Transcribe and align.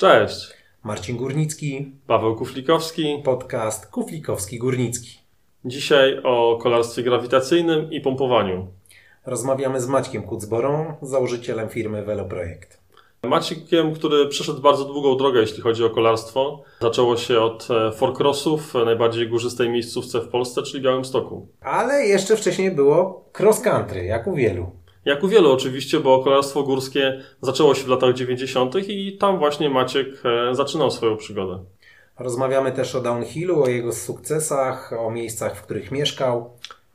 Cześć. 0.00 0.54
Marcin 0.84 1.16
Górnicki, 1.16 1.92
Paweł 2.06 2.36
Kuflikowski. 2.36 3.22
podcast 3.24 3.86
Kuflikowski 3.86 4.58
Górnicki. 4.58 5.18
Dzisiaj 5.64 6.20
o 6.24 6.58
kolarstwie 6.62 7.02
grawitacyjnym 7.02 7.92
i 7.92 8.00
pompowaniu. 8.00 8.66
Rozmawiamy 9.26 9.80
z 9.80 9.86
Maćkiem 9.86 10.22
Kucborą, 10.22 10.94
założycielem 11.02 11.68
firmy 11.68 12.04
Veloprojekt. 12.04 12.80
Maciekiem, 13.22 13.94
który 13.94 14.28
przeszedł 14.28 14.60
bardzo 14.60 14.84
długą 14.84 15.16
drogę, 15.16 15.40
jeśli 15.40 15.62
chodzi 15.62 15.84
o 15.84 15.90
kolarstwo. 15.90 16.62
Zaczęło 16.80 17.16
się 17.16 17.40
od 17.40 17.68
e, 17.70 17.92
four-crossów, 17.92 18.82
e, 18.82 18.84
najbardziej 18.84 19.28
górzystej 19.28 19.70
miejscówce 19.70 20.20
w 20.20 20.28
Polsce, 20.28 20.62
czyli 20.62 20.82
Białymstoku. 20.82 21.48
Ale 21.60 22.06
jeszcze 22.06 22.36
wcześniej 22.36 22.70
było 22.70 23.30
cross 23.38 23.60
country, 23.60 24.04
jak 24.04 24.26
u 24.26 24.34
wielu. 24.34 24.77
Jak 25.08 25.22
u 25.24 25.28
wielu 25.28 25.52
oczywiście, 25.52 26.00
bo 26.00 26.24
kolarstwo 26.24 26.62
górskie 26.62 27.20
zaczęło 27.40 27.74
się 27.74 27.84
w 27.84 27.88
latach 27.88 28.14
90. 28.14 28.74
i 28.88 29.18
tam 29.18 29.38
właśnie 29.38 29.70
Maciek 29.70 30.06
e, 30.24 30.54
zaczynał 30.54 30.90
swoją 30.90 31.16
przygodę. 31.16 31.64
Rozmawiamy 32.18 32.72
też 32.72 32.94
o 32.94 33.00
downhillu, 33.00 33.62
o 33.62 33.68
jego 33.68 33.92
sukcesach, 33.92 34.92
o 34.98 35.10
miejscach, 35.10 35.56
w 35.56 35.62
których 35.62 35.90
mieszkał. 35.90 36.50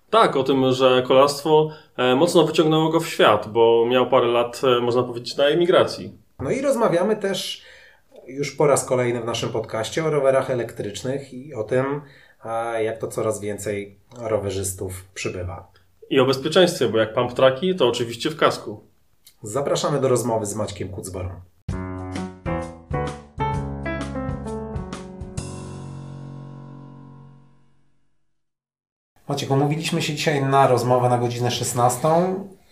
Tak, 0.10 0.36
o 0.36 0.44
tym, 0.44 0.72
że 0.72 1.04
kolarstwo 1.08 1.70
e, 1.98 2.16
mocno 2.16 2.44
wyciągnęło 2.44 2.90
go 2.90 3.00
w 3.00 3.08
świat, 3.08 3.48
bo 3.48 3.86
miał 3.90 4.10
parę 4.10 4.28
lat, 4.28 4.62
e, 4.64 4.82
można 4.82 5.04
powiedzieć, 5.04 5.38
na 5.38 5.46
emigracji. 5.46 6.18
No 6.40 6.52
i 6.52 6.62
rozmawiamy 6.62 7.16
też 7.16 7.62
już 8.28 8.52
po 8.52 8.68
raz 8.68 8.86
kolejny 8.86 9.22
w 9.22 9.26
naszym 9.26 9.50
podcaście 9.50 10.06
o 10.06 10.10
rowerach 10.10 10.52
elektrycznych 10.52 11.34
i 11.34 11.54
o 11.54 11.64
tym, 11.64 12.02
jak 12.80 12.98
to 12.98 13.08
coraz 13.08 13.40
więcej 13.40 14.00
rowerzystów 14.18 15.06
przybywa. 15.14 15.73
I 16.10 16.20
o 16.20 16.26
bezpieczeństwie, 16.26 16.90
bo 16.90 16.98
jak 16.98 17.14
pump 17.14 17.34
traki, 17.34 17.76
to 17.76 17.88
oczywiście 17.88 18.30
w 18.30 18.38
kasku. 18.38 18.88
Zapraszamy 19.44 20.02
do 20.02 20.08
rozmowy 20.08 20.46
z 20.46 20.56
Maćkiem 20.56 20.90
Kucborą. 20.90 21.30
Maciek, 29.28 29.52
umówiliśmy 29.52 30.02
się 30.02 30.14
dzisiaj 30.14 30.44
na 30.44 30.68
rozmowę 30.68 31.10
na 31.10 31.18
godzinę 31.18 31.52
16, 31.52 32.08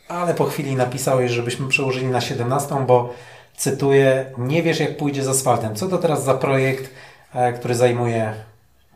ale 0.07 0.33
po 0.33 0.45
chwili 0.45 0.75
napisałeś, 0.75 1.31
żebyśmy 1.31 1.67
przełożyli 1.67 2.07
na 2.07 2.21
17, 2.21 2.75
bo 2.87 3.13
cytuję, 3.57 4.33
nie 4.37 4.63
wiesz 4.63 4.79
jak 4.79 4.97
pójdzie 4.97 5.23
z 5.23 5.27
asfaltem. 5.27 5.75
Co 5.75 5.87
to 5.87 5.97
teraz 5.97 6.23
za 6.23 6.33
projekt, 6.33 6.89
e, 7.33 7.53
który 7.53 7.75
zajmuje 7.75 8.33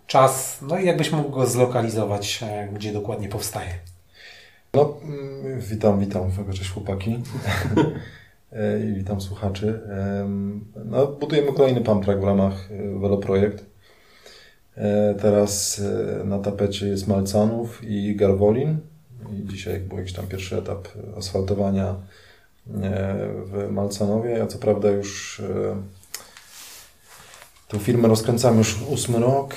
czas, 0.08 0.58
no 0.62 0.80
i 0.80 0.86
jakbyś 0.86 1.12
mógł 1.12 1.30
go 1.30 1.48
zlokalizować, 1.48 2.44
e, 2.44 2.70
gdzie 2.74 2.94
dokładnie 2.94 3.30
powstaje? 3.30 3.95
No, 4.76 4.98
mm, 5.04 5.60
witam, 5.60 6.00
witam, 6.00 6.22
cześć 6.54 6.72
chłopaki 6.72 7.18
E, 8.52 8.80
i 8.80 8.94
witam 8.94 9.22
słuchaczy. 9.22 9.82
No, 10.86 11.08
budujemy 11.08 11.54
kolejny 11.54 11.82
pump 11.82 12.06
track 12.06 12.20
w 12.20 12.24
ramach 12.24 12.72
e, 12.72 13.00
Veloprojekt. 13.00 13.66
E, 14.78 15.16
Teraz 15.22 15.82
na 16.26 16.40
tapecie 16.40 16.88
jest 16.88 17.08
Malcanów 17.08 17.84
i 17.84 18.16
Garwolin. 18.16 18.78
I 19.34 19.48
dzisiaj 19.48 19.80
był 19.80 19.98
jakiś 19.98 20.14
tam 20.14 20.28
pierwszy 20.28 20.58
etap 20.58 20.88
asfaltowania 21.18 21.96
w 23.46 23.68
Malcanowie. 23.72 24.30
Ja 24.30 24.48
co 24.48 24.58
prawda 24.58 24.90
już 24.90 25.42
Tą 27.68 27.80
firmę 27.80 28.08
rozkręcam 28.08 28.58
już 28.58 28.82
ósmy 28.82 29.20
rok, 29.20 29.56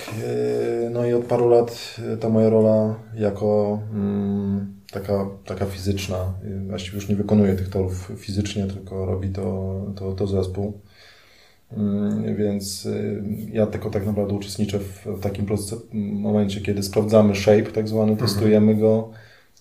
no 0.91 1.07
i 1.07 1.13
od 1.13 1.25
paru 1.25 1.49
lat 1.49 1.97
ta 2.21 2.29
moja 2.29 2.51
rola 2.51 2.95
jako 3.15 3.79
mm, 3.93 4.78
taka, 4.93 5.27
taka 5.45 5.67
fizyczna, 5.67 6.33
właściwie 6.69 6.97
już 6.97 7.09
nie 7.09 7.17
wykonuję 7.17 7.55
tych 7.55 7.69
torów 7.69 8.13
fizycznie, 8.17 8.67
tylko 8.67 9.07
robi 9.07 9.29
to, 9.29 9.81
to, 9.97 10.13
to 10.13 10.27
zespół. 10.27 10.81
Mm, 11.77 12.37
Więc 12.37 12.87
e, 12.87 12.93
ja 13.53 13.67
tylko 13.67 13.91
tak 13.91 14.07
naprawdę 14.07 14.35
uczestniczę 14.35 14.79
w, 14.79 15.07
w 15.07 15.21
takim 15.21 15.47
momencie, 15.93 16.61
kiedy 16.61 16.83
sprawdzamy 16.83 17.37
shape 17.37 17.63
tak 17.63 17.89
zwany, 17.89 18.17
testujemy 18.17 18.75
go, 18.75 19.11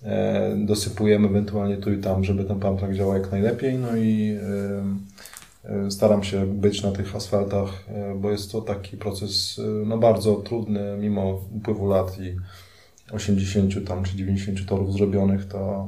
e, 0.03 0.55
dosypujemy 0.65 1.27
ewentualnie 1.27 1.77
tu 1.77 1.93
i 1.93 1.97
tam, 1.97 2.23
żeby 2.23 2.43
ten 2.43 2.59
pump 2.59 2.79
track 2.79 2.93
działał 2.93 3.13
jak 3.13 3.31
najlepiej, 3.31 3.77
no 3.77 3.95
i 3.95 4.37
e, 5.65 5.69
e, 5.85 5.91
staram 5.91 6.23
się 6.23 6.45
być 6.45 6.83
na 6.83 6.91
tych 6.91 7.15
asfaltach, 7.15 7.69
e, 7.87 8.15
bo 8.15 8.31
jest 8.31 8.51
to 8.51 8.61
taki 8.61 8.97
proces 8.97 9.61
no, 9.85 9.97
bardzo 9.97 10.35
trudny, 10.35 10.97
mimo 10.99 11.41
upływu 11.55 11.87
lat 11.87 12.19
i 12.19 12.35
80 13.11 13.87
tam, 13.87 14.03
czy 14.03 14.17
90 14.17 14.65
torów 14.65 14.93
zrobionych, 14.93 15.47
to 15.47 15.87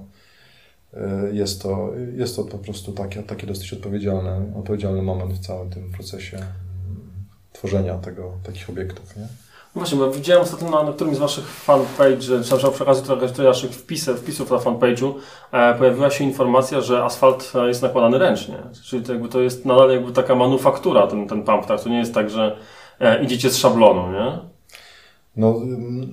e, 0.94 1.34
jest 1.34 1.62
to, 1.62 1.92
jest 2.16 2.36
to 2.36 2.44
po 2.44 2.58
prostu 2.58 2.92
takie, 2.92 3.24
takie 3.24 3.48
dosyć 3.48 3.74
odpowiedzialny, 3.74 4.58
odpowiedzialny 4.58 5.02
moment 5.02 5.34
w 5.34 5.40
całym 5.40 5.70
tym 5.70 5.92
procesie 5.92 6.38
mm, 6.38 6.48
tworzenia 7.54 7.98
tego, 7.98 8.34
takich 8.44 8.70
obiektów. 8.70 9.18
Nie? 9.18 9.28
No 9.76 9.80
Właśnie, 9.80 9.98
bo 9.98 10.12
widziałem 10.12 10.44
ostatnio 10.44 10.70
na, 10.70 10.84
na 10.84 10.94
którymś 10.94 11.18
z 11.18 11.20
Waszych 11.20 11.48
fanpage, 11.48 12.18
czy 12.18 12.56
na 13.10 13.16
tych 13.18 13.46
Waszych 13.46 13.72
wpisów, 13.72 14.20
wpisów 14.20 14.52
na 14.52 14.58
fanpage'u, 14.58 15.14
e, 15.52 15.76
pojawiła 15.76 16.10
się 16.10 16.24
informacja, 16.24 16.82
że 16.82 17.04
asfalt 17.04 17.52
e, 17.56 17.68
jest 17.68 17.82
nakładany 17.82 18.18
ręcznie. 18.18 18.56
Czyli 18.84 19.04
to, 19.04 19.14
jakby 19.14 19.30
to 19.30 19.42
jest 19.42 19.66
nadal 19.66 19.92
jakby 19.92 20.12
taka 20.12 20.36
manufaktura, 20.36 21.08
ten, 21.08 21.28
ten 21.28 21.44
pump, 21.44 21.66
tak? 21.66 21.82
To 21.82 21.90
nie 21.90 22.00
jest 22.00 22.14
tak, 22.14 22.30
że 22.30 22.58
e, 23.00 23.24
idziecie 23.24 23.50
z 23.50 23.58
szablonu, 23.58 24.12
nie? 24.12 24.40
No 25.38 25.62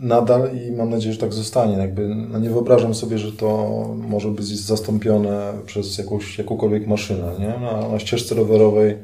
nadal 0.00 0.50
i 0.56 0.72
mam 0.72 0.90
nadzieję, 0.90 1.14
że 1.14 1.20
tak 1.20 1.32
zostanie. 1.32 1.76
Jakby, 1.76 2.14
no 2.14 2.38
nie 2.38 2.50
wyobrażam 2.50 2.94
sobie, 2.94 3.18
że 3.18 3.32
to 3.32 3.68
może 4.08 4.28
być 4.28 4.46
zastąpione 4.46 5.52
przez 5.66 5.98
jakąś, 5.98 6.38
jakąkolwiek 6.38 6.86
maszynę. 6.86 7.32
Nie? 7.38 7.48
Na, 7.48 7.88
na 7.88 7.98
ścieżce 7.98 8.34
rowerowej 8.34 8.96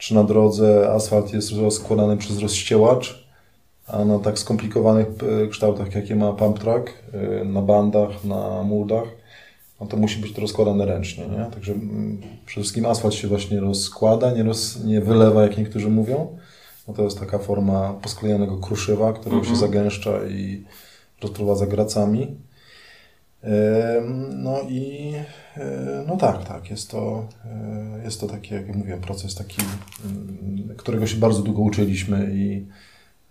czy 0.00 0.14
na 0.14 0.24
drodze 0.24 0.90
asfalt 0.90 1.32
jest 1.32 1.52
rozkładany 1.52 2.16
przez 2.16 2.38
rozściełacz, 2.38 3.24
a 3.86 4.04
na 4.04 4.18
tak 4.18 4.38
skomplikowanych 4.38 5.06
e, 5.44 5.48
kształtach, 5.48 5.94
jakie 5.94 6.16
ma 6.16 6.32
pump 6.32 6.58
track, 6.58 6.92
e, 7.12 7.44
na 7.44 7.62
bandach, 7.62 8.24
na 8.24 8.62
muldach, 8.62 9.08
no 9.80 9.86
to 9.86 9.96
musi 9.96 10.20
być 10.20 10.32
to 10.32 10.40
rozkładane 10.40 10.86
ręcznie. 10.86 11.24
Nie? 11.26 11.44
Także 11.54 11.72
mm, 11.72 12.20
przede 12.46 12.62
wszystkim 12.62 12.86
asfalt 12.86 13.14
się 13.14 13.28
właśnie 13.28 13.60
rozkłada, 13.60 14.32
nie, 14.32 14.42
roz, 14.42 14.84
nie 14.84 15.00
wylewa, 15.00 15.42
jak 15.42 15.58
niektórzy 15.58 15.90
mówią. 15.90 16.38
No 16.90 16.96
to 16.96 17.02
jest 17.02 17.20
taka 17.20 17.38
forma 17.38 17.94
posklejonego 18.02 18.56
kruszywa, 18.56 19.12
które 19.12 19.36
Mhm. 19.36 19.54
się 19.54 19.60
zagęszcza 19.60 20.10
i 20.28 20.64
rozprowadza 21.22 21.66
gracami. 21.66 22.36
No 24.36 24.60
i 24.68 25.12
e, 25.56 26.04
no 26.08 26.16
tak, 26.16 26.44
tak, 26.44 26.70
jest 26.70 26.90
to, 26.90 27.24
e, 27.44 28.04
jest 28.04 28.20
to 28.20 28.26
taki, 28.26 28.54
jak 28.54 28.76
mówiłem, 28.76 29.00
proces 29.00 29.34
taki, 29.34 29.62
mm, 30.04 30.76
którego 30.76 31.06
się 31.06 31.16
bardzo 31.16 31.42
długo 31.42 31.62
uczyliśmy 31.62 32.30
i, 32.34 32.66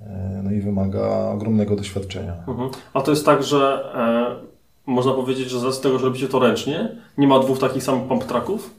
e, 0.02 0.42
no 0.44 0.52
i 0.52 0.62
wymaga 0.62 1.08
ogromnego 1.10 1.76
doświadczenia. 1.76 2.44
Mhm. 2.48 2.70
A 2.94 3.02
to 3.02 3.12
jest 3.12 3.26
tak, 3.26 3.44
że 3.44 3.92
e, 3.96 4.92
można 4.92 5.14
powiedzieć, 5.14 5.50
że 5.50 5.74
z 5.74 5.80
tego, 5.80 6.00
że 6.00 6.06
robicie 6.06 6.28
to 6.28 6.40
ręcznie, 6.40 6.96
nie 7.18 7.28
ma 7.28 7.40
dwóch 7.40 7.60
takich 7.60 7.84
samych 7.84 8.08
pump 8.08 8.24
tracków? 8.24 8.79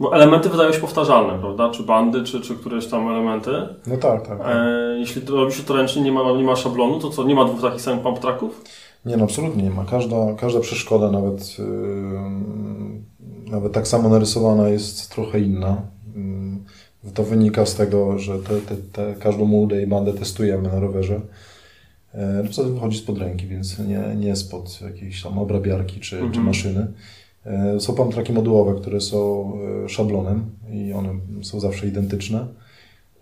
Bo 0.00 0.14
elementy 0.14 0.48
wydają 0.48 0.72
się 0.72 0.78
powtarzalne, 0.80 1.38
prawda? 1.38 1.70
Czy 1.70 1.82
bandy, 1.82 2.22
czy, 2.24 2.40
czy 2.40 2.54
któreś 2.54 2.86
tam 2.86 3.08
elementy. 3.08 3.50
No 3.86 3.96
tak, 3.96 4.26
tak. 4.28 4.38
tak. 4.38 4.46
E, 4.56 4.98
jeśli 4.98 5.22
robi 5.26 5.52
się 5.52 5.62
to 5.62 5.76
ręcznie, 5.76 6.02
nie 6.02 6.12
ma, 6.12 6.32
nie 6.32 6.44
ma 6.44 6.56
szablonu, 6.56 6.98
to 7.00 7.10
co, 7.10 7.24
nie 7.24 7.34
ma 7.34 7.44
dwóch 7.44 7.60
takich 7.62 7.80
samych 7.80 8.02
pump 8.02 8.18
tracków? 8.18 8.64
Nie, 9.04 9.16
no 9.16 9.24
absolutnie 9.24 9.62
nie 9.62 9.70
ma. 9.70 9.84
Każda, 9.84 10.16
każda 10.38 10.60
przeszkoda, 10.60 11.10
nawet, 11.10 11.56
ym, 11.58 13.04
nawet 13.50 13.72
tak 13.72 13.88
samo 13.88 14.08
narysowana, 14.08 14.68
jest 14.68 15.10
trochę 15.10 15.40
inna. 15.40 15.76
Ym, 16.16 16.64
To 17.14 17.22
wynika 17.24 17.66
z 17.66 17.74
tego, 17.74 18.18
że 18.18 18.38
te, 18.38 18.60
te, 18.60 18.76
te, 18.92 19.14
każdą 19.14 19.44
muldę 19.44 19.82
i 19.82 19.86
bandę 19.86 20.12
testujemy 20.12 20.68
na 20.68 20.80
rowerze. 20.80 21.20
E, 22.14 22.44
Poza 22.46 22.62
tym 22.62 22.74
wychodzi 22.74 22.98
spod 22.98 23.18
ręki, 23.18 23.46
więc 23.46 23.78
nie, 23.78 24.02
nie 24.16 24.36
spod 24.36 24.80
jakiejś 24.80 25.22
tam 25.22 25.38
obrabiarki 25.38 26.00
czy, 26.00 26.16
czy 26.18 26.24
Mhm. 26.24 26.44
maszyny. 26.46 26.86
E, 27.46 27.80
Są 27.80 27.94
pamtraki 27.94 28.32
modułowe, 28.32 28.80
które 28.80 29.00
są 29.00 29.52
e, 29.84 29.88
szablonem 29.88 30.50
i 30.72 30.92
one 30.92 31.08
są 31.42 31.60
zawsze 31.60 31.86
identyczne. 31.86 32.46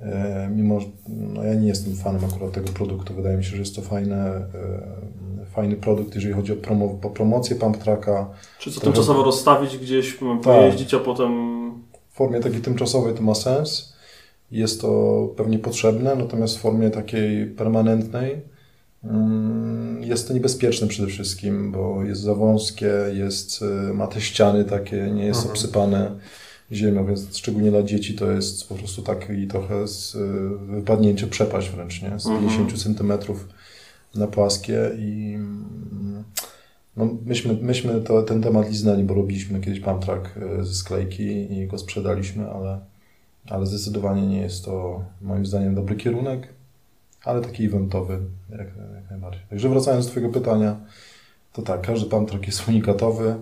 E, 0.00 0.50
Mimo, 0.56 0.78
no 1.08 1.44
ja 1.44 1.54
nie 1.54 1.68
jestem 1.68 1.96
fanem 1.96 2.24
akurat 2.24 2.52
tego 2.52 2.68
produktu, 2.68 3.14
wydaje 3.14 3.36
mi 3.36 3.44
się, 3.44 3.50
że 3.50 3.56
jest 3.58 3.76
to 3.76 3.82
fajne, 3.82 4.46
fajny 5.50 5.76
produkt, 5.76 6.14
jeżeli 6.14 6.34
chodzi 6.34 6.52
o, 6.52 6.56
promo, 6.56 6.98
o 7.02 7.10
promocję 7.10 7.56
pump 7.56 7.76
tracka. 7.76 8.30
Czy 8.58 8.72
co 8.72 8.80
tymczasowo 8.80 9.22
rozstawić 9.22 9.78
gdzieś, 9.78 10.18
Tak. 10.18 10.40
pojeździć, 10.42 10.94
a 10.94 10.98
potem... 10.98 11.58
W 12.10 12.14
formie 12.18 12.40
takiej 12.40 12.60
tymczasowej 12.60 13.14
to 13.14 13.22
ma 13.22 13.34
sens. 13.34 13.96
Jest 14.50 14.80
to 14.80 15.28
pewnie 15.36 15.58
potrzebne, 15.58 16.14
natomiast 16.16 16.58
w 16.58 16.60
formie 16.60 16.90
takiej 16.90 17.46
permanentnej 17.46 18.40
jest 20.00 20.28
to 20.28 20.34
niebezpieczne 20.34 20.86
przede 20.86 21.08
wszystkim, 21.08 21.72
bo 21.72 22.04
jest 22.04 22.20
za 22.20 22.34
wąskie, 22.34 22.92
jest, 23.14 23.62
y, 23.90 23.94
ma 23.94 24.06
te 24.06 24.20
ściany 24.20 24.64
takie, 24.64 24.96
nie 24.96 25.24
jest 25.24 25.38
Mhm. 25.40 25.52
obsypane 25.52 26.10
ziemią, 26.72 27.06
więc 27.06 27.36
szczególnie 27.36 27.70
dla 27.70 27.82
dzieci 27.82 28.14
to 28.14 28.30
jest 28.30 28.68
po 28.68 28.74
prostu 28.74 29.02
taki 29.02 29.46
trochę 29.46 29.88
z, 29.88 30.14
y, 30.14 30.18
wypadnięcie 30.66 31.26
przepaść 31.26 31.70
wręcz, 31.70 32.02
nie? 32.02 32.18
Z 32.18 32.26
Mhm. 32.26 32.40
50 32.48 32.82
centymetrów 32.82 33.48
na 34.14 34.26
płaskie 34.26 34.90
i 34.98 35.34
mm, 35.34 36.24
no 36.96 37.08
myśmy, 37.26 37.54
myśmy 37.62 38.00
to, 38.00 38.22
ten 38.22 38.42
temat 38.42 38.68
liznęli, 38.68 39.04
bo 39.04 39.14
robiliśmy 39.14 39.60
kiedyś 39.60 39.80
pump 39.80 40.04
track 40.04 40.30
e, 40.36 40.64
ze 40.64 40.74
sklejki 40.74 41.52
i 41.52 41.66
go 41.66 41.78
sprzedaliśmy, 41.78 42.50
ale, 42.50 42.80
ale 43.48 43.66
zdecydowanie 43.66 44.26
nie 44.26 44.40
jest 44.40 44.64
to 44.64 45.04
moim 45.22 45.46
zdaniem 45.46 45.74
dobry 45.74 45.96
kierunek, 45.96 46.48
ale 47.24 47.40
taki 47.40 47.64
eventowy 47.64 48.18
jak, 48.50 48.60
jak 48.94 49.10
najbardziej. 49.10 49.42
Także 49.50 49.68
wracając 49.68 50.04
do 50.06 50.10
Twojego 50.10 50.32
pytania, 50.32 50.76
to 51.52 51.62
tak, 51.62 51.80
każdy 51.80 52.26
track 52.26 52.46
jest 52.46 52.68
unikatowy 52.68 53.36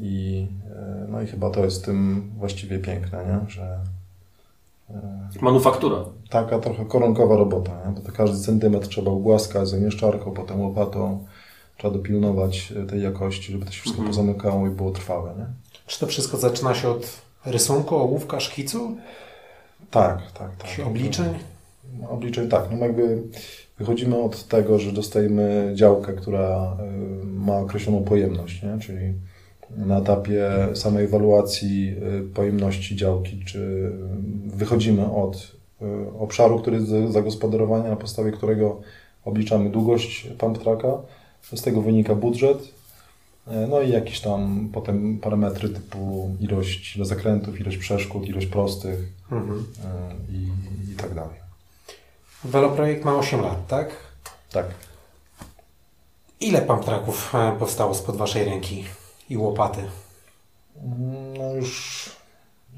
i, 0.00 0.46
e, 0.76 1.06
no 1.08 1.22
i 1.22 1.26
chyba 1.26 1.50
to 1.50 1.64
jest 1.64 1.82
w 1.82 1.84
tym 1.84 2.30
właściwie 2.38 2.78
piękne, 2.78 3.24
nie? 3.26 3.50
że 3.50 3.80
e, 4.90 5.28
Manufaktura. 5.42 5.96
taka 6.30 6.58
trochę 6.58 6.84
koronkowa 6.84 7.36
robota, 7.36 7.72
nie? 7.86 7.92
bo 7.92 8.00
to 8.00 8.12
każdy 8.12 8.38
centymetr 8.46 8.88
trzeba 8.88 9.10
ugłaskać, 9.10 9.68
zagnieszczarką, 9.68 10.32
potem 10.32 10.60
łopatą, 10.60 11.24
trzeba 11.76 11.94
dopilnować 11.94 12.72
e, 12.72 12.86
tej 12.86 13.02
jakości, 13.02 13.52
żeby 13.52 13.64
to 13.66 13.72
się 13.72 13.80
wszystko 13.80 14.02
Mhm. 14.02 14.08
pozamykało 14.08 14.66
i 14.66 14.70
było 14.70 14.90
trwałe. 14.90 15.34
Nie? 15.38 15.46
Czy 15.86 16.00
to 16.00 16.06
wszystko 16.06 16.36
zaczyna 16.36 16.74
się 16.74 16.88
od 16.88 17.20
rysunku, 17.46 17.96
ołówka, 17.96 18.40
szkicu? 18.40 18.96
Tak, 19.90 20.32
tak, 20.32 20.56
tak. 20.56 20.70
Czy 20.70 20.84
obliczeń? 20.84 21.34
Obliczeń 22.08 22.48
tak, 22.48 22.68
no 22.70 22.78
jakby 22.78 23.22
wychodzimy 23.78 24.16
od 24.16 24.44
tego, 24.48 24.78
że 24.78 24.92
dostajemy 24.92 25.72
działkę, 25.74 26.12
która 26.12 26.76
y, 27.22 27.26
ma 27.26 27.58
określoną 27.58 28.04
pojemność, 28.04 28.62
nie? 28.62 28.78
czyli 28.80 29.12
na 29.76 29.98
etapie 29.98 30.50
samej 30.74 31.04
ewaluacji 31.04 31.94
y, 32.28 32.34
pojemności 32.34 32.96
działki, 32.96 33.44
czy 33.44 33.92
wychodzimy 34.46 35.12
od 35.12 35.56
y, 35.82 35.86
obszaru, 36.18 36.58
który 36.58 36.76
jest 36.76 36.88
zagospodarowania, 37.12 37.90
na 37.90 37.96
podstawie 37.96 38.32
którego 38.32 38.80
obliczamy 39.24 39.70
długość 39.70 40.28
pump 40.38 40.58
tracka, 40.58 40.98
z 41.54 41.62
tego 41.62 41.82
wynika 41.82 42.14
budżet, 42.14 42.58
y, 42.58 42.70
no 43.68 43.80
i 43.80 43.90
jakieś 43.90 44.20
tam 44.20 44.68
potem 44.72 45.18
parametry 45.18 45.68
typu 45.68 46.30
ilość 46.40 46.98
zakrętów, 47.02 47.60
ilość 47.60 47.76
przeszkód, 47.76 48.28
ilość 48.28 48.46
prostych 48.46 49.16
Mhm. 49.32 49.58
y, 49.58 50.32
i, 50.32 50.92
i 50.92 50.96
tak 50.96 51.14
dalej. 51.14 51.45
Veloprojekt 52.44 53.04
ma 53.04 53.14
8 53.14 53.40
lat, 53.40 53.66
tak? 53.66 53.90
Tak. 54.52 54.66
Ile 56.40 56.62
pump 56.62 56.84
tracków 56.84 57.34
e, 57.34 57.56
powstało 57.58 57.94
spod 57.94 58.16
Waszej 58.16 58.44
ręki 58.44 58.84
i 59.30 59.36
łopaty? 59.36 59.80
No 61.38 61.54
już 61.54 62.10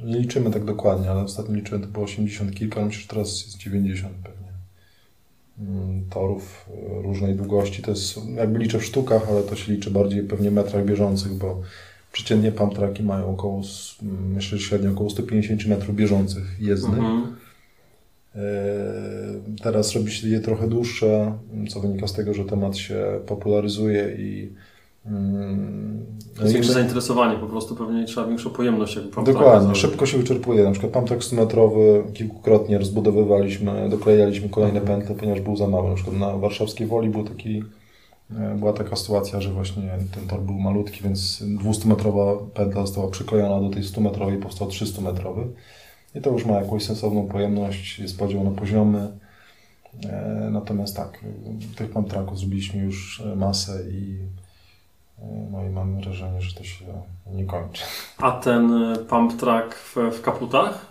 nie 0.03 0.19
liczymy 0.19 0.51
tak 0.51 0.65
dokładnie, 0.65 1.11
ale 1.11 1.23
ostatnio 1.23 1.55
liczyłem 1.55 1.83
to 1.83 1.89
było 1.89 2.05
80 2.05 2.55
kilka, 2.55 2.77
ale 2.77 2.87
myślę, 2.87 3.03
że 3.03 3.09
teraz 3.09 3.45
jest 3.45 3.57
90 3.57 4.13
pewnie. 4.25 4.49
Mm, 5.59 6.05
Torów 6.11 6.67
y, 6.71 7.03
różnej 7.03 7.35
długości, 7.35 7.83
to 7.83 7.91
jest, 7.91 8.21
jakby 8.35 8.59
liczę 8.59 8.79
w 8.79 8.85
sztukach, 8.85 9.29
ale 9.29 9.43
to 9.43 9.57
się 9.57 9.73
liczy 9.73 9.91
bardziej 9.91 10.23
pewnie 10.23 10.51
metrach 10.51 10.85
bieżących, 10.85 11.35
bo 11.35 11.61
przeciętnie 12.13 12.53
pump 12.53 12.75
tracki 12.75 13.03
mają 13.03 13.31
około, 13.31 13.63
mm, 14.03 14.33
myślę, 14.33 14.59
średnio 14.59 14.91
około 14.91 15.11
150 15.11 15.67
metrów 15.67 15.97
bieżących 15.97 16.61
jezdnych. 16.61 16.99
Mhm. 16.99 17.37
Yy, 18.39 19.39
Teraz 19.63 19.95
robi 19.95 20.13
się 20.13 20.29
je 20.29 20.41
trochę 20.41 20.69
dłuższe, 20.69 21.33
co 21.69 21.81
wynika 21.81 22.07
z 22.07 22.13
tego, 22.13 22.35
że 22.35 22.45
temat 22.45 22.77
się 22.77 23.21
popularyzuje 23.27 24.17
i 24.19 24.53
mm, 25.07 26.07
To 26.37 26.43
jest 26.43 26.55
większe 26.55 26.73
zainteresowanie, 26.73 27.39
po 27.39 27.47
prostu 27.47 27.77
pewnie 27.77 28.05
trzeba 28.05 28.27
większą 28.27 28.51
pojemność. 28.51 28.99
Dokładnie, 29.25 29.75
szybko 29.75 30.07
się 30.07 30.19
wyczerpuje. 30.19 30.65
Na 30.65 30.71
przykład 30.71 30.93
pump 30.93 31.09
track 31.09 31.23
100-metrowy 31.23 32.13
kilkukrotnie 32.13 32.79
rozbudowywaliśmy, 32.79 33.89
doklejaliśmy 33.89 34.49
kolejne 34.49 34.81
pętle, 34.81 35.15
ponieważ 35.15 35.41
był 35.41 35.57
za 35.57 35.67
mały. 35.67 35.89
Na 35.89 35.95
przykład 35.95 36.17
na 36.17 36.37
warszawskiej 36.37 36.87
Woli 36.87 37.09
był 37.09 37.25
taki, 37.25 37.63
e, 38.39 38.55
była 38.59 38.73
taka 38.73 38.97
sytuacja, 38.97 39.41
że 39.41 39.51
właśnie 39.51 39.91
ten 40.15 40.27
tor 40.27 40.41
był 40.41 40.55
malutki, 40.55 41.03
więc 41.05 41.43
200-metrowa 41.43 42.37
pętla 42.55 42.87
została 42.87 43.11
przyklejona 43.11 43.61
do 43.61 43.75
tej 43.75 43.83
100-metrowej, 43.83 44.39
powstał 44.39 44.69
300-metrowy. 44.69 45.45
I 46.15 46.21
to 46.21 46.31
już 46.31 46.47
ma 46.47 46.55
jakąś 46.55 46.85
sensowną 46.85 47.27
pojemność, 47.27 47.99
jest 47.99 48.19
podział 48.19 48.45
na 48.45 48.51
poziomy. 48.51 49.09
E, 50.11 50.49
Natomiast 50.51 50.97
tak, 50.97 51.19
tych 51.77 51.91
pump 51.91 52.11
tracków 52.11 52.39
zrobiliśmy 52.39 52.83
już 52.83 53.21
e, 53.21 53.37
masę 53.37 53.83
i, 53.91 54.19
e, 55.23 55.25
no 55.53 55.65
i 55.65 55.71
mam 55.71 56.01
wrażenie, 56.01 56.41
że 56.41 56.55
to 56.55 56.65
się 56.65 56.85
nie 57.33 57.45
kończy. 57.45 57.85
A 58.19 58.33
ten 58.33 58.73
pump 59.09 59.41
track 59.41 59.75
w, 59.75 59.97
w 59.97 60.23
kaputach? 60.23 60.87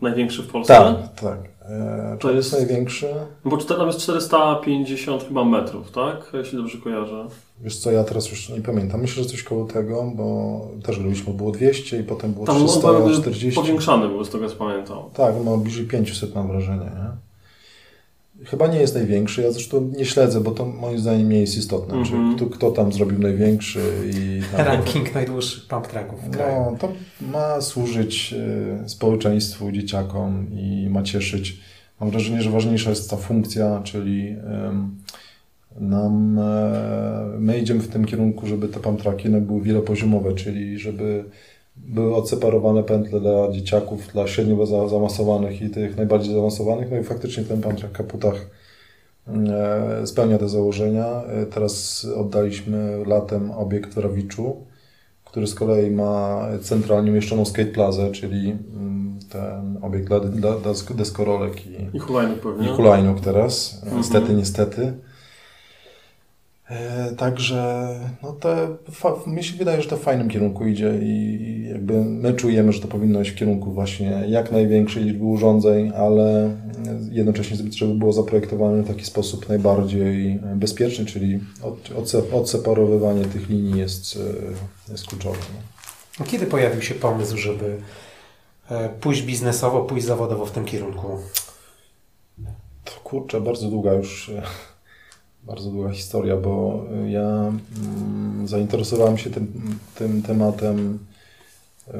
Największy 0.00 0.42
w 0.42 0.50
Polsce? 0.50 0.74
Tak, 0.74 1.20
tak. 1.20 1.38
E, 1.68 2.16
To 2.20 2.28
to 2.28 2.34
jest 2.34 2.52
największy. 2.52 3.06
Bo 3.44 3.56
tam 3.56 3.86
jest 3.86 4.00
450 4.00 5.24
chyba 5.28 5.44
metrów, 5.44 5.90
tak? 5.90 6.30
Jeśli 6.34 6.58
dobrze 6.58 6.78
kojarzę. 6.78 7.26
Wiesz 7.60 7.76
co, 7.76 7.90
ja 7.92 8.04
teraz 8.04 8.30
już 8.30 8.48
nie 8.48 8.60
pamiętam. 8.60 9.00
Myślę, 9.00 9.22
że 9.22 9.28
coś 9.28 9.42
koło 9.42 9.64
tego, 9.64 10.12
bo 10.14 10.60
też 10.84 10.98
robiliśmy, 10.98 11.34
było 11.34 11.50
200 11.52 12.00
i 12.00 12.04
potem 12.04 12.32
było 12.32 12.46
Tam 12.46 12.56
on 12.56 12.68
340. 12.68 13.60
powiększany 13.60 14.08
był, 14.08 14.24
z 14.24 14.30
tego 14.30 14.48
co 14.48 14.56
pamiętam. 14.56 14.98
Tak, 15.14 15.34
ma 15.44 15.56
bliżej 15.56 15.86
500 15.86 16.34
mam 16.34 16.48
wrażenie, 16.48 16.84
nie? 16.84 17.27
Chyba 18.44 18.66
nie 18.66 18.78
jest 18.80 18.94
największy, 18.94 19.42
ja 19.42 19.50
zresztą 19.50 19.92
nie 19.96 20.04
śledzę, 20.04 20.40
bo 20.40 20.50
to 20.50 20.66
moim 20.66 20.98
zdaniem 20.98 21.28
nie 21.28 21.40
jest 21.40 21.56
istotne, 21.58 21.94
Mhm. 21.94 22.36
czy 22.38 22.44
kto, 22.46 22.56
kto 22.56 22.70
tam 22.70 22.92
zrobił 22.92 23.18
największy 23.18 23.80
i... 24.14 24.42
Tam, 24.56 24.66
Ranking 24.66 25.14
najdłuższych 25.14 25.66
pump 25.68 25.86
tracków 25.86 26.20
w 26.24 26.30
kraju. 26.30 26.70
No, 26.70 26.76
to 26.78 26.92
ma 27.20 27.60
służyć 27.60 28.34
e, 28.82 28.88
społeczeństwu, 28.88 29.72
dzieciakom 29.72 30.46
i 30.52 30.88
ma 30.90 31.02
cieszyć. 31.02 31.60
Mam 32.00 32.10
wrażenie, 32.10 32.42
że 32.42 32.50
ważniejsza 32.50 32.90
jest 32.90 33.10
ta 33.10 33.16
funkcja, 33.16 33.80
czyli 33.84 34.36
nam, 35.80 36.38
e, 36.38 37.26
my 37.38 37.58
idziemy 37.58 37.80
w 37.80 37.88
tym 37.88 38.04
kierunku, 38.04 38.46
żeby 38.46 38.68
te 38.68 38.80
pump 38.80 39.02
tracki 39.02 39.28
no, 39.28 39.40
były 39.40 39.62
wielopoziomowe, 39.62 40.32
czyli 40.34 40.78
żeby 40.78 41.24
były 41.86 42.14
odseparowane 42.14 42.82
pętle 42.82 43.20
dla 43.20 43.50
dzieciaków, 43.52 44.08
dla 44.12 44.26
średnio 44.26 44.66
za- 44.66 44.88
zaawansowanych 44.88 45.62
i 45.62 45.70
tych 45.70 45.96
najbardziej 45.96 46.32
zaawansowanych. 46.34 46.90
No 46.90 46.96
i 46.98 47.04
faktycznie 47.04 47.44
ten 47.44 47.60
w 47.60 47.92
kaputach 47.92 48.50
e, 49.28 50.06
spełnia 50.06 50.38
te 50.38 50.48
założenia. 50.48 51.06
E, 51.06 51.46
Teraz 51.46 52.04
oddaliśmy 52.16 53.04
latem 53.06 53.50
obiekt 53.50 53.94
w 53.94 53.98
Rawiczu, 53.98 54.56
który 55.24 55.46
z 55.46 55.54
kolei 55.54 55.90
ma 55.90 56.46
centralnie 56.62 57.10
umieszczoną 57.10 57.44
skate 57.44 57.70
plazę, 57.70 58.10
czyli 58.12 58.50
mm, 58.50 59.18
ten 59.32 59.78
obiekt 59.82 60.06
dla, 60.08 60.20
dla, 60.20 60.52
dla 60.58 60.72
deskorolek 60.94 61.66
i, 61.66 61.96
I 61.96 61.98
hulajnóg 61.98 62.38
pewnie. 62.40 62.66
i 62.68 62.70
hulajnóg 62.76 63.20
teraz. 63.20 63.80
Mhm. 63.82 63.96
Niestety, 63.98 64.34
niestety. 64.34 64.92
E, 66.70 67.12
także 67.16 67.88
no 68.22 68.32
te, 68.32 68.68
fa, 68.90 69.14
mi 69.26 69.44
się 69.44 69.56
wydaje, 69.56 69.82
że 69.82 69.88
to 69.88 69.96
w 69.96 70.00
fajnym 70.00 70.28
kierunku 70.28 70.66
idzie 70.66 70.98
i 71.02 71.64
jakby 71.68 72.04
my 72.04 72.34
czujemy, 72.34 72.72
że 72.72 72.80
to 72.80 72.88
powinno 72.88 73.20
iść 73.20 73.30
w 73.30 73.34
kierunku 73.34 73.72
właśnie 73.72 74.24
jak 74.28 74.52
największej 74.52 75.04
liczby 75.04 75.24
urządzeń, 75.24 75.92
ale 75.96 76.50
jednocześnie 77.10 77.56
żeby 77.70 77.94
było 77.94 78.12
zaprojektowane 78.12 78.82
w 78.82 78.86
taki 78.86 79.04
sposób 79.04 79.48
najbardziej 79.48 80.40
bezpieczny, 80.54 81.06
czyli 81.06 81.40
od, 81.62 81.92
odse, 81.92 82.22
odseparowywanie 82.32 83.24
tych 83.24 83.48
linii 83.48 83.78
jest, 83.78 84.16
e, 84.88 84.92
jest 84.92 85.06
kluczowe. 85.06 85.38
No. 86.20 86.26
Kiedy 86.26 86.46
pojawił 86.46 86.82
się 86.82 86.94
pomysł, 86.94 87.36
żeby 87.36 87.76
e, 88.70 88.88
pójść 88.88 89.22
biznesowo, 89.22 89.80
pójść 89.80 90.06
zawodowo 90.06 90.46
w 90.46 90.50
tym 90.50 90.64
kierunku? 90.64 91.08
To 92.84 92.92
kurczę, 93.04 93.40
bardzo 93.40 93.68
długa 93.68 93.92
już, 93.92 94.30
bardzo 95.48 95.70
długa 95.70 95.90
historia, 95.90 96.36
bo 96.36 96.84
e, 97.04 97.10
ja 97.10 97.52
mm, 97.86 98.48
zainteresowałem 98.48 99.18
się 99.18 99.30
tym, 99.30 99.52
tym 99.94 100.22
tematem 100.22 100.98
e, 101.88 101.98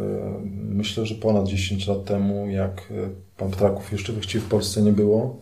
myślę, 0.69 1.07
że 1.07 1.15
ponad 1.15 1.47
10 1.49 1.87
lat 1.87 2.05
temu, 2.05 2.49
jak 2.49 2.73
e, 2.91 3.09
pump 3.37 3.57
tracków 3.57 3.93
jeszcze 3.93 4.13
właściwie 4.13 4.45
w 4.45 4.49
Polsce 4.49 4.83
nie 4.83 4.93
było. 4.93 5.37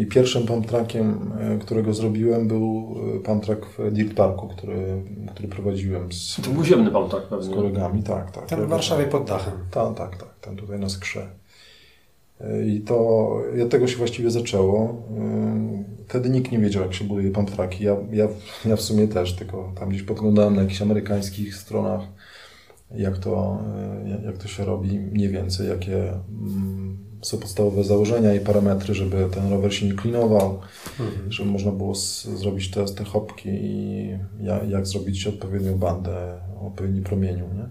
I 0.00 0.06
pierwszym 0.06 0.46
pump 0.46 0.66
trackiem, 0.66 1.32
e, 1.40 1.58
którego 1.58 1.94
zrobiłem, 1.94 2.48
był 2.48 2.96
pump 3.24 3.44
track 3.44 3.66
w 3.66 3.92
Dirt 3.92 4.14
Parku, 4.14 4.48
który, 4.48 5.02
który 5.34 5.48
prowadziłem 5.48 6.12
z, 6.12 6.40
To 6.44 6.50
był 6.50 6.64
ziemny 6.64 6.90
pump 6.90 7.10
track 7.10 7.26
z 7.26 7.30
pewnie. 7.30 7.54
kolegami. 7.54 8.02
Tak, 8.02 8.30
tak. 8.30 8.46
Tam 8.46 8.66
w 8.66 8.68
Warszawie 8.68 9.04
pod 9.04 9.24
dachem. 9.24 9.52
Tak, 9.70 9.94
tak, 9.94 10.16
tak. 10.16 10.28
Tam 10.40 10.56
tutaj 10.56 10.78
na 10.78 10.88
skrze. 10.88 11.26
I 12.66 12.80
to 12.80 13.28
i 13.58 13.62
od 13.62 13.70
tego 13.70 13.86
się 13.86 13.96
właściwie 13.96 14.30
zaczęło. 14.30 15.02
Wtedy 16.08 16.30
nikt 16.30 16.52
nie 16.52 16.58
wiedział, 16.58 16.82
jak 16.82 16.94
się 16.94 17.04
buduje 17.04 17.30
pump 17.30 17.50
tracki. 17.50 17.84
Ja, 17.84 17.96
ja, 18.12 18.28
ja 18.66 18.76
w 18.76 18.80
sumie 18.80 19.08
też, 19.08 19.32
tylko 19.36 19.72
tam 19.78 19.88
gdzieś 19.88 20.02
podglądałem 20.02 20.54
na 20.56 20.62
jakichś 20.62 20.82
amerykańskich 20.82 21.54
stronach, 21.56 22.00
jak 22.96 23.18
to, 23.18 23.58
jak- 24.06 24.22
jak 24.22 24.38
to 24.38 24.48
się 24.48 24.64
robi, 24.64 24.98
mniej 25.00 25.28
więcej, 25.28 25.68
jakie 25.68 25.96
mm, 26.08 26.96
są 27.22 27.38
podstawowe 27.38 27.84
założenia 27.84 28.34
i 28.34 28.40
parametry, 28.40 28.94
żeby 28.94 29.26
ten 29.34 29.50
rower 29.50 29.74
się 29.74 29.86
nie 29.86 29.92
klinował, 29.94 30.58
Mhm. 31.00 31.32
żeby 31.32 31.50
można 31.50 31.72
było 31.72 31.94
z, 31.94 32.24
zrobić 32.24 32.70
te, 32.70 32.84
te 32.84 33.04
hopki 33.04 33.48
i 33.48 34.08
jak, 34.40 34.70
jak 34.70 34.86
zrobić 34.86 35.26
odpowiednią 35.26 35.78
bandę 35.78 36.40
o 36.60 36.66
odpowiednim 36.66 37.04
promieniu. 37.04 37.44
Nie? 37.54 37.68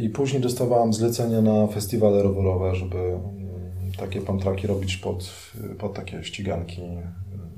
I 0.00 0.08
później 0.08 0.42
dostawałem 0.42 0.92
zlecenia 0.92 1.42
na 1.42 1.66
festiwale 1.66 2.22
rowerowe, 2.22 2.74
żeby 2.74 2.98
mm, 2.98 3.92
takie 3.98 4.20
pamtraki 4.20 4.66
robić 4.66 4.96
pod, 4.96 5.32
pod 5.78 5.94
takie 5.94 6.24
ściganki 6.24 6.82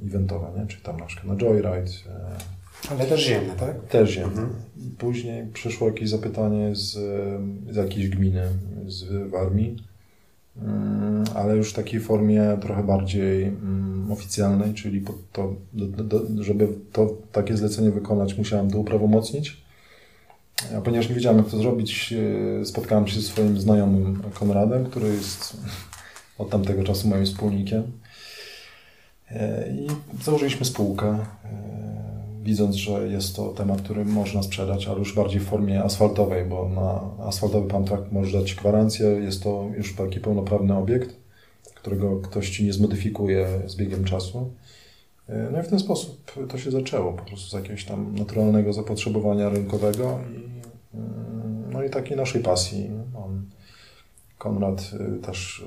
eventowe, 0.06 0.60
nie? 0.60 0.66
czyli 0.66 0.82
tam 0.82 0.96
na 0.96 1.06
przykład 1.06 1.28
na 1.28 1.44
Joyride. 1.44 1.90
E, 2.08 2.90
Ale 2.90 3.06
też 3.06 3.26
ziemne, 3.26 3.54
tak? 3.54 3.86
też 3.86 4.10
ziemne. 4.10 4.46
Później 4.98 5.46
przyszło 5.52 5.86
jakieś 5.88 6.08
zapytanie 6.08 6.74
z, 6.74 6.90
z 7.70 7.76
jakiejś 7.76 8.08
gminy 8.08 8.42
z 8.86 9.30
Warmii, 9.30 9.76
mm, 10.62 11.24
ale 11.34 11.56
już 11.56 11.70
w 11.70 11.76
takiej 11.76 12.00
formie 12.00 12.58
trochę 12.60 12.84
bardziej 12.84 13.44
mm, 13.44 14.12
oficjalnej, 14.12 14.74
czyli 14.74 15.04
to, 15.32 15.54
do, 15.72 16.04
do, 16.04 16.44
żeby 16.44 16.68
to 16.92 17.16
takie 17.32 17.56
zlecenie 17.56 17.90
wykonać, 17.90 18.38
musiałem 18.38 18.70
to 18.70 18.78
uprawomocnić. 18.78 19.61
A 20.78 20.80
ponieważ 20.80 21.08
nie 21.08 21.14
wiedziałem, 21.14 21.38
jak 21.38 21.48
to 21.48 21.58
zrobić, 21.58 22.14
e, 22.60 22.64
spotkałem 22.64 23.06
się 23.06 23.20
ze 23.20 23.22
swoim 23.22 23.60
znajomym 23.60 24.22
Konradem, 24.34 24.84
który 24.84 25.08
jest 25.08 25.56
od 26.38 26.50
tamtego 26.50 26.84
czasu 26.84 27.08
moim 27.08 27.26
wspólnikiem. 27.26 27.82
E, 29.30 29.68
I 29.72 29.86
założyliśmy 30.24 30.66
spółkę, 30.66 31.08
e, 31.08 31.82
widząc, 32.42 32.76
że 32.76 33.08
jest 33.08 33.36
to 33.36 33.48
temat, 33.48 33.82
który 33.82 34.04
można 34.04 34.42
sprzedać, 34.42 34.86
ale 34.86 34.98
już 34.98 35.14
bardziej 35.14 35.40
w 35.40 35.44
formie 35.44 35.84
asfaltowej, 35.84 36.44
bo 36.44 36.68
na 36.68 37.24
asfaltowy 37.26 37.68
pamtrak 37.68 38.12
może 38.12 38.38
dać 38.38 38.54
gwarancję. 38.54 39.06
Jest 39.06 39.42
to 39.42 39.68
już 39.76 39.96
taki 39.96 40.20
pełnoprawny 40.20 40.76
obiekt, 40.76 41.16
którego 41.74 42.16
ktoś 42.16 42.50
ci 42.50 42.64
nie 42.64 42.72
zmodyfikuje 42.72 43.48
z 43.66 43.76
biegiem 43.76 44.04
czasu. 44.04 44.50
E, 45.32 45.50
no 45.52 45.60
i 45.60 45.62
w 45.62 45.68
ten 45.68 45.78
sposób 45.78 46.32
to 46.48 46.58
się 46.58 46.70
zaczęło, 46.70 47.12
po 47.12 47.24
prostu 47.24 47.50
z 47.50 47.52
jakiegoś 47.52 47.84
tam 47.84 48.14
naturalnego 48.14 48.72
zapotrzebowania 48.72 49.48
rynkowego 49.48 50.18
i, 50.32 50.36
mm, 50.96 51.72
no 51.72 51.82
i 51.82 51.90
takiej 51.90 52.16
naszej 52.16 52.42
pasji. 52.42 52.90
On, 53.14 53.42
Konrad 54.38 54.90
też 55.22 55.64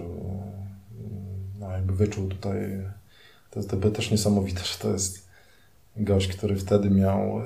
no 1.59 1.71
jakby 1.71 1.93
wyczuł 1.93 2.27
tutaj 2.27 2.57
to 3.51 3.63
to 3.63 3.91
też 3.91 4.11
niesamowite, 4.11 4.59
że 4.59 4.77
to 4.81 4.91
jest 4.91 5.27
gość, 5.97 6.27
który 6.27 6.55
wtedy 6.55 6.89
miał, 6.89 7.39
e, 7.39 7.43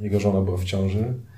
jego 0.00 0.20
żona 0.20 0.40
była 0.40 0.56
w 0.56 0.64
ciąży, 0.64 0.98
e, 0.98 1.31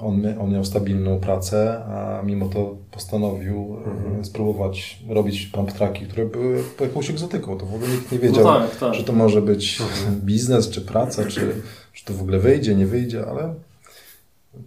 on, 0.00 0.26
on 0.40 0.52
miał 0.52 0.64
stabilną 0.64 1.20
pracę, 1.20 1.84
a 1.84 2.22
mimo 2.24 2.48
to 2.48 2.76
postanowił 2.90 3.76
mhm. 3.86 4.24
spróbować 4.24 5.02
robić 5.08 5.46
pump 5.46 5.72
tracki, 5.72 6.06
które 6.06 6.26
były 6.26 6.62
jakąś 6.80 7.10
egzotyką. 7.10 7.58
To 7.58 7.66
w 7.66 7.74
ogóle 7.74 7.90
nikt 7.90 8.12
nie 8.12 8.18
no 8.18 8.24
wiedział, 8.24 8.44
no 8.44 8.60
tak, 8.60 8.76
tak. 8.76 8.94
że 8.94 9.04
to 9.04 9.12
może 9.12 9.42
być 9.42 9.80
mhm. 9.80 10.20
biznes, 10.20 10.70
czy 10.70 10.80
praca, 10.80 11.24
czy, 11.24 11.62
czy 11.92 12.04
to 12.04 12.14
w 12.14 12.20
ogóle 12.20 12.38
wyjdzie, 12.38 12.74
nie 12.74 12.86
wyjdzie, 12.86 13.26
ale 13.26 13.54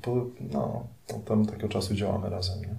po, 0.02 0.26
no, 0.52 0.88
tam 1.26 1.46
takiego 1.46 1.70
czasu 1.70 1.96
działamy 1.96 2.30
razem. 2.30 2.62
Nie? 2.62 2.76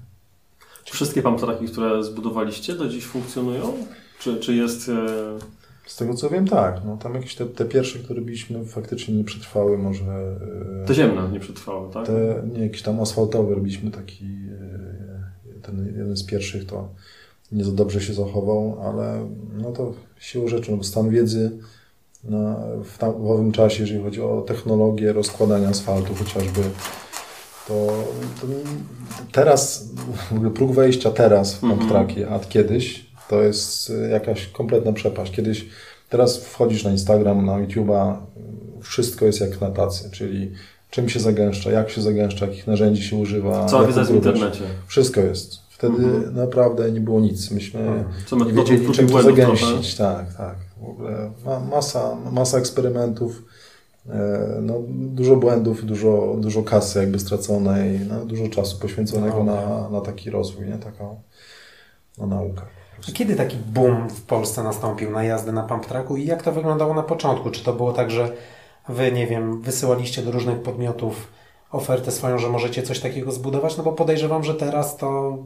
Wszystkie 0.85 1.23
pump 1.23 1.41
tracki, 1.41 1.67
które 1.67 2.05
zbudowaliście, 2.05 2.75
do 2.75 2.89
dziś 2.89 3.05
funkcjonują? 3.05 3.73
Czy, 4.19 4.41
czy 4.41 4.55
jest... 4.55 4.89
E, 4.89 5.64
Z 5.87 5.97
tego 5.97 6.15
co 6.15 6.31
wiem, 6.31 6.49
tak. 6.49 6.81
No, 6.85 6.97
tam 6.97 7.15
jakieś 7.15 7.35
te, 7.35 7.47
te 7.47 7.65
pierwsze, 7.65 7.99
które 7.99 8.21
byliśmy, 8.21 8.65
faktycznie 8.65 9.15
nie 9.15 9.25
przetrwały 9.25 9.79
może... 9.79 10.05
E, 10.83 10.87
te 10.87 10.95
ziemne 10.95 11.29
nie 11.33 11.41
przetrwały, 11.41 11.93
tak? 11.93 12.07
Te, 12.07 12.43
nie, 12.53 12.63
jakiś 12.63 12.83
tam 12.83 13.01
asfaltowy 13.01 13.55
robiliśmy 13.55 13.91
taki... 13.91 14.25
E, 14.25 15.05
ten 15.63 15.87
jeden 15.87 16.17
z 16.17 16.25
pierwszych 16.25 16.67
to 16.67 16.89
nie 17.53 17.65
za 17.65 17.73
dobrze 17.73 18.01
się 18.01 18.15
zachował, 18.15 18.79
ale 18.83 19.29
no 19.53 19.73
to 19.73 19.93
siłą 20.19 20.49
rzeczy, 20.49 20.71
no 20.71 20.77
bo 20.77 20.85
stan 20.85 21.11
wiedzy 21.11 21.59
na, 22.25 22.57
w, 22.85 22.99
tam, 22.99 23.13
w 23.13 23.31
owym 23.31 23.53
czasie, 23.53 23.81
jeżeli 23.81 24.03
chodzi 24.03 24.23
o 24.23 24.45
technologię 24.47 25.13
rozkładania 25.13 25.69
asfaltu 25.69 26.15
chociażby, 26.15 26.61
to, 27.69 28.05
to 28.41 28.47
teraz, 29.33 29.89
w 30.29 30.33
ogóle 30.33 30.51
próg 30.51 30.73
wejścia 30.73 31.11
teraz 31.11 31.55
w 31.55 31.65
mm 31.65 31.79
-hmm. 31.79 32.27
a 32.31 32.39
kiedyś, 32.39 33.14
to 33.29 33.43
jest 33.43 33.91
y, 33.91 34.09
jakaś 34.09 34.47
kompletna 34.47 34.93
przepaść. 34.93 35.33
Kiedyś, 35.33 35.67
teraz 36.09 36.39
wchodzisz 36.39 36.85
na 36.85 36.91
Instagram, 36.91 37.47
na 37.47 37.53
YouTube'a, 37.53 38.17
wszystko 38.83 39.25
jest 39.27 39.41
jak 39.41 39.61
na 39.61 39.71
tacy, 39.71 40.11
czyli 40.11 40.53
czym 40.91 41.09
się 41.09 41.21
zagęszcza, 41.21 41.71
jak 41.71 41.91
się 41.91 42.03
zagęszcza, 42.03 42.47
jakich 42.47 42.67
narzędzi 42.67 43.03
się 43.03 43.17
używa. 43.17 43.67
Cała 43.67 43.87
wiedza 43.87 44.05
w 44.05 44.11
internecie. 44.11 44.63
Wszystko 44.87 45.21
jest. 45.21 45.59
Wtedy 45.71 46.05
mhm. 46.05 46.37
naprawdę 46.37 46.93
nie 46.93 47.01
było 47.01 47.21
nic. 47.21 47.51
Myśmy 47.51 47.81
mhm. 47.81 48.05
Co 48.27 48.37
nie 48.37 48.53
wiedzieli, 48.53 48.93
czym 48.93 49.09
to 49.09 49.23
zagęścić. 49.23 49.95
Tak, 49.95 50.35
tak. 50.35 50.57
W 50.81 50.89
ogóle 50.89 51.31
masa, 51.71 52.17
masa 52.33 52.59
eksperymentów, 52.59 53.43
e, 54.09 54.59
no, 54.63 54.75
dużo 54.89 55.37
błędów, 55.37 55.87
dużo, 55.87 56.37
dużo 56.39 56.63
kasy 56.63 56.99
jakby 56.99 57.19
straconej, 57.19 58.01
no, 58.09 58.25
dużo 58.25 58.49
czasu 58.49 58.79
poświęconego 58.79 59.45
no, 59.45 59.55
na, 59.55 59.89
na 59.91 60.01
taki 60.01 60.31
rozwój, 60.31 60.67
nie? 60.67 60.79
Taką 60.79 61.21
na 62.19 62.27
naukę. 62.27 62.63
A 63.09 63.13
kiedy 63.13 63.37
taki 63.37 63.57
boom 63.57 64.11
w 64.11 64.23
Polsce 64.23 64.63
nastąpił 64.63 65.11
na 65.11 65.25
jazdę 65.25 65.53
na 65.53 65.63
pump 65.63 65.87
tracku 65.87 66.17
i 66.17 66.27
jak 66.27 66.43
to 66.43 66.53
wyglądało 66.53 66.95
na 66.95 67.03
początku? 67.03 67.51
Czy 67.51 67.65
to 67.65 67.73
było 67.73 67.93
tak, 67.93 68.11
że 68.11 68.33
wy, 68.89 69.13
nie 69.13 69.27
wiem, 69.27 69.63
wysyłaliście 69.63 70.23
do 70.23 70.31
różnych 70.31 70.63
podmiotów 70.63 71.29
ofertę 71.71 72.13
swoją, 72.13 72.39
że 72.39 72.49
możecie 72.49 72.83
coś 72.83 73.01
takiego 73.01 73.33
zbudować? 73.33 73.77
No 73.77 73.85
bo 73.85 73.93
podejrzewam, 73.93 74.45
że 74.45 74.55
teraz 74.55 74.97
to, 74.97 75.39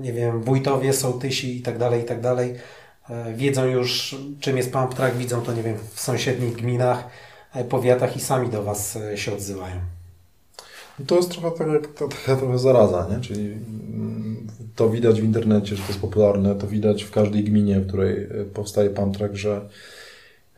nie 0.00 0.12
wiem, 0.12 0.42
wójtowie, 0.42 0.92
sołtysi 0.92 1.56
i 1.56 1.62
tak 1.62 1.78
dalej, 1.78 2.02
i 2.02 2.04
tak 2.04 2.20
dalej 2.20 2.54
e, 3.10 3.34
wiedzą 3.34 3.64
już, 3.64 4.16
czym 4.40 4.56
jest 4.56 4.72
pump 4.72 4.94
track, 4.94 5.16
widzą 5.16 5.40
to, 5.40 5.52
nie 5.52 5.62
wiem, 5.62 5.76
w 5.94 6.00
sąsiednich 6.00 6.56
gminach, 6.56 7.08
e, 7.54 7.64
powiatach 7.64 8.16
i 8.16 8.20
sami 8.20 8.48
do 8.48 8.62
Was 8.62 8.96
e, 8.96 9.18
się 9.18 9.32
odzywają. 9.32 9.97
To 11.06 11.16
jest 11.16 11.30
trochę 11.30 11.50
tak 11.58 11.68
jak 11.68 11.86
to, 11.86 12.08
taka 12.08 12.36
trochę 12.36 12.58
zaraza, 12.58 13.06
nie? 13.10 13.20
czyli 13.20 13.40
mm, 13.42 14.46
to 14.76 14.90
widać 14.90 15.20
w 15.20 15.24
internecie, 15.24 15.76
że 15.76 15.82
to 15.82 15.88
jest 15.88 16.00
popularne, 16.00 16.54
to 16.54 16.66
widać 16.66 17.02
w 17.02 17.10
każdej 17.10 17.44
gminie, 17.44 17.80
w 17.80 17.86
której 17.86 18.22
e, 18.22 18.44
powstaje 18.54 18.90
Pamtrak, 18.90 19.36
że 19.36 19.68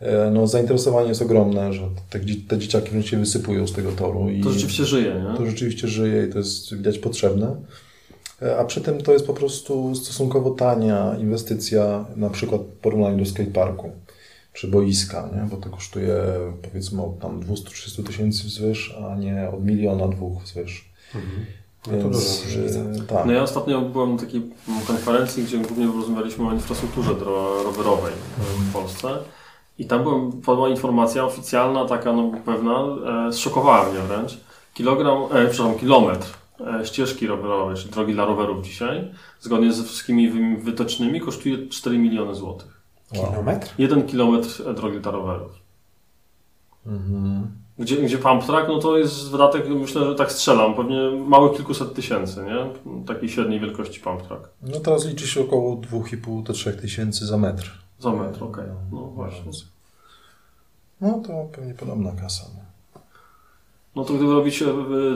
e, 0.00 0.30
no, 0.30 0.46
zainteresowanie 0.46 1.08
jest 1.08 1.22
ogromne, 1.22 1.72
że 1.72 1.88
te, 2.10 2.20
te 2.48 2.58
dzieciaki 2.58 2.90
wręcz 2.90 3.10
się 3.10 3.16
wysypują 3.16 3.66
z 3.66 3.72
tego 3.72 3.92
toru. 3.92 4.30
I 4.30 4.40
to 4.40 4.52
rzeczywiście 4.52 4.84
żyje, 4.84 5.24
nie? 5.30 5.36
To 5.36 5.46
rzeczywiście 5.46 5.88
żyje 5.88 6.26
i 6.26 6.32
to 6.32 6.38
jest 6.38 6.76
widać 6.76 6.98
potrzebne. 6.98 7.56
E, 8.42 8.58
a 8.58 8.64
przy 8.64 8.80
tym 8.80 9.02
to 9.02 9.12
jest 9.12 9.26
po 9.26 9.34
prostu 9.34 9.94
stosunkowo 9.94 10.50
tania 10.50 11.16
inwestycja, 11.20 12.04
na 12.16 12.30
przykład 12.30 12.60
w 12.60 12.80
porównaniu 12.80 13.18
do 13.18 13.30
skateparku 13.30 13.90
czy 14.52 14.68
boiska, 14.68 15.28
nie? 15.36 15.48
bo 15.50 15.56
to 15.56 15.70
kosztuje 15.70 16.16
powiedzmy 16.62 17.02
od 17.02 17.18
tam 17.18 17.40
200-300 17.40 18.06
tysięcy 18.06 18.44
wzwyż, 18.44 18.94
a 19.04 19.16
nie 19.16 19.50
od 19.50 19.64
miliona, 19.64 20.08
dwóch 20.08 20.42
wzwyż. 20.42 20.90
Mhm. 21.14 21.46
No 21.86 21.92
Więc, 21.92 22.44
e, 22.76 23.02
tak. 23.08 23.26
No 23.26 23.32
ja 23.32 23.42
ostatnio 23.42 23.80
byłem 23.80 24.12
na 24.12 24.20
takiej 24.20 24.42
konferencji, 24.86 25.44
gdzie 25.44 25.58
głównie 25.58 25.86
rozmawialiśmy 25.86 26.48
o 26.48 26.52
infrastrukturze 26.52 27.14
rowerowej 27.64 28.12
w 28.38 28.72
Polsce. 28.72 29.08
I 29.78 29.84
tam 29.84 30.02
była, 30.02 30.20
padła 30.46 30.68
informacja 30.68 31.24
oficjalna, 31.24 31.84
taka 31.84 32.12
no, 32.12 32.32
pewna, 32.44 32.86
e, 33.28 33.32
zszokowała 33.32 33.90
mnie 33.90 33.98
wręcz. 34.00 34.38
Kilogram, 34.74 35.22
e, 35.22 35.26
przepraszam, 35.28 35.78
kilometr 35.78 36.26
e, 36.80 36.86
ścieżki 36.86 37.26
rowerowej, 37.26 37.76
czyli 37.76 37.90
drogi 37.90 38.12
dla 38.12 38.24
rowerów 38.24 38.64
dzisiaj, 38.64 39.10
zgodnie 39.40 39.72
ze 39.72 39.84
wszystkimi 39.84 40.56
wytycznymi, 40.56 41.20
kosztuje 41.20 41.68
4 41.68 41.98
miliony 41.98 42.34
złotych. 42.34 42.79
Kilometr? 43.12 43.74
Jeden 43.78 44.06
kilometr 44.06 44.74
drogi 44.74 45.00
dla 45.00 45.12
rowerów. 45.12 45.52
Mhm. 46.86 47.50
Gdzie, 47.78 47.96
gdzie 47.96 48.18
pump 48.18 48.44
track, 48.44 48.68
no 48.68 48.78
to 48.78 48.98
jest 48.98 49.30
wydatek, 49.30 49.68
myślę, 49.68 50.04
że 50.04 50.14
tak 50.14 50.32
strzelam, 50.32 50.74
pewnie 50.74 51.10
mały 51.10 51.56
kilkuset 51.56 51.94
tysięcy, 51.94 52.44
nie? 52.44 52.66
Takiej 53.06 53.28
średniej 53.28 53.60
wielkości 53.60 54.00
pump 54.00 54.22
track. 54.22 54.48
No 54.62 54.80
teraz 54.80 55.04
liczy 55.04 55.26
się 55.26 55.40
około 55.40 55.76
2,5 55.76 56.42
do 56.42 56.52
3 56.52 56.72
tysięcy 56.72 57.26
za 57.26 57.36
metr. 57.36 57.70
Za 57.98 58.10
metr, 58.10 58.44
okej. 58.44 58.64
Okay. 58.64 58.66
No, 58.92 59.00
no 59.00 59.06
właśnie. 59.06 59.52
No 61.00 61.22
to 61.26 61.48
pewnie 61.52 61.74
podobna 61.74 62.12
kasa. 62.12 62.44
Nie? 62.54 62.69
No 63.96 64.04
to 64.04 64.14
gdyby 64.14 64.32
robić 64.32 64.64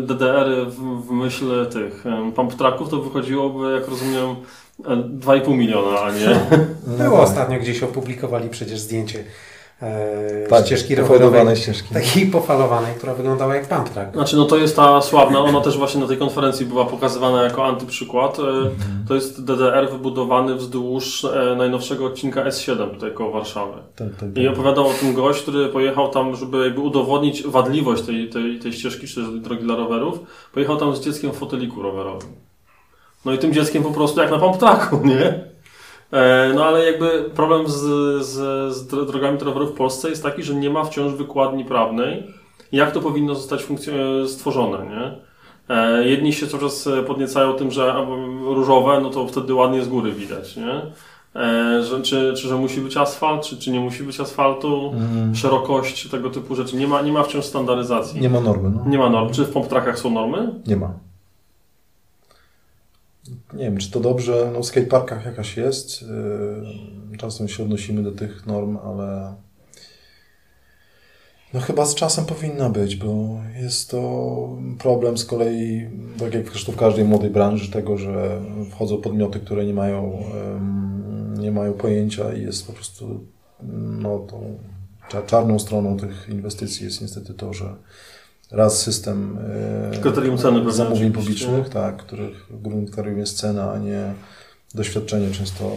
DDR-y 0.00 0.66
w, 0.66 1.07
w 1.07 1.11
myśl 1.11 1.66
tych 1.66 2.04
pump 2.35 2.54
tracków, 2.54 2.88
to 2.88 3.00
wychodziłoby, 3.02 3.73
jak 3.73 3.88
rozumiem, 3.88 4.37
2,5 5.21 5.57
miliona, 5.57 6.00
a 6.00 6.11
nie. 6.12 6.40
Było 7.04 7.23
ostatnio 7.23 7.59
gdzieś 7.59 7.83
opublikowali 7.83 8.49
przecież 8.49 8.81
zdjęcie 8.81 9.19
e, 9.19 9.25
tak, 10.50 10.66
ścieżki 10.66 10.95
rowerowej, 10.95 11.57
ścieżki. 11.57 11.95
takiej 11.95 12.26
pofalowanej, 12.26 12.95
która 12.95 13.14
wyglądała 13.14 13.54
jak 13.54 13.69
pump 13.69 13.88
track. 13.88 14.12
Znaczy, 14.12 14.37
no 14.37 14.45
to 14.45 14.57
jest 14.57 14.76
ta 14.76 15.00
sławna, 15.00 15.40
ona 15.40 15.61
też 15.61 15.78
właśnie 15.78 16.00
na 16.00 16.07
tej 16.07 16.16
konferencji 16.16 16.66
była 16.66 16.85
pokazywana 16.85 17.43
jako 17.43 17.64
antyprzykład. 17.64 18.38
E. 18.38 18.43
To 19.09 19.14
jest 19.14 19.45
DDR 19.45 19.90
wybudowany 19.90 20.54
wzdłuż 20.54 21.25
e, 21.25 21.54
najnowszego 21.57 22.07
odcinka 22.07 22.45
S7 22.45 22.90
tutaj 22.90 23.12
koło 23.12 23.31
Warszawy. 23.31 23.73
Tak, 23.97 24.09
tak, 24.09 24.19
tak. 24.35 24.38
I 24.38 24.49
opowiadał 24.49 24.88
o 24.88 24.93
tym 24.93 25.14
gość, 25.14 25.43
który 25.43 25.69
pojechał 25.69 26.09
tam, 26.09 26.37
żeby 26.37 26.64
jakby 26.64 26.81
udowodnić 26.81 27.43
wadliwość 27.43 28.02
tej, 28.02 28.28
tej, 28.28 28.59
tej 28.59 28.73
ścieżki, 28.73 29.07
czy 29.07 29.14
tej 29.14 29.40
drogi 29.40 29.62
dla 29.62 29.76
rowerów. 29.76 30.19
Pojechał 30.52 30.76
tam 30.76 30.97
z 30.97 31.00
dzieckiem 31.00 31.33
w 31.33 31.37
foteliku 31.37 31.83
rowerowym. 31.83 32.28
No 33.25 33.33
i 33.33 33.38
tym 33.38 33.52
dzieckiem 33.52 33.83
po 33.83 33.90
prostu 33.90 34.21
jak 34.21 34.31
na 34.31 34.38
pump 34.38 34.57
tracku, 34.57 35.00
nie? 35.04 35.53
E, 36.14 36.52
no 36.54 36.64
ale 36.64 36.85
jakby 36.85 37.30
problem 37.35 37.68
z, 37.68 37.78
z, 38.26 38.75
z 38.75 38.87
drogami 38.87 39.38
rowerów 39.38 39.71
w 39.71 39.76
Polsce 39.76 40.11
jest 40.11 40.23
taki, 40.23 40.42
że 40.42 40.54
nie 40.54 40.71
ma 40.71 40.85
wciąż 40.85 41.12
wykładni 41.12 41.64
prawnej, 41.64 42.26
jak 42.73 42.92
to 42.92 43.00
powinno 43.00 43.35
zostać 43.35 43.66
stworzone, 44.26 44.78
nie? 44.87 45.12
E, 45.76 46.04
jedni 46.09 46.33
się 46.33 46.47
cały 46.47 46.62
czas 46.62 46.88
podniecają 47.06 47.52
tym, 47.52 47.71
że 47.71 47.94
różowe, 48.47 49.00
no 49.00 49.11
to 49.11 49.26
wtedy 49.26 49.54
ładnie 49.54 49.83
z 49.83 49.88
góry 49.88 50.12
widać, 50.12 50.56
nie? 50.56 50.83
E, 51.40 51.83
że, 51.83 52.02
czy, 52.02 52.33
czy 52.37 52.49
że 52.49 52.56
musi 52.56 52.80
być 52.80 52.97
asfalt, 52.97 53.42
czy, 53.42 53.59
czy 53.59 53.71
nie 53.71 53.80
musi 53.80 54.02
być 54.02 54.21
asfaltu, 54.21 54.92
Mm. 54.94 55.35
szerokość, 55.35 56.09
tego 56.11 56.30
typu 56.30 56.54
rzeczy. 56.54 56.76
Nie 56.76 56.87
ma, 56.87 57.02
nie 57.02 57.12
ma 57.12 57.23
wciąż 57.23 57.44
standaryzacji. 57.44 58.21
Nie 58.21 58.30
ma 58.30 58.40
normy, 58.40 58.71
no. 58.71 58.90
Nie 58.90 58.99
ma 58.99 59.11
norm. 59.11 59.33
Czy 59.33 59.44
w 59.44 59.50
pomp 59.52 59.68
trackach 59.68 59.99
są 59.99 60.11
normy? 60.11 60.54
Nie 60.66 60.76
ma. 60.76 60.90
Nie 63.54 63.64
wiem, 63.64 63.78
czy 63.78 63.90
to 63.90 64.00
dobrze. 64.00 64.50
No, 64.52 64.61
w 64.61 64.66
skateparkach 64.66 65.25
jakaś 65.25 65.57
jest. 65.57 66.02
Yy, 66.02 67.16
Czasem 67.19 67.49
się 67.49 67.62
odnosimy 67.62 68.02
do 68.02 68.12
tych 68.12 68.47
norm, 68.47 68.76
ale 68.85 69.35
no 71.54 71.61
chyba 71.61 71.87
z 71.87 71.95
czasem 71.95 72.25
powinna 72.25 72.71
być, 72.71 72.97
bo 72.97 73.40
jest 73.62 73.90
to 73.90 74.49
problem 74.78 75.19
z 75.19 75.25
kolei, 75.25 75.90
tak 76.19 76.35
jak 76.35 76.49
zresztą 76.49 76.73
w 76.73 76.76
każdej 76.76 77.04
młodej 77.04 77.31
branży, 77.31 77.73
tego, 77.73 77.97
że 77.97 78.43
wchodzą 78.71 79.00
podmioty, 79.00 79.40
które 79.40 79.64
nie 79.64 79.75
mają, 79.75 80.23
nie 81.38 81.52
mają 81.52 81.73
pojęcia 81.73 82.33
i 82.33 82.43
jest 82.43 82.66
po 82.66 82.73
prostu 82.73 83.26
no, 83.78 84.19
tą 84.19 84.59
cza- 85.11 85.26
czarną 85.26 85.59
stroną 85.59 85.97
tych 85.97 86.28
inwestycji 86.28 86.85
jest 86.85 87.00
niestety 87.00 87.35
to, 87.35 87.52
że 87.52 87.76
raz 88.51 88.83
system 88.83 89.39
e, 89.95 89.99
Kryterium 90.01 90.39
ceny 90.39 90.73
zamówień 90.73 91.13
publicznych, 91.13 91.69
tak, 91.69 91.97
których 91.97 92.47
głównym 92.63 92.87
kryterium 92.87 93.19
jest 93.19 93.37
cena, 93.37 93.73
a 93.73 93.79
nie 93.79 94.15
doświadczenie 94.75 95.31
często 95.31 95.77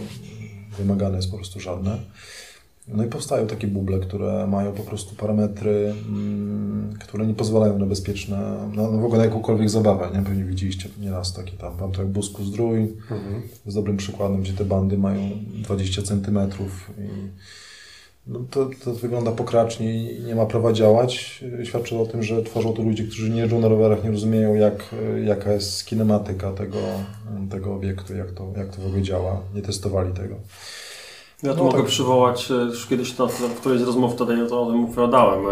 wymagane 0.78 1.16
jest 1.16 1.32
po 1.32 1.38
prostu 1.38 1.60
żadne. 1.60 1.98
No 2.88 3.04
i 3.06 3.08
powstają 3.08 3.48
takie 3.48 3.68
buble, 3.68 4.00
które 4.00 4.48
mają 4.48 4.72
po 4.74 4.84
prostu 4.84 5.16
parametry, 5.16 5.94
mm, 6.10 6.94
które 7.00 7.28
nie 7.28 7.34
pozwalają 7.34 7.80
na 7.80 7.86
bezpieczne, 7.86 8.38
no, 8.76 8.92
no 8.92 8.98
w 8.98 9.04
ogóle 9.06 9.18
na 9.20 9.26
jakąkolwiek 9.26 9.70
zabawę, 9.70 10.10
nie? 10.14 10.22
Pewnie 10.24 10.44
widzieliście 10.44 10.90
nieraz 11.00 11.34
takie 11.34 11.52
tam, 11.58 11.78
tam 11.78 11.92
to 11.92 12.02
jak 12.02 12.12
Busku 12.12 12.44
Zdrój, 12.46 12.82
Mhm. 13.12 13.42
jest 13.66 13.78
dobrym 13.78 13.98
przykładem, 13.98 14.42
gdzie 14.42 14.54
te 14.54 14.66
bandy 14.66 14.98
mają 14.98 15.30
20 15.64 16.02
centymetrów 16.02 16.92
i 17.00 17.08
no 18.28 18.40
to, 18.52 18.70
to 18.84 18.94
wygląda 18.94 19.32
pokracznie 19.32 20.12
i 20.14 20.24
nie 20.24 20.36
ma 20.36 20.46
prawa 20.46 20.74
działać. 20.74 21.44
Świadczy 21.64 21.98
o 21.98 22.06
tym, 22.06 22.24
że 22.24 22.44
tworzą 22.44 22.74
to 22.74 22.82
ludzie, 22.82 23.04
którzy 23.04 23.30
nie 23.30 23.42
jeżdżą 23.42 23.60
na 23.60 23.68
rowerach, 23.68 24.04
nie 24.04 24.12
rozumieją 24.12 24.56
jak, 24.56 24.96
jaka 25.26 25.52
jest 25.52 25.86
kinematyka 25.86 26.52
tego, 26.52 26.78
tego 27.50 27.74
obiektu, 27.74 28.16
jak 28.16 28.32
to, 28.32 28.54
jak 28.58 28.76
to 28.76 28.82
w 28.82 28.86
ogóle 28.86 29.02
działa. 29.02 29.42
Nie 29.56 29.62
testowali 29.62 30.14
tego. 30.14 30.36
Ja 31.44 31.54
tu 31.54 31.58
No 31.58 31.64
mogę 31.64 31.78
tak. 31.78 31.88
przywołać, 31.88 32.52
e, 32.52 32.54
już 32.54 32.88
kiedyś 32.88 33.18
na, 33.18 33.28
w 33.28 33.60
którejś 33.60 33.82
z 33.82 33.86
rozmów 33.86 34.16
tutaj 34.16 34.42
o 34.42 34.66
tym 34.66 34.86
opowiadałem. 34.86 35.46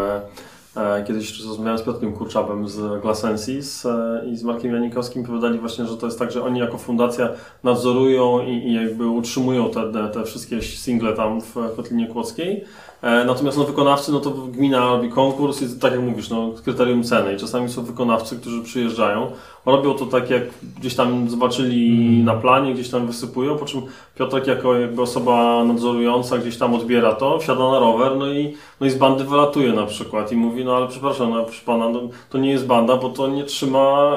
E, 0.76 1.04
Kiedyś 1.04 1.46
rozmawiałem 1.46 1.78
z 1.78 1.82
Piotrkiem 1.82 2.14
Kurczabem 2.14 2.68
z 2.68 3.02
Glassensis 3.02 3.86
e, 3.86 4.22
i 4.32 4.36
z 4.36 4.44
Markiem 4.44 4.74
Janikowskim 4.74 5.24
powiedzieli 5.24 5.60
właśnie, 5.60 5.86
że 5.86 5.98
to 5.98 6.06
jest 6.06 6.20
tak, 6.20 6.32
że 6.32 6.44
oni 6.44 6.60
jako 6.60 6.78
fundacja 6.78 7.30
nadzorują 7.64 8.40
i, 8.40 8.52
i 8.52 8.74
jakby 8.74 9.08
utrzymują 9.08 9.70
te, 9.72 10.10
te 10.14 10.24
wszystkie 10.24 10.62
single 10.62 11.14
tam 11.14 11.42
w 11.42 11.56
Kotlinie 11.76 12.08
Kłodzkiej. 12.08 12.64
E, 13.02 13.26
Natomiast 13.26 13.58
no, 13.58 13.64
wykonawcy, 13.64 14.12
no 14.12 14.20
to 14.20 14.32
gmina 14.32 14.80
robi 14.80 15.10
konkurs 15.10 15.62
i 15.62 15.80
tak 15.80 15.92
jak 15.92 16.02
mówisz, 16.02 16.30
no, 16.30 16.52
kryterium 16.64 17.04
ceny 17.04 17.34
i 17.34 17.38
czasami 17.38 17.70
są 17.70 17.84
wykonawcy, 17.84 18.38
którzy 18.40 18.64
przyjeżdżają, 18.64 19.32
robią 19.66 19.94
to 19.94 20.06
tak 20.06 20.30
jak 20.30 20.44
gdzieś 20.80 20.96
tam 20.96 21.30
zobaczyli 21.30 22.24
na 22.24 22.34
planie, 22.34 22.74
gdzieś 22.74 22.90
tam 22.90 23.08
wysypują, 23.08 23.58
po 23.58 23.66
czym 23.66 23.82
Piotrek 24.16 24.48
jako 24.48 24.76
jakby 24.76 25.02
osoba 25.02 25.64
nadzorująca 25.64 26.38
gdzieś 26.38 26.58
tam 26.58 26.74
odbiera 26.74 27.14
to, 27.14 27.40
wsiada 27.40 27.72
na 27.72 27.80
rower, 27.80 28.16
no 28.18 28.28
i, 28.28 28.54
no 28.82 28.88
i 28.88 28.90
z 28.90 28.96
bandy 28.96 29.24
wylatuje 29.24 29.74
na 29.74 29.86
przykład 29.86 30.32
i 30.32 30.36
mówi, 30.36 30.66
no 30.66 30.76
ale 30.76 30.88
przepraszam, 30.88 31.30
no, 31.30 31.44
proszę 31.44 31.62
pana, 31.66 31.90
no, 31.90 32.00
to 32.30 32.38
nie 32.38 32.52
jest 32.52 32.66
banda, 32.66 32.98
bo 32.98 33.10
to 33.10 33.28
nie 33.28 33.44
trzyma, 33.44 34.14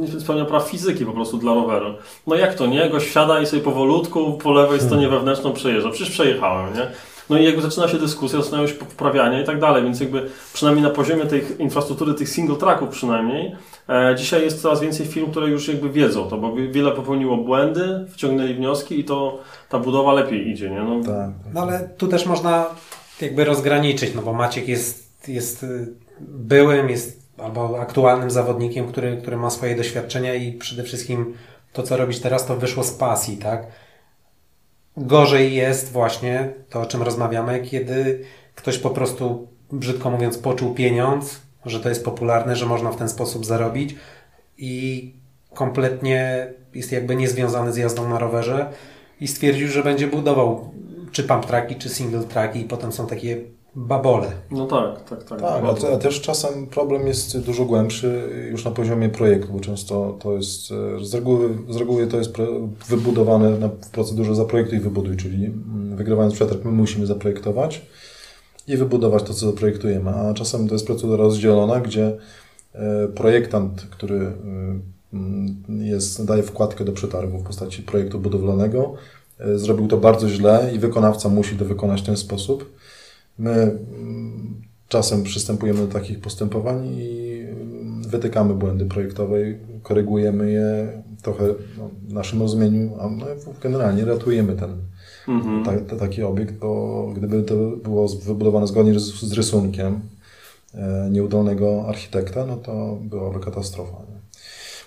e, 0.00 0.14
nie 0.14 0.20
spełnia 0.20 0.44
praw 0.44 0.68
fizyki 0.68 1.06
po 1.06 1.12
prostu 1.12 1.36
dla 1.36 1.54
roweru. 1.54 1.94
No 2.26 2.36
jak 2.36 2.54
to 2.54 2.66
nie? 2.66 2.90
Gość 2.90 3.06
wsiada 3.06 3.40
i 3.40 3.46
sobie 3.46 3.62
powolutku 3.62 4.32
po 4.42 4.52
lewej 4.52 4.80
stronie 4.80 5.08
wewnętrzną 5.08 5.52
przejeżdża. 5.52 5.90
Przecież 5.90 6.10
przejechałem, 6.10 6.74
nie? 6.74 6.86
No 7.30 7.38
i 7.38 7.44
jakby 7.44 7.62
zaczyna 7.62 7.88
się 7.88 7.98
dyskusja, 7.98 8.42
zaczynają 8.42 8.66
się 8.66 8.74
poprawiania 8.74 9.42
i 9.42 9.44
tak 9.46 9.60
dalej, 9.60 9.84
więc 9.84 10.00
jakby 10.00 10.30
przynajmniej 10.54 10.82
na 10.84 10.90
poziomie 10.90 11.26
tej 11.26 11.42
infrastruktury, 11.58 12.14
tych 12.14 12.28
single 12.28 12.56
tracków 12.56 12.88
przynajmniej, 12.88 13.56
e, 13.88 14.14
dzisiaj 14.18 14.42
jest 14.42 14.62
coraz 14.62 14.80
więcej 14.80 15.06
firm, 15.06 15.30
które 15.30 15.48
już 15.48 15.68
jakby 15.68 15.90
wiedzą 15.90 16.28
to, 16.28 16.36
bo 16.38 16.52
wi- 16.52 16.72
wiele 16.72 16.90
popełniło 16.92 17.36
błędy, 17.36 18.06
wciągnęli 18.10 18.54
wnioski 18.54 19.00
i 19.00 19.04
to 19.04 19.38
ta 19.68 19.78
budowa 19.78 20.12
lepiej 20.12 20.48
idzie, 20.50 20.70
nie? 20.70 20.82
No, 20.82 21.04
Tak. 21.04 21.30
No 21.54 21.60
ale 21.62 21.88
tu 21.98 22.08
też 22.08 22.26
można 22.26 22.66
jakby 23.20 23.44
rozgraniczyć, 23.44 24.14
no 24.14 24.22
bo 24.22 24.32
Maciek 24.32 24.68
jest, 24.68 25.28
jest 25.28 25.62
y, 25.62 25.88
byłym, 26.20 26.88
jest 26.90 27.22
albo 27.38 27.80
aktualnym 27.80 28.30
zawodnikiem, 28.30 28.86
który, 28.88 29.16
który 29.16 29.36
ma 29.36 29.50
swoje 29.50 29.76
doświadczenia 29.76 30.34
i 30.34 30.52
przede 30.52 30.82
wszystkim 30.82 31.34
to, 31.72 31.82
co 31.82 31.96
robisz 31.96 32.18
teraz, 32.20 32.46
to 32.46 32.56
wyszło 32.56 32.84
z 32.84 32.90
pasji, 32.90 33.36
tak? 33.36 33.66
Gorzej 34.96 35.54
jest 35.54 35.92
właśnie 35.92 36.52
to, 36.70 36.80
o 36.80 36.86
czym 36.86 37.02
rozmawiamy, 37.02 37.60
kiedy 37.60 38.24
ktoś 38.54 38.78
po 38.78 38.90
prostu, 38.90 39.48
brzydko 39.72 40.10
mówiąc, 40.10 40.38
poczuł 40.38 40.74
pieniądz, 40.74 41.40
że 41.66 41.80
to 41.80 41.88
jest 41.88 42.04
popularne, 42.04 42.56
że 42.56 42.66
można 42.66 42.92
w 42.92 42.96
ten 42.96 43.08
sposób 43.08 43.46
zarobić 43.46 43.94
i 44.58 45.12
kompletnie 45.54 46.46
jest 46.74 46.92
jakby 46.92 47.16
niezwiązany 47.16 47.72
z 47.72 47.76
jazdą 47.76 48.08
na 48.08 48.18
rowerze 48.18 48.72
i 49.20 49.28
stwierdził, 49.28 49.68
że 49.68 49.82
będzie 49.82 50.06
budował 50.06 50.72
czy 51.12 51.24
pump 51.24 51.46
tracki, 51.46 51.76
czy 51.76 51.88
single 51.88 52.24
tracki 52.24 52.60
i 52.60 52.64
potem 52.64 52.92
są 52.92 53.06
takie 53.06 53.36
babole. 53.76 54.32
no 54.50 54.66
tak, 54.66 55.08
tak, 55.08 55.24
tak. 55.24 55.40
Tak, 55.40 55.64
a, 55.64 55.74
te- 55.74 55.94
a 55.94 55.96
też 55.98 56.20
czasem 56.20 56.66
problem 56.66 57.06
jest 57.06 57.38
dużo 57.38 57.64
głębszy 57.64 58.22
już 58.50 58.64
na 58.64 58.70
poziomie 58.70 59.08
projektu, 59.08 59.52
bo 59.52 59.60
często 59.60 60.18
to 60.20 60.32
jest, 60.32 60.72
e, 61.00 61.04
z 61.04 61.14
reguły, 61.14 61.48
z 61.68 61.76
reguły 61.76 62.06
to 62.06 62.16
jest 62.16 62.32
wybudowane 62.88 63.50
na, 63.50 63.68
w 63.68 63.90
procedurze 63.90 64.34
zaprojektuj 64.34 64.78
i 64.78 64.80
wybuduj, 64.80 65.16
czyli 65.16 65.44
mm, 65.44 65.96
wygrywając 65.96 66.34
przetarg 66.34 66.64
my 66.64 66.70
musimy 66.70 67.06
zaprojektować 67.06 67.82
i 68.68 68.76
wybudować 68.76 69.22
to, 69.22 69.34
co 69.34 69.46
zaprojektujemy, 69.46 70.10
a 70.10 70.34
czasem 70.34 70.68
to 70.68 70.74
jest 70.74 70.86
procedura 70.86 71.24
rozdzielona, 71.24 71.80
gdzie 71.80 72.16
e, 72.74 73.08
projektant, 73.08 73.86
który 73.90 74.16
e, 74.16 74.32
mm, 75.12 75.62
jest, 75.68 76.24
daje 76.24 76.42
wkładkę 76.42 76.84
do 76.84 76.92
przetargu 76.92 77.38
w 77.38 77.44
postaci 77.44 77.82
projektu 77.82 78.18
budowlanego, 78.18 78.94
zrobił 79.54 79.88
to 79.88 79.96
bardzo 79.96 80.28
źle 80.28 80.70
i 80.74 80.78
wykonawca 80.78 81.28
musi 81.28 81.56
to 81.56 81.64
wykonać 81.64 82.02
w 82.02 82.06
ten 82.06 82.16
sposób. 82.16 82.74
My 83.38 83.50
mm, 83.50 84.62
czasem 84.88 85.22
przystępujemy 85.22 85.86
do 85.86 85.92
takich 85.92 86.20
postępowań 86.20 86.86
i 86.86 87.40
mm, 87.40 88.02
wytykamy 88.02 88.54
błędy 88.54 88.86
projektowe, 88.86 89.36
korygujemy 89.82 90.50
je 90.50 91.02
trochę 91.22 91.44
no, 91.78 91.90
w 92.08 92.12
naszym 92.12 92.40
rozumieniu, 92.40 92.96
a 93.00 93.08
no, 93.08 93.26
generalnie 93.62 94.04
ratujemy 94.04 94.56
ten 94.56 94.70
Mhm. 95.28 95.64
ta, 95.64 95.80
ta, 95.80 95.96
taki 95.96 96.22
obiekt, 96.22 96.54
bo 96.54 97.12
gdyby 97.16 97.42
to 97.42 97.54
było 97.76 98.08
wybudowane 98.08 98.66
zgodnie 98.66 99.00
z, 99.00 99.20
z 99.20 99.32
rysunkiem 99.32 100.00
e, 100.74 101.08
nieudolnego 101.10 101.88
architekta, 101.88 102.46
no 102.46 102.56
to 102.56 102.98
byłaby 103.00 103.40
katastrofa. 103.40 103.92
Nie? 103.92 104.20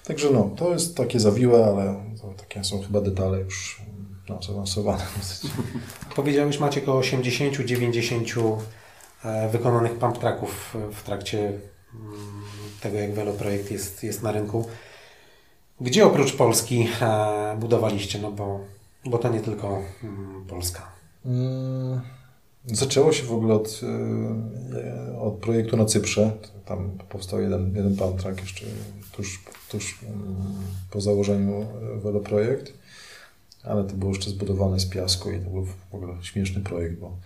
Także 0.05 0.31
no, 0.31 0.49
to 0.55 0.73
jest 0.73 0.97
takie 0.97 1.19
zawiłe, 1.19 1.65
ale 1.65 1.95
to 2.21 2.33
takie 2.37 2.63
są 2.63 2.81
chyba 2.81 3.01
detale 3.01 3.39
już 3.39 3.81
no, 4.29 4.41
zaawansowane 4.41 5.03
dosyć. 5.17 5.51
Powiedziałeś 6.15 6.59
Maciek 6.59 6.89
o 6.89 6.99
80-90 6.99 8.57
e, 9.23 9.49
wykonanych 9.49 9.93
pump 9.93 10.17
tracków 10.17 10.75
w 10.93 11.03
trakcie 11.03 11.39
mm, 11.39 11.61
tego, 12.81 12.97
jak 12.97 13.13
Veloprojekt 13.13 13.71
jest, 13.71 14.03
jest 14.03 14.23
na 14.23 14.31
rynku. 14.31 14.65
Gdzie 15.81 16.05
oprócz 16.05 16.35
Polski 16.35 16.87
e, 17.01 17.57
budowaliście? 17.59 18.19
No 18.19 18.31
bo, 18.31 18.59
bo 19.05 19.17
to 19.17 19.29
nie 19.29 19.39
tylko 19.39 19.81
mm, 20.03 20.45
Polska. 20.47 20.81
Mm, 21.25 22.01
Zaczęło 22.65 23.13
się 23.13 23.23
w 23.23 23.31
ogóle 23.31 23.53
od, 23.53 23.81
e, 25.13 25.19
od 25.19 25.33
projektu 25.33 25.77
na 25.77 25.85
Cyprze. 25.85 26.31
Tam 26.65 26.97
powstał 27.09 27.41
jeden, 27.41 27.75
jeden 27.75 27.95
pantrak 27.95 28.41
jeszcze 28.41 28.65
tuż, 29.11 29.43
tuż 29.69 29.99
po 30.91 31.01
założeniu 31.01 31.61
e, 31.61 31.99
Veloprojekt, 31.99 32.73
ale 33.69 33.83
to 33.83 33.93
było 33.93 34.11
jeszcze 34.11 34.29
zbudowane 34.29 34.79
z 34.79 34.85
piasku 34.85 35.31
i 35.31 35.39
to 35.39 35.49
był 35.49 35.65
w 35.65 35.95
ogóle 35.95 36.13
śmieszny 36.21 36.61
projekt, 36.61 36.99
bo 36.99 37.17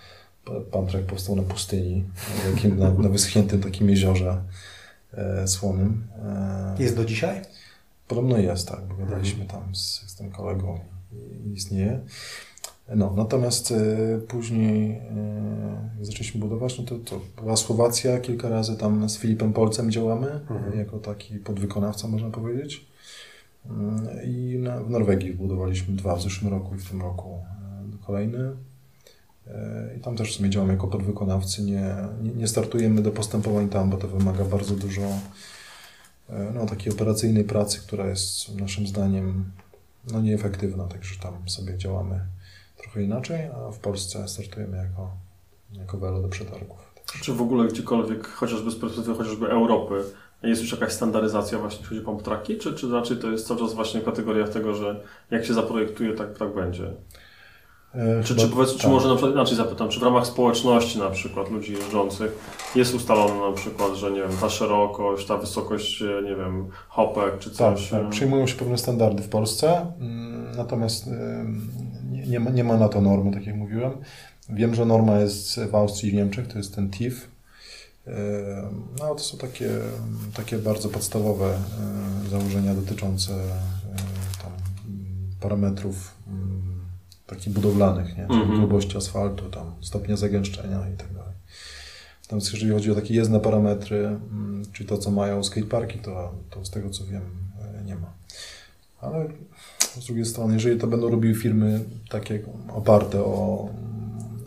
pantrak 0.72 1.04
powstał 1.04 1.36
na 1.36 1.44
pustyni, 1.44 2.04
jakim, 2.52 2.80
na, 2.80 2.94
na 2.94 3.10
wyschniętym 3.10 3.62
takim 3.62 3.90
jeziorze 3.90 4.42
e, 5.14 5.48
słonym. 5.48 6.08
E, 6.24 6.76
Jest 6.84 6.96
do 6.96 7.06
dzisiaj? 7.06 7.42
Podobno 8.08 8.38
jest, 8.38 8.68
tak, 8.68 8.80
bo 8.88 8.96
gadaliśmy 8.96 9.46
tam 9.46 9.76
z, 9.76 10.02
z 10.08 10.16
tym 10.16 10.32
kolegą 10.32 10.80
i, 11.46 11.52
istnieje. 11.54 12.00
No, 12.96 13.14
natomiast 13.18 13.72
e, 13.72 13.76
później, 14.28 14.92
e, 14.92 15.90
jak 15.98 16.06
zaczęliśmy 16.06 16.40
budować, 16.42 16.78
no 16.80 16.84
to, 16.86 16.96
to 17.00 17.22
była 17.42 17.56
Słowacja, 17.58 18.20
kilka 18.20 18.50
razy 18.50 18.78
tam 18.78 19.10
z 19.10 19.18
Filipem 19.18 19.54
Polcem 19.54 19.92
działamy, 19.92 20.28
Mhm. 20.50 20.78
jako 20.80 21.00
taki 21.00 21.36
podwykonawca, 21.36 22.08
można 22.08 22.30
powiedzieć. 22.30 22.86
Mm, 23.70 24.08
I 24.26 24.51
w 24.80 24.90
Norwegii 24.90 25.34
budowaliśmy 25.34 25.96
dwa 25.96 26.16
w 26.16 26.22
zeszłym 26.22 26.52
roku 26.52 26.76
i 26.76 26.78
w 26.78 26.90
tym 26.90 27.02
roku 27.02 27.44
e, 27.94 28.06
kolejny. 28.06 28.52
E, 29.48 29.96
I 29.98 30.02
tam 30.02 30.16
też 30.16 30.34
w 30.34 30.36
sumie 30.36 30.50
działamy 30.50 30.74
jako 30.74 30.88
podwykonawcy. 30.88 31.64
Nie, 31.64 31.96
nie, 32.22 32.32
nie 32.32 32.48
startujemy 32.48 33.02
do 33.02 33.12
postępowań 33.12 33.70
tam, 33.70 33.90
bo 33.90 33.98
to 33.98 34.08
wymaga 34.08 34.46
bardzo 34.46 34.76
dużo 34.76 35.02
e, 36.30 36.52
no, 36.56 36.66
takiej 36.66 36.94
operacyjnej 36.94 37.44
pracy, 37.44 37.80
która 37.80 38.08
jest 38.08 38.56
naszym 38.56 38.88
zdaniem 38.88 39.52
no, 40.12 40.22
nieefektywna, 40.22 40.88
także 40.88 41.16
tam 41.20 41.50
sobie 41.50 41.78
działamy 41.78 42.20
trochę 42.78 43.04
inaczej, 43.04 43.46
a 43.46 43.72
w 43.72 43.80
Polsce 43.80 44.28
startujemy 44.28 44.78
jako, 44.78 45.12
jako 45.74 45.98
welo 45.98 46.22
do 46.22 46.28
przetargów. 46.28 46.92
Czy 47.22 47.34
w 47.34 47.42
ogóle 47.42 47.68
gdziekolwiek, 47.68 48.28
chociażby 48.28 48.72
z 48.72 48.76
perspektywy 48.76 49.18
chociażby 49.18 49.48
Europy, 49.48 50.04
jest 50.44 50.62
już 50.62 50.72
jakaś 50.72 50.92
standaryzacja 50.94 51.58
właśnie, 51.60 51.80
jeśli 51.80 51.90
chodzi 51.98 52.02
o 52.02 52.12
pump 52.12 52.24
tracki, 52.24 52.58
czy, 52.58 52.74
czy 52.74 52.92
raczej 52.92 53.18
to 53.18 53.32
jest 53.32 53.48
cały 53.48 53.60
czas 53.60 53.74
właśnie 53.74 54.02
kategoria 54.02 54.48
tego, 54.48 54.76
że 54.76 55.02
jak 55.32 55.46
się 55.46 55.54
zaprojektuje, 55.54 56.14
tak, 56.14 56.38
tak 56.38 56.56
będzie? 56.56 56.92
E, 57.96 58.24
Czy, 58.24 58.36
czy, 58.36 58.48
powiedz, 58.48 58.72
czy 58.72 58.82
tak. 58.82 58.92
może 58.92 59.08
na 59.08 59.14
przykład 59.16 59.34
inaczej 59.34 59.58
zapytam, 59.58 59.90
czy 59.90 60.00
w 60.00 60.04
ramach 60.04 60.28
społeczności 60.28 61.00
na 61.00 61.10
przykład 61.10 61.50
ludzi 61.52 61.74
jeżdżących 61.74 62.32
jest 62.76 62.94
ustalone 62.96 63.50
na 63.50 63.56
przykład, 63.56 63.94
że 63.96 64.12
nie 64.12 64.22
wiem, 64.22 64.32
ta 64.42 64.50
szerokość, 64.50 65.28
ta 65.28 65.38
wysokość, 65.38 66.02
e, 66.02 66.22
nie 66.24 66.36
wiem, 66.36 66.68
hopek 66.90 67.40
czy 67.40 67.50
Tak, 67.50 67.58
coś? 67.58 67.90
tak, 67.90 68.02
e, 68.04 68.10
przyjmują 68.10 68.48
się 68.48 68.56
pewne 68.56 68.78
standardy 68.78 69.24
w 69.24 69.30
Polsce, 69.30 69.86
mm, 70.00 70.52
natomiast 70.58 71.08
nie, 72.12 72.28
nie, 72.28 72.40
ma, 72.40 72.50
nie 72.50 72.64
ma 72.64 72.78
na 72.78 72.90
to 72.90 73.02
normy, 73.02 73.34
tak 73.34 73.46
jak 73.46 73.56
mówiłem. 73.56 73.92
Wiem, 74.50 74.76
że 74.76 74.86
norma 74.86 75.20
jest 75.20 75.60
w 75.60 75.76
Austrii 75.76 76.10
i 76.10 76.12
w 76.12 76.16
Niemczech, 76.16 76.48
to 76.48 76.58
jest 76.58 76.76
ten 76.76 76.90
TIF. 76.90 77.28
Ym, 78.08 78.14
No, 79.00 79.16
to 79.16 79.20
są 79.20 79.38
takie, 79.38 79.70
takie 80.34 80.58
bardzo 80.58 80.90
podstawowe 80.90 81.58
y, 82.26 82.30
założenia 82.30 82.76
dotyczące 82.76 83.34
y, 83.34 83.38
tam, 84.44 84.52
mm, 84.88 85.06
parametrów 85.40 86.16
mm, 86.28 86.62
takich 87.28 87.54
budowlanych, 87.54 88.18
nie? 88.18 88.28
czyli 88.28 88.42
Mhm. 88.42 88.60
grubości 88.60 88.98
asfaltu, 88.98 89.50
tam, 89.50 89.72
stopnia 89.82 90.18
zagęszczenia 90.18 90.90
i 90.94 90.98
tak 90.98 91.14
dalej. 91.14 91.34
Natomiast 92.24 92.54
jeżeli 92.54 92.72
chodzi 92.72 92.92
o 92.92 92.96
takie 92.96 93.14
jezdne 93.14 93.40
parametry, 93.40 93.98
mm, 94.08 94.64
czyli 94.74 94.90
to, 94.90 94.98
co 94.98 95.12
mają 95.12 95.44
skateparki, 95.44 96.00
to, 96.00 96.32
to 96.50 96.66
z 96.66 96.70
tego 96.70 96.90
co 96.90 97.06
wiem 97.06 97.22
nie 97.86 97.96
ma. 97.96 98.14
Ale 99.02 99.28
z 100.02 100.06
drugiej 100.06 100.26
strony, 100.26 100.54
jeżeli 100.54 100.80
to 100.80 100.88
będą 100.88 101.10
robiły 101.10 101.36
firmy 101.36 101.80
takie 102.10 102.40
oparte 102.74 103.24
o 103.24 103.70
mm, 103.70 103.91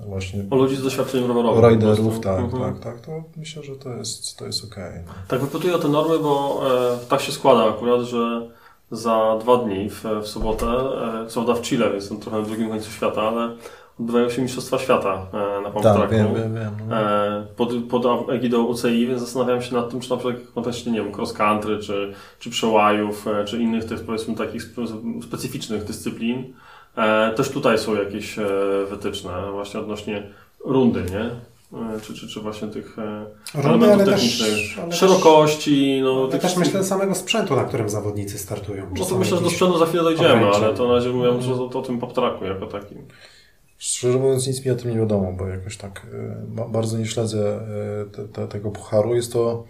właśnie 0.07 0.45
O 0.51 0.57
ludzi 0.57 0.77
z 0.77 0.83
doświadczeniem 0.83 1.29
rowerowym. 1.29 1.71
riderów, 1.71 2.21
tak, 2.21 2.39
Mhm. 2.41 2.63
tak, 2.75 2.81
tak, 2.85 3.01
to 3.01 3.13
myślę, 3.37 3.63
że 3.63 3.77
to 3.77 3.91
jest, 3.95 4.39
to 4.39 4.47
jest 4.47 4.65
okej. 4.65 4.93
no. 5.07 5.13
Tak, 5.29 5.41
wypytuję 5.41 5.75
o 5.75 5.79
te 5.79 5.89
normy, 5.89 6.19
bo 6.19 6.63
e, 6.95 6.99
tak 7.09 7.21
się 7.21 7.33
składa 7.33 7.65
akurat, 7.69 8.01
że 8.01 8.49
za 8.91 9.39
dwa 9.41 9.57
dni, 9.57 9.91
w, 9.91 10.05
w 10.23 10.27
sobotę, 10.29 10.67
e, 10.67 11.27
co 11.27 11.45
prawda 11.45 11.63
w 11.63 11.65
Chile, 11.65 11.91
więc 11.91 12.09
to 12.09 12.15
trochę 12.15 12.39
na 12.39 12.43
drugim 12.47 12.69
końcu 12.69 12.91
świata, 12.91 13.23
ale 13.23 13.57
odbywają 14.01 14.31
się 14.31 14.43
Mistrzostwa 14.43 14.79
Świata 14.79 15.27
e, 15.33 15.61
na 15.63 15.71
pump 15.71 15.85
Tak, 15.85 16.11
wiem, 16.11 16.35
wiem, 16.35 16.55
wiem. 16.55 16.71
No. 16.89 16.97
e, 17.01 17.47
pod, 17.57 17.69
pod 17.91 18.31
egidą 18.31 18.63
UCI, 18.65 19.07
więc 19.07 19.21
zastanawiam 19.21 19.63
się 19.63 19.75
nad 19.75 19.91
tym, 19.91 20.01
czy 20.01 20.11
na 20.11 20.17
przykład 20.17 20.37
w 20.43 20.53
kontekście, 20.53 20.91
nie 20.91 21.03
wiem, 21.03 21.15
cross 21.15 21.33
country, 21.33 21.79
czy, 21.79 22.13
czy 22.39 22.51
przełajów, 22.51 23.27
e, 23.29 23.45
czy 23.45 23.59
innych 23.63 23.85
tych, 23.85 24.01
powiedzmy, 24.05 24.35
takich 24.35 24.63
spe- 24.63 25.23
specyficznych 25.23 25.85
dyscyplin, 25.85 26.55
też 27.37 27.49
tutaj 27.49 27.79
są 27.79 27.95
jakieś 27.95 28.39
e, 28.39 28.47
wytyczne 28.91 29.51
właśnie 29.53 29.81
odnośnie 29.81 30.31
rundy, 30.65 31.03
nie? 31.11 31.21
E, 31.97 32.01
Czy, 32.01 32.15
czy, 32.15 32.29
czy 32.29 32.41
właśnie 32.41 32.69
tych 32.69 32.99
e, 32.99 33.27
Rundy, 33.55 33.69
elementów 33.87 33.93
ale 33.95 34.05
też, 34.05 34.15
technicznych, 34.15 34.79
ale 34.79 34.89
też, 34.91 34.99
szerokości, 34.99 36.01
no, 36.05 36.21
ale 36.23 36.29
tych 36.33 36.41
też 36.41 36.57
myślę 36.57 36.85
samego 36.85 37.15
sprzętu, 37.15 37.57
na 37.57 37.65
którym 37.65 37.89
zawodnicy 37.89 38.39
startują. 38.39 38.87
No 38.99 39.05
to 39.05 39.19
myślę, 39.19 39.37
że 39.37 39.43
do 39.45 39.51
sprzętu 39.51 39.79
za 39.79 39.87
chwilę 39.87 40.03
dojdziemy, 40.03 40.47
ale 40.55 40.75
to 40.75 40.89
na 40.89 40.95
razie 40.95 41.09
mówiłem, 41.11 41.43
że 41.43 41.55
o, 41.55 41.65
o 41.69 41.83
tym 41.83 41.99
poptraku 41.99 42.45
jako 42.45 42.67
takim. 42.67 42.99
Szczerze 43.79 44.19
mówiąc, 44.19 44.47
nic 44.47 44.65
mi 44.65 44.71
o 44.71 44.75
tym 44.75 44.91
nie 44.91 44.99
wiadomo, 44.99 45.33
bo 45.33 45.47
jakoś 45.47 45.77
tak 45.77 46.07
e, 46.15 46.37
ba- 46.49 46.69
bardzo 46.69 46.99
nie 46.99 47.07
śledzę 47.07 47.61
e, 48.03 48.05
te, 48.17 48.29
te, 48.29 48.49
tego 48.49 48.71
pucharu. 48.71 49.15
Jest 49.15 49.33
to, 49.33 49.65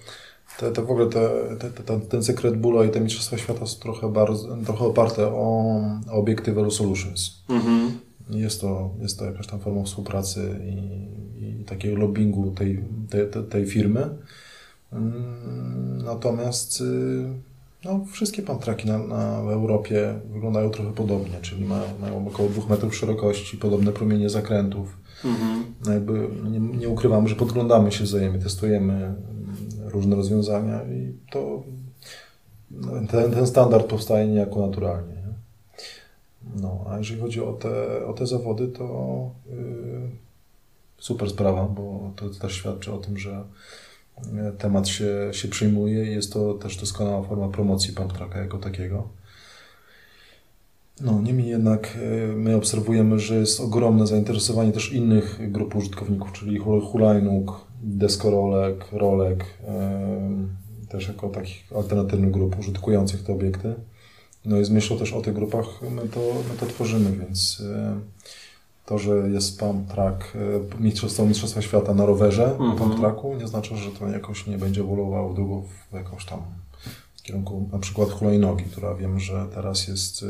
te, 0.58 0.70
te 0.72 0.82
w 0.82 0.90
ogóle 0.90 1.06
te, 1.06 1.28
te, 1.58 1.70
te, 1.70 2.00
ten- 2.00 2.22
sekret 2.22 2.56
Bulla 2.56 2.84
i 2.84 2.90
te 2.90 3.00
Mistrzostwa 3.00 3.38
Świata 3.38 3.66
są 3.66 3.78
trochę, 3.80 4.12
bardzo, 4.12 4.56
trochę 4.66 4.84
oparte 4.84 5.26
o, 5.26 5.80
o 6.10 6.12
obiekty 6.12 6.52
Velo 6.52 6.70
Solutions. 6.70 7.42
Mhm. 7.48 7.90
Jest 8.30 8.60
to, 8.60 8.90
jest 9.02 9.18
to 9.18 9.24
jakaś 9.24 9.46
tam 9.46 9.60
forma 9.60 9.82
współpracy 9.82 10.60
i, 10.64 11.60
i 11.60 11.64
takiego 11.64 11.96
lobbingu 11.96 12.50
tej, 12.50 12.84
tej, 13.10 13.44
tej, 13.50 13.66
firmy. 13.66 14.08
Mm, 14.92 16.02
Natomiast 16.04 16.80
y, 16.80 17.24
no, 17.84 18.04
wszystkie 18.12 18.42
pantraki 18.42 18.88
na, 18.88 18.98
na, 18.98 19.42
w 19.42 19.48
Europie 19.50 20.14
wyglądają 20.32 20.70
trochę 20.70 20.92
podobnie, 20.92 21.38
czyli 21.42 21.64
mają, 21.64 21.84
mają 22.00 22.28
około 22.28 22.48
2 22.48 22.68
metrów 22.68 22.96
szerokości, 22.96 23.56
podobne 23.56 23.92
promienie 23.92 24.30
zakrętów. 24.30 24.96
Mhm. 25.24 25.64
No 25.86 25.92
jakby 25.92 26.28
nie, 26.50 26.60
nie 26.60 26.88
ukrywamy, 26.88 27.28
że 27.28 27.36
podglądamy 27.36 27.92
się 27.92 28.04
wzajemnie, 28.04 28.38
testujemy 28.38 29.14
różne 29.94 30.16
rozwiązania 30.16 30.82
i 30.82 31.12
to 31.30 31.62
ten, 33.10 33.32
ten 33.32 33.46
standard 33.46 33.86
powstaje 33.86 34.28
niejako 34.28 34.66
naturalnie. 34.66 35.14
Nie? 35.14 35.34
No, 36.62 36.84
a 36.88 36.98
jeżeli 36.98 37.20
chodzi 37.20 37.40
o 37.40 37.52
te, 37.52 38.06
o 38.06 38.12
te 38.12 38.26
zawody, 38.26 38.68
to 38.68 39.30
yy, 39.46 40.10
super 40.98 41.30
sprawa, 41.30 41.64
bo 41.64 42.10
to 42.16 42.30
też 42.30 42.52
świadczy 42.52 42.92
o 42.92 42.98
tym, 42.98 43.18
że 43.18 43.44
yy, 44.32 44.52
temat 44.58 44.88
się, 44.88 45.28
się 45.32 45.48
przyjmuje 45.48 46.04
i 46.04 46.14
jest 46.14 46.32
to 46.32 46.54
też 46.54 46.76
doskonała 46.76 47.22
forma 47.22 47.48
promocji 47.48 47.94
pump 47.94 48.12
jako 48.34 48.58
takiego. 48.58 49.08
No, 51.00 51.20
niemniej 51.22 51.48
jednak 51.48 51.98
e, 52.02 52.26
my 52.36 52.56
obserwujemy, 52.56 53.18
że 53.18 53.34
jest 53.34 53.60
ogromne 53.60 54.06
zainteresowanie 54.06 54.72
też 54.72 54.92
innych 54.92 55.52
grup 55.52 55.76
użytkowników, 55.76 56.32
czyli 56.32 56.58
hul- 56.58 56.86
hulajnóg, 56.86 57.66
deskorolek, 57.84 58.84
rolek, 58.92 59.44
też 60.88 61.08
jako 61.08 61.28
takich 61.28 61.64
alternatywnych 61.76 62.30
grup 62.30 62.58
użytkujących 62.58 63.22
te 63.22 63.32
obiekty. 63.32 63.74
No 64.44 64.60
i 64.60 64.64
z 64.64 64.70
myślą 64.70 64.98
też 64.98 65.12
o 65.12 65.20
tych 65.20 65.34
grupach 65.34 65.66
my 65.90 66.08
to, 66.08 66.20
my 66.20 66.58
to 66.60 66.66
tworzymy, 66.66 67.12
więc 67.12 67.62
e, 67.76 68.00
to, 68.86 68.98
że 68.98 69.10
jest 69.30 69.58
pump 69.58 69.88
track, 69.92 70.32
e, 70.36 70.82
mistrzostwo, 70.82 71.26
mistrzostwa 71.26 71.62
świata 71.62 71.94
na 71.94 72.06
rowerze, 72.06 72.44
Mhm. 72.44 72.76
pump 72.76 73.00
tracku, 73.00 73.36
nie 73.36 73.48
znaczy, 73.48 73.76
że 73.76 73.90
to 73.90 74.08
jakoś 74.08 74.46
nie 74.46 74.58
będzie 74.58 74.80
ewoluowało 74.80 75.34
długo 75.34 75.62
w 75.90 75.94
jakąś 75.94 76.24
tam 76.24 76.42
w 77.16 77.22
kierunku 77.22 77.68
na 77.72 77.78
przykład 77.78 78.10
hulajnogi, 78.10 78.64
która 78.64 78.94
wiem, 78.94 79.20
że 79.20 79.46
teraz 79.54 79.88
jest 79.88 80.22
y, 80.22 80.26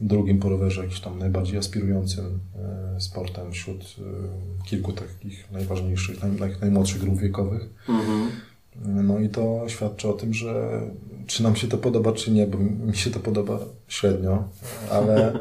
drugim 0.00 0.38
po 0.38 0.48
rowerze 0.48 0.80
jakimś 0.80 1.00
tam 1.00 1.18
najbardziej 1.18 1.58
aspirującym 1.58 2.40
y, 2.96 3.00
sportem 3.00 3.52
wśród 3.52 3.82
y, 3.82 4.64
kilku 4.68 4.92
takich 4.92 5.52
najważniejszych, 5.52 6.22
naj, 6.22 6.30
naj, 6.30 6.50
najmłodszych 6.60 7.00
grup 7.00 7.18
wiekowych. 7.18 7.68
Mhm. 7.88 8.30
No 8.84 9.18
i 9.18 9.28
to 9.28 9.64
świadczy 9.68 10.08
o 10.08 10.12
tym, 10.12 10.34
że 10.34 10.80
czy 11.26 11.42
nam 11.42 11.56
się 11.56 11.68
to 11.68 11.78
podoba, 11.78 12.12
czy 12.12 12.30
nie, 12.30 12.46
bo 12.46 12.58
mi 12.58 12.96
się 12.96 13.10
to 13.10 13.20
podoba 13.20 13.58
średnio, 13.88 14.48
ale 14.90 15.32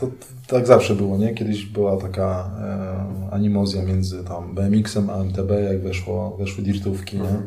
to, 0.00 0.06
to 0.06 0.12
tak 0.46 0.66
zawsze 0.66 0.94
było, 0.94 1.18
nie? 1.18 1.34
Kiedyś 1.34 1.64
była 1.64 1.96
taka 1.96 2.50
e, 2.60 3.32
animozja 3.34 3.82
między 3.82 4.24
tam 4.24 4.54
BMX-em 4.54 5.10
a 5.10 5.24
MTB, 5.24 5.50
jak 5.50 5.82
weszło, 5.82 6.36
weszły 6.36 6.64
dirtówki, 6.64 7.16
nie? 7.16 7.42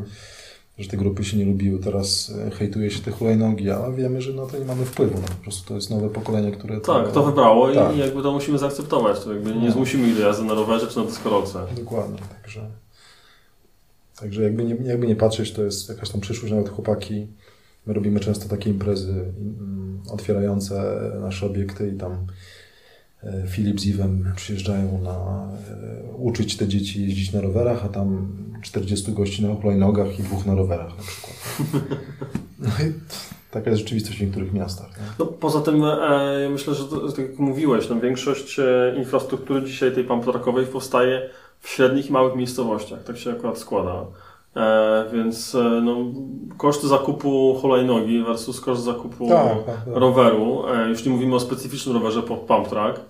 Że 0.82 0.90
te 0.90 0.98
grupy 0.98 1.24
się 1.24 1.38
nie 1.38 1.46
lubiły. 1.46 1.80
Teraz 1.80 2.34
e, 2.48 2.52
hejtuje 2.52 2.92
się 2.92 3.00
te 3.00 3.12
hulajnogi, 3.12 3.70
ale 3.70 3.94
wiemy, 3.96 4.22
że 4.22 4.34
na 4.34 4.46
to 4.46 4.58
nie 4.58 4.66
mamy 4.66 4.86
wpływu. 4.86 5.14
No, 5.22 5.28
po 5.28 5.44
prostu 5.44 5.68
to 5.68 5.76
jest 5.76 5.90
nowe 5.90 6.10
pokolenie, 6.10 6.52
które... 6.52 6.80
Tak, 6.82 7.12
to 7.12 7.24
wybrało 7.24 7.72
i 7.72 7.76
Tak. 7.76 7.98
jakby 7.98 8.24
to 8.24 8.32
musimy 8.32 8.58
zaakceptować. 8.58 9.20
To 9.24 9.34
jakby 9.34 9.56
nie 9.56 9.68
No. 9.68 9.72
zmusimy 9.72 10.08
ich 10.08 10.16
do 10.16 10.22
jazdy 10.22 10.44
na 10.46 10.54
rowerze 10.54 10.88
czy 10.88 10.98
na 11.00 11.06
deskorolce. 11.06 11.60
Dokładnie, 11.76 12.20
także... 12.42 12.62
Także 14.20 14.44
jakby 14.44 14.64
nie, 14.64 14.76
jakby 14.84 15.08
nie 15.08 15.16
patrzeć, 15.16 15.52
to 15.54 15.64
jest 15.64 15.90
jakaś 15.90 16.10
tam 16.10 16.22
przyszłość, 16.22 16.52
nawet 16.54 16.70
chłopaki. 16.70 17.28
My 17.86 17.94
robimy 17.94 18.20
często 18.20 18.50
takie 18.50 18.70
imprezy 18.70 19.12
mm, 19.12 20.02
otwierające 20.12 21.00
nasze 21.22 21.46
obiekty 21.46 21.92
i 21.96 21.98
tam 21.98 22.18
Filip 23.48 23.80
z 23.82 23.86
Iwem 23.86 24.34
przyjeżdżają 24.36 25.02
na 25.02 25.12
e, 25.12 26.16
uczyć 26.18 26.58
te 26.58 26.68
dzieci 26.68 27.02
jeździć 27.02 27.34
na 27.34 27.42
rowerach, 27.42 27.86
a 27.86 27.90
tam 27.90 28.28
40 28.62 29.12
gości 29.12 29.46
na 29.46 29.56
hulajnogach 29.56 30.20
i 30.20 30.24
dwóch 30.24 30.46
na 30.46 30.56
rowerach 30.56 30.98
na 30.98 31.04
przykład. 31.04 31.36
No 32.60 32.68
i 32.68 32.94
taka 33.52 33.70
jest 33.70 33.82
rzeczywistość 33.82 34.18
w 34.18 34.22
niektórych 34.22 34.54
miastach. 34.54 34.88
Nie? 34.88 35.04
No, 35.20 35.26
poza 35.26 35.62
tym 35.62 35.84
e, 35.84 36.50
myślę, 36.52 36.76
że 36.76 36.84
to, 36.84 37.12
tak 37.12 37.30
jak 37.30 37.40
mówiłeś, 37.40 37.90
no, 37.90 38.00
większość 38.00 38.60
e, 38.60 38.94
infrastruktury 38.98 39.64
dzisiaj 39.64 39.92
tej 39.92 40.04
pump 40.04 40.24
trackowej 40.26 40.66
powstaje 40.66 41.30
w 41.60 41.70
średnich 41.70 42.10
i 42.10 42.12
małych 42.14 42.36
miejscowościach. 42.36 43.04
Tak 43.04 43.18
się 43.18 43.32
akurat 43.32 43.58
składa. 43.58 44.06
E, 44.56 45.06
więc 45.14 45.56
e, 45.56 45.82
no, 45.84 45.98
koszt 46.58 46.84
zakupu 46.84 47.58
hulajnogi 47.62 48.24
versus 48.24 48.62
koszt 48.62 48.84
zakupu 48.84 49.28
Tak, 49.30 49.66
tak, 49.66 49.76
tak. 49.86 49.96
roweru, 49.96 50.64
e, 50.68 50.90
jeśli 50.90 51.12
mówimy 51.12 51.36
o 51.36 51.40
specyficznym 51.40 51.96
rowerze 51.96 52.24
pod 52.24 52.40
pump 52.40 52.68
track, 52.68 53.00
e, 53.00 53.04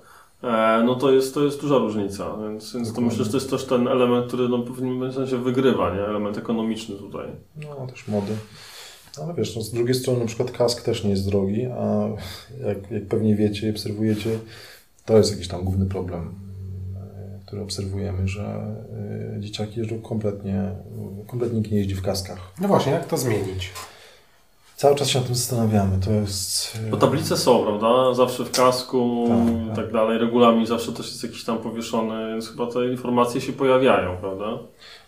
no 0.85 0.95
to 0.95 1.11
jest, 1.11 1.33
to 1.33 1.43
jest 1.43 1.61
duża 1.61 1.77
różnica. 1.77 2.37
Więc, 2.43 2.73
więc 2.73 2.93
to 2.93 3.01
myślę, 3.01 3.25
że 3.25 3.31
to 3.31 3.37
jest 3.37 3.49
też 3.49 3.65
ten 3.65 3.87
element, 3.87 4.27
który 4.27 4.49
no, 4.49 4.57
w 4.57 4.65
pewnym 4.65 5.13
sensie 5.13 5.37
wygrywa, 5.37 5.95
nie? 5.95 6.01
element 6.01 6.37
ekonomiczny 6.37 6.95
tutaj. 6.95 7.27
No, 7.55 7.87
też 7.87 8.07
mody. 8.07 8.33
Ale 9.23 9.33
wiesz, 9.33 9.55
no, 9.55 9.61
z 9.61 9.71
drugiej 9.71 9.95
strony 9.95 10.19
na 10.19 10.25
przykład 10.25 10.51
kask 10.51 10.81
też 10.81 11.03
nie 11.03 11.09
jest 11.09 11.29
drogi, 11.29 11.65
a 11.65 12.07
jak, 12.67 12.91
jak 12.91 13.07
pewnie 13.07 13.35
wiecie 13.35 13.67
i 13.67 13.71
obserwujecie, 13.71 14.39
to 15.05 15.17
jest 15.17 15.31
jakiś 15.31 15.47
tam 15.47 15.63
główny 15.63 15.85
problem, 15.85 16.33
e, 16.95 17.45
który 17.45 17.61
obserwujemy, 17.61 18.27
że 18.27 18.75
e, 19.35 19.39
dzieciaki 19.39 19.79
jeżdżą 19.79 20.01
kompletnie, 20.01 20.71
kompletnie 21.27 21.59
nikt 21.59 21.71
nie 21.71 21.77
jeździ 21.77 21.95
w 21.95 22.01
kaskach. 22.01 22.53
No 22.61 22.67
właśnie, 22.67 22.91
jak 22.91 23.07
to 23.07 23.17
zmienić? 23.17 23.71
Cały 24.81 24.95
czas 24.95 25.07
się 25.07 25.19
nad 25.19 25.27
tym 25.27 25.35
zastanawiamy. 25.35 25.97
To 26.05 26.11
jest. 26.11 26.77
Bo 26.91 26.97
tablice 26.97 27.37
są, 27.37 27.63
prawda? 27.63 28.13
Zawsze 28.13 28.45
w 28.45 28.51
kasku 28.51 29.25
Tak, 29.27 29.63
i 29.63 29.67
tak. 29.67 29.75
tak 29.75 29.93
dalej. 29.93 30.17
Regulamin 30.17 30.65
zawsze 30.65 30.91
też 30.91 31.07
jest 31.07 31.23
jakiś 31.23 31.43
tam 31.43 31.57
powieszony, 31.57 32.31
więc 32.31 32.49
chyba 32.49 32.67
te 32.67 32.87
informacje 32.87 33.41
się 33.41 33.53
pojawiają, 33.53 34.17
prawda? 34.17 34.59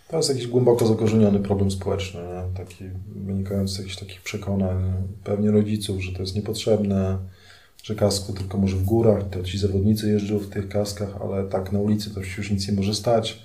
To 0.08 0.16
jest 0.16 0.28
jakiś 0.28 0.46
głęboko 0.46 0.86
zakorzeniony 0.86 1.38
problem 1.38 1.70
społeczny, 1.70 2.20
nie? 2.20 2.56
taki 2.56 2.84
wynikający 3.16 3.74
z 3.74 3.78
jakichś 3.78 3.96
takich 3.96 4.20
przekonań 4.20 4.92
pewnie 5.24 5.50
rodziców, 5.50 6.02
że 6.02 6.12
to 6.12 6.20
jest 6.20 6.36
niepotrzebne, 6.36 7.18
że 7.82 7.94
kasku 7.94 8.32
tylko 8.32 8.58
może 8.58 8.76
w 8.76 8.84
górach, 8.84 9.22
to 9.30 9.42
ci 9.42 9.58
zawodnicy 9.58 10.10
jeżdżą 10.10 10.38
w 10.38 10.48
tych 10.48 10.68
kaskach, 10.68 11.08
ale 11.22 11.44
tak 11.44 11.72
na 11.72 11.78
ulicy 11.78 12.14
to 12.14 12.20
już 12.20 12.50
nic 12.50 12.68
nie 12.68 12.74
może 12.74 12.94
stać. 12.94 13.43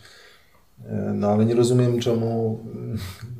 E, 0.85 1.13
No 1.13 1.27
ale 1.27 1.45
nie 1.45 1.55
rozumiem 1.55 1.99
czemu 1.99 2.59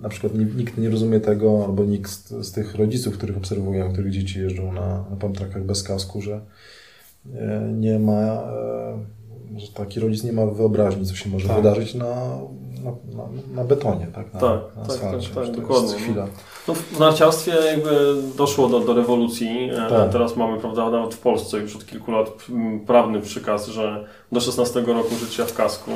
na 0.02 0.10
przykład 0.10 0.36
ni- 0.36 0.56
nikt 0.56 0.78
nie 0.78 0.90
rozumie 0.90 1.20
tego, 1.20 1.66
albo 1.66 1.84
nikt 1.84 2.12
z, 2.12 2.30
z 2.48 2.52
tych 2.52 2.76
rodziców, 2.76 3.18
których 3.18 3.38
obserwuję, 3.38 3.90
których 3.94 4.12
dzieci 4.12 4.40
jeżdżą 4.40 4.74
na, 4.74 4.88
na 5.10 5.16
pamtrakach 5.20 5.64
bez 5.64 5.84
kasku, 5.84 6.22
że 6.22 6.42
e, 7.36 7.72
nie 7.74 8.00
ma, 8.00 8.22
e, 8.22 9.00
że 9.58 9.68
taki 9.74 10.00
rodzic 10.00 10.24
nie 10.24 10.34
ma 10.34 10.46
wyobraźni, 10.46 11.06
co 11.06 11.16
się 11.16 11.30
może 11.30 11.48
Tak. 11.48 11.58
wydarzyć 11.58 11.96
na, 11.96 12.06
na, 12.84 12.92
na, 13.56 13.64
betonie, 13.64 14.08
tak? 14.16 14.34
Na, 14.34 14.40
Tak, 14.40 14.60
na 14.76 14.86
tak, 14.86 15.00
tak, 15.00 15.46
tak, 15.46 15.56
dokładnie, 15.56 15.90
Jest 15.92 16.04
chwila. 16.04 16.28
No, 16.68 16.74
w 16.74 17.00
narciarstwie 17.00 17.52
jakby 17.52 18.16
doszło 18.38 18.70
do, 18.70 18.80
do 18.80 18.94
rewolucji. 18.94 19.70
Tak. 19.90 20.12
Teraz 20.12 20.36
mamy, 20.36 20.60
prawda, 20.60 20.90
nawet 20.92 21.16
w 21.16 21.20
Polsce 21.20 21.58
już 21.58 21.76
od 21.76 21.86
kilku 21.86 22.12
lat 22.12 22.30
prawny 22.88 23.22
przykaz, 23.22 23.68
że 23.68 24.06
do 24.32 24.40
16 24.40 24.82
roku 24.82 25.16
życia 25.16 25.46
w 25.46 25.54
kasku. 25.54 25.92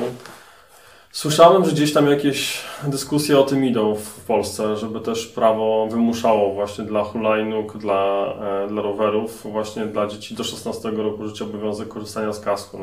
Słyszałem, 1.14 1.66
że 1.66 1.72
gdzieś 1.72 1.94
tam 1.94 2.10
jakieś 2.10 2.62
dyskusje 2.84 3.40
o 3.40 3.44
tym 3.44 3.66
idą 3.66 3.96
w 3.96 4.20
Polsce, 4.20 4.78
żeby 4.78 5.00
też 5.00 5.28
prawo 5.28 5.88
wymuszało 5.92 6.54
właśnie 6.54 6.86
dla 6.86 7.04
hulajnóg, 7.04 7.78
dla, 7.78 8.34
e, 8.42 8.68
dla 8.68 8.82
rowerów, 8.82 9.42
właśnie 9.52 9.86
dla 9.86 10.08
dzieci 10.08 10.36
do 10.36 10.44
16 10.44 10.90
roku 10.90 11.28
życia 11.28 11.46
obowiązek 11.46 11.88
korzystania 11.88 12.34
z 12.34 12.40
kasku. 12.40 12.80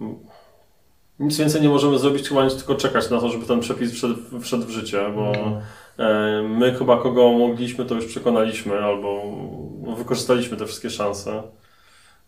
No. 0.00 0.14
Nic 1.18 1.36
więcej 1.36 1.62
nie 1.62 1.68
możemy 1.68 1.98
zrobić, 1.98 2.28
chyba 2.28 2.44
nic 2.44 2.54
tylko 2.54 2.74
czekać 2.74 3.10
na 3.10 3.20
to, 3.20 3.28
żeby 3.28 3.46
ten 3.46 3.60
przepis 3.60 3.92
wszedł, 3.92 4.14
wszedł 4.40 4.66
w 4.66 4.70
życie, 4.70 5.00
bo 5.14 5.28
Mhm. 5.28 5.60
E, 5.98 6.42
My 6.42 6.74
chyba 6.74 6.96
kogo 6.96 7.32
mogliśmy, 7.32 7.84
to 7.84 7.94
już 7.94 8.06
przekonaliśmy 8.06 8.78
albo 8.78 9.22
no, 9.82 9.96
wykorzystaliśmy 9.96 10.56
te 10.56 10.66
wszystkie 10.66 10.90
szanse. 10.90 11.42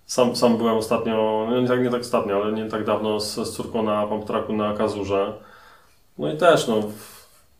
Sam, 0.07 0.37
sam 0.37 0.57
byłem 0.57 0.77
ostatnio, 0.77 1.47
no 1.51 1.61
nie 1.61 1.69
tak, 1.69 1.81
nie 1.83 1.91
tak 1.91 2.01
ostatnio, 2.01 2.37
ale 2.37 2.53
nie 2.53 2.71
tak 2.71 2.85
dawno 2.85 3.21
z, 3.21 3.35
z 3.35 3.51
córką 3.51 3.83
na 3.83 4.07
pump 4.07 4.25
tracku 4.25 4.53
na 4.53 4.75
Kazurze. 4.75 5.33
No 6.19 6.33
i 6.33 6.37
też, 6.37 6.69
no, 6.69 6.83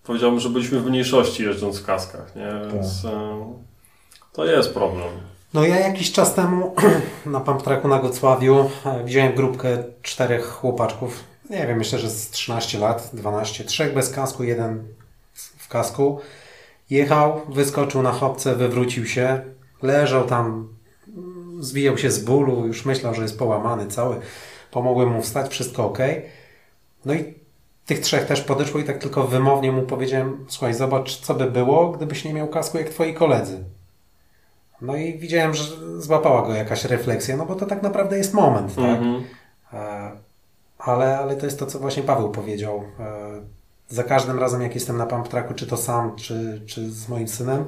powiedziałbym, 0.05 0.41
że 0.41 0.49
byliśmy 0.49 0.81
w 0.81 0.87
mniejszości 0.87 1.43
jeżdżąc 1.43 1.79
w 1.79 1.87
kaskach, 1.87 2.37
nie? 2.37 2.73
Więc 2.73 3.05
e, 3.05 3.55
to 4.33 4.45
jest 4.45 4.75
problem. 4.75 5.09
No 5.55 5.65
ja 5.65 5.81
jakiś 5.81 6.13
czas 6.13 6.35
temu 6.35 6.75
na 7.27 7.41
pump 7.41 7.63
tracku 7.63 7.89
na 7.89 7.99
Gocławiu 7.99 8.71
e, 8.87 9.05
wziąłem 9.05 9.35
grupkę 9.35 9.85
czterech 10.03 10.47
chłopaczków, 10.47 11.25
nie 11.51 11.67
wiem, 11.67 11.79
myślę, 11.79 11.99
że 11.99 12.11
z 12.11 12.31
13 12.31 12.79
lat, 12.79 13.11
12, 13.13 13.65
trzech 13.65 13.95
bez 13.95 14.11
kasku, 14.11 14.45
jeden 14.45 14.89
w 15.35 15.69
kasku. 15.69 16.21
Jechał, 16.91 17.41
wyskoczył 17.49 18.03
na 18.03 18.13
chopce, 18.13 18.55
wywrócił 18.55 19.07
się, 19.07 19.41
leżał 19.83 20.25
tam, 20.25 20.69
zwijał 21.65 21.99
się 21.99 22.11
z 22.11 22.25
bólu, 22.25 22.67
już 22.67 22.85
myślał, 22.85 23.15
że 23.15 23.23
jest 23.23 23.39
połamany 23.39 23.87
cały. 23.87 24.17
Pomogłem 24.71 25.09
mu 25.09 25.23
wstać, 25.23 25.51
wszystko 25.51 25.85
ok. 25.87 25.99
No 27.05 27.15
i 27.15 27.35
tych 27.87 28.01
trzech 28.01 28.27
też 28.27 28.41
podeszło 28.41 28.81
i 28.81 28.85
tak 28.85 28.99
tylko 28.99 29.25
wymownie 29.25 29.73
mu 29.73 29.83
powiedziałem, 29.83 30.45
słuchaj, 30.49 30.75
zobacz, 30.75 31.21
co 31.21 31.35
by 31.35 31.51
było, 31.51 31.89
gdybyś 31.89 32.25
nie 32.25 32.35
miał 32.35 32.49
kasku 32.49 32.79
jak 32.79 32.89
twoi 32.89 33.15
koledzy. 33.15 33.65
No 34.81 34.97
i 34.97 35.19
widziałem, 35.19 35.55
że 35.55 35.65
złapała 35.99 36.43
go 36.43 36.55
jakaś 36.55 36.85
refleksja, 36.85 37.37
no 37.37 37.47
bo 37.47 37.55
to 37.55 37.67
tak 37.67 37.83
naprawdę 37.83 38.19
jest 38.19 38.35
moment, 38.35 38.75
tak? 38.75 38.85
Mhm. 38.85 39.25
E, 39.73 40.11
Ale, 40.79 41.19
ale 41.19 41.37
to 41.37 41.47
jest 41.47 41.59
to, 41.59 41.67
co 41.67 41.79
właśnie 41.79 42.03
Paweł 42.03 42.31
powiedział. 42.31 42.85
E, 43.01 43.31
Za 43.89 44.03
każdym 44.05 44.39
razem, 44.39 44.63
jak 44.63 44.75
jestem 44.75 44.97
na 44.97 45.07
pump 45.07 45.29
tracku, 45.29 45.55
czy 45.55 45.67
to 45.67 45.77
sam, 45.77 46.17
czy, 46.17 46.63
czy 46.67 46.91
z 46.91 47.09
moim 47.09 47.29
synem, 47.29 47.65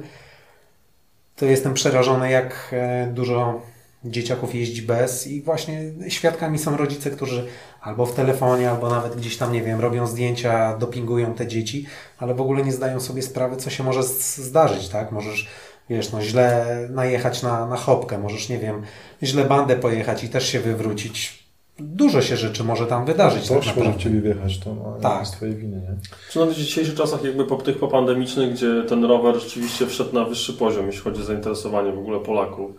to 1.36 1.44
jestem 1.46 1.74
przerażony, 1.74 2.30
jak 2.30 2.68
e, 2.72 3.06
dużo 3.06 3.60
dzieciaków 4.04 4.54
jeździ 4.54 4.82
bez 4.82 5.26
i 5.26 5.42
właśnie 5.42 5.80
świadkami 6.08 6.58
są 6.58 6.76
rodzice, 6.76 7.10
którzy 7.10 7.46
albo 7.80 8.06
w 8.06 8.14
telefonie, 8.14 8.70
albo 8.70 8.88
nawet 8.90 9.16
gdzieś 9.16 9.36
tam, 9.36 9.52
nie 9.52 9.62
wiem, 9.62 9.80
robią 9.80 10.06
zdjęcia, 10.06 10.76
dopingują 10.78 11.34
te 11.34 11.46
dzieci, 11.46 11.86
ale 12.18 12.34
w 12.34 12.40
ogóle 12.40 12.62
nie 12.64 12.72
zdają 12.72 13.00
sobie 13.00 13.22
sprawy, 13.22 13.56
co 13.56 13.70
się 13.70 13.84
może 13.84 14.02
z- 14.02 14.36
zdarzyć, 14.36 14.88
tak? 14.88 15.12
Możesz, 15.12 15.48
wiesz, 15.90 16.12
no 16.12 16.22
źle 16.22 16.66
najechać 16.90 17.42
na, 17.42 17.66
na 17.66 17.76
chopkę, 17.76 18.18
możesz, 18.18 18.48
nie 18.48 18.58
wiem, 18.58 18.82
źle 19.22 19.44
bandę 19.44 19.76
pojechać 19.76 20.24
i 20.24 20.28
też 20.28 20.48
się 20.48 20.60
wywrócić. 20.60 21.46
Dużo 21.78 22.22
się 22.22 22.36
rzeczy 22.36 22.64
może 22.64 22.86
tam 22.86 23.04
wydarzyć. 23.06 23.48
tak 23.48 23.64
Coś 23.64 23.76
może 23.76 23.92
w. 23.92 23.96
Ciebie 23.96 24.20
wjechać, 24.20 24.58
to 24.58 24.74
no, 24.74 24.98
Tak. 25.02 25.20
jest 25.20 25.32
Twojej 25.32 25.54
winy, 25.56 25.76
nie? 25.76 25.94
Czy 26.30 26.38
nawet 26.38 26.54
w 26.54 26.58
dzisiejszych 26.58 26.94
czasach, 26.94 27.24
jakby 27.24 27.44
po 27.46 27.56
tych 27.56 27.78
popandemicznych, 27.78 28.52
gdzie 28.52 28.82
ten 28.88 29.04
rower 29.04 29.40
rzeczywiście 29.40 29.86
wszedł 29.86 30.14
na 30.14 30.24
wyższy 30.24 30.52
poziom, 30.52 30.86
jeśli 30.86 31.00
chodzi 31.02 31.20
o 31.20 31.24
zainteresowanie 31.24 31.92
w 31.92 31.98
ogóle 31.98 32.20
Polaków, 32.20 32.70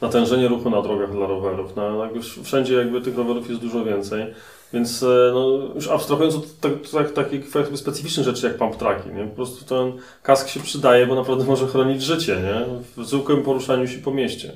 natężenie 0.00 0.48
ruchu 0.48 0.70
na 0.70 0.82
drogach 0.82 1.12
dla 1.12 1.26
rowerów, 1.26 1.76
na, 1.76 1.82
jakby 1.84 2.20
wszędzie 2.22 2.74
jakby 2.74 3.00
tych 3.00 3.16
rowerów 3.16 3.48
jest 3.48 3.60
dużo 3.60 3.84
więcej, 3.84 4.26
więc 4.72 5.02
e, 5.02 5.30
no, 5.34 5.58
już 5.74 5.88
abstrahując 5.88 6.34
od 6.34 6.60
tak, 6.60 6.72
tak, 6.92 7.12
takich 7.12 7.54
jakby 7.54 7.76
specyficznych 7.76 8.26
rzeczy 8.26 8.46
jak 8.46 8.56
pump 8.56 8.76
tracki, 8.76 9.08
nie? 9.10 9.24
po 9.24 9.36
prostu 9.36 9.64
ten 9.64 9.92
kask 10.22 10.48
się 10.48 10.60
przydaje, 10.60 11.06
bo 11.06 11.14
naprawdę 11.14 11.44
może 11.52 11.66
chronić 11.66 12.02
życie, 12.02 12.36
nie? 12.42 12.80
w 13.02 13.06
zwykłym 13.06 13.42
poruszaniu 13.42 13.88
się 13.88 13.98
po 13.98 14.10
mieście. 14.10 14.52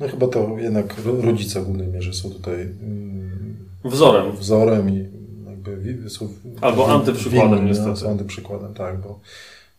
No 0.00 0.08
chyba 0.08 0.26
to 0.28 0.48
jednak 0.58 0.94
ro- 1.04 1.22
rodzice 1.22 1.60
w 1.60 1.64
głównej 1.64 1.88
mierze 1.88 2.12
są 2.12 2.30
tutaj 2.30 2.54
mm, 2.54 3.56
Wzorem. 3.84 4.32
wzorem 4.32 4.90
i 4.90 5.20
jakby 5.56 6.10
są 6.10 6.28
Albo 6.60 6.88
antyprzykładem, 6.88 7.54
winni, 7.54 7.68
niestety. 7.68 8.04
No, 8.04 8.10
antyprzykładem, 8.10 8.74
tak, 8.74 9.00
bo 9.00 9.08
no, 9.08 9.18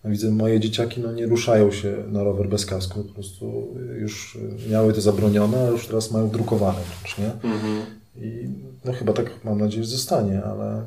widzę 0.06 0.32
moje 0.32 0.60
dzieciaki 0.60 1.02
no, 1.02 1.12
nie 1.12 1.26
ruszają 1.26 1.72
się 1.72 1.94
na 2.12 2.24
rower 2.24 2.50
bez 2.50 2.66
kasku, 2.66 3.04
po 3.04 3.14
prostu 3.14 3.76
już 4.00 4.38
miały 4.70 4.94
to 4.94 5.02
zabronione, 5.02 5.68
a 5.68 5.70
już 5.70 5.88
teraz 5.88 6.12
mają 6.12 6.30
drukowane 6.30 6.80
wręcz, 6.80 7.18
nie? 7.18 7.52
Mhm. 7.52 7.86
I 8.18 8.48
no 8.86 8.94
chyba 8.94 9.14
tak 9.14 9.32
mam 9.44 9.60
nadzieję 9.60 9.86
zostanie, 9.86 10.44
ale 10.44 10.68
mm, 10.72 10.84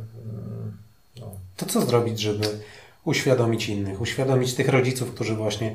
no, 1.21 1.31
To 1.57 1.67
co 1.67 1.81
zrobić, 1.81 2.21
żeby 2.21 2.45
uświadomić 3.05 3.69
innych, 3.69 4.01
uświadomić 4.01 4.55
tych 4.55 4.69
rodziców, 4.69 5.11
którzy 5.11 5.35
właśnie 5.35 5.75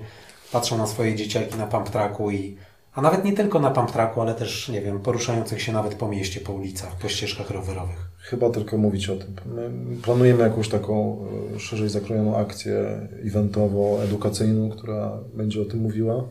patrzą 0.52 0.78
na 0.78 0.88
swoje 0.88 1.16
dzieciaki 1.16 1.58
na 1.58 1.68
pump 1.68 1.90
tracku 1.90 2.32
i 2.32 2.58
a 2.94 3.02
nawet 3.02 3.26
nie 3.26 3.34
tylko 3.34 3.60
na 3.60 3.72
pump 3.72 3.92
tracku, 3.92 4.22
ale 4.22 4.34
też, 4.36 4.70
nie 4.70 4.82
wiem, 4.82 5.00
poruszających 5.00 5.62
się 5.62 5.72
nawet 5.72 5.96
po 5.96 6.08
mieście, 6.08 6.40
po 6.42 6.54
ulicach, 6.54 6.96
po 6.96 7.10
ścieżkach 7.10 7.50
rowerowych. 7.50 8.10
Chyba 8.18 8.50
tylko 8.50 8.78
mówić 8.78 9.10
o 9.10 9.16
tym. 9.16 9.36
My 9.46 9.70
planujemy 10.02 10.44
jakąś 10.44 10.70
taką 10.70 11.26
e, 11.56 11.60
szerzej 11.60 11.90
zakrojoną 11.90 12.38
akcję 12.38 13.08
eventowo-edukacyjną, 13.26 14.70
która 14.72 15.12
będzie 15.34 15.62
o 15.62 15.66
tym 15.66 15.80
mówiła. 15.82 16.24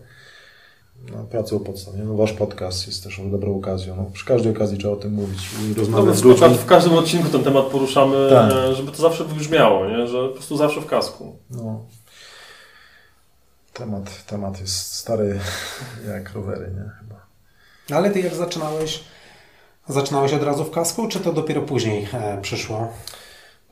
No, 1.13 1.25
pracę 1.31 1.57
o 1.57 1.61
podstawie. 1.61 1.99
No, 2.05 2.15
wasz 2.15 2.33
podcast 2.33 2.87
jest 2.87 3.05
też 3.05 3.21
dobrą 3.31 3.57
okazją. 3.57 3.97
No, 3.97 4.05
przy 4.13 4.27
każdej 4.27 4.53
okazji 4.53 4.79
trzeba 4.79 4.95
o 4.95 4.97
tym 4.97 5.13
mówić 5.15 5.39
i 5.63 5.69
No, 5.69 5.81
rozmawiać 5.81 6.17
z 6.17 6.21
w, 6.21 6.25
ludźmi. 6.25 6.49
w 6.55 6.67
każdym 6.67 6.93
odcinku 6.95 7.29
ten 7.29 7.45
temat 7.45 7.65
poruszamy, 7.67 8.31
Tak. 8.31 8.53
e, 8.53 8.75
żeby 8.75 8.93
to 8.93 8.97
zawsze 9.03 9.25
wybrzmiało, 9.25 9.87
nie? 9.89 10.07
że 10.07 10.29
po 10.29 10.35
prostu 10.35 10.57
zawsze 10.57 10.81
w 10.81 10.87
kasku. 10.87 11.37
No. 11.51 11.81
Temat, 13.79 14.27
temat 14.27 14.61
jest 14.61 14.95
stary 14.95 15.41
jak 16.09 16.33
rowery, 16.33 16.71
nie? 16.75 16.91
Chyba. 17.01 17.27
Ale 17.99 18.11
ty 18.11 18.21
jak 18.21 18.35
zaczynałeś, 18.35 19.05
zaczynałeś 19.89 20.33
od 20.33 20.43
razu 20.43 20.65
w 20.65 20.71
kasku, 20.71 21.09
czy 21.09 21.21
to 21.21 21.33
dopiero 21.33 21.63
później 21.63 22.09
e, 22.15 22.39
przyszło? 22.43 22.93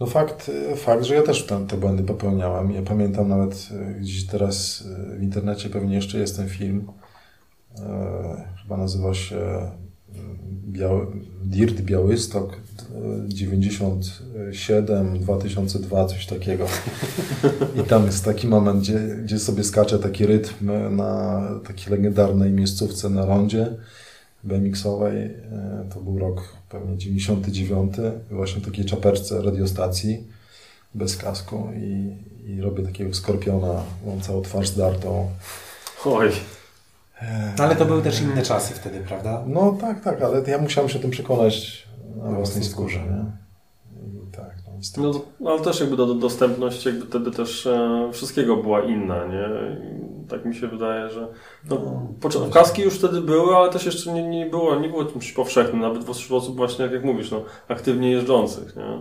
No 0.00 0.06
fakt, 0.06 0.50
fakt, 0.76 1.04
że 1.04 1.14
ja 1.14 1.22
też 1.22 1.46
tam 1.46 1.66
te 1.66 1.76
błędy 1.76 2.02
popełniałem. 2.02 2.70
Ja 2.70 2.82
pamiętam 2.82 3.28
nawet 3.28 3.68
e, 3.72 3.94
gdzieś 3.94 4.26
teraz 4.26 4.84
e, 5.12 5.18
w 5.18 5.22
internecie 5.22 5.70
pewnie 5.70 5.96
jeszcze 5.96 6.18
jest 6.18 6.36
ten 6.36 6.48
film. 6.48 6.92
E, 7.78 8.48
chyba 8.62 8.76
nazywa 8.76 9.14
się 9.14 9.70
Biały, 10.68 11.06
Dirt 11.44 11.80
Białystok 11.80 12.52
e, 12.52 12.58
97 13.28 15.18
2002, 15.18 16.06
coś 16.06 16.26
takiego. 16.26 16.66
I 17.80 17.82
tam 17.88 18.06
jest 18.06 18.24
taki 18.24 18.46
moment, 18.46 18.80
gdzie, 18.80 18.98
gdzie 19.24 19.38
sobie 19.38 19.64
skacze 19.64 19.98
taki 19.98 20.26
rytm 20.26 20.70
na 20.96 21.42
takiej 21.66 21.90
legendarnej 21.92 22.52
miejscówce 22.52 23.10
na 23.10 23.26
rondzie 23.26 23.66
BMX-owej. 24.44 25.16
E, 25.16 25.84
To 25.94 26.00
był 26.00 26.18
rok 26.18 26.42
pewnie 26.70 26.96
99. 26.98 27.94
Właśnie 28.30 28.62
takiej 28.62 28.84
czapeczce 28.84 29.42
radiostacji 29.42 30.24
bez 30.94 31.16
kasku 31.16 31.68
i, 31.76 32.16
i 32.52 32.60
robię 32.60 32.82
takiego 32.82 33.14
skorpiona. 33.14 33.82
Mam 34.06 34.20
całą 34.20 34.42
twarz 34.42 34.68
zdartą. 34.68 35.30
Oj, 36.04 36.30
No, 37.58 37.64
ale 37.64 37.76
to 37.76 37.84
były 37.84 38.02
też 38.02 38.20
inne 38.22 38.42
czasy 38.42 38.74
wtedy, 38.74 39.00
prawda? 39.00 39.44
No 39.46 39.76
tak, 39.80 40.00
tak, 40.04 40.22
ale 40.22 40.42
ja 40.46 40.58
musiałem 40.58 40.90
się 40.90 40.98
o 40.98 41.02
tym 41.02 41.10
przekonać 41.10 41.86
na 42.16 42.30
Na 42.30 42.36
własnej 42.36 42.64
skórze. 42.64 42.98
Nie? 42.98 43.24
Tak, 44.36 44.50
no. 44.66 45.02
No, 45.02 45.12
to- 45.12 45.50
ale 45.50 45.60
też 45.60 45.80
jakby 45.80 45.96
do, 45.96 46.06
do, 46.06 46.14
dostępność 46.14 46.86
jakby 46.86 47.06
wtedy 47.06 47.30
też 47.30 47.66
e, 47.66 48.08
wszystkiego 48.12 48.56
była 48.56 48.80
inna, 48.82 49.26
nie? 49.26 49.48
I 50.24 50.28
tak 50.28 50.44
mi 50.44 50.54
się 50.56 50.68
wydaje, 50.68 51.10
że 51.10 51.28
no, 51.70 52.02
No, 52.34 52.48
kaski 52.52 52.82
już 52.82 52.98
wtedy 52.98 53.20
były, 53.20 53.56
ale 53.56 53.72
też 53.72 53.86
jeszcze 53.86 54.12
nie, 54.12 54.22
nie 54.28 54.46
było, 54.46 54.80
nie 54.80 54.88
było 54.88 55.04
czymś 55.04 55.32
powszechnym, 55.32 55.80
nawet 55.80 56.04
wśród 56.16 56.42
osób 56.42 56.56
właśnie, 56.56 56.84
jak, 56.84 56.92
jak 56.92 57.04
mówisz, 57.04 57.30
no, 57.30 57.42
aktywnie 57.68 58.10
jeżdżących, 58.10 58.76
nie? 58.76 59.00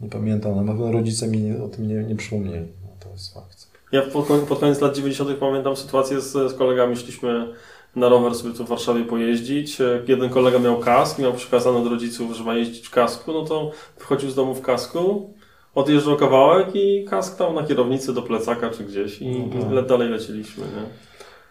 Nie 0.00 0.08
pamiętam, 0.08 0.66
na 0.66 0.72
pewno 0.72 0.92
rodzice 0.92 1.28
mi 1.28 1.38
nie- 1.38 1.62
o 1.62 1.68
tym 1.68 1.88
nie, 1.88 1.94
nie 1.94 2.16
przypomnieli. 2.16 2.66
No, 2.82 2.88
to 3.00 3.08
jest 3.10 3.34
fakt. 3.34 3.59
Ja 3.92 4.02
pod, 4.02 4.26
pod 4.48 4.58
koniec 4.58 4.80
lat 4.80 4.96
90. 4.96 5.30
pamiętam 5.38 5.76
sytuację 5.76 6.20
z, 6.20 6.32
z 6.32 6.54
kolegami, 6.54 6.96
szliśmy 6.96 7.48
na 7.96 8.08
rower 8.08 8.34
sobie 8.34 8.54
tu 8.54 8.64
w 8.64 8.68
Warszawie 8.68 9.04
pojeździć. 9.04 9.78
Jeden 10.08 10.30
kolega 10.30 10.58
miał 10.58 10.78
kask, 10.78 11.18
miał 11.18 11.32
przekazane 11.32 11.78
od 11.78 11.86
rodziców, 11.86 12.36
że 12.36 12.44
ma 12.44 12.54
jeździć 12.54 12.86
w 12.86 12.90
kasku, 12.90 13.32
no 13.32 13.44
to 13.44 13.70
wychodził 13.98 14.30
z 14.30 14.34
domu 14.34 14.54
w 14.54 14.60
kasku, 14.62 15.34
odjeżdżał 15.74 16.16
kawałek 16.16 16.66
i 16.74 17.04
kask 17.04 17.38
tam 17.38 17.54
na 17.54 17.62
kierownicy 17.62 18.14
do 18.14 18.22
plecaka 18.22 18.70
czy 18.70 18.84
gdzieś 18.84 19.20
i, 19.20 19.26
i 19.26 19.50
le, 19.74 19.82
dalej 19.82 20.08
leciliśmy, 20.08 20.64
nie? 20.64 20.82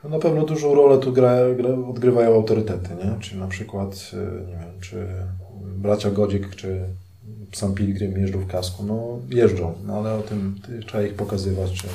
No 0.04 0.10
na 0.10 0.20
pewno 0.20 0.46
dużą 0.46 0.76
rolę 0.76 0.98
tu 0.98 1.12
gra, 1.12 1.36
gra, 1.58 1.70
odgrywają 1.90 2.36
autorytety, 2.36 2.90
nie? 2.90 3.20
Czy 3.22 3.38
na 3.38 3.48
przykład, 3.48 4.12
y, 4.14 4.18
nie 4.48 4.54
wiem, 4.54 4.82
czy 4.82 5.08
bracia 5.64 6.12
Godziek, 6.12 6.56
czy 6.56 6.80
sam 7.52 7.74
Pilgrim 7.74 8.18
jeżdżą 8.18 8.40
w 8.40 8.48
kasku. 8.48 8.84
No 8.84 9.20
jeżdżą, 9.30 9.74
no 9.88 9.94
ale 9.94 10.14
o 10.16 10.22
tym 10.22 10.56
ty- 10.68 10.80
trzeba 10.86 11.04
ich 11.04 11.14
pokazywać, 11.14 11.72
czy 11.74 11.88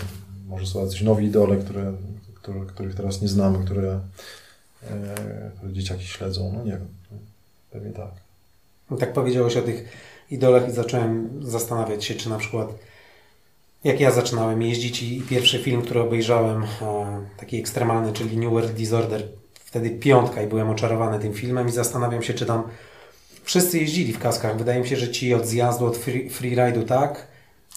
może 0.55 0.67
są 0.67 0.85
jacyś 0.85 1.03
nowi 1.03 1.27
idole, 1.27 1.57
które, 1.57 1.93
które, 2.35 2.61
których 2.67 2.95
teraz 2.95 3.23
nie 3.23 3.29
znamy, 3.29 3.65
które, 3.65 4.01
e, 4.91 5.51
które 5.57 5.73
dzieciaki 5.73 6.05
śledzą. 6.05 6.53
No 6.57 6.65
nie 6.65 6.71
wiem, 6.71 6.89
pewnie 7.71 7.91
tak. 7.91 8.11
No 8.91 8.97
tak 8.97 9.13
powiedziałeś 9.13 9.57
o 9.57 9.63
tych 9.63 9.89
idolach 10.31 10.69
i 10.69 10.73
zacząłem 10.73 11.31
zastanawiać 11.43 12.05
się, 12.05 12.15
czy 12.15 12.31
na 12.31 12.39
przykład 12.39 12.69
jak 13.85 14.01
ja 14.01 14.11
zaczynałem 14.11 14.63
jeździć 14.63 15.03
i 15.03 15.23
pierwszy 15.31 15.59
film, 15.59 15.83
który 15.83 16.01
obejrzałem, 16.01 16.63
e, 16.63 16.67
taki 17.37 17.59
ekstremalny, 17.59 18.13
czyli 18.13 18.39
New 18.39 18.51
World 18.51 18.73
Disorder, 18.73 19.29
wtedy 19.55 19.91
piątka 19.91 20.43
i 20.43 20.47
byłem 20.47 20.71
oczarowany 20.71 21.19
tym 21.19 21.33
filmem 21.33 21.69
i 21.69 21.73
zastanawiam 21.73 22.23
się, 22.23 22.35
czy 22.35 22.47
tam 22.47 22.63
wszyscy 23.45 23.79
jeździli 23.79 24.13
w 24.13 24.19
kaskach. 24.19 24.59
Wydaje 24.59 24.81
mi 24.81 24.89
się, 24.89 24.97
że 24.97 25.09
ci 25.09 25.35
od 25.35 25.47
zjazdu, 25.47 25.87
od 25.87 25.97
free, 25.97 26.31
freeride'u 26.31 26.85
tak, 26.85 27.34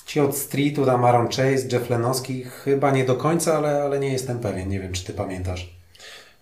ci 0.08 0.20
od 0.20 0.38
streetu, 0.38 0.86
tam 0.86 1.06
Aaron 1.06 1.28
Chase, 1.28 1.68
Jeff 1.72 1.90
Lenowski, 1.90 2.44
chyba 2.44 2.92
nie 2.92 3.06
do 3.06 3.16
końca, 3.16 3.58
ale, 3.58 3.84
ale 3.84 4.00
nie 4.00 4.12
jestem 4.12 4.40
pewien. 4.40 4.70
Nie 4.70 4.80
wiem, 4.80 4.94
czy 4.94 5.06
ty 5.06 5.14
pamiętasz. 5.14 5.78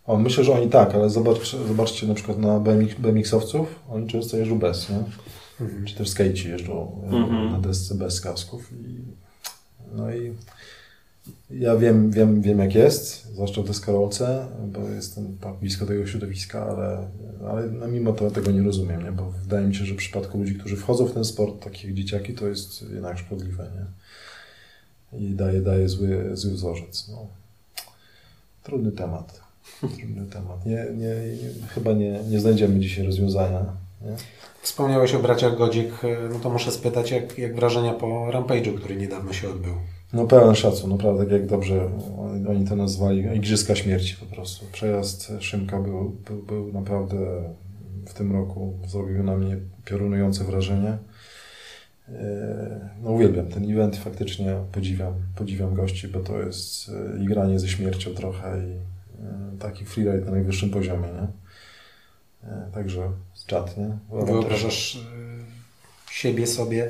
O, 0.07 0.17
myślę, 0.17 0.43
że 0.43 0.53
oni 0.53 0.69
tak, 0.69 0.95
ale 0.95 1.09
zobacz, 1.09 1.55
zobaczcie 1.67 2.07
na 2.07 2.13
przykład 2.13 2.37
na 2.39 2.59
BMX, 2.59 2.95
BMX-owców, 2.95 3.65
oni 3.91 4.07
często 4.07 4.37
jeżdżą 4.37 4.59
bez, 4.59 4.89
nie? 4.89 5.03
Czy 5.85 5.95
też 5.95 6.09
skate 6.09 6.29
jeżdżą 6.29 7.01
e, 7.03 7.15
Mhm. 7.15 7.51
na 7.51 7.59
desce 7.59 7.95
bez 7.95 8.21
kasków. 8.21 8.71
I, 8.71 8.99
no 9.95 10.11
i 10.15 10.33
ja 11.49 11.75
wiem, 11.75 12.11
wiem, 12.11 12.41
wiem 12.41 12.59
jak 12.59 12.75
jest, 12.75 13.27
zwłaszcza 13.33 13.61
w 13.61 13.67
deskorolce, 13.67 14.47
bo 14.67 14.89
jestem 14.89 15.37
tak 15.41 15.55
blisko 15.55 15.85
tego 15.85 16.07
środowiska, 16.07 16.65
ale, 16.65 17.07
ale 17.49 17.67
no 17.67 17.87
mimo 17.87 18.13
to 18.13 18.31
tego 18.31 18.51
nie 18.51 18.63
rozumiem, 18.63 19.03
nie? 19.03 19.11
bo 19.11 19.31
wydaje 19.31 19.67
mi 19.67 19.75
się, 19.75 19.85
że 19.85 19.93
w 19.93 19.97
przypadku 19.97 20.37
ludzi, 20.37 20.55
którzy 20.55 20.77
wchodzą 20.77 21.05
w 21.05 21.13
ten 21.13 21.25
sport, 21.25 21.63
takich 21.63 21.93
dzieciaki, 21.93 22.33
to 22.33 22.47
jest 22.47 22.81
jednak 22.93 23.17
szkodliwe. 23.17 23.67
Nie? 23.75 23.85
I 25.19 25.29
daje, 25.35 25.61
daje 25.61 25.89
zły, 25.89 26.29
zły 26.33 26.51
wzorzec. 26.51 27.07
No. 27.11 27.27
Trudny 28.63 28.91
temat. 28.91 29.41
Trudny 29.79 30.25
temat. 30.25 30.65
Nie, 30.65 30.85
nie, 30.97 31.15
nie, 31.35 31.67
chyba 31.69 31.93
nie, 31.93 32.19
nie 32.29 32.39
znajdziemy 32.39 32.79
dzisiaj 32.79 33.05
rozwiązania. 33.05 33.65
Nie? 34.01 34.15
Wspomniałeś 34.61 35.13
o 35.13 35.19
braciach 35.19 35.57
Godzik, 35.57 35.91
no 36.33 36.39
to 36.39 36.49
muszę 36.49 36.71
spytać, 36.71 37.11
jak, 37.11 37.37
jak 37.37 37.55
wrażenia 37.55 37.93
po 37.93 38.07
Rampage'u, 38.07 38.77
który 38.77 38.95
niedawno 38.95 39.33
się 39.33 39.49
odbył. 39.49 39.73
No 40.15 40.27
pełen 40.27 40.55
szacun, 40.55 40.91
naprawdę, 40.91 41.23
tak 41.23 41.31
jak 41.31 41.45
dobrze 41.45 41.89
oni, 42.49 42.67
to 42.67 42.75
nazwali, 42.75 43.25
Igrzyska 43.35 43.75
Śmierci 43.75 44.15
po 44.15 44.35
prostu. 44.35 44.65
Przejazd 44.71 45.31
Szymka 45.39 45.79
był, 45.79 46.09
był, 46.09 46.43
był 46.43 46.73
naprawdę 46.73 47.17
w 48.05 48.13
tym 48.13 48.31
roku, 48.31 48.73
zrobił 48.87 49.23
na 49.23 49.37
mnie 49.37 49.57
piorunujące 49.85 50.43
wrażenie. 50.43 50.97
E, 52.09 52.89
No 53.03 53.11
uwielbiam 53.11 53.47
ten 53.47 53.71
event, 53.71 53.97
faktycznie 53.97 54.55
podziwiam, 54.71 55.13
podziwiam 55.35 55.73
gości, 55.73 56.07
bo 56.07 56.19
to 56.19 56.39
jest 56.39 56.91
e, 57.17 57.23
igranie 57.23 57.59
ze 57.59 57.67
śmiercią 57.67 58.11
trochę 58.11 58.59
i 58.59 58.71
e, 58.71 59.57
taki 59.59 59.85
freeride 59.85 60.25
na 60.25 60.31
najwyższym 60.31 60.69
poziomie, 60.69 61.07
nie? 61.07 61.27
Także 62.73 63.11
czat, 63.47 63.77
nie? 63.77 63.97
Wyobrażasz 64.25 64.99
siebie 66.11 66.47
sobie 66.47 66.89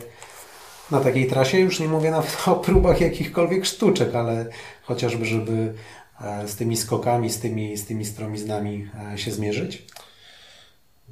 na 0.92 1.00
takiej 1.00 1.28
trasie? 1.28 1.60
Już 1.60 1.80
nie 1.80 1.88
mówię 1.88 2.12
nawet 2.12 2.38
o 2.48 2.56
próbach 2.56 3.02
jakichkolwiek 3.02 3.66
sztuczek, 3.66 4.16
ale 4.16 4.46
chociażby, 4.84 5.26
żeby 5.26 5.74
e, 6.22 6.48
z 6.48 6.56
tymi 6.56 6.78
skokami, 6.78 7.30
z 7.30 7.40
tymi, 7.40 7.78
z 7.78 7.86
tymi 7.86 8.06
stromiznami 8.06 8.90
e, 9.14 9.18
się 9.18 9.32
zmierzyć? 9.32 9.86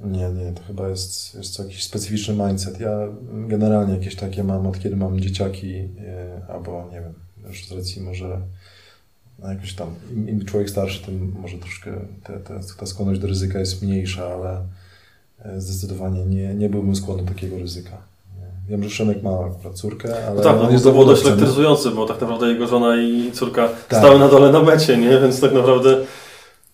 Nie, 0.00 0.28
nie, 0.30 0.52
to 0.52 0.62
chyba 0.62 0.88
jest, 0.88 1.34
jest 1.34 1.56
to 1.56 1.62
jakiś 1.62 1.84
specyficzny 1.84 2.34
mindset. 2.34 2.80
Ja 2.80 2.90
generalnie 3.48 3.94
jakieś 3.94 4.16
takie 4.16 4.44
mam, 4.44 4.66
od 4.66 4.78
kiedy 4.78 4.96
mam 4.96 5.20
dzieciaki, 5.20 5.74
e, 5.76 5.86
albo 6.48 6.88
nie 6.92 7.00
wiem, 7.00 7.14
już 7.46 7.68
z 7.68 7.72
racji 7.72 8.02
może 8.02 8.40
no 9.38 9.52
jakoś 9.52 9.74
tam, 9.74 9.94
im, 10.12 10.28
im 10.28 10.44
człowiek 10.44 10.70
starszy, 10.70 11.02
tym 11.02 11.36
może 11.40 11.58
troszkę 11.58 11.92
te, 12.24 12.40
te, 12.40 12.60
ta 12.78 12.86
skłonność 12.86 13.20
do 13.20 13.26
ryzyka 13.26 13.58
jest 13.58 13.82
mniejsza, 13.82 14.26
ale 14.26 14.62
zdecydowanie 15.58 16.26
nie, 16.26 16.54
nie 16.54 16.68
byłbym 16.68 16.96
skłonny 16.96 17.22
do 17.22 17.28
takiego 17.28 17.58
ryzyka. 17.58 18.13
Wiem, 18.68 18.82
że 18.84 18.90
Szymek 18.90 19.22
ma 19.22 19.30
córkę, 19.74 20.08
ale 20.26 20.36
No 20.36 20.42
tak, 20.42 20.56
no, 20.62 20.70
jest 20.70 20.84
to 20.84 20.92
było 20.92 21.04
dość 21.04 21.26
elektryzujące, 21.26 21.90
bo 21.90 22.06
tak 22.06 22.20
naprawdę 22.20 22.48
jego 22.48 22.66
żona 22.66 22.96
i 22.96 23.30
córka 23.32 23.68
Tak. 23.88 23.98
stały 23.98 24.18
na 24.18 24.28
dole 24.28 24.52
na 24.52 24.62
mecie, 24.62 24.96
nie? 24.96 25.18
Więc 25.18 25.40
tak 25.40 25.52
naprawdę, 25.52 25.96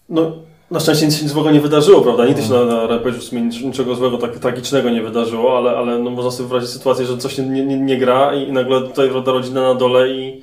no, 0.08 0.32
na 0.70 0.80
szczęście 0.80 1.06
nic 1.06 1.16
się 1.20 1.28
złego 1.28 1.50
nie 1.50 1.60
wydarzyło, 1.60 2.00
prawda? 2.00 2.26
Nigdy 2.26 2.42
się 2.42 2.50
na, 2.50 2.64
na 2.64 2.86
Rampage'u 2.86 3.18
w 3.18 3.22
sumie 3.22 3.42
nic- 3.42 3.62
niczego 3.62 3.94
złego, 3.94 4.18
tak 4.18 4.38
tragicznego 4.38 4.90
nie 4.90 5.02
wydarzyło, 5.02 5.58
ale, 5.58 5.70
ale 5.70 5.98
no, 5.98 6.10
można 6.10 6.30
sobie 6.30 6.48
wyobrazić 6.48 6.70
sytuację, 6.74 7.06
że 7.06 7.18
coś 7.18 7.38
nie, 7.38 7.44
nie, 7.64 7.78
nie 7.80 7.98
gra 7.98 8.34
i, 8.34 8.48
i 8.48 8.52
nagle 8.52 8.80
tutaj 8.80 9.08
rodzina 9.26 9.62
na 9.62 9.74
dole 9.74 10.08
i, 10.08 10.42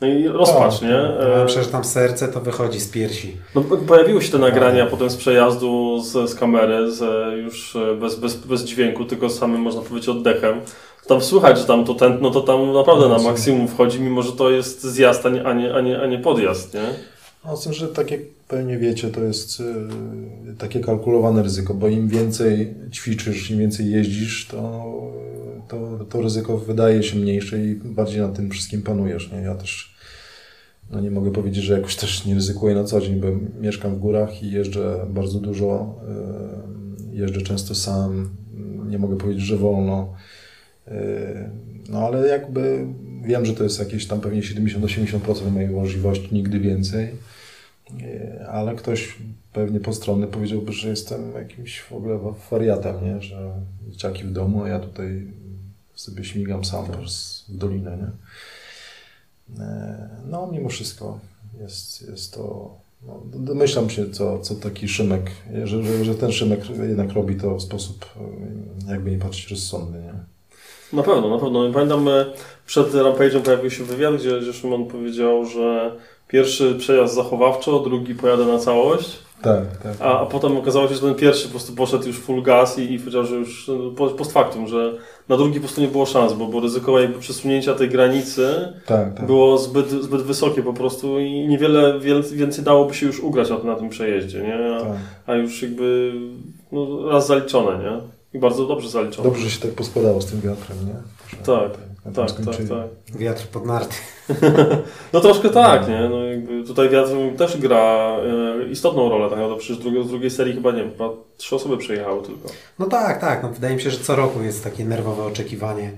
no 0.00 0.06
i 0.08 0.28
rozpacz, 0.28 0.82
nie? 0.82 0.88
Ja 0.88 1.40
E, 1.40 1.44
myślę, 1.44 1.62
że 1.64 1.68
tam 1.70 1.84
serce 1.84 2.28
to 2.28 2.40
wychodzi 2.40 2.80
z 2.80 2.88
piersi. 2.88 3.36
No, 3.54 3.60
po- 3.60 3.76
pojawiły 3.76 4.22
się 4.22 4.32
te 4.32 4.38
nagrania 4.38 4.86
potem 4.86 5.10
z 5.10 5.16
przejazdu 5.16 6.00
z, 6.00 6.30
z 6.30 6.34
kamery, 6.34 6.92
z, 6.92 7.00
już 7.44 7.76
e, 7.76 7.94
bez, 7.94 8.14
bez, 8.14 8.34
bez 8.34 8.64
dźwięku, 8.64 9.04
tylko 9.04 9.30
samym, 9.30 9.60
można 9.60 9.82
powiedzieć, 9.82 10.08
oddechem. 10.08 10.60
Tam 11.08 11.20
słychać, 11.22 11.58
że 11.58 11.64
tam 11.64 11.84
to 11.84 11.94
tętno 11.94 12.30
to 12.30 12.40
tam 12.40 12.72
naprawdę 12.72 13.08
na 13.08 13.18
maksimum 13.18 13.68
wchodzi, 13.68 14.00
mimo 14.00 14.22
że 14.22 14.32
to 14.32 14.50
jest 14.50 14.82
zjazd, 14.82 15.26
a 15.26 15.28
nie, 15.28 15.44
a 15.46 15.52
nie, 15.52 15.74
a 15.74 15.80
nie, 15.80 16.00
a 16.02 16.06
nie 16.06 16.18
podjazd, 16.18 16.74
nie? 16.74 16.80
No, 17.44 17.56
z 17.56 17.64
tym, 17.64 17.72
że 17.72 17.88
tak 17.88 18.10
jak 18.10 18.20
pewnie 18.48 18.78
wiecie, 18.78 19.10
to 19.10 19.24
jest 19.24 19.60
y, 19.60 19.64
takie 20.58 20.80
kalkulowane 20.80 21.42
ryzyko, 21.42 21.74
bo 21.74 21.88
im 21.88 22.08
więcej 22.08 22.74
ćwiczysz, 22.92 23.50
im 23.50 23.58
więcej 23.58 23.90
jeździsz, 23.90 24.46
to, 24.50 24.92
to, 25.68 26.04
to 26.04 26.22
ryzyko 26.22 26.58
wydaje 26.58 27.02
się 27.02 27.18
mniejsze 27.18 27.64
i 27.64 27.74
bardziej 27.74 28.20
nad 28.20 28.36
tym 28.36 28.50
wszystkim 28.50 28.82
panujesz. 28.82 29.32
Nie? 29.32 29.38
Ja 29.38 29.54
też 29.54 29.94
no 30.90 31.00
nie 31.00 31.10
mogę 31.10 31.32
powiedzieć, 31.32 31.64
że 31.64 31.74
jakoś 31.74 31.96
też 31.96 32.24
nie 32.24 32.34
ryzykuję 32.34 32.74
na 32.74 32.84
co 32.84 33.00
dzień, 33.00 33.20
bo 33.20 33.26
mieszkam 33.60 33.94
w 33.94 33.98
górach 33.98 34.42
i 34.42 34.50
jeżdżę 34.50 35.06
bardzo 35.10 35.38
dużo, 35.38 36.00
y, 37.12 37.16
jeżdżę 37.16 37.42
często 37.42 37.74
sam, 37.74 38.30
nie 38.88 38.98
mogę 38.98 39.16
powiedzieć, 39.16 39.44
że 39.44 39.56
wolno. 39.56 40.14
Y, 40.88 40.92
No 41.88 41.98
ale 41.98 42.28
jakby 42.28 42.86
wiem, 43.24 43.46
że 43.46 43.54
to 43.54 43.64
jest 43.64 43.78
jakieś 43.78 44.06
tam 44.06 44.20
pewnie 44.20 44.42
70-80% 44.42 45.50
mojej 45.50 45.70
możliwości, 45.70 46.28
nigdy 46.32 46.60
więcej. 46.60 47.08
Nie, 47.90 48.46
Ale 48.48 48.74
ktoś 48.74 49.16
pewnie 49.52 49.80
postronny 49.80 50.26
powiedziałby, 50.26 50.72
że 50.72 50.88
jestem 50.88 51.32
jakimś 51.34 51.80
w 51.80 51.92
ogóle 51.92 52.18
wa- 52.18 52.34
wariatem, 52.50 53.04
nie? 53.04 53.22
że 53.22 53.52
dzieciaki 53.88 54.24
w 54.24 54.32
domu, 54.32 54.64
a 54.64 54.68
ja 54.68 54.78
tutaj 54.80 55.26
sobie 55.94 56.24
śmigam 56.24 56.64
sam 56.64 56.84
przez- 57.02 57.44
w 57.48 57.56
dolinę. 57.56 57.96
Nie? 57.96 58.10
E, 59.64 60.08
No, 60.30 60.48
mimo 60.52 60.68
wszystko 60.68 61.18
jest, 61.60 62.08
jest 62.10 62.34
to. 62.34 62.74
No, 63.06 63.22
domyślam 63.34 63.90
się, 63.90 64.10
co, 64.10 64.38
co 64.38 64.54
taki 64.54 64.88
Szymek, 64.88 65.30
że, 65.64 65.82
że, 65.82 66.04
że 66.04 66.14
ten 66.14 66.32
Szymek 66.32 66.60
jednak 66.88 67.12
robi 67.12 67.36
to 67.36 67.56
w 67.56 67.62
sposób, 67.62 68.04
e, 68.86 68.92
jakby 68.92 69.10
nie 69.10 69.18
patrzeć, 69.18 69.50
rozsądny. 69.50 69.98
Nie? 70.02 70.14
Na 70.96 71.02
pewno, 71.02 71.28
na 71.30 71.38
pewno. 71.38 71.72
Pamiętam, 71.72 72.08
e, 72.08 72.24
przed 72.66 72.92
Rampage'em 72.92 73.40
pojawił 73.42 73.70
się 73.70 73.84
wywiad, 73.84 74.14
gdzie, 74.16 74.40
gdzie 74.40 74.52
Szymon 74.52 74.86
powiedział, 74.86 75.46
że 75.46 75.96
pierwszy 76.38 76.74
przejazd 76.78 77.14
zachowawczo, 77.14 77.78
drugi 77.80 78.14
pojadę 78.14 78.44
na 78.46 78.58
całość, 78.58 79.18
Tak, 79.42 79.76
tak. 79.82 79.92
a, 80.00 80.20
a 80.20 80.26
potem 80.26 80.56
okazało 80.56 80.88
się, 80.88 80.94
że 80.94 81.00
ten 81.00 81.14
pierwszy 81.14 81.44
po 81.44 81.50
prostu 81.50 81.72
poszedł 81.72 82.06
już 82.06 82.16
full 82.18 82.42
gas 82.42 82.78
i, 82.78 82.92
i 82.92 82.98
powiedział, 82.98 83.24
że 83.24 83.34
już 83.36 83.68
e, 83.68 83.72
po- 83.96 84.08
post 84.10 84.32
factum, 84.32 84.68
że 84.68 84.92
na 85.28 85.36
drugi 85.36 85.54
po 85.54 85.60
prostu 85.60 85.80
nie 85.80 85.88
było 85.88 86.06
szans, 86.06 86.32
bo, 86.32 86.46
bo 86.46 86.60
ryzyko 86.60 87.00
jakby 87.00 87.18
przesunięcia 87.18 87.74
tej 87.74 87.88
granicy 87.88 88.72
tak, 88.86 89.14
tak. 89.14 89.26
było 89.26 89.58
zbyt, 89.58 89.90
zbyt 89.90 90.22
wysokie 90.22 90.62
po 90.62 90.72
prostu 90.72 91.20
i 91.20 91.48
niewiele 91.48 92.00
wiel- 92.00 92.34
więcej 92.36 92.64
dałoby 92.64 92.94
się 92.94 93.06
już 93.06 93.20
ugrać 93.20 93.50
na, 93.50 93.58
na 93.58 93.74
tym 93.76 93.88
przejeździe, 93.88 94.42
nie? 94.42 94.76
A, 94.76 94.80
tak. 94.80 94.88
a 95.26 95.34
już 95.34 95.62
jakby 95.62 96.12
no, 96.72 97.08
raz 97.10 97.26
zaliczone, 97.26 97.84
nie? 97.84 98.00
I 98.38 98.38
bardzo 98.38 98.66
dobrze 98.66 98.88
zaliczony. 98.88 99.28
Dobrze, 99.28 99.50
się 99.50 99.60
tak 99.60 99.70
poskładało 99.70 100.20
z 100.20 100.26
tym 100.26 100.40
wiatrem, 100.40 100.78
nie? 100.86 100.94
Że 101.30 101.36
Tak, 101.46 101.70
Tak, 102.04 102.32
tak, 102.32 102.56
tak. 102.68 103.16
Wiatr 103.18 103.46
pod 103.46 103.66
narty. 103.66 103.94
No 105.12 105.20
troszkę 105.20 105.50
tak, 105.50 105.88
nie? 105.88 106.08
No 106.10 106.24
jakby 106.24 106.64
tutaj 106.64 106.88
wiatr 106.88 107.10
też 107.38 107.56
gra 107.56 108.16
e, 108.18 108.68
istotną 108.70 109.08
rolę, 109.08 109.24
tak 109.30 109.38
naprawdę 109.38 109.58
przecież 109.60 109.78
drugiej, 109.78 110.04
z 110.04 110.08
drugiej 110.08 110.30
serii 110.30 110.54
chyba 110.54 110.70
nie 110.72 110.82
wiem, 110.82 110.90
chyba 110.90 111.10
trzy 111.36 111.56
osoby 111.56 111.78
przyjechały 111.78 112.22
tylko. 112.22 112.48
No 112.78 112.86
tak, 112.86 113.20
tak. 113.20 113.42
No 113.42 113.48
wydaje 113.48 113.74
mi 113.76 113.82
się, 113.82 113.90
że 113.90 113.98
co 113.98 114.16
roku 114.16 114.42
jest 114.42 114.64
takie 114.64 114.84
nerwowe 114.84 115.22
oczekiwanie. 115.24 115.90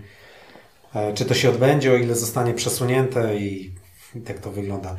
e, 0.94 1.14
Czy 1.14 1.24
to 1.24 1.34
się 1.34 1.48
odbędzie, 1.50 1.92
o 1.92 1.96
ile 1.96 2.14
zostanie 2.14 2.54
przesunięte 2.54 3.36
i, 3.36 3.70
i 4.14 4.20
tak 4.20 4.38
to 4.38 4.50
wygląda. 4.50 4.96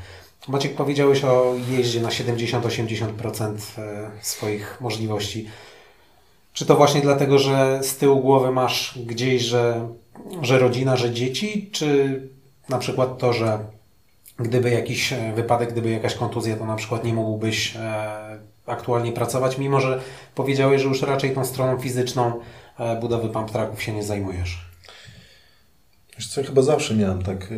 Maciek, 0.47 0.75
powiedziałeś 0.75 1.23
o 1.23 1.53
jeździe 1.69 2.01
na 2.01 2.09
70-80% 2.09 3.55
e, 3.77 4.11
swoich 4.21 4.77
możliwości. 4.81 5.47
Czy 6.53 6.65
to 6.65 6.75
właśnie 6.75 7.01
dlatego, 7.01 7.39
że 7.39 7.79
z 7.83 7.95
tyłu 7.97 8.21
głowy 8.21 8.51
masz 8.51 8.99
gdzieś, 9.05 9.41
że, 9.41 9.87
że 10.41 10.59
rodzina, 10.59 10.95
że 10.95 11.11
dzieci, 11.11 11.69
czy 11.71 12.21
na 12.69 12.77
przykład 12.77 13.17
to, 13.17 13.33
że 13.33 13.59
gdyby 14.39 14.69
jakiś 14.69 15.13
e, 15.13 15.33
wypadek, 15.35 15.71
gdyby 15.71 15.89
jakaś 15.89 16.15
kontuzja, 16.15 16.55
to 16.55 16.65
na 16.65 16.75
przykład 16.75 17.03
nie 17.03 17.13
mógłbyś 17.13 17.75
e, 17.75 18.39
aktualnie 18.65 19.11
pracować, 19.11 19.57
mimo 19.57 19.81
że 19.81 20.01
powiedziałeś, 20.35 20.81
że 20.81 20.87
już 20.87 21.01
raczej 21.01 21.35
tą 21.35 21.45
stroną 21.45 21.79
fizyczną 21.79 22.33
e, 22.79 22.99
budowy 22.99 23.29
pump 23.29 23.51
tracków 23.51 23.83
się 23.83 23.93
nie 23.93 24.03
zajmujesz. 24.03 24.67
Wiesz 26.17 26.27
co, 26.27 26.43
chyba 26.43 26.61
zawsze 26.61 26.95
miałem 26.95 27.23
tak, 27.23 27.53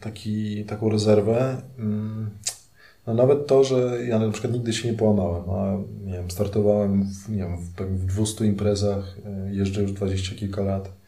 taki, 0.00 0.64
taką 0.64 0.90
rezerwę. 0.90 1.62
Mm, 1.78 2.30
No 3.06 3.14
nawet 3.14 3.46
to, 3.46 3.64
że 3.64 3.98
ja 4.08 4.18
na 4.18 4.30
przykład 4.30 4.52
nigdy 4.52 4.72
się 4.72 4.88
nie 4.88 4.98
połamałem, 4.98 5.50
a 5.50 5.76
nie 6.06 6.12
wiem, 6.12 6.30
startowałem 6.30 7.04
w, 7.04 7.28
nie 7.28 7.36
wiem, 7.36 7.56
w, 7.56 7.74
pewnie 7.74 7.98
w 7.98 8.06
200 8.06 8.44
imprezach, 8.46 9.16
jeżdżę 9.50 9.82
już 9.82 9.92
20 9.92 10.36
kilka 10.36 10.62
lat 10.62 11.01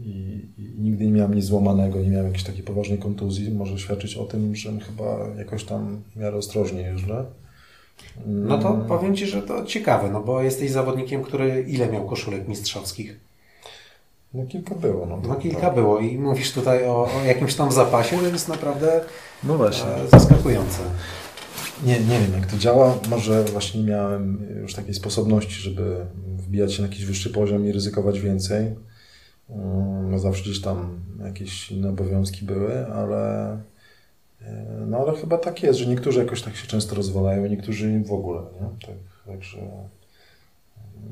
i, 0.00 0.40
i 0.58 0.80
nigdy 0.80 1.04
nie 1.04 1.10
miałem 1.12 1.34
nic 1.34 1.44
złamanego, 1.44 2.00
nie 2.00 2.08
miałem 2.10 2.26
jakiejś 2.26 2.44
takiej 2.44 2.62
poważnej 2.62 2.98
kontuzji. 2.98 3.50
Może 3.50 3.78
świadczyć 3.78 4.16
o 4.16 4.24
tym, 4.24 4.56
że 4.56 4.72
chyba 4.80 5.18
jakoś 5.38 5.64
tam 5.64 6.02
w 6.16 6.20
miarę 6.20 6.36
ostrożnie 6.36 6.80
jeżdżę. 6.80 7.24
No 8.26 8.58
to 8.58 8.68
Mm. 8.74 8.86
powiem 8.86 9.16
Ci, 9.16 9.26
że 9.26 9.42
to 9.42 9.64
ciekawe, 9.64 10.10
no 10.10 10.20
bo 10.22 10.42
jesteś 10.42 10.70
zawodnikiem, 10.70 11.22
który 11.22 11.64
ile 11.68 11.88
miał 11.92 12.06
koszulek 12.06 12.48
mistrzowskich? 12.48 13.20
No 14.34 14.46
kilka 14.46 14.74
było. 14.74 15.06
No, 15.06 15.20
No 15.28 15.34
kilka 15.34 15.60
tak. 15.60 15.74
było 15.74 15.98
i 15.98 16.18
mówisz 16.18 16.52
tutaj 16.52 16.84
o, 16.86 17.08
o 17.22 17.24
jakimś 17.26 17.54
tam 17.54 17.72
zapasie, 17.72 18.16
to 18.18 18.26
jest 18.26 18.48
naprawdę 18.48 19.00
No 19.44 19.56
właśnie. 19.56 19.86
e, 19.90 20.08
zaskakujące. 20.08 20.78
Nie, 21.84 22.00
nie 22.00 22.20
wiem 22.20 22.32
jak 22.34 22.46
to 22.46 22.58
działa. 22.58 22.98
Może 23.10 23.44
właśnie 23.44 23.80
nie 23.80 23.86
miałem 23.86 24.38
już 24.62 24.74
takiej 24.74 24.94
sposobności, 24.94 25.54
żeby 25.60 25.96
wbijać 26.38 26.72
się 26.74 26.82
na 26.82 26.88
jakiś 26.88 27.04
wyższy 27.04 27.30
poziom 27.30 27.66
i 27.66 27.72
ryzykować 27.72 28.20
więcej. 28.20 28.66
Mm, 29.50 30.10
No 30.10 30.18
zawsze 30.18 30.42
gdzieś 30.42 30.60
tam 30.60 31.00
jakieś 31.24 31.70
inne 31.72 31.88
obowiązki 31.90 32.44
były, 32.44 32.86
ale 32.86 33.52
e, 34.42 34.84
no 34.86 34.98
ale 34.98 35.16
chyba 35.20 35.38
tak 35.38 35.62
jest, 35.62 35.78
że 35.78 35.86
niektórzy 35.86 36.18
jakoś 36.18 36.42
tak 36.42 36.56
się 36.56 36.66
często 36.66 36.94
rozwalają, 36.94 37.46
niektórzy 37.46 38.02
w 38.06 38.12
ogóle, 38.12 38.40
nie? 38.40 38.86
Tak, 38.86 38.96
także 39.26 39.58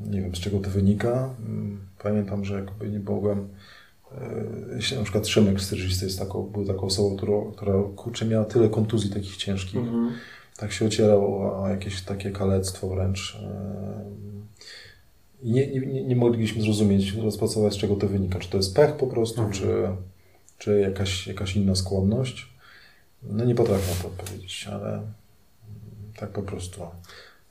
nie 0.09 0.21
wiem 0.21 0.35
z 0.35 0.39
czego 0.39 0.59
to 0.59 0.69
wynika. 0.69 1.29
Mm, 1.39 1.79
Pamiętam, 2.03 2.45
że 2.45 2.55
jakby 2.55 2.89
nie 2.89 2.99
mogłem 2.99 3.47
e, 4.77 4.81
się- 4.81 4.95
na 4.97 5.03
przykład 5.03 5.27
Szymek 5.27 5.61
Styrżysty 5.61 6.05
jest 6.05 6.19
taką, 6.19 6.43
był 6.43 6.65
taką 6.65 6.81
osobą, 6.81 7.17
która, 7.17 7.33
która 7.55 7.73
kurczę 7.95 8.25
miała 8.25 8.45
tyle 8.45 8.69
kontuzji 8.69 9.09
takich 9.09 9.37
ciężkich 9.37 9.75
Mhm. 9.81 10.11
tak 10.57 10.71
się 10.71 10.85
ocierał 10.85 11.35
o, 11.43 11.61
o 11.63 11.69
jakieś 11.69 12.01
takie 12.01 12.31
kalectwo 12.31 12.89
wręcz. 12.89 13.37
Nie, 15.43 15.67
nie, 15.67 16.03
nie 16.03 16.15
mogliśmy 16.15 16.61
zrozumieć, 16.61 17.13
rozpracować 17.13 17.73
z 17.73 17.77
czego 17.77 17.95
to 17.95 18.07
wynika. 18.07 18.39
Czy 18.39 18.49
to 18.49 18.57
jest 18.57 18.75
pech 18.75 18.95
po 18.95 19.07
prostu, 19.07 19.41
Mhm. 19.41 19.53
czy, 19.59 19.87
czy 20.57 20.79
jakaś, 20.79 21.27
jakaś 21.27 21.55
inna 21.55 21.75
skłonność. 21.75 22.53
No 23.23 23.45
nie 23.45 23.55
potrafię 23.55 23.93
na 23.95 24.01
to 24.01 24.07
odpowiedzieć, 24.07 24.67
ale 24.71 25.01
tak 26.19 26.29
po 26.29 26.41
prostu. 26.41 26.81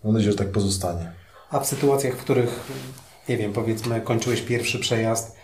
Mam 0.04 0.12
nadzieję, 0.12 0.32
że 0.32 0.38
tak 0.38 0.52
pozostanie. 0.52 1.12
A 1.50 1.60
w 1.60 1.66
sytuacjach, 1.66 2.14
w 2.14 2.22
których, 2.22 2.60
nie 3.28 3.36
wiem, 3.36 3.52
powiedzmy, 3.52 4.00
kończyłeś 4.00 4.42
pierwszy 4.42 4.78
przejazd 4.78 5.36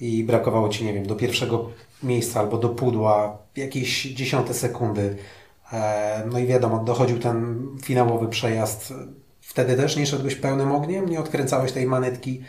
i 0.00 0.24
brakowało 0.24 0.68
ci, 0.68 0.84
nie 0.84 0.94
wiem, 0.94 1.06
do 1.06 1.16
pierwszego 1.16 1.70
miejsca 2.02 2.40
albo 2.40 2.58
do 2.58 2.68
pudła 2.68 3.38
jakieś 3.56 4.02
dziesiąte 4.02 4.54
sekundy, 4.54 5.16
e, 5.72 6.22
no 6.32 6.38
i 6.38 6.46
wiadomo, 6.46 6.84
dochodził 6.84 7.18
ten 7.18 7.66
finałowy 7.82 8.28
przejazd. 8.28 8.92
Wtedy 9.46 9.76
też 9.76 9.96
nie 9.96 10.06
szedłeś 10.06 10.34
pełnym 10.34 10.72
ogniem, 10.72 11.08
nie 11.08 11.20
odkręcałeś 11.20 11.72
tej 11.72 11.86
manetki 11.86 12.42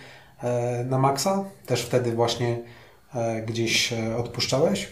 e, 0.43 0.86
na 0.86 0.98
maksa? 0.98 1.45
Też 1.66 1.82
wtedy 1.82 2.12
właśnie 2.12 2.60
e, 3.16 3.41
gdzieś 3.41 3.93
e, 3.93 4.18
odpuszczałeś? 4.18 4.89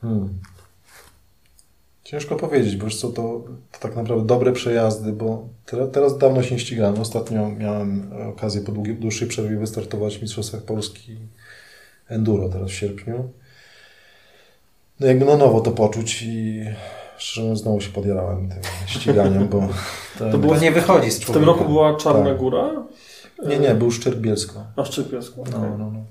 Hmm. 0.00 0.38
Ciężko 2.04 2.36
powiedzieć, 2.36 2.76
bo 2.76 2.90
co, 2.90 3.08
to, 3.08 3.44
to 3.72 3.78
tak 3.80 3.96
naprawdę 3.96 4.26
dobre 4.26 4.52
przejazdy, 4.52 5.12
bo 5.12 5.48
teraz, 5.66 5.88
teraz 5.92 6.18
dawno 6.18 6.42
się 6.42 6.54
nie 6.54 6.60
ścigałem. 6.60 7.00
Ostatnio 7.00 7.50
miałem 7.50 8.12
okazję 8.28 8.60
po 8.60 8.72
długiej, 8.72 8.96
dłuższej 8.96 9.28
przerwie 9.28 9.56
wystartować 9.56 10.18
w 10.18 10.22
Mistrzostwach 10.22 10.62
Polski 10.62 11.16
Enduro 12.08 12.48
teraz 12.48 12.70
w 12.70 12.74
sierpniu. 12.74 13.30
No 15.00 15.06
jakby 15.06 15.24
na 15.24 15.36
nowo 15.36 15.60
to 15.60 15.70
poczuć 15.70 16.22
i 16.22 16.64
szczerze 17.18 17.40
mówiąc 17.40 17.60
znowu 17.60 17.80
się 17.80 17.90
podjarałem 17.92 18.48
tym 18.48 18.58
ściganiem, 18.86 19.48
bo... 19.48 19.68
To 20.32 20.38
było 20.38 20.54
To 20.54 20.60
nie 20.60 20.72
wychodzi 20.72 21.10
z 21.10 21.18
W 21.18 21.20
człowieka. 21.20 21.40
tym 21.40 21.48
roku 21.48 21.64
była 21.64 21.96
Czarna 21.96 22.24
Tak. 22.24 22.38
Góra? 22.38 22.70
Nie, 23.48 23.58
nie, 23.58 23.74
był 23.74 23.90
Szczerbielsko. 23.90 24.64
A 24.76 24.84
Szczypiasku? 24.84 25.44
No, 25.52 25.58
no, 25.78 25.90
no. 25.90 26.04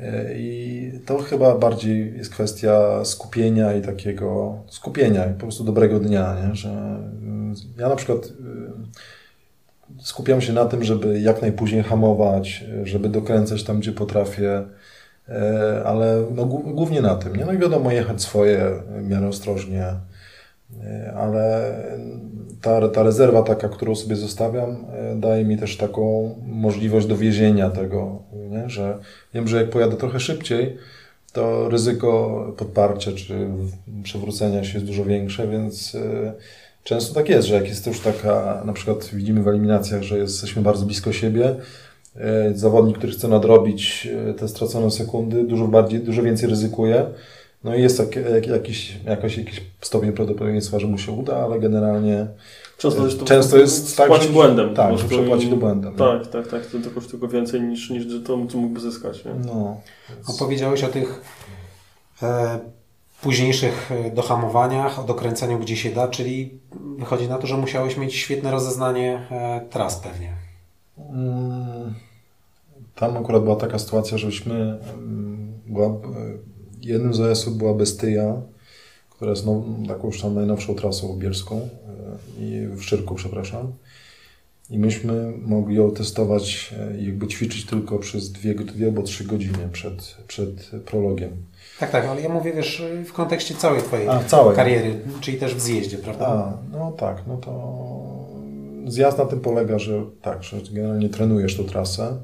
E, 0.00 0.34
I 0.38 0.92
to 1.06 1.18
chyba 1.18 1.58
bardziej 1.58 2.16
jest 2.16 2.30
kwestia 2.30 3.04
skupienia 3.04 3.74
i 3.74 3.82
takiego 3.82 4.58
skupienia 4.68 5.26
i 5.26 5.32
po 5.32 5.40
prostu 5.40 5.64
dobrego 5.64 6.00
dnia, 6.00 6.36
nie? 6.48 6.54
że 6.54 6.68
mm, 6.70 7.54
ja 7.78 7.88
na 7.88 7.96
przykład 7.96 8.26
y, 8.26 8.30
skupiam 10.02 10.40
się 10.40 10.52
na 10.52 10.64
tym, 10.64 10.84
żeby 10.84 11.20
jak 11.20 11.42
najpóźniej 11.42 11.82
hamować, 11.82 12.64
y, 12.82 12.86
żeby 12.86 13.08
dokręcać 13.08 13.64
tam, 13.64 13.80
gdzie 13.80 13.92
potrafię, 13.92 14.62
ale 15.84 16.24
no, 16.34 16.46
głó- 16.46 16.74
głównie 16.74 17.00
na 17.00 17.14
tym. 17.14 17.36
Nie? 17.36 17.44
No 17.44 17.52
i 17.52 17.58
wiadomo, 17.58 17.92
jechać 17.92 18.22
swoje 18.22 18.82
w 18.98 19.08
miarę 19.08 19.28
ostrożnie, 19.28 19.86
e, 20.84 21.12
ale 21.16 21.74
ta, 22.62 22.88
ta 22.88 23.02
rezerwa 23.02 23.42
taka, 23.42 23.68
którą 23.68 23.94
sobie 23.94 24.16
zostawiam, 24.16 24.84
e, 24.92 25.16
daje 25.16 25.44
mi 25.44 25.58
też 25.58 25.76
taką 25.76 26.34
możliwość 26.46 27.06
dowiezienia 27.06 27.70
tego, 27.70 28.22
nie? 28.50 28.70
że 28.70 28.98
wiem, 29.34 29.48
że 29.48 29.56
jak 29.56 29.70
pojadę 29.70 29.96
trochę 29.96 30.20
szybciej, 30.20 30.76
to 31.32 31.68
ryzyko 31.68 32.40
podparcia 32.56 33.12
czy 33.12 33.48
przewrócenia 34.02 34.64
się 34.64 34.74
jest 34.74 34.86
dużo 34.86 35.04
większe, 35.04 35.48
więc 35.48 35.94
e, 35.94 36.32
często 36.84 37.14
tak 37.14 37.28
jest, 37.28 37.48
że 37.48 37.54
jak 37.54 37.68
jest 37.68 37.86
już 37.86 38.00
taka, 38.00 38.62
na 38.64 38.72
przykład 38.72 39.10
widzimy 39.12 39.42
w 39.42 39.48
eliminacjach, 39.48 40.02
że 40.02 40.18
jesteśmy 40.18 40.62
bardzo 40.62 40.86
blisko 40.86 41.12
siebie, 41.12 41.46
e, 41.48 41.56
zawodnik, 42.54 42.98
który 42.98 43.12
chce 43.12 43.28
nadrobić 43.28 44.08
e, 44.30 44.34
te 44.34 44.48
stracone 44.48 44.90
sekundy, 44.90 45.44
dużo 45.44 45.66
bardziej, 45.68 46.00
dużo 46.00 46.22
więcej 46.22 46.48
ryzykuje. 46.48 47.06
No 47.64 47.74
i 47.74 47.82
jest 47.82 47.98
tak, 47.98 48.16
jak, 48.16 48.46
jakiś, 48.46 48.98
jakoś, 49.06 49.38
jakiś 49.38 49.60
stopień 49.80 50.12
prawdopodobieństwa, 50.12 50.78
że 50.78 50.86
mu 50.86 50.98
się 50.98 51.12
uda, 51.12 51.36
ale 51.36 51.60
generalnie 51.60 52.26
Często 52.78 53.04
jest 53.04 53.18
to, 53.20 53.24
Często 53.24 53.56
jest 53.58 53.96
tak, 53.96 54.08
płaci 54.08 54.26
że- 54.26 54.32
błędem. 54.32 54.74
tak, 54.74 54.98
że 54.98 55.08
przepłaci 55.08 55.48
to 55.48 55.56
błędem, 55.56 55.94
Tak, 55.94 56.26
tak, 56.26 56.48
tak. 56.48 56.66
To, 56.66 56.78
to 56.78 56.90
kosztuje 56.90 57.10
tylko 57.10 57.28
więcej 57.28 57.60
niż, 57.60 57.90
niż 57.90 58.04
to, 58.26 58.46
co 58.46 58.58
mógłby 58.58 58.80
zyskać. 58.80 59.24
Nie? 59.24 59.30
no, 59.46 59.80
Opowiedziałeś 60.26 60.84
o 60.84 60.88
tych 60.88 61.20
e, 62.22 62.58
późniejszych 63.22 63.90
e, 63.92 64.10
dohamowaniach, 64.10 64.98
o 64.98 65.02
dokręceniu 65.04 65.58
gdzie 65.58 65.76
się 65.76 65.90
da, 65.90 66.08
czyli 66.08 66.58
wychodzi 66.98 67.28
na 67.28 67.38
to, 67.38 67.46
że 67.46 67.56
musiałeś 67.56 67.96
mieć 67.96 68.14
świetne 68.14 68.50
rozeznanie 68.50 69.26
e, 69.30 69.60
tras 69.70 69.96
pewnie. 69.96 70.43
Mm, 70.98 71.94
Tam 72.94 73.16
akurat 73.16 73.42
była 73.42 73.56
taka 73.56 73.78
sytuacja, 73.78 74.18
żeśmy 74.18 74.54
mm, 74.54 75.52
była, 75.66 75.86
e, 75.86 75.92
jednym 76.82 77.14
z 77.14 77.20
OS-ów 77.20 77.56
była 77.56 77.74
Bestyja, 77.74 78.34
która 79.10 79.30
jest 79.30 79.46
now, 79.46 79.64
taką 79.88 80.06
już 80.06 80.20
tam 80.22 80.34
najnowszą 80.34 80.74
trasą 80.74 81.16
bielską 81.18 81.56
e, 81.56 82.42
i 82.44 82.66
w 82.66 82.82
Szczyrku, 82.82 83.14
przepraszam. 83.14 83.72
I 84.70 84.78
myśmy 84.78 85.32
mogli 85.42 85.76
ją 85.76 85.90
testować 85.90 86.74
e, 86.78 86.98
i 87.00 87.06
jakby 87.06 87.26
ćwiczyć 87.26 87.66
tylko 87.66 87.98
przez 87.98 88.32
dwie, 88.32 88.54
dwie 88.54 88.86
albo 88.86 89.02
trzy 89.02 89.24
godziny 89.24 89.68
przed, 89.72 90.16
przed 90.28 90.70
prologiem. 90.86 91.30
Tak, 91.80 91.90
tak, 91.90 92.04
ale 92.06 92.20
ja 92.20 92.28
mówię, 92.28 92.52
wiesz, 92.52 92.82
w 93.06 93.12
kontekście 93.12 93.54
całej 93.54 93.82
Twojej 93.82 94.08
A, 94.08 94.24
całej. 94.24 94.56
kariery, 94.56 95.00
czyli 95.20 95.38
też 95.38 95.54
w 95.54 95.60
zjeździe, 95.60 95.98
prawda? 95.98 96.26
A, 96.26 96.58
no 96.72 96.92
tak, 96.92 97.22
no 97.26 97.36
to 97.36 97.50
zjazd 98.86 99.18
na 99.18 99.24
tym 99.24 99.40
polega, 99.40 99.78
że 99.78 100.02
tak, 100.22 100.42
że 100.42 100.56
generalnie 100.72 101.08
trenujesz 101.08 101.56
tą 101.56 101.64
trasę 101.64 102.16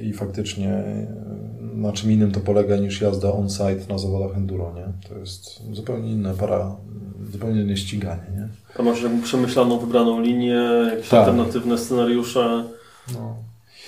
i 0.00 0.12
faktycznie 0.12 0.68
e, 0.68 1.06
na 1.74 1.92
czym 1.92 2.12
innym 2.12 2.32
to 2.32 2.40
polega 2.40 2.76
niż 2.76 3.00
jazda 3.00 3.32
on-site 3.32 3.80
na 3.88 3.98
zawodach 3.98 4.36
enduro, 4.36 4.72
nie? 4.76 5.08
To 5.08 5.18
jest 5.18 5.62
zupełnie 5.72 6.10
inna 6.12 6.34
para, 6.34 6.76
zupełnie 7.32 7.62
inne 7.62 7.76
ściganie, 7.76 8.22
nie? 8.36 8.48
Tam 8.76 8.86
masz 8.86 9.02
jakby 9.02 9.22
przemyślaną, 9.22 9.78
wybraną 9.78 10.20
linię, 10.20 10.60
jakieś 10.90 11.08
Tak. 11.08 11.20
alternatywne 11.20 11.78
scenariusze. 11.78 12.64
No. 13.14 13.36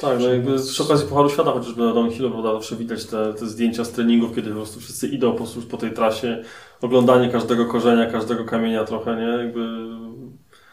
Tak, 0.00 0.18
no 0.20 0.28
jakby 0.28 0.58
przy 0.58 0.82
okazji 0.82 1.08
Pucharu 1.08 1.30
Świata 1.30 1.52
chociażby 1.52 1.82
na 1.82 1.94
downhillu, 1.94 2.30
prawda, 2.30 2.52
zawsze 2.52 2.76
widać 2.76 3.04
te, 3.04 3.34
te 3.34 3.46
zdjęcia 3.46 3.84
z 3.84 3.90
treningów, 3.90 4.34
kiedy 4.34 4.48
po 4.50 4.56
prostu 4.56 4.80
wszyscy 4.80 5.08
idą 5.08 5.30
po 5.32 5.36
prostu 5.36 5.62
po 5.62 5.76
tej 5.76 5.90
trasie, 5.92 6.42
oglądanie 6.82 7.28
każdego 7.28 7.66
korzenia, 7.66 8.10
każdego 8.10 8.44
kamienia 8.44 8.84
trochę, 8.84 9.16
nie? 9.16 9.44
Jakby 9.44 9.68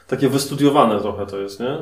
takie 0.08 0.30
wystudiowane 0.30 1.01
trochę 1.01 1.26
to 1.26 1.41
jest, 1.41 1.60
nie? 1.60 1.78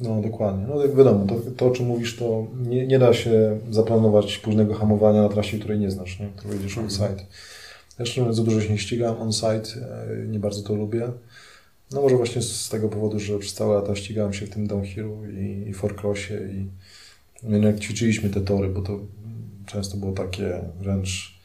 No 0.00 0.22
dokładnie. 0.22 0.66
No 0.68 0.82
jak 0.82 0.96
wiadomo, 0.96 1.26
to, 1.26 1.34
to 1.56 1.66
o 1.66 1.70
czym 1.70 1.86
mówisz, 1.86 2.16
to 2.16 2.46
nie, 2.66 2.86
nie 2.86 2.98
da 2.98 3.14
się 3.14 3.58
zaplanować 3.70 4.38
późnego 4.38 4.74
hamowania 4.74 5.22
na 5.22 5.28
trasie, 5.28 5.58
której 5.58 5.78
nie 5.78 5.90
znasz, 5.90 6.20
nie? 6.20 6.28
którą 6.36 6.54
jedziesz 6.54 6.78
on-site. 6.78 7.26
Zresztą 7.96 8.32
za 8.32 8.42
dużo 8.42 8.60
się 8.60 8.70
nie 8.72 8.78
ścigam 8.78 9.16
on-site, 9.22 9.80
e, 9.80 10.26
nie 10.26 10.38
bardzo 10.38 10.62
to 10.62 10.74
lubię. 10.74 11.08
No 11.92 12.02
może 12.02 12.16
właśnie 12.16 12.42
z 12.42 12.68
tego 12.68 12.88
powodu, 12.88 13.18
że 13.18 13.38
przez 13.38 13.54
całe 13.54 13.74
lata 13.74 13.96
ścigałem 13.96 14.32
się 14.32 14.46
w 14.46 14.50
tym 14.50 14.66
downhillu 14.66 15.26
i, 15.26 15.68
i 15.68 15.74
forecrossie 15.74 16.34
i 16.34 16.66
no, 17.42 17.68
jak 17.68 17.80
ćwiczyliśmy 17.80 18.30
te 18.30 18.40
tory, 18.40 18.68
bo 18.68 18.82
to 18.82 18.98
często 19.66 19.96
było 19.96 20.12
takie 20.12 20.60
wręcz 20.80 21.38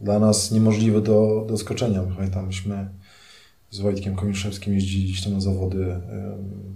dla 0.00 0.18
nas 0.18 0.52
niemożliwe 0.52 1.00
do, 1.00 1.44
do 1.48 1.58
skoczenia. 1.58 2.02
Pamiętam, 2.16 2.46
myśmy 2.46 2.88
z 3.76 3.80
Wojtkiem 3.80 4.16
Komiszewskim 4.16 4.74
jeździli 4.74 5.08
tam 5.08 5.30
na 5.30 5.40
zawody 5.40 6.00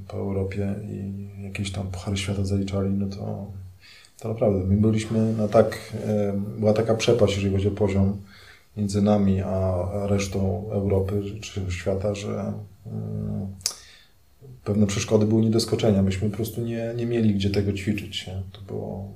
po 0.08 0.16
Europie 0.16 0.74
i 0.90 1.42
jakieś 1.44 1.72
tam 1.72 1.86
puchary 1.86 2.16
świata 2.16 2.44
zaliczali, 2.44 2.90
no 2.90 3.06
to, 3.06 3.46
to 4.20 4.28
naprawdę 4.28 4.64
my 4.64 4.76
byliśmy 4.76 5.32
na 5.32 5.48
tak, 5.48 5.92
była 6.58 6.72
taka 6.72 6.94
przepaść, 6.94 7.34
jeżeli 7.34 7.54
chodzi 7.54 7.68
o 7.68 7.70
poziom 7.70 8.16
między 8.76 9.02
nami 9.02 9.40
a 9.40 9.84
resztą 10.06 10.70
Europy 10.70 11.22
czy 11.40 11.60
świata, 11.68 12.14
że 12.14 12.52
pewne 14.64 14.86
przeszkody 14.86 15.26
były 15.26 15.42
nie 15.42 15.50
do. 15.50 16.02
Myśmy 16.02 16.30
po 16.30 16.36
prostu 16.36 16.60
nie, 16.60 16.92
nie 16.96 17.06
mieli 17.06 17.34
gdzie 17.34 17.50
tego 17.50 17.72
ćwiczyć. 17.72 18.26
Nie? 18.26 18.42
To, 18.52 18.60
było, 18.60 19.08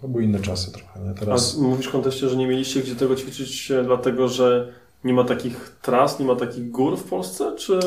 to 0.00 0.08
były 0.08 0.24
inne 0.24 0.40
czasy 0.40 0.72
trochę. 0.72 1.00
Nie? 1.00 1.14
Teraz... 1.14 1.56
A 1.58 1.62
mówisz 1.62 1.86
w 1.86 1.92
kontekście, 1.92 2.28
że 2.28 2.36
nie 2.36 2.46
mieliście 2.46 2.80
gdzie 2.80 2.96
tego 2.96 3.16
ćwiczyć, 3.16 3.70
e, 3.70 3.84
dlatego 3.84 4.28
że 4.28 4.72
nie 5.04 5.14
ma 5.14 5.24
takich 5.24 5.78
tras, 5.82 6.18
nie 6.18 6.26
ma 6.26 6.36
takich 6.36 6.70
gór 6.70 6.98
w 6.98 7.04
Polsce, 7.04 7.56
czy... 7.56 7.80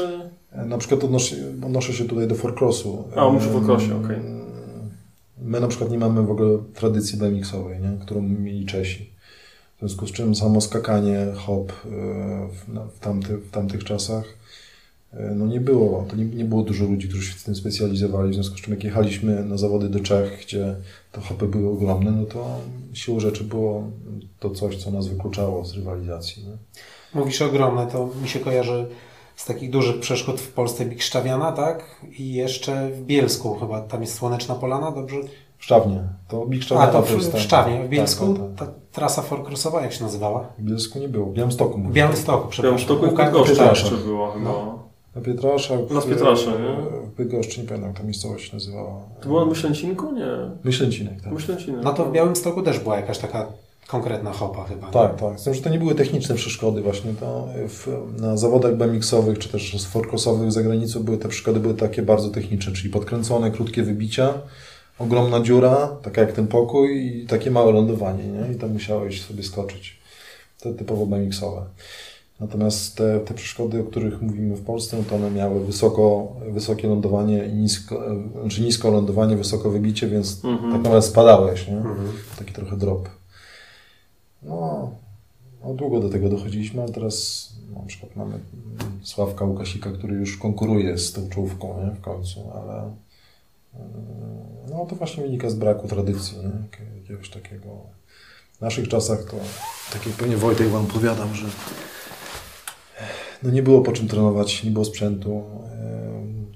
Na 0.65 0.77
przykład 0.77 1.03
odnoszę, 1.03 1.35
odnoszę 1.65 1.93
się 1.93 2.05
tutaj 2.05 2.27
do 2.27 2.35
forecrossu. 2.35 3.03
A, 3.15 3.29
mówisz 3.29 3.47
o 3.47 3.51
forecrossie, 3.51 3.91
okej. 4.05 4.17
My 5.41 5.59
na 5.59 5.67
przykład 5.67 5.91
nie 5.91 5.97
mamy 5.97 6.21
w 6.23 6.31
ogóle 6.31 6.57
tradycji 6.73 7.17
BMX-owej, 7.19 7.81
nie? 7.81 8.05
którą 8.05 8.21
mieli 8.21 8.65
Czesi. 8.65 9.09
W 9.75 9.79
związku 9.79 10.07
z 10.07 10.11
czym 10.11 10.35
samo 10.35 10.61
skakanie, 10.61 11.27
hop 11.35 11.71
e, 11.71 11.87
w, 12.89 12.99
tamty, 12.99 13.37
w 13.37 13.51
tamtych 13.51 13.83
czasach 13.83 14.37
e, 15.13 15.33
no 15.35 15.47
nie 15.47 15.59
było. 15.59 16.05
To 16.09 16.15
nie, 16.15 16.25
nie 16.25 16.45
było 16.45 16.63
dużo 16.63 16.85
ludzi, 16.85 17.07
którzy 17.07 17.27
się 17.31 17.33
w 17.33 17.43
tym 17.43 17.55
specjalizowali. 17.55 18.31
W 18.31 18.33
związku 18.33 18.57
z 18.57 18.61
czym 18.61 18.73
jak 18.73 18.83
jechaliśmy 18.83 19.45
na 19.45 19.57
zawody 19.57 19.89
do 19.89 19.99
Czech, 19.99 20.39
gdzie 20.45 20.75
te 21.11 21.21
hopy 21.21 21.47
były 21.47 21.69
ogromne, 21.69 22.11
no 22.11 22.25
to 22.25 22.59
siłą 22.93 23.19
rzeczy 23.19 23.43
było 23.43 23.91
to 24.39 24.49
coś, 24.49 24.77
co 24.77 24.91
nas 24.91 25.07
wykluczało 25.07 25.65
z 25.65 25.73
rywalizacji. 25.73 26.43
Nie? 26.43 26.57
Mówisz 27.15 27.41
ogromne, 27.41 27.87
to 27.87 28.09
mi 28.21 28.29
się 28.29 28.39
kojarzy 28.39 28.87
z 29.35 29.45
takich 29.45 29.69
dużych 29.69 29.99
przeszkód 29.99 30.41
w 30.41 30.51
Polsce 30.53 30.85
Bikszczawiana, 30.85 31.51
tak? 31.51 32.01
I 32.19 32.33
jeszcze 32.33 32.89
w 32.89 33.01
Bielsku 33.01 33.55
chyba, 33.55 33.81
tam 33.81 34.01
jest 34.01 34.13
Słoneczna 34.15 34.55
Polana, 34.55 34.91
dobrze? 34.91 35.17
W 35.57 35.63
Szczawnie. 35.63 36.03
To 36.27 36.45
Big 36.45 36.63
Szczawnia 36.63 36.83
A, 36.83 36.87
to 36.87 37.01
w, 37.01 37.11
w 37.11 37.39
Szczawnie, 37.39 37.77
w 37.77 37.81
tak, 37.81 37.89
Bielsku, 37.89 38.33
tak, 38.33 38.43
tak. 38.55 38.67
ta 38.67 38.73
trasa 38.91 39.21
forcrossowa 39.21 39.81
jak 39.81 39.93
się 39.93 40.03
nazywała? 40.03 40.47
W 40.59 40.63
Bielsku 40.63 40.99
nie 40.99 41.07
było. 41.07 41.25
W 41.25 41.33
Białymstoku 41.33 41.73
W 41.73 41.77
mówię. 41.77 41.93
Białymstoku, 41.93 42.47
W 42.47 42.49
przepraszam. 42.49 42.87
Białymstoku 42.87 43.05
i 43.05 43.09
w 43.09 43.25
Bydgoszczy 43.25 43.55
Pietraszach. 43.55 43.91
jeszcze 43.91 44.05
była 44.07 44.31
chyba. 44.33 44.45
No. 44.45 44.79
Na 45.15 45.21
Pietraszach. 45.21 45.79
U 45.91 45.93
nas 45.93 46.05
Pietrasze, 46.05 46.51
nie? 46.51 46.99
W 47.07 47.15
Bydgoszczy, 47.15 47.61
nie 47.61 47.67
pamiętam, 47.67 47.89
jak 47.89 47.97
ta 47.99 48.03
miejscowość 48.03 48.47
się 48.47 48.53
nazywała. 48.53 48.93
To 49.21 49.27
było 49.27 49.39
na 49.39 49.45
Myślęcinku? 49.45 50.11
Nie. 50.11 50.25
Myślęcinek, 50.63 51.21
tak. 51.21 51.33
Myślęcinek. 51.33 51.81
No 51.83 51.93
to 51.93 52.05
w 52.05 52.11
Białymstoku 52.11 52.61
też 52.61 52.79
była 52.79 52.95
jakaś 52.95 53.17
taka 53.17 53.47
konkretna 53.87 54.31
hopa 54.31 54.63
chyba. 54.63 54.87
nie? 54.87 54.93
Tak, 54.93 55.15
tak. 55.19 55.39
Z 55.39 55.43
tym, 55.43 55.53
że 55.53 55.61
to 55.61 55.69
nie 55.69 55.79
były 55.79 55.95
techniczne 55.95 56.35
przeszkody 56.35 56.81
właśnie. 56.81 57.13
To 57.13 57.47
w, 57.67 57.87
na 58.21 58.37
zawodach 58.37 58.75
BMX-owych 58.75 59.39
czy 59.39 59.49
też 59.49 59.81
z 59.81 59.85
forkrosowych 59.85 60.51
za 60.51 60.63
granicą 60.63 61.03
były 61.03 61.17
te 61.17 61.29
przeszkody 61.29 61.59
były 61.59 61.73
takie 61.73 62.01
bardzo 62.01 62.29
techniczne, 62.29 62.73
czyli 62.73 62.89
podkręcone, 62.89 63.51
krótkie 63.51 63.83
wybicia, 63.83 64.33
ogromna 64.99 65.39
dziura, 65.39 65.87
taka 66.01 66.21
jak 66.21 66.31
ten 66.31 66.47
pokój 66.47 67.05
i 67.05 67.27
takie 67.27 67.51
małe 67.51 67.71
lądowanie, 67.71 68.23
nie? 68.27 68.53
I 68.53 68.55
tam 68.55 68.73
musiałeś 68.73 69.21
sobie 69.21 69.43
skoczyć. 69.43 69.99
To 70.61 70.73
typowo 70.73 71.05
BMX-owe. 71.05 71.61
Natomiast 72.39 72.95
te, 72.97 73.19
te 73.19 73.33
przeszkody, 73.33 73.79
o 73.81 73.83
których 73.83 74.21
mówimy 74.21 74.55
w 74.55 74.61
Polsce, 74.61 74.97
no 74.97 75.03
to 75.09 75.15
one 75.15 75.31
miały 75.31 75.65
wysoko, 75.65 76.27
wysokie 76.51 76.87
lądowanie 76.87 77.45
i 77.45 77.53
nisko, 77.53 78.01
znaczy 78.41 78.61
nisko 78.61 78.91
lądowanie, 78.91 79.35
wysoko 79.35 79.69
wybicie, 79.69 80.07
więc 80.07 80.45
Mhm. 80.45 80.71
tak 80.71 80.81
naprawdę 80.81 81.07
spadałeś, 81.07 81.67
nie? 81.67 81.77
Mhm. 81.77 81.97
Taki 82.39 82.53
trochę 82.53 82.77
drop. 82.77 83.09
No, 84.45 84.91
no, 85.63 85.73
długo 85.73 85.99
do 85.99 86.09
tego 86.09 86.29
dochodziliśmy, 86.29 86.81
ale 86.83 86.91
teraz 86.91 87.49
no, 87.73 87.79
na 87.81 87.85
przykład 87.87 88.15
mamy 88.15 88.39
Sławka 89.03 89.45
Łukasika, 89.45 89.91
który 89.91 90.15
już 90.15 90.37
konkuruje 90.37 90.97
z 90.97 91.13
tą 91.13 91.29
czołówką 91.29 91.85
nie? 91.85 91.91
w 91.91 92.01
końcu, 92.01 92.51
ale 92.51 92.81
mm, 92.81 92.95
no 94.69 94.85
to 94.85 94.95
właśnie 94.95 95.23
wynika 95.23 95.49
z 95.49 95.55
braku 95.55 95.87
tradycji, 95.87 96.37
nie? 96.37 96.43
Jak- 96.43 96.95
jakiegoś 97.01 97.29
takiego. 97.29 97.69
W 98.57 98.61
naszych 98.61 98.87
czasach 98.87 99.23
to, 99.23 99.37
tak 99.93 100.05
jak 100.05 100.15
pewnie 100.15 100.37
Wojtek 100.37 100.67
Wam 100.67 100.85
opowiadam, 100.85 101.35
że 101.35 101.45
no 103.43 103.51
nie 103.51 103.63
było 103.63 103.81
po 103.81 103.91
czym 103.91 104.07
trenować, 104.07 104.63
nie 104.63 104.71
było 104.71 104.85
sprzętu. 104.85 105.43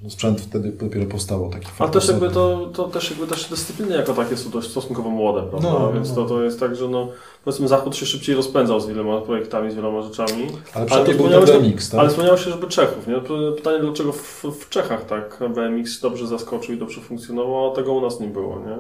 No 0.10 0.14
sprzęt 0.14 0.42
wtedy 0.42 0.72
dopiero 0.72 1.06
powstało 1.06 1.50
taki 1.50 1.68
Ale 1.80 1.90
też 1.90 2.08
jakby 2.08 2.30
to, 2.30 2.70
to 2.74 2.88
też 2.88 3.10
jakby 3.10 3.28
też 3.28 3.50
dyscypliny 3.50 3.96
jako 3.96 4.14
takie 4.14 4.38
są 4.38 4.50
dość 4.50 4.70
stosunkowo 4.70 5.10
młode, 5.10 5.50
prawda? 5.50 5.70
No, 5.70 5.94
Więc 5.94 6.10
no. 6.10 6.16
to, 6.16 6.26
to 6.26 6.44
jest 6.44 6.60
tak, 6.60 6.76
że 6.76 6.88
no, 6.88 7.08
powiedzmy 7.44 7.68
Zachód 7.68 7.96
się 7.96 8.06
szybciej 8.06 8.36
rozpędzał 8.36 8.80
z 8.80 8.88
wieloma 8.88 9.22
projektami, 9.22 9.72
z 9.72 9.76
wieloma 9.76 10.02
rzeczami. 10.02 10.44
Ale 10.44 10.60
Ale 10.74 10.86
przynajmniej 10.86 11.18
to 11.18 11.24
był 11.24 11.62
BMX, 11.62 11.90
tak? 11.90 12.00
Ale 12.00 12.10
wspomniałeś 12.10 12.46
się, 12.46 12.52
żeby 12.52 12.68
Czechów, 12.68 13.08
nie? 13.08 13.16
Pytanie, 13.56 13.80
dlaczego 13.80 14.12
w, 14.12 14.44
w 14.44 14.70
Czechach 14.70 15.06
tak 15.06 15.40
BMX 15.56 16.02
dobrze 16.02 16.28
zaskoczył 16.28 16.76
i 16.76 16.78
dobrze 16.78 17.02
funkcjonował, 17.02 17.72
a 17.72 17.76
tego 17.76 17.94
u 17.94 18.02
nas 18.02 18.20
nie 18.20 18.28
było, 18.28 18.60
nie? 18.60 18.78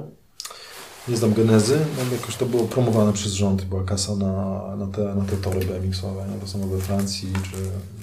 Nie 1.08 1.18
znam 1.18 1.34
genezy, 1.34 1.80
no 1.98 2.16
jakoś 2.16 2.36
to 2.36 2.46
było 2.46 2.64
promowane 2.64 3.14
przez 3.14 3.34
rząd, 3.34 3.66
była 3.66 3.84
kasa 3.84 4.16
na, 4.16 4.64
na, 4.76 4.88
te, 4.88 5.16
na 5.16 5.26
te 5.26 5.38
tory 5.38 5.60
BMX-owe, 5.60 6.26
to 6.42 6.48
samo 6.48 6.68
we 6.68 6.78
Francji 6.78 7.34
czy 7.44 7.58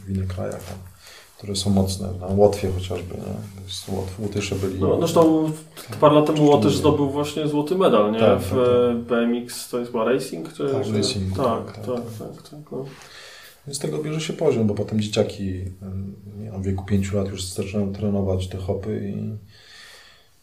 w 0.06 0.10
innych 0.10 0.28
krajach, 0.28 0.64
tam, 0.64 0.78
które 1.38 1.56
są 1.56 1.70
mocne, 1.70 2.08
na 2.20 2.26
Łotwie 2.26 2.70
chociażby, 2.72 3.14
nie? 3.14 3.94
Łotysze 4.18 4.54
byli... 4.54 4.80
No, 4.80 4.98
zresztą 4.98 5.50
parę 6.00 6.14
lat 6.14 6.26
temu 6.26 6.46
Łotysz 6.50 6.76
zdobył 6.76 7.10
właśnie 7.10 7.48
złoty 7.48 7.74
medal, 7.74 8.12
nie? 8.12 8.18
Tak, 8.20 8.40
w 8.40 8.50
tak, 8.50 8.58
e, 8.58 8.94
BMX 8.94 9.68
to 9.68 9.78
jest 9.78 9.92
chyba 9.92 10.04
racing? 10.04 10.52
Czy, 10.52 10.68
Tak, 10.72 10.86
czy... 10.86 10.92
racing, 10.92 11.36
Tak, 11.36 11.66
tak, 11.66 11.74
tak, 11.74 11.84
tak, 11.86 12.02
tak. 12.18 12.42
tak, 12.42 12.48
tak, 12.50 12.60
no. 12.72 12.84
Z 13.74 13.78
tego 13.78 13.98
bierze 13.98 14.20
się 14.20 14.32
poziom, 14.32 14.66
bo 14.66 14.74
potem 14.74 15.00
dzieciaki 15.00 15.44
nie 16.38 16.50
wiem, 16.52 16.62
w 16.62 16.66
wieku 16.66 16.84
5 16.84 17.12
lat 17.12 17.28
już 17.28 17.44
zaczynają 17.44 17.92
trenować 17.92 18.48
te 18.48 18.58
hopy 18.58 19.12
i 19.16 19.36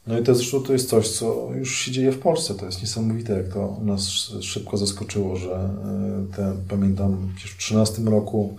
no 0.07 0.19
i 0.19 0.23
to 0.23 0.35
zresztą 0.35 0.63
to 0.63 0.73
jest 0.73 0.89
coś, 0.89 1.09
co 1.09 1.49
już 1.55 1.75
się 1.75 1.91
dzieje 1.91 2.11
w 2.11 2.19
Polsce. 2.19 2.55
To 2.55 2.65
jest 2.65 2.81
niesamowite, 2.81 3.33
jak 3.33 3.47
to 3.53 3.77
nas 3.81 4.01
sz- 4.07 4.43
szybko 4.43 4.77
zaskoczyło, 4.77 5.35
że 5.35 5.51
e, 5.53 6.35
te, 6.35 6.55
pamiętam, 6.69 7.29
w 7.45 7.57
13 7.57 8.01
roku 8.01 8.57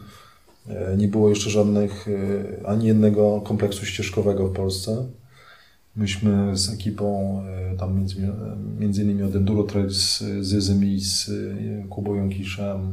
nie 0.97 1.09
było 1.09 1.29
jeszcze 1.29 1.51
żadnych, 1.51 2.09
e, 2.62 2.67
ani 2.67 2.87
jednego 2.87 3.41
kompleksu 3.41 3.87
ścieżkowego 3.87 4.49
w 4.49 4.53
Polsce. 4.53 5.07
Myśmy 5.97 6.57
z 6.57 6.73
ekipą, 6.73 7.41
e, 7.73 7.77
tam 7.77 7.97
między, 7.99 8.17
między 8.81 9.03
innymi 9.03 9.23
od 9.23 9.37
Enduro 9.37 9.62
Trail 9.62 9.91
z 9.91 10.19
Zyzym 10.41 10.85
i 10.85 11.01
z 11.01 11.29
e, 11.29 11.89
Kubą 11.89 12.15
Jąkiszem, 12.15 12.93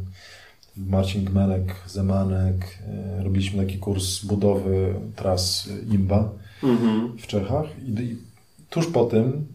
Marcin 0.78 1.26
Gmelek, 1.26 1.76
Zemanek. 1.88 2.78
e, 3.20 3.24
Robiliśmy 3.24 3.66
taki 3.66 3.78
kurs 3.78 4.26
budowy 4.26 4.94
tras 5.16 5.70
IMBA 5.92 6.30
Mhm. 6.64 7.18
w 7.18 7.28
Czechach 7.28 7.66
i 7.88 8.16
tuż 8.70 8.88
po 8.88 9.06
tym 9.06 9.46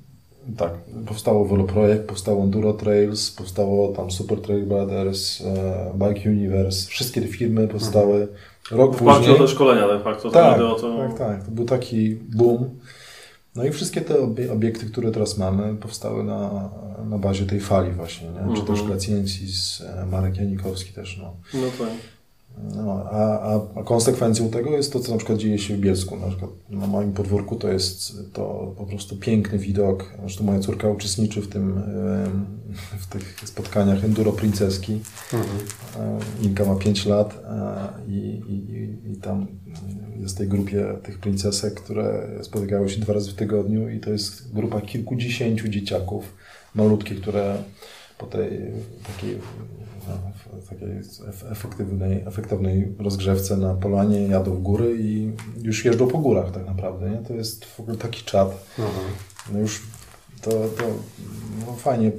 tak, 0.56 0.72
powstało 1.06 1.44
Veloprojekt, 1.44 2.08
powstało 2.08 2.44
Enduro 2.44 2.72
Trails, 2.72 3.30
powstało 3.30 3.92
tam 3.92 4.10
Super 4.10 4.40
Trail 4.40 4.66
Brothers, 4.66 5.40
e, 5.40 5.92
Bike 5.94 6.30
Universe, 6.30 6.88
wszystkie 6.88 7.20
te 7.20 7.28
firmy 7.28 7.68
powstały 7.68 8.28
rok 8.70 8.96
W 8.96 9.02
oparciu 9.02 9.20
o 9.20 9.22
później. 9.22 9.38
te 9.38 9.48
szkolenia 9.48 9.88
de 9.88 10.00
facto. 10.00 10.30
Tak, 10.30 10.58
to, 10.58 10.74
to... 10.74 10.98
tak, 10.98 11.18
tak, 11.18 11.44
to 11.44 11.50
był 11.50 11.64
taki 11.64 12.14
boom. 12.14 12.70
No 13.54 13.64
i 13.64 13.70
wszystkie 13.70 14.00
te 14.00 14.14
obie- 14.14 14.52
obiekty, 14.52 14.86
które 14.86 15.10
teraz 15.10 15.38
mamy, 15.38 15.76
powstały 15.76 16.24
na, 16.24 16.70
na 17.10 17.18
bazie 17.18 17.46
tej 17.46 17.60
fali 17.60 17.90
właśnie, 17.92 18.28
nie? 18.28 18.34
czy 18.54 18.60
Mhm. 18.60 18.66
też 18.66 18.82
Gracjensis, 18.82 19.80
e, 20.02 20.06
Marek 20.06 20.36
Janikowski 20.36 20.92
też, 20.92 21.18
no. 21.22 21.36
No 21.54 21.66
tak. 21.78 21.88
No, 22.76 23.04
a, 23.10 23.50
a, 23.76 23.82
konsekwencją 23.84 24.50
tego 24.50 24.70
jest 24.70 24.92
to, 24.92 25.00
co 25.00 25.12
na 25.12 25.18
przykład 25.18 25.38
dzieje 25.38 25.58
się 25.58 25.76
w 25.76 25.80
Bielsku. 25.80 26.16
Na 26.16 26.26
przykład 26.28 26.50
na 26.70 26.86
moim 26.86 27.12
podwórku 27.12 27.56
to 27.56 27.68
jest 27.68 28.16
to 28.32 28.74
po 28.78 28.86
prostu 28.86 29.16
piękny 29.16 29.58
widok. 29.58 30.12
Zresztą 30.20 30.44
moja 30.44 30.60
córka 30.60 30.88
uczestniczy 30.88 31.42
w 31.42 31.48
tym, 31.48 31.82
w 32.98 33.06
tych 33.06 33.40
spotkaniach 33.44 34.04
Enduro 34.04 34.32
Princeski. 34.32 35.00
E, 35.32 36.18
Inka 36.42 36.64
ma 36.64 36.74
5 36.76 37.06
lat 37.06 37.44
e, 37.44 38.10
i, 38.10 38.12
i, 38.48 39.12
i- 39.12 39.16
tam 39.16 39.46
jest 40.20 40.34
w 40.34 40.38
tej 40.38 40.48
grupie 40.48 40.84
tych 41.02 41.18
princesek, 41.18 41.74
które 41.74 42.28
spotykały 42.42 42.88
się 42.88 43.00
dwa 43.00 43.12
razy 43.12 43.30
w 43.30 43.34
tygodniu 43.34 43.88
i 43.90 44.00
to 44.00 44.10
jest 44.10 44.54
grupa 44.54 44.80
kilkudziesięciu 44.80 45.68
dzieciaków, 45.68 46.24
malutkie, 46.74 47.14
które 47.14 47.56
po 48.18 48.26
tej 48.26 48.50
takiej, 49.06 49.38
w- 50.12 50.68
takiej 50.68 50.88
ef- 50.88 51.52
efektywnej, 51.52 52.22
efektywnej 52.26 52.94
rozgrzewce 52.98 53.56
na 53.56 53.74
polanie 53.74 54.26
jadą 54.28 54.50
w 54.54 54.62
góry 54.62 54.96
i 55.00 55.32
już 55.62 55.84
jeżdżą 55.84 56.06
po 56.08 56.18
górach 56.18 56.50
tak 56.50 56.66
naprawdę. 56.66 57.10
Nie? 57.10 57.16
To 57.18 57.34
jest 57.34 57.64
w 57.64 57.80
ogóle 57.80 57.96
taki 57.96 58.22
czat. 58.24 58.66
No 59.52 59.58
już 59.58 59.82
to, 60.42 60.50
to 60.50 60.84
no 61.66 61.72
fajnie, 61.72 62.12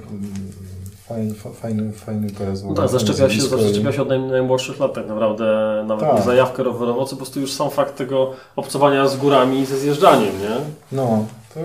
fajny, 1.07 1.33
fajny, 1.33 1.91
fajny 1.91 2.29
to 2.31 2.43
jest. 2.43 2.61
w 2.61 2.65
No 2.65 2.71
ogóle, 2.71 2.87
tak, 2.87 2.99
zaszczepia 2.99 3.29
się, 3.29 3.41
zaszczepia 3.41 3.91
się 3.91 4.01
od 4.01 4.07
naj, 4.09 4.19
najmłodszych 4.19 4.79
lat 4.79 4.93
tak 4.93 5.07
naprawdę, 5.07 5.45
nawet 5.87 6.09
Tak. 6.09 6.21
zajawkę 6.25 6.63
rowerową, 6.63 7.05
co 7.05 7.09
po 7.09 7.15
prostu 7.17 7.39
już 7.39 7.53
sam 7.53 7.69
fakt 7.69 7.97
tego 7.97 8.31
obcowania 8.55 9.07
z 9.07 9.17
górami 9.17 9.59
i 9.59 9.65
ze 9.65 9.77
zjeżdżaniem, 9.79 10.39
nie? 10.41 10.55
No, 10.91 11.25
to 11.53 11.59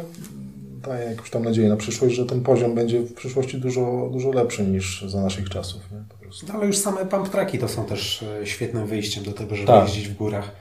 daje 0.83 1.11
jakąś 1.11 1.31
tam 1.31 1.45
nadzieję 1.45 1.69
na 1.69 1.77
przyszłość, 1.77 2.15
że 2.15 2.27
ten 2.27 2.41
poziom 2.41 2.75
będzie 2.75 3.01
w 3.01 3.15
przyszłości 3.15 3.59
dużo, 3.59 4.09
dużo 4.13 4.31
lepszy 4.31 4.65
niż 4.65 5.03
za 5.03 5.23
naszych 5.23 5.49
czasów. 5.49 5.81
Nie? 5.93 5.99
Po 6.09 6.15
prostu. 6.15 6.47
No, 6.49 6.55
ale 6.55 6.67
już 6.67 6.79
same 6.79 7.07
pump 7.07 7.29
tracki 7.29 7.59
to 7.59 7.69
są 7.69 7.85
też 7.85 8.23
e, 8.43 8.47
świetnym 8.47 8.87
wyjściem 8.87 9.25
do 9.25 9.33
tego, 9.33 9.55
żeby 9.57 9.67
Tak. 9.67 9.85
jeździć 9.89 10.09
w 10.09 10.17
górach. 10.17 10.53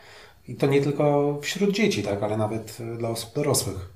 I 0.48 0.56
to 0.56 0.68
nie 0.68 0.82
tylko 0.82 1.38
wśród 1.42 1.76
dzieci, 1.76 2.04
tak, 2.04 2.24
ale 2.24 2.38
nawet 2.38 2.78
e, 2.80 2.98
dla 2.98 3.10
osób 3.10 3.36
dorosłych. 3.36 3.90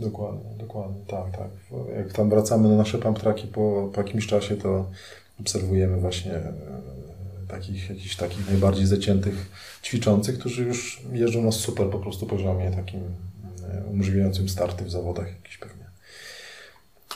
Dokładnie, 0.00 0.50
dokładnie, 0.58 1.00
tak, 1.06 1.30
tak. 1.36 1.48
Jak 1.96 2.12
tam 2.12 2.30
wracamy 2.30 2.68
na 2.68 2.76
nasze 2.76 2.98
pump 2.98 3.18
tracki 3.18 3.46
po, 3.46 3.90
po 3.94 4.00
jakimś 4.00 4.26
czasie, 4.26 4.56
to 4.56 4.86
obserwujemy 5.40 5.96
właśnie 5.96 6.34
e, 6.34 6.52
takich, 7.48 7.90
jakichś 7.90 8.16
takich 8.16 8.48
najbardziej 8.48 8.86
zaciętych 8.86 9.50
ćwiczących, 9.82 10.38
którzy 10.38 10.64
już 10.64 11.02
jeżdżą 11.12 11.42
na 11.42 11.52
super 11.52 11.90
po 11.90 11.98
prostu 11.98 12.26
poziomie 12.26 12.70
takim 12.70 13.00
umożliwiającym 13.90 14.48
starty 14.48 14.84
w 14.84 14.90
zawodach 14.90 15.26
jakiś 15.26 15.58
pewnie. 15.58 15.84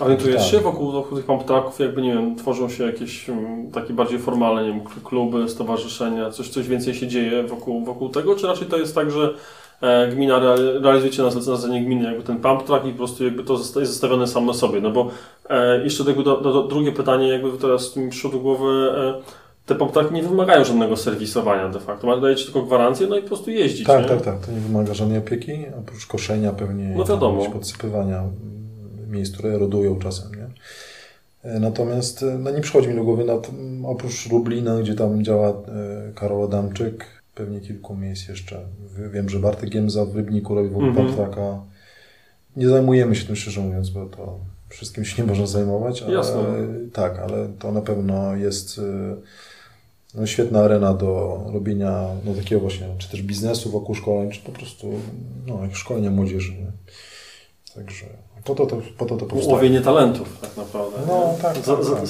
Orientujesz 0.01 0.43
Tak. 0.43 0.51
się 0.51 0.61
wokół, 0.61 0.93
wokół 0.93 1.17
tych 1.17 1.27
pump 1.27 1.45
tracków, 1.45 1.81
jakby 1.81 2.03
nie 2.03 2.13
wiem, 2.15 2.37
tworzą 2.37 2.69
się 2.69 2.87
jakieś 2.87 3.29
mm, 3.31 3.71
takie 3.71 3.93
bardziej 3.93 4.19
formalne, 4.19 4.63
nie 4.63 4.69
wiem, 4.69 4.81
kluby, 5.05 5.49
stowarzyszenia, 5.49 6.31
coś, 6.31 6.49
coś 6.49 6.69
więcej 6.69 6.95
się 6.95 7.09
dzieje 7.09 7.43
wokół, 7.43 7.85
wokół 7.85 8.09
tego, 8.09 8.37
czy 8.37 8.47
raczej 8.47 8.67
to 8.69 8.77
jest 8.77 8.95
tak, 8.95 9.11
że 9.11 9.35
e, 9.81 10.09
gmina 10.09 10.39
real- 10.39 10.83
realizujecie 10.83 11.23
na 11.23 11.31
zlecenie 11.31 11.85
gminy 11.85 12.05
jakby 12.05 12.23
ten 12.23 12.41
pump 12.41 12.63
track 12.63 12.87
i 12.87 12.91
po 12.91 12.97
prostu 12.97 13.25
jakby 13.25 13.45
to 13.45 13.53
jest 13.55 13.75
zostawione 13.75 14.27
samo 14.27 14.55
sobie, 14.55 14.81
no 14.81 14.91
bo 14.91 15.11
e, 15.51 15.85
jeszcze 15.85 16.05
do, 16.05 16.13
do, 16.13 16.37
do, 16.37 16.63
drugie 16.63 16.93
pytanie, 16.93 17.29
jakby 17.29 17.59
teraz 17.59 17.97
mi 17.97 18.11
przyszło 18.11 18.31
do 18.31 18.39
głowy, 18.39 18.93
e, 18.97 19.44
te 19.67 19.75
pump 19.75 19.93
tracki 19.93 20.15
nie 20.15 20.23
wymagają 20.23 20.65
żadnego 20.65 20.97
serwisowania 20.97 21.69
de 21.69 21.81
facto, 21.81 22.07
Ma- 22.07 22.21
dajecie 22.21 22.45
tylko 22.45 22.63
gwarancję, 22.63 23.07
no 23.07 23.17
i 23.19 23.23
po 23.23 23.29
prostu 23.29 23.51
jeździć, 23.51 23.87
Tak, 23.87 24.03
nie? 24.03 24.09
tak, 24.09 24.23
tak. 24.23 24.39
To 24.47 24.53
nie 24.53 24.61
wymaga 24.61 24.95
żadnej 24.95 25.19
opieki, 25.19 25.53
oprócz 25.79 26.07
koszenia 26.07 26.53
pewnie 26.53 26.95
No 26.97 27.05
wiadomo. 27.05 27.51
podsypywania 27.51 28.19
mm, 28.19 28.31
miejsc, 29.11 29.33
które 29.33 29.55
erodują 29.55 29.99
czasem, 29.99 30.31
nie? 30.35 30.47
E, 31.51 31.61
Natomiast 31.61 32.23
e, 32.23 32.39
no 32.39 32.51
nie 32.51 32.61
przychodzi 32.61 32.89
mi 32.89 32.95
do 32.95 33.05
głowy, 33.05 33.25
nad, 33.25 33.49
m, 33.49 33.87
oprócz 33.87 34.31
Lublina, 34.31 34.79
gdzie 34.81 34.95
tam 34.95 35.25
działa 35.25 35.49
e, 35.49 35.55
Karol 36.15 36.45
Adamczyk, 36.45 37.05
pewnie 37.35 37.61
kilku 37.61 37.97
miejsc 37.97 38.29
jeszcze. 38.29 38.61
Wiem, 39.13 39.29
że 39.29 39.39
Bartek 39.39 39.71
Giemza 39.71 40.05
w 40.05 40.17
Rybniku 40.17 40.55
robi 40.55 40.69
w 40.69 40.73
ogóle 40.77 40.89
Mhm. 40.89 41.09
mhm. 41.21 41.61
Nie 42.57 42.69
zajmujemy 42.69 43.15
się 43.17 43.27
tym 43.27 43.37
szczerze 43.37 43.61
mówiąc, 43.61 43.91
bo 43.91 44.07
to 44.07 44.39
wszystkim 44.69 45.05
się 45.05 45.23
nie 45.23 45.29
można 45.29 45.47
zajmować, 45.47 46.03
ale 46.03 46.13
Jasne. 46.15 46.43
tak, 46.93 47.19
ale 47.19 47.49
to 47.59 47.73
na 47.73 47.81
pewno 47.81 48.37
jest 48.37 48.79
e, 48.79 48.83
no, 50.15 50.27
świetna 50.27 50.61
arena 50.61 50.95
do 50.95 51.41
robienia 51.53 52.07
no, 52.25 52.35
takiego 52.35 52.61
właśnie, 52.61 52.87
czy 52.99 53.11
też 53.11 53.23
biznesu 53.23 53.71
wokół 53.71 53.95
szkoleń, 53.95 54.31
czy 54.31 54.41
po 54.41 54.53
prostu 54.53 54.91
no, 55.47 55.63
jak 55.63 55.77
szkolenia 55.77 56.11
młodzieży. 56.11 56.53
Nie? 56.53 56.73
Także 57.75 58.07
po 58.45 58.55
to 58.55 58.67
to, 58.67 58.77
po 58.99 59.05
to, 59.05 59.17
to 59.17 59.27
powstaje. 59.27 59.55
Łowienie 59.55 59.81
talentów 59.81 60.39
tak 60.41 60.57
naprawdę. 60.57 60.97
No, 61.09 61.33
nie? 61.33 61.43
tak, 61.43 61.57
Za, 61.57 61.77
tak, 61.77 61.85
za, 61.85 61.97
tak. 61.97 62.05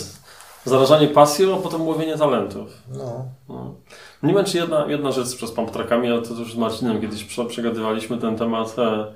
Zarażanie 0.65 1.09
pasją, 1.09 1.55
a 1.55 1.63
potem 1.63 1.87
łowienie 1.87 2.19
talentów. 2.19 2.83
No, 2.93 3.25
No. 3.49 3.75
Nie 4.23 4.35
wiem, 4.35 4.45
czy 4.45 4.57
jedna, 4.57 4.87
jedna 4.87 5.13
rzecz 5.13 5.37
przez 5.37 5.53
pump 5.53 5.71
trackami, 5.71 6.09
ale 6.11 6.23
to 6.23 6.35
już 6.35 6.55
z 6.55 6.57
Marcinem 6.57 7.01
kiedyś 7.01 7.25
prze- 7.25 7.45
przegadywaliśmy 7.47 8.19
ten 8.19 8.37
temat 8.37 8.77
e, 8.79 9.07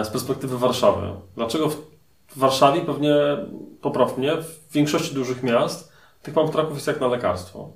e, 0.00 0.04
z 0.04 0.08
perspektywy 0.08 0.58
Warszawy. 0.58 1.06
Dlaczego 1.36 1.68
w, 1.68 1.74
w 2.28 2.38
Warszawie, 2.38 2.80
pewnie 2.80 3.14
popraw 3.80 4.18
mnie, 4.18 4.32
w 4.42 4.72
większości 4.72 5.14
dużych 5.14 5.42
miast 5.42 5.92
tych 6.22 6.34
pump 6.34 6.52
tracków 6.52 6.74
jest 6.74 6.86
jak 6.86 7.00
na 7.00 7.06
lekarstwo. 7.08 7.68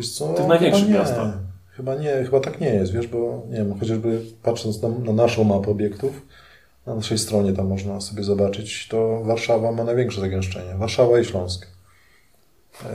Wiesz 0.00 0.12
co? 0.12 0.34
tych 0.34 0.46
największych 0.46 0.88
miastach. 0.88 1.28
Chyba 1.76 1.94
nie, 1.94 2.24
chyba 2.24 2.40
tak 2.40 2.60
nie 2.60 2.68
jest, 2.68 2.92
wiesz, 2.92 3.06
bo 3.06 3.42
nie 3.50 3.56
wiem, 3.56 3.78
chociażby 3.80 4.20
patrząc 4.42 4.82
na, 4.82 4.88
na 4.88 5.12
naszą 5.12 5.44
mapę 5.44 5.70
obiektów, 5.70 6.22
na 6.86 6.94
naszej 6.94 7.18
stronie 7.18 7.52
tam 7.52 7.68
można 7.68 8.00
sobie 8.00 8.22
zobaczyć, 8.22 8.88
to 8.88 9.22
Warszawa 9.24 9.72
ma 9.72 9.84
największe 9.84 10.20
zagęszczenie. 10.20 10.74
Warszawa 10.78 11.18
i 11.18 11.24
Śląsk. 11.24 11.66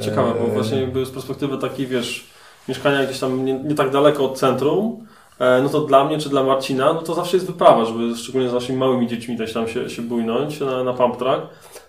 Ciekawe, 0.01 0.33
bo 0.39 0.47
E, 0.47 0.51
właśnie 0.51 0.81
jakby 0.81 1.05
z 1.05 1.11
perspektywy 1.11 1.57
takiej, 1.57 1.87
wiesz, 1.87 2.27
mieszkania 2.67 3.05
gdzieś 3.05 3.19
tam 3.19 3.45
nie, 3.45 3.53
nie 3.53 3.75
tak 3.75 3.91
daleko 3.91 4.25
od 4.25 4.37
centrum, 4.39 5.07
e, 5.39 5.61
no 5.61 5.69
to 5.69 5.81
dla 5.81 6.05
mnie 6.05 6.17
czy 6.17 6.29
dla 6.29 6.43
Marcina, 6.43 6.93
no 6.93 7.01
to 7.01 7.13
zawsze 7.13 7.37
jest 7.37 7.47
wyprawa, 7.47 7.85
żeby 7.85 8.15
szczególnie 8.15 8.49
z 8.49 8.53
naszymi 8.53 8.79
małymi 8.79 9.07
dziećmi 9.07 9.37
też 9.37 9.53
tam 9.53 9.67
się, 9.67 9.89
się 9.89 10.01
bujnąć 10.01 10.59
na, 10.59 10.83
na 10.83 10.93
pump 10.93 11.17
track, 11.17 11.41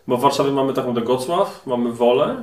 bo 0.06 0.16
w 0.16 0.20
Warszawie 0.20 0.50
mamy 0.50 0.68
tak 0.68 0.86
naprawdę 0.86 1.02
Gocław, 1.02 1.66
mamy 1.66 1.92
Wolę 1.92 2.36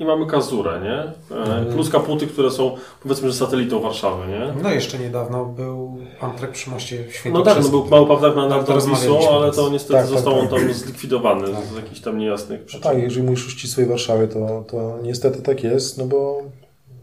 i 0.00 0.04
mamy 0.04 0.26
Kazurę, 0.26 0.80
nie? 0.80 1.36
E, 1.36 1.72
plus 1.72 1.90
Kaputy, 1.90 2.26
które 2.26 2.50
są 2.50 2.76
powiedzmy, 3.02 3.28
że 3.28 3.34
satelitą 3.34 3.80
Warszawy, 3.80 4.26
nie? 4.28 4.62
No 4.62 4.70
jeszcze 4.70 4.98
niedawno 4.98 5.44
był 5.44 5.98
track 6.38 6.52
przy 6.52 6.70
moście 6.70 7.04
No 7.32 7.42
tak, 7.42 7.62
no 7.62 7.68
był 7.68 7.86
mały 7.86 8.18
track 8.20 8.36
na, 8.36 8.48
Tak, 8.48 8.50
nad 8.50 8.60
Wisłą, 8.60 8.74
rozmawialiśmy 8.74 9.30
ale 9.30 9.52
to 9.52 9.70
niestety 9.70 9.92
Tak, 9.92 10.02
tak, 10.02 10.10
został 10.10 10.38
on 10.38 10.48
tak. 10.48 10.60
tam 10.60 10.72
zlikwidowany 10.72 11.52
Tak. 11.52 11.64
z 11.64 11.76
jakichś 11.76 12.00
tam 12.00 12.18
niejasnych 12.18 12.60
No 12.60 12.66
przyczyn. 12.66 12.82
tak, 12.82 12.98
jeżeli 13.02 13.22
mówisz 13.26 13.46
o 13.46 13.50
ścisłej 13.50 13.86
Warszawie, 13.86 14.28
to, 14.28 14.64
to 14.68 14.98
niestety 15.02 15.42
tak 15.42 15.64
jest, 15.64 15.98
no 15.98 16.06
bo 16.06 16.42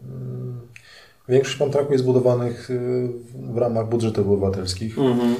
mm, 0.04 0.60
większość 1.28 1.56
pamtraków 1.56 1.92
jest 1.92 2.04
budowanych 2.04 2.70
y, 2.70 3.08
w 3.34 3.58
ramach 3.58 3.88
budżetów 3.88 4.26
obywatelskich. 4.28 4.98
Mhm. 4.98 5.34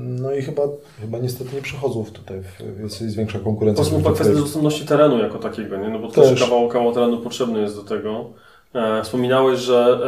No 0.00 0.32
i 0.32 0.42
chyba, 0.42 0.62
chyba 1.00 1.18
niestety 1.18 1.56
nie 1.56 1.62
przychodzą 1.62 2.04
w 2.04 2.10
tutaj, 2.10 2.42
w- 2.42 2.80
jest, 2.80 3.02
jest 3.02 3.16
większa 3.16 3.38
konkurencja. 3.38 3.84
Poza 3.84 3.90
tym 3.96 4.00
wśród 4.00 4.14
kwestia 4.14 4.34
dostępności 4.34 4.86
terenu 4.86 5.18
jako 5.18 5.38
takiego, 5.38 5.76
nie? 5.76 5.88
No 5.88 5.98
bo 5.98 6.08
też 6.08 6.28
Też. 6.30 6.40
kawał, 6.40 6.68
kawał 6.68 6.92
terenu 6.92 7.18
potrzebny 7.18 7.60
jest 7.60 7.76
do 7.76 7.82
tego. 7.82 8.24
E, 8.74 9.02
wspominałeś, 9.02 9.58
że 9.60 9.98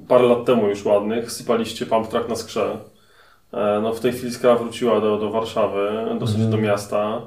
e, 0.00 0.06
parę 0.08 0.24
lat 0.28 0.44
temu 0.44 0.68
już 0.68 0.84
ładnych 0.84 1.32
sypaliście 1.32 1.86
pump 1.86 2.08
track 2.08 2.28
na 2.28 2.36
skrze. 2.36 2.76
E, 3.52 3.80
no 3.82 3.92
w 3.92 4.00
tej 4.00 4.12
chwili 4.12 4.32
skra 4.32 4.56
wróciła 4.56 5.00
do, 5.00 5.18
do 5.18 5.30
Warszawy, 5.30 5.88
dosyć 6.20 6.36
Mhm. 6.36 6.50
do 6.50 6.58
miasta. 6.58 7.22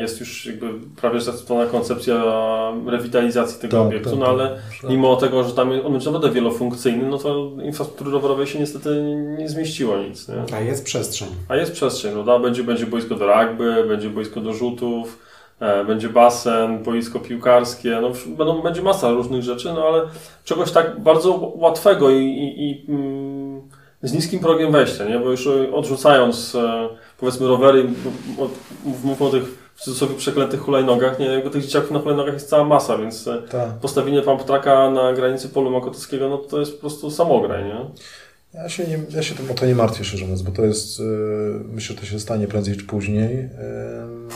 Jest 0.00 0.20
już 0.20 0.46
jakby 0.46 0.66
prawie 0.96 1.20
zaakceptowana 1.20 1.70
koncepcja 1.70 2.22
rewitalizacji 2.86 3.60
tego 3.60 3.76
Tak, 3.76 3.86
obiektu, 3.86 4.10
tak, 4.10 4.18
no 4.18 4.26
tak. 4.26 4.34
ale 4.34 4.56
mimo 4.90 5.16
tego, 5.16 5.44
że 5.44 5.52
tam 5.52 5.70
on 5.70 5.92
będzie 5.92 6.10
naprawdę 6.10 6.30
wielofunkcyjny, 6.30 7.08
no 7.08 7.18
to 7.18 7.50
infrastruktury 7.62 8.10
rowerowej 8.10 8.46
się 8.46 8.58
niestety 8.58 9.02
nie, 9.38 9.48
zmieściło 9.48 9.98
nic, 9.98 10.28
nie? 10.28 10.56
A 10.56 10.60
jest 10.60 10.84
przestrzeń. 10.84 11.28
A 11.48 11.56
jest 11.56 11.72
przestrzeń, 11.72 12.12
prawda? 12.12 12.38
Będzie, 12.38 12.64
będzie 12.64 12.86
boisko 12.86 13.14
do 13.14 13.26
rugby, 13.26 13.84
będzie 13.88 14.10
boisko 14.10 14.40
do 14.40 14.52
rzutów, 14.52 15.18
e, 15.60 15.84
będzie 15.84 16.08
basen, 16.08 16.82
boisko 16.82 17.20
piłkarskie, 17.20 17.98
no, 18.02 18.10
będą, 18.26 18.62
będzie 18.62 18.82
masa 18.82 19.10
różnych 19.10 19.42
rzeczy, 19.42 19.68
no 19.74 19.84
ale 19.84 20.02
czegoś 20.44 20.72
tak 20.72 21.00
bardzo 21.00 21.52
łatwego 21.54 22.10
i, 22.10 22.24
i, 22.24 22.70
i 22.70 22.84
mm, 22.88 23.60
z 24.02 24.12
niskim 24.12 24.40
progiem 24.40 24.72
wejścia, 24.72 25.04
nie? 25.04 25.18
Bo 25.18 25.30
już 25.30 25.48
odrzucając 25.72 26.54
e, 26.54 26.88
powiedzmy 27.18 27.48
rowery, 27.48 27.88
mówmy 29.04 29.26
o 29.26 29.30
tych 29.30 29.65
w 29.76 29.80
cudzysłowie 29.80 30.14
przeklętych 30.14 30.60
hulajnogach, 30.60 31.18
nie? 31.18 31.26
Jakby 31.26 31.50
tych 31.50 31.62
dzieciaków 31.62 31.90
na 31.90 31.98
hulajnogach 31.98 32.34
jest 32.34 32.48
cała 32.48 32.64
masa, 32.64 32.98
więc 32.98 33.28
e, 33.28 33.42
Tak. 33.42 33.68
postawienie 33.70 34.22
pump 34.22 34.42
tracka 34.44 34.90
na 34.90 35.12
granicy 35.12 35.48
polu 35.48 35.70
makotowskiego, 35.70 36.28
no 36.28 36.38
to 36.38 36.60
jest 36.60 36.72
po 36.74 36.80
prostu 36.80 37.10
samograj, 37.10 37.64
nie? 37.64 37.76
Ja 38.54 38.68
się, 38.68 38.84
nie, 38.86 38.98
ja 39.10 39.22
się 39.22 39.34
tym 39.34 39.50
o 39.50 39.54
to 39.54 39.66
nie 39.66 39.74
martwię, 39.74 40.04
szczerze 40.04 40.24
mówiąc, 40.24 40.42
bo 40.42 40.52
to 40.52 40.64
jest, 40.64 41.00
y, 41.00 41.02
myślę, 41.72 41.94
że 41.96 42.00
to 42.00 42.06
się 42.06 42.20
stanie 42.20 42.46
prędzej 42.48 42.76
czy 42.76 42.84
później. 42.84 43.38
Ym, 43.38 44.28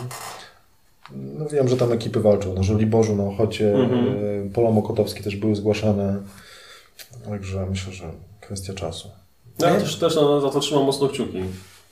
No 1.39 1.47
wiem, 1.49 1.69
że 1.69 1.77
tam 1.77 1.93
ekipy 1.93 2.21
walczą. 2.21 2.55
Na 2.55 2.63
Żoliborzu, 2.63 3.17
na 3.17 3.25
Ochocie, 3.25 3.75
Mhm. 3.75 4.07
y, 4.47 4.51
Pola 4.55 4.71
Mokotowskie 4.71 5.23
też 5.23 5.37
były 5.37 5.55
zgłaszane. 5.57 6.17
Także 7.25 7.67
myślę, 7.71 7.93
że 7.93 8.05
kwestia 8.41 8.75
czasu. 8.75 9.11
No, 9.59 9.67
ja 9.67 9.75
Nie? 9.75 9.81
też, 9.81 9.97
też 9.99 10.17
na, 10.17 10.41
za 10.41 10.51
to 10.51 10.61
trzymam 10.61 10.85
mocno 10.85 11.09
kciuki. 11.09 11.39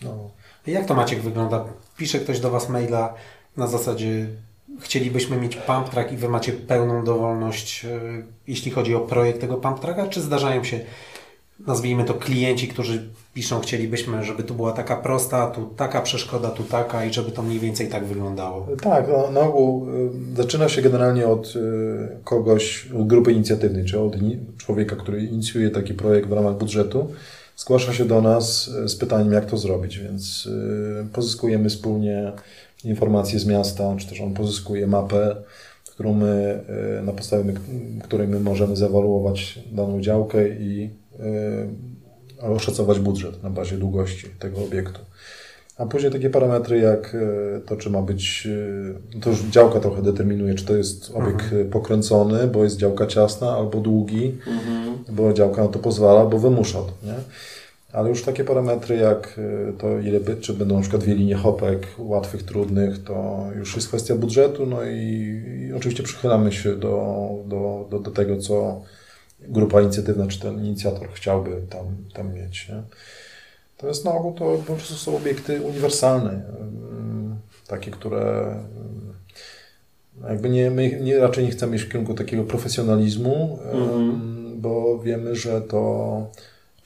No. 0.03 0.30
Jak 0.66 0.86
to 0.86 0.94
Maciek 0.94 1.20
wygląda? 1.22 1.64
Pisze 1.96 2.18
ktoś 2.18 2.40
do 2.40 2.51
Was 2.51 2.68
maila 2.68 3.14
na 3.59 3.66
zasadzie 3.66 4.26
chcielibyśmy 4.80 5.36
mieć 5.36 5.56
pump 5.56 5.88
track 5.88 6.12
i 6.12 6.16
wy 6.16 6.28
macie 6.28 6.52
pełną 6.52 7.04
dowolność, 7.04 7.84
e, 7.84 8.00
jeśli 8.46 8.70
chodzi 8.70 8.94
o 8.94 9.00
projekt 9.00 9.40
tego 9.40 9.56
pump 9.56 9.80
tracka, 9.80 10.06
czy 10.06 10.20
zdarzają 10.20 10.64
się, 10.64 10.80
nazwijmy 11.66 12.04
to 12.04 12.14
klienci, 12.14 12.68
którzy 12.68 13.09
piszą, 13.34 13.61
chcielibyśmy, 13.61 14.24
żeby 14.24 14.42
tu 14.42 14.54
była 14.54 14.72
taka 14.72 14.96
prosta, 14.96 15.46
tu 15.46 15.66
taka 15.76 16.02
przeszkoda, 16.02 16.50
tu 16.50 16.62
taka 16.62 17.04
i 17.04 17.12
żeby 17.12 17.30
to 17.30 17.42
mniej 17.42 17.59
więcej 17.59 17.88
tak 17.88 18.04
wyglądało? 18.04 18.66
Tak, 18.82 19.09
no, 19.09 19.30
na 19.30 19.40
ogół 19.40 19.88
y, 19.88 20.36
zaczyna 20.36 20.68
się 20.68 20.82
generalnie 20.82 21.26
od 21.26 21.56
y, 21.56 21.61
kogoś, 22.24 22.88
od 23.00 23.06
grupy 23.06 23.32
inicjatywnej, 23.32 23.84
czy 23.84 24.00
od 24.00 24.16
człowieka, 24.56 24.96
który 24.96 25.24
inicjuje 25.24 25.70
taki 25.70 25.94
projekt 25.94 26.28
w 26.28 26.32
ramach 26.32 26.59
budżetu. 26.59 27.09
Zgłasza 27.56 27.92
się 27.92 28.04
do 28.04 28.22
nas 28.22 28.70
z 28.86 28.96
pytaniem, 28.96 29.32
jak 29.32 29.46
to 29.46 29.56
zrobić, 29.56 29.98
więc 29.98 30.48
pozyskujemy 31.12 31.68
wspólnie 31.68 32.32
informacje 32.85 33.39
z 33.39 33.47
miasta, 33.47 33.95
czy 33.99 34.09
też 34.09 34.20
on 34.20 34.35
pozyskuje 34.35 34.87
mapę, 34.87 35.37
którą 35.91 36.14
my, 36.14 36.61
y, 36.99 37.03
na 37.03 37.12
podstawie 37.12 37.55
której 38.05 38.29
my 38.29 38.41
możemy 38.41 38.76
zewaluować 38.76 39.59
daną 39.72 40.01
działkę 40.01 40.49
i 40.49 40.91
y, 42.41 42.43
oszacować 42.43 42.99
budżet 42.99 43.43
na 43.43 43.51
bazie 43.51 43.76
długości 43.76 44.26
tego 44.39 44.64
obiektu. 44.64 45.01
A 45.79 45.87
później 45.87 46.12
takie 46.12 46.31
parametry 46.31 46.79
jak 46.79 47.14
e, 47.14 47.61
to, 47.61 47.76
czy 47.76 47.91
ma 47.91 48.03
być, 48.03 48.49
e, 49.16 49.20
to 49.20 49.31
już 49.31 49.41
działka 49.41 49.81
trochę 49.81 50.03
determinuje, 50.03 50.55
czy 50.55 50.64
to 50.64 50.76
jest 50.76 51.11
obiekt 51.14 51.53
e, 51.53 51.64
pokręcony, 51.64 52.47
bo 52.47 52.64
jest 52.64 52.76
działka 52.76 53.07
ciasna, 53.07 53.51
albo 53.51 53.81
długi, 53.81 54.35
Mhm. 54.47 54.99
bo 55.09 55.33
działka 55.33 55.62
na 55.62 55.68
to 55.68 55.79
pozwala, 55.79 56.26
bo 56.26 56.39
wymusza 56.39 56.79
to, 56.79 56.93
nie? 57.07 57.14
Ale 57.93 58.09
już 58.09 58.22
takie 58.22 58.45
parametry 58.45 58.97
jak 58.97 59.39
e, 59.68 59.72
to, 59.72 59.99
ile 59.99 60.20
by, 60.20 60.36
czy 60.36 60.53
będą 60.55 60.74
na 60.74 60.80
przykład 60.80 61.03
dwie 61.03 61.14
linie 61.14 61.34
hopek, 61.34 61.86
łatwych, 61.99 62.43
trudnych, 62.43 63.05
to 63.05 63.47
już 63.57 63.76
jest 63.76 63.89
kwestia 63.89 64.14
budżetu, 64.14 64.66
no 64.66 64.84
i, 64.84 65.43
i 65.68 65.72
oczywiście 65.72 66.03
przychylamy 66.03 66.53
się 66.53 66.76
do, 66.76 67.28
do, 67.47 67.86
do, 67.91 67.99
do 67.99 68.11
tego, 68.11 68.39
co 68.39 68.82
grupa 69.41 69.80
inicjatywna, 69.80 70.26
czy 70.26 70.41
ten 70.41 70.64
inicjator 70.64 71.09
chciałby 71.14 71.62
tam, 71.70 71.84
tam 72.14 72.34
mieć, 72.34 72.68
nie? 72.68 72.82
Natomiast 73.76 74.05
na 74.05 74.12
ogół 74.14 74.32
to 74.32 74.59
po 74.66 74.72
prostu 74.74 74.95
są 74.95 75.16
obiekty 75.16 75.62
uniwersalne, 75.62 76.30
ym, 76.61 77.36
takie, 77.66 77.91
które 77.91 78.55
ym, 80.20 80.28
jakby 80.28 80.49
nie, 80.49 80.70
my 80.70 81.01
nie, 81.03 81.18
raczej 81.18 81.45
nie 81.45 81.51
chcemy 81.51 81.76
iść 81.76 81.84
w 81.84 81.89
kierunku 81.89 82.14
takiego 82.14 82.45
profesjonalizmu, 82.45 83.59
ym, 83.74 83.82
Mhm. 83.82 84.61
bo 84.61 84.99
wiemy, 84.99 85.36
że 85.36 85.61
to 85.61 86.26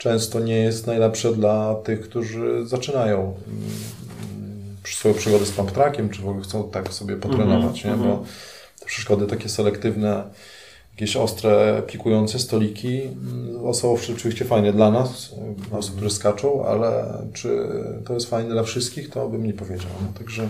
często 0.02 0.40
nie 0.40 0.56
jest 0.56 0.86
najlepsze 0.86 1.32
dla 1.32 1.74
tych, 1.74 2.00
którzy 2.00 2.66
zaczynają 2.66 3.34
ym, 3.48 4.76
swoją 4.84 5.14
przygodę 5.14 5.46
z 5.46 5.50
pump 5.50 5.70
trackiem, 5.70 6.10
czy 6.10 6.22
w 6.22 6.28
ogóle 6.28 6.44
chcą 6.44 6.70
tak 6.70 6.94
sobie 6.94 7.16
potrenować, 7.16 7.86
Mhm, 7.86 8.00
nie? 8.00 8.06
bo 8.06 8.12
mhm. 8.12 8.28
te 8.80 8.86
przeszkody 8.86 9.26
takie 9.26 9.48
selektywne, 9.48 10.24
jakieś 10.92 11.16
ostre, 11.16 11.82
pikujące 11.86 12.38
stoliki 12.38 13.02
mm, 13.02 13.74
są 13.74 13.96
oczywiście 14.14 14.44
fajne 14.44 14.72
dla 14.72 14.90
nas, 14.90 15.34
dla 15.68 15.78
osób, 15.78 15.94
które 15.94 16.10
skaczą, 16.10 16.66
ale 16.66 17.18
czy 17.32 17.68
to 18.04 18.14
jest 18.14 18.30
fajne 18.30 18.50
dla 18.50 18.62
wszystkich, 18.62 19.10
to 19.10 19.28
bym 19.28 19.46
nie 19.46 19.54
powiedział. 19.54 19.90
No, 20.00 20.18
także 20.18 20.48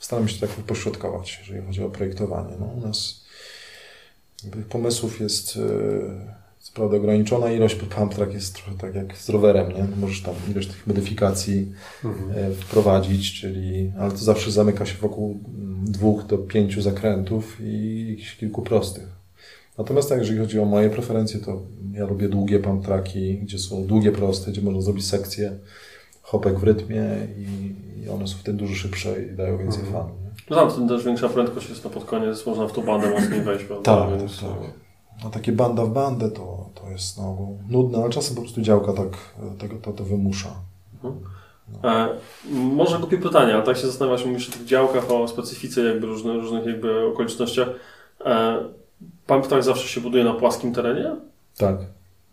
staramy 0.00 0.28
się 0.28 0.40
tak 0.40 0.50
pośrodkować, 0.50 1.38
jeżeli 1.40 1.66
chodzi 1.66 1.82
o 1.82 1.88
projektowanie. 1.88 2.54
No, 2.60 2.66
u 2.66 2.80
nas 2.80 3.20
pomysłów 4.68 5.20
jest 5.20 5.56
y, 5.56 5.60
co 6.68 6.74
prawda 6.74 6.96
ograniczona 6.96 7.50
ilość, 7.52 7.76
bo 7.76 8.06
track 8.06 8.32
jest 8.32 8.54
trochę 8.54 8.78
tak 8.78 8.94
jak 8.94 9.16
z 9.18 9.28
rowerem, 9.28 9.68
nie? 9.72 9.86
Możesz 10.00 10.22
tam 10.22 10.34
ilość 10.50 10.68
tych 10.68 10.86
modyfikacji 10.86 11.72
e, 12.34 12.50
wprowadzić, 12.50 13.40
czyli, 13.40 13.92
ale 13.98 14.10
to 14.10 14.16
zawsze 14.16 14.50
zamyka 14.50 14.86
się 14.86 14.94
wokół 14.98 15.30
mm, 15.58 15.84
dwóch 15.92 16.26
do 16.26 16.38
pięciu 16.38 16.82
zakrętów 16.82 17.56
i 17.62 18.16
kilku 18.40 18.62
prostych. 18.62 19.06
Natomiast 19.78 20.08
tak, 20.08 20.18
jeżeli 20.18 20.38
chodzi 20.38 20.60
o 20.60 20.64
moje 20.64 20.90
preferencje, 20.90 21.40
to 21.40 21.62
ja 21.92 22.04
lubię 22.06 22.28
długie 22.28 22.58
pump 22.58 22.84
tracki, 22.84 23.38
gdzie 23.38 23.58
są 23.58 23.86
długie, 23.86 24.12
proste, 24.12 24.50
gdzie 24.50 24.62
można 24.62 24.80
zrobić 24.80 25.06
sekcję 25.06 25.58
hopek 26.22 26.58
w 26.58 26.62
rytmie 26.62 27.02
i, 27.38 27.74
i 28.04 28.08
one 28.08 28.26
są 28.26 28.36
wtedy 28.38 28.58
dużo 28.58 28.74
szybsze 28.74 29.22
i 29.22 29.36
dają 29.36 29.58
więcej 29.58 29.80
Mhm. 29.84 30.02
fanu. 30.04 30.14
No 30.50 30.56
tam 30.70 30.88
też 30.88 31.04
większa 31.04 31.28
prędkość 31.28 31.68
jest, 31.70 31.84
no 31.84 31.90
pod 31.90 32.04
koniec 32.04 32.46
można 32.46 32.68
w 32.68 32.72
tą 32.72 32.82
bandę 32.82 33.10
mocniej 33.10 33.40
wejść, 33.40 33.64
prawda? 33.64 33.96
Tak, 33.96 34.10
tak, 34.10 34.18
Więc, 34.18 34.40
tak. 34.40 34.87
No 35.24 35.30
takie 35.30 35.52
banda 35.52 35.84
w 35.84 35.90
bandę 35.90 36.30
to, 36.30 36.66
to 36.74 36.90
jest 36.90 37.18
ogół 37.18 37.58
nudne, 37.68 37.98
ale 37.98 38.10
czasem 38.10 38.34
po 38.34 38.42
prostu 38.42 38.60
działka 38.60 38.92
tak 38.92 39.08
tego, 39.58 39.76
to, 39.82 39.92
to 39.92 40.04
wymusza. 40.04 40.50
E, 41.84 42.08
może 42.50 42.98
głupie 42.98 43.18
pytanie, 43.18 43.54
ale 43.54 43.62
tak 43.62 43.76
się 43.76 43.86
zastanawiasz, 43.86 44.24
mówisz 44.24 44.48
o 44.48 44.52
tych 44.52 44.64
działkach, 44.64 45.10
o 45.10 45.28
specyfice 45.28 45.80
jakby 45.80 46.06
różnych, 46.06 46.34
różnych 46.34 46.66
jakby 46.66 47.06
okolicznościach. 47.06 47.68
E, 48.24 48.58
pump 49.26 49.46
track 49.46 49.64
zawsze 49.64 49.88
się 49.88 50.00
buduje 50.00 50.24
na 50.24 50.34
płaskim 50.34 50.72
terenie? 50.72 51.16
Tak. 51.58 51.76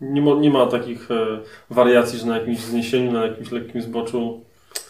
Nie 0.00 0.22
ma, 0.22 0.34
nie 0.34 0.50
ma 0.50 0.66
takich 0.66 1.10
e, 1.10 1.14
wariacji, 1.70 2.18
że 2.18 2.26
na 2.26 2.38
jakimś 2.38 2.58
wzniesieniu, 2.58 3.12
na 3.12 3.26
jakimś 3.26 3.50
lekkim 3.50 3.82
zboczu. 3.82 4.40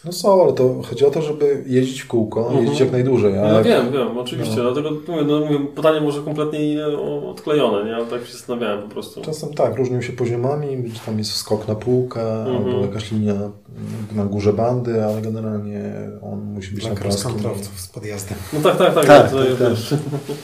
No 0.05 0.11
są, 0.11 0.43
ale 0.43 0.53
to 0.53 0.81
chodzi 0.89 1.05
o 1.05 1.11
to, 1.11 1.21
żeby 1.21 1.63
jeździć 1.67 2.01
w 2.01 2.07
kółko, 2.07 2.39
Mhm. 2.47 2.61
jeździć 2.61 2.79
jak 2.79 2.91
najdłużej. 2.91 3.33
A 3.37 3.41
Ja 3.41 3.53
jak, 3.53 3.63
wiem, 3.63 3.91
wiem, 3.91 4.17
oczywiście, 4.17 4.55
No. 4.57 4.61
dlatego 4.71 4.91
mówię, 5.07 5.23
no, 5.27 5.39
mówię, 5.39 5.59
pytanie 5.75 6.01
może 6.01 6.21
kompletnie 6.21 6.83
e, 6.85 6.97
odklejone, 7.29 7.85
nie? 7.89 7.95
Ale 7.95 8.05
tak 8.05 8.25
się 8.25 8.33
zastanawiałem 8.33 8.81
po 8.83 8.89
prostu. 8.89 9.21
Czasem 9.21 9.53
tak, 9.53 9.75
różnią 9.75 10.01
się 10.01 10.13
poziomami, 10.13 10.77
gdzie 10.77 10.99
tam 11.05 11.17
jest 11.17 11.31
skok 11.31 11.67
na 11.67 11.75
półkę, 11.75 12.45
Mhm. 12.45 12.55
albo 12.65 12.81
jakaś 12.81 13.11
linia 13.11 13.33
na 14.15 14.25
górze 14.25 14.53
bandy, 14.53 15.05
ale 15.05 15.21
generalnie 15.21 15.81
on 16.21 16.39
musi 16.53 16.71
być 16.75 16.83
Dla 16.85 16.93
na 16.93 16.99
płaskim. 17.01 17.31
cross-countryowców 17.31 17.79
z 17.79 17.87
podjazdem. 17.87 18.37
No 18.53 18.59
tak, 18.59 18.77
tak, 18.77 18.93
tak. 18.95 19.05
Tak, 19.05 19.31
to, 19.31 19.37
tak, 19.37 19.45
jest, 19.47 19.59
tak. 19.59 19.69
wiesz. 19.69 19.93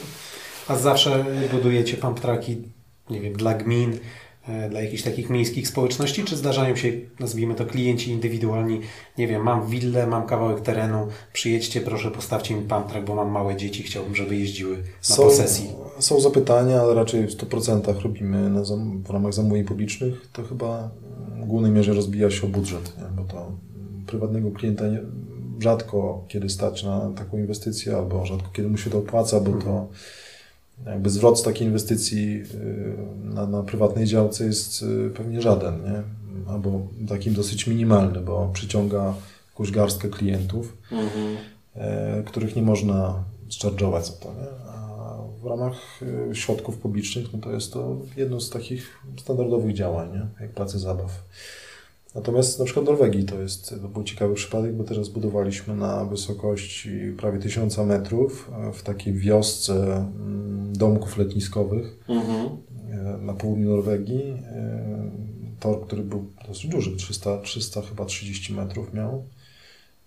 A 0.68 0.76
zawsze 0.76 1.24
budujecie 1.52 1.96
pump 1.96 2.20
tracki, 2.20 2.56
nie 3.10 3.20
wiem, 3.20 3.32
dla 3.32 3.54
gmin, 3.54 3.98
dla 4.70 4.80
jakichś 4.80 5.02
takich 5.02 5.30
miejskich 5.30 5.68
społeczności, 5.68 6.24
czy 6.24 6.36
zdarzają 6.36 6.76
się, 6.76 6.92
nazwijmy 7.20 7.54
to, 7.54 7.66
klienci 7.66 8.10
indywidualni, 8.10 8.80
nie 9.18 9.28
wiem, 9.28 9.42
mam 9.42 9.66
willę, 9.66 10.06
mam 10.06 10.26
kawałek 10.26 10.60
terenu, 10.60 11.06
przyjedźcie, 11.32 11.80
proszę, 11.80 12.10
postawcie 12.10 12.54
mi 12.54 12.62
pump 12.62 12.86
track, 12.86 13.06
bo 13.06 13.14
mam 13.14 13.30
małe 13.30 13.56
dzieci, 13.56 13.82
chciałbym, 13.82 14.14
żeby 14.14 14.36
jeździły 14.36 14.76
na 15.10 15.16
posesji. 15.16 15.70
są 15.98 16.20
zapytania, 16.20 16.80
ale 16.80 16.94
raczej 16.94 17.26
w 17.26 17.36
100% 17.36 18.02
robimy 18.02 18.50
na 18.50 18.62
w 19.04 19.10
ramach 19.10 19.34
zamówień 19.34 19.64
publicznych. 19.64 20.28
To 20.32 20.42
chyba 20.42 20.90
w 21.42 21.46
głównej 21.46 21.72
mierze 21.72 21.92
rozbija 21.92 22.30
się 22.30 22.46
o 22.46 22.50
budżet, 22.50 22.92
nie? 22.98 23.04
bo 23.16 23.24
to 23.24 23.52
prywatnego 24.06 24.50
klienta 24.50 24.88
nie, 24.88 25.00
rzadko 25.58 26.24
kiedy 26.28 26.48
stać 26.48 26.82
na 26.82 27.10
taką 27.16 27.38
inwestycję, 27.38 27.96
albo 27.96 28.26
rzadko 28.26 28.48
kiedy 28.52 28.68
mu 28.68 28.76
się 28.76 28.90
to 28.90 28.98
opłaca, 28.98 29.40
bo 29.40 29.52
to 29.52 29.88
jakby 30.86 31.10
zwrot 31.10 31.38
z 31.38 31.42
takiej 31.42 31.66
inwestycji 31.66 32.42
y, 32.54 32.96
na, 33.24 33.46
na 33.46 33.62
prywatnej 33.62 34.06
działce 34.06 34.44
jest 34.44 34.82
y, 34.82 35.10
pewnie 35.16 35.42
żaden, 35.42 35.82
nie? 35.84 36.02
albo 36.52 36.86
takim 37.08 37.34
dosyć 37.34 37.66
minimalny, 37.66 38.20
bo 38.20 38.50
przyciąga 38.52 39.14
jakąś 39.52 39.70
garstkę 39.70 40.08
klientów 40.08 40.76
Mhm. 40.92 41.36
e, 41.74 42.22
których 42.26 42.56
nie 42.56 42.62
można 42.62 43.24
zcharge'ować 43.50 44.02
za 44.02 44.12
to. 44.12 44.28
Nie? 44.28 44.70
A 44.70 45.18
w 45.42 45.46
ramach 45.46 46.00
e, 46.30 46.34
środków 46.34 46.78
publicznych 46.78 47.32
no 47.32 47.38
to 47.38 47.52
jest 47.52 47.72
to 47.72 47.96
jedno 48.16 48.40
z 48.40 48.50
takich 48.50 48.98
standardowych 49.16 49.74
działań, 49.74 50.12
nie? 50.12 50.26
jak 50.40 50.54
pracy 50.54 50.78
zabaw. 50.78 51.10
Natomiast 52.14 52.58
na 52.58 52.64
przykład 52.64 52.86
w 52.86 52.88
Norwegii 52.88 53.24
to 53.24 53.40
jest, 53.40 53.70
to 53.82 53.88
był 53.88 54.04
ciekawy 54.04 54.34
przypadek, 54.34 54.74
bo 54.74 54.84
teraz 54.84 55.08
budowaliśmy 55.08 55.76
na 55.76 56.04
wysokości 56.04 56.90
prawie 57.16 57.38
1000 57.38 57.78
metrów 57.78 58.50
e, 58.68 58.72
w 58.72 58.82
takiej 58.82 59.12
wiosce 59.14 59.96
mm, 59.96 60.72
domków 60.72 61.16
letniskowych 61.16 61.98
Mhm. 62.08 62.48
e, 62.90 63.18
na 63.18 63.32
południu 63.34 63.68
Norwegii. 63.70 64.22
E, 64.46 65.34
Tor, 65.60 65.86
który 65.86 66.02
był 66.02 66.30
dosyć 66.48 66.66
duży, 66.66 66.96
300, 66.96 67.38
300 67.38 67.82
chyba 67.82 68.04
30 68.04 68.52
metrów 68.52 68.94
miał 68.94 69.24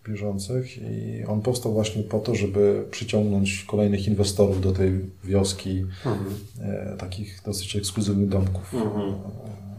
bieżących 0.08 0.78
i 0.78 1.24
on 1.28 1.42
powstał 1.42 1.74
właśnie 1.74 2.04
po 2.04 2.20
to, 2.20 2.36
żeby 2.36 2.86
przyciągnąć 2.92 3.64
kolejnych 3.68 4.08
inwestorów 4.08 4.62
do 4.62 4.72
tej 4.72 4.92
wioski, 5.24 5.86
Mhm. 6.06 6.36
takich 6.98 7.42
dosyć 7.46 7.76
ekskluzywnych 7.76 8.30
domków 8.30 8.74
Mhm. 8.74 9.14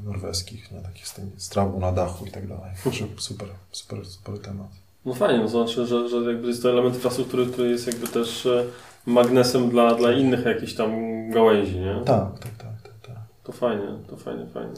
Norweskich, 0.09 0.73
nie? 0.73 0.81
takich 0.81 1.09
z, 1.09 1.15
tym, 1.15 1.31
z 1.37 1.49
trawą 1.49 1.81
na 1.81 1.93
dachu 1.93 2.27
i 2.27 2.31
tak 2.31 2.47
dalej. 2.49 2.71
Także 2.85 3.05
super, 3.19 3.49
super, 3.73 4.07
super 4.07 4.39
temat. 4.39 4.69
No 5.05 5.15
fajnie, 5.15 5.39
no 5.39 5.49
znaczy, 5.49 5.87
że, 5.87 6.09
że 6.09 6.17
jakby 6.17 6.49
jest 6.49 6.63
to 6.63 6.71
element 6.71 6.95
infrastruktury, 6.95 7.47
który 7.47 7.71
jest 7.71 7.87
jakby 7.87 8.09
też 8.09 8.47
e, 8.47 8.65
magnesem 9.07 9.71
dla, 9.71 9.95
dla 9.95 10.13
innych 10.13 10.45
jakichś 10.45 10.75
tam 10.75 10.91
gałęzi, 11.31 11.79
nie? 11.81 11.95
Tak, 12.05 12.39
tak, 12.39 12.53
tak, 12.59 12.83
tak. 12.83 12.93
tak. 13.07 13.17
To 13.45 13.53
fajnie, 13.53 13.87
to 14.11 14.17
fajnie, 14.17 14.47
fajnie. 14.47 14.73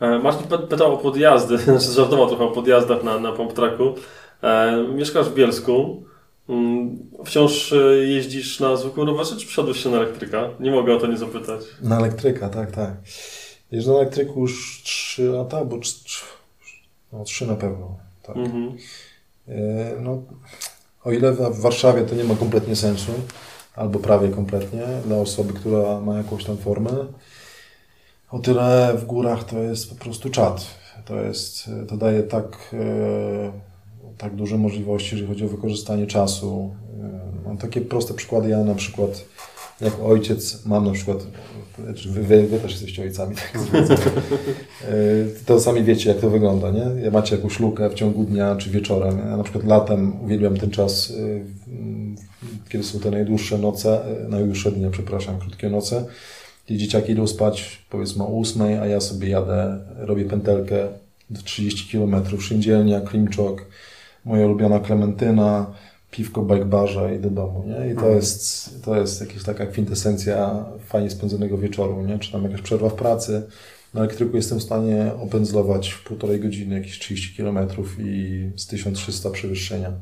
E, 0.00 0.18
Marcin 0.18 0.46
py- 0.46 0.66
pytał 0.66 0.94
o 0.94 0.98
podjazdy, 0.98 1.58
znaczy 1.78 1.92
żartował 1.92 2.28
trochę 2.28 2.44
o 2.44 2.50
podjazdach 2.50 3.02
na, 3.04 3.18
na 3.18 3.32
pump 3.32 3.52
tracku. 3.52 3.94
E, 4.42 4.82
mieszkasz 4.94 5.28
w 5.28 5.34
Bielsku. 5.34 6.02
Mm, 6.48 6.98
Wciąż 7.24 7.74
jeździsz 8.06 8.60
na 8.60 8.76
zwykłym 8.76 9.06
rowerze, 9.06 9.36
czy 9.36 9.46
przesiadłeś 9.46 9.82
się 9.82 9.90
na 9.90 9.96
elektryka? 9.96 10.48
Nie 10.60 10.70
mogę 10.70 10.94
o 10.96 11.00
to 11.00 11.06
nie 11.06 11.16
zapytać. 11.16 11.60
Na 11.82 11.98
elektryka, 11.98 12.48
tak, 12.48 12.70
tak. 12.70 12.90
Jeżdżę 13.70 13.90
na 13.90 13.96
elektryku 13.96 14.40
już 14.40 14.82
3 14.84 15.22
lata, 15.22 15.64
bo 15.64 15.78
3, 15.78 16.24
no 17.12 17.24
3 17.24 17.46
na 17.46 17.54
pewno. 17.54 17.96
Tak. 18.22 18.36
Mhm. 18.36 18.76
E, 19.48 20.00
No, 20.00 20.22
o 21.04 21.12
ile 21.12 21.32
w 21.32 21.60
Warszawie 21.60 22.02
to 22.02 22.14
nie 22.14 22.24
ma 22.24 22.34
kompletnie 22.34 22.76
sensu, 22.76 23.12
albo 23.76 23.98
prawie 23.98 24.28
kompletnie 24.28 24.82
dla 25.06 25.16
osoby, 25.16 25.52
która 25.52 26.00
ma 26.00 26.18
jakąś 26.18 26.44
tam 26.44 26.56
formę. 26.56 26.90
O 28.30 28.38
tyle 28.38 28.94
w 28.98 29.04
górach 29.04 29.44
to 29.44 29.58
jest 29.58 29.90
po 29.90 30.04
prostu 30.04 30.30
czat. 30.30 30.66
To, 31.04 31.20
jest, 31.20 31.70
to 31.88 31.96
daje 31.96 32.22
tak, 32.22 32.58
e, 32.72 33.52
tak 34.18 34.34
duże 34.34 34.58
możliwości, 34.58 35.14
jeżeli 35.14 35.28
chodzi 35.28 35.44
o 35.44 35.48
wykorzystanie 35.48 36.06
czasu. 36.06 36.74
E, 37.02 37.46
mam 37.48 37.58
takie 37.58 37.80
proste 37.80 38.14
przykłady. 38.14 38.48
Ja 38.48 38.64
na 38.64 38.74
przykład, 38.74 39.24
jak 39.80 40.00
ojciec, 40.00 40.66
mam 40.66 40.84
na 40.84 40.92
przykład, 40.92 41.26
wy, 42.06 42.22
wy, 42.22 42.46
wy 42.46 42.58
też 42.58 42.70
jesteście 42.70 43.02
ojcami, 43.02 43.36
tak 43.36 43.58
E, 44.84 44.94
to 45.46 45.60
sami 45.60 45.84
wiecie, 45.84 46.08
jak 46.08 46.18
to 46.18 46.30
wygląda, 46.30 46.70
nie? 46.70 47.02
Ja 47.02 47.10
macie 47.10 47.36
jakąś 47.36 47.60
lukę 47.60 47.90
w 47.90 47.94
ciągu 47.94 48.24
dnia 48.24 48.56
czy 48.56 48.70
wieczorem. 48.70 49.18
Ja 49.18 49.36
na 49.36 49.42
przykład 49.42 49.64
latem 49.64 50.24
uwielbiam 50.24 50.56
ten 50.56 50.70
czas, 50.70 51.10
e, 51.10 51.40
kiedy 52.68 52.84
są 52.84 53.00
te 53.00 53.10
najdłuższe 53.10 53.58
noce, 53.58 54.04
e, 54.24 54.28
najdłuższe 54.28 54.72
dnie, 54.72 54.90
przepraszam, 54.90 55.38
krótkie 55.38 55.70
noce, 55.70 56.04
gdzie 56.66 56.76
dzieciaki 56.76 57.12
idą 57.12 57.26
spać 57.26 57.86
powiedzmy 57.90 58.24
o 58.24 58.40
8, 58.40 58.62
a 58.62 58.86
ja 58.86 59.00
sobie 59.00 59.28
jadę, 59.28 59.78
robię 59.96 60.24
pętelkę 60.24 60.88
w 61.30 61.42
30 61.42 61.92
km, 61.92 62.40
Szyndzielnia, 62.40 63.00
Klimczok, 63.00 63.66
moja 64.24 64.46
ulubiona 64.46 64.80
Klementyna, 64.80 65.66
piwko 66.16 66.42
w 66.42 66.46
bike 66.46 66.64
barze 66.64 67.14
i 67.16 67.18
do 67.18 67.30
domu, 67.30 67.64
nie? 67.66 67.92
I 67.92 67.96
to 67.96 68.08
jest, 68.08 68.70
to 68.84 68.96
jest 68.96 69.20
jakaś 69.20 69.42
taka 69.42 69.66
kwintesencja 69.66 70.64
fajnie 70.86 71.10
spędzonego 71.10 71.58
wieczoru, 71.58 72.02
nie? 72.02 72.18
Czy 72.18 72.32
tam 72.32 72.42
jakaś 72.42 72.62
przerwa 72.62 72.88
w 72.88 72.94
pracy. 72.94 73.42
Na 73.94 74.00
elektryku 74.00 74.36
jestem 74.36 74.58
w 74.58 74.62
stanie 74.62 75.10
opędzlować 75.22 75.88
w 75.88 76.04
półtorej 76.04 76.40
godziny 76.40 76.74
jakieś 76.74 76.98
30 76.98 77.36
km 77.36 77.58
i 77.98 78.50
z 78.56 78.66
1300 78.66 79.30
przewyższenia. 79.30 79.92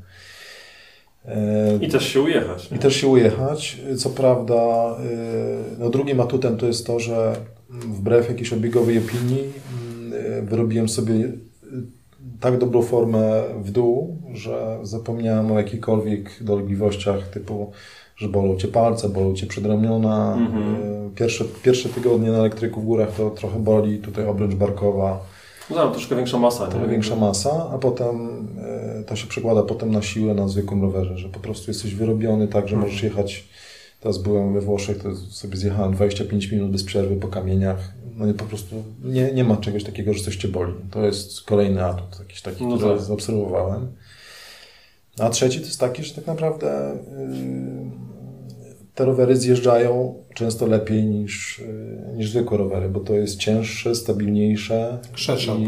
E, 1.24 1.78
I 1.80 1.88
też 1.88 2.08
się 2.08 2.20
ujechać. 2.20 2.70
nie? 2.70 2.76
i 2.76 2.80
też 2.80 2.96
się 2.96 3.08
ujechać. 3.08 3.80
Co 3.98 4.10
prawda, 4.10 4.54
y, 5.74 5.78
no 5.78 5.90
drugim 5.90 6.20
atutem 6.20 6.56
to 6.56 6.66
jest 6.66 6.86
to, 6.86 7.00
że 7.00 7.36
wbrew 7.70 8.28
jakiejś 8.28 8.52
obiegowej 8.52 8.98
opinii 8.98 9.52
y, 10.38 10.42
wyrobiłem 10.42 10.88
sobie 10.88 11.32
tak 12.40 12.58
dobrą 12.58 12.82
formę 12.82 13.42
w 13.62 13.70
dół, 13.70 14.18
że 14.32 14.78
zapomniałem 14.82 15.52
o 15.52 15.58
jakichkolwiek 15.58 16.42
dolegliwościach 16.42 17.28
typu, 17.28 17.72
że 18.16 18.28
bolą 18.28 18.56
Cię 18.56 18.68
palce, 18.68 19.08
bolą 19.08 19.34
Cię 19.34 19.46
przedramiona. 19.46 20.34
Mhm. 20.38 20.74
Y, 20.74 21.04
Pierwsze, 21.14 21.44
pierwsze 21.62 21.88
tygodnie 21.88 22.30
na 22.30 22.38
elektryku 22.38 22.80
w 22.80 22.84
górach 22.84 23.12
to 23.16 23.30
trochę 23.30 23.58
boli, 23.58 23.98
tutaj 23.98 24.26
obręcz 24.26 24.54
barkowa. 24.54 25.20
No, 25.70 25.76
tam 25.76 25.92
troszkę 25.92 26.16
większa 26.16 26.38
masa. 26.38 26.66
Trochę 26.66 26.86
nie? 26.86 26.92
większa 26.92 27.16
masa, 27.16 27.70
a 27.74 27.78
potem 27.78 28.46
e, 29.00 29.04
to 29.04 29.16
się 29.16 29.26
przekłada 29.26 29.62
potem 29.62 29.92
na 29.92 30.02
siłę 30.02 30.34
na 30.34 30.48
zwykłym 30.48 30.82
rowerze, 30.82 31.18
że 31.18 31.28
po 31.28 31.40
prostu 31.40 31.70
jesteś 31.70 31.94
wyrobiony 31.94 32.48
tak, 32.48 32.68
że 32.68 32.76
możesz 32.76 33.02
jechać. 33.02 33.48
Teraz 34.00 34.18
byłem 34.18 34.54
we 34.54 34.60
Włoszech, 34.60 35.02
to 35.02 35.16
sobie 35.16 35.56
zjechałem 35.56 35.92
25 35.92 36.52
minut 36.52 36.70
bez 36.70 36.84
przerwy 36.84 37.16
po 37.16 37.28
kamieniach. 37.28 37.92
No 38.16 38.34
po 38.34 38.44
prostu 38.44 38.84
nie, 39.04 39.32
nie 39.32 39.44
ma 39.44 39.56
czegoś 39.56 39.84
takiego, 39.84 40.14
że 40.14 40.24
coś 40.24 40.36
cię 40.36 40.48
boli. 40.48 40.72
To 40.90 41.06
jest 41.06 41.42
kolejny 41.42 41.84
atut, 41.84 42.18
jakiś 42.20 42.42
taki, 42.42 42.66
No 42.66 42.76
który 42.76 42.94
tak. 42.96 43.02
zaobserwowałem. 43.04 43.92
A 45.18 45.30
trzeci 45.30 45.60
to 45.60 45.66
jest 45.66 45.80
taki, 45.80 46.04
że 46.04 46.14
tak 46.14 46.26
naprawdę 46.26 46.98
yy, 47.18 47.90
te 48.94 49.04
rowery 49.04 49.36
zjeżdżają 49.36 50.14
często 50.34 50.66
lepiej 50.66 51.04
niż, 51.04 51.58
yy, 51.58 52.16
niż 52.16 52.30
zwykłe 52.30 52.58
rowery, 52.58 52.88
bo 52.88 53.00
to 53.00 53.14
jest 53.14 53.36
cięższe, 53.38 53.94
stabilniejsze. 53.94 54.98
Szersza 55.14 55.54
i- 55.54 55.64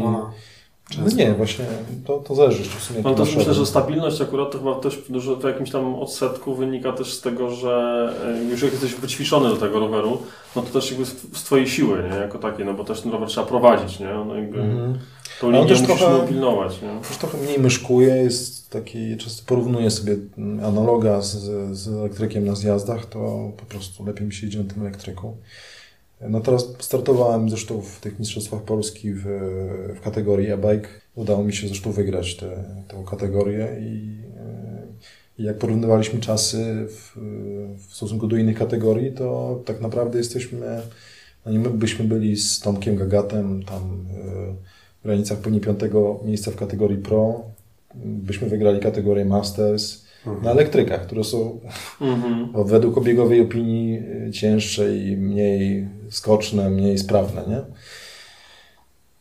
opona. 0.91 1.03
no 1.03 1.09
Często. 1.09 1.17
nie, 1.25 1.33
właśnie 1.33 1.65
to, 2.05 2.17
to 2.17 2.35
zależy 2.35 2.63
w 2.63 2.83
sumie. 2.83 3.01
No 3.03 3.13
to 3.13 3.25
masz 3.25 3.35
myślę, 3.35 3.53
że 3.53 3.65
stabilność 3.65 4.21
akurat 4.21 4.51
to 4.51 4.57
chyba 4.57 4.75
też 4.75 4.99
dużo 5.09 5.35
w 5.35 5.43
jakimś 5.43 5.71
tam 5.71 5.95
odsetku 5.95 6.55
wynika 6.55 6.91
też 6.93 7.13
z 7.13 7.21
tego, 7.21 7.49
że 7.49 8.13
e, 8.25 8.43
już 8.51 8.61
jak 8.61 8.71
jesteś 8.71 8.93
wyćwiczony 8.95 9.49
do 9.49 9.57
tego 9.57 9.79
roweru, 9.79 10.17
no 10.55 10.61
to 10.61 10.69
też 10.79 10.89
jakby 10.91 11.05
z 11.05 11.43
twojej 11.43 11.67
siły, 11.67 12.03
nie? 12.11 12.15
Jako 12.17 12.39
takiej, 12.39 12.65
no 12.65 12.73
bo 12.73 12.83
też 12.83 13.01
ten 13.01 13.11
rower 13.11 13.27
trzeba 13.29 13.47
prowadzić, 13.47 13.99
nie? 13.99 14.07
No 14.27 14.35
jakby 14.35 14.59
Mhm. 14.61 14.99
tą 15.41 15.51
linię 15.51 15.65
też 15.65 15.81
musisz 15.81 15.97
trochę- 15.97 16.27
pilnować, 16.27 16.81
nie? 16.81 16.87
Już 17.09 17.17
trochę 17.17 17.37
mniej 17.37 17.59
myszkuje, 17.59 18.15
jest 18.15 18.69
taki, 18.69 19.17
często 19.17 19.43
porównuję 19.45 19.91
sobie 19.91 20.15
mm, 20.37 20.65
analoga 20.65 21.21
z, 21.21 21.35
z 21.77 21.87
elektrykiem 21.87 22.45
na 22.45 22.55
zjazdach, 22.55 23.05
to 23.05 23.51
po 23.57 23.65
prostu 23.65 24.05
lepiej 24.05 24.27
mi 24.27 24.33
się 24.33 24.47
idzie 24.47 24.59
na 24.63 24.73
tym 24.73 24.81
elektryku. 24.81 25.37
No 26.21 26.41
teraz 26.41 26.67
startowałem 26.79 27.49
zresztą 27.49 27.81
w 27.81 27.99
tych 27.99 28.19
Mistrzostwach 28.19 28.61
Polski 28.61 29.13
w, 29.13 29.23
w 29.95 30.01
kategorii 30.01 30.51
e-bike. 30.51 30.87
Udało 31.15 31.43
mi 31.43 31.53
się 31.53 31.67
zresztą 31.67 31.91
wygrać 31.91 32.35
tę 32.35 32.63
tę 32.87 33.03
kategorię 33.09 33.67
i, 33.79 34.21
e, 34.37 34.87
i 35.39 35.43
jak 35.43 35.57
porównywaliśmy 35.57 36.19
czasy 36.19 36.87
w, 36.89 37.17
w 37.87 37.95
stosunku 37.95 38.27
do 38.27 38.37
innych 38.37 38.57
kategorii, 38.57 39.11
to 39.11 39.61
tak 39.65 39.81
naprawdę 39.81 40.17
jesteśmy, 40.17 40.81
no 41.45 41.51
nie 41.51 41.59
my 41.59 41.69
byśmy 41.69 42.05
byli 42.05 42.37
z 42.37 42.59
Tomkiem 42.59 42.95
Gagatem 42.95 43.63
tam 43.63 43.81
e, 43.81 44.53
w 44.99 45.03
granicach 45.03 45.37
pewnie 45.37 45.59
piątego 45.59 46.19
miejsca 46.25 46.51
w 46.51 46.55
kategorii 46.55 46.97
Pro. 46.97 47.43
Byśmy 47.95 48.49
wygrali 48.49 48.79
kategorię 48.79 49.25
Masters 49.25 50.06
na 50.43 50.51
elektrykach, 50.51 51.05
które 51.05 51.23
są 51.23 51.59
Mhm. 52.01 52.49
według 52.65 52.97
obiegowej 52.97 53.41
opinii 53.41 53.99
y, 54.27 54.31
cięższe 54.31 54.97
i 54.97 55.17
mniej 55.17 55.87
skoczne, 56.09 56.69
mniej 56.69 56.97
sprawne, 56.97 57.43
nie? 57.47 57.61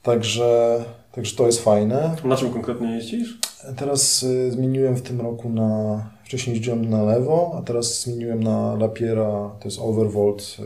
Także, 0.02 0.84
także 1.12 1.36
to 1.36 1.46
jest 1.46 1.62
fajne. 1.62 2.16
Na 2.24 2.36
czym 2.36 2.50
konkretnie 2.52 2.94
jeździsz? 2.94 3.38
Teraz 3.76 4.22
y, 4.22 4.50
zmieniłem 4.50 4.96
w 4.96 5.02
tym 5.02 5.20
roku 5.20 5.48
na... 5.50 6.00
Wcześniej 6.24 6.54
jeździłem 6.56 6.90
na 6.90 7.02
lewo, 7.02 7.54
a 7.58 7.62
teraz 7.62 8.02
zmieniłem 8.02 8.42
na 8.42 8.74
Lapiera, 8.76 9.50
to 9.60 9.64
jest 9.64 9.78
Overvolt 9.80 10.56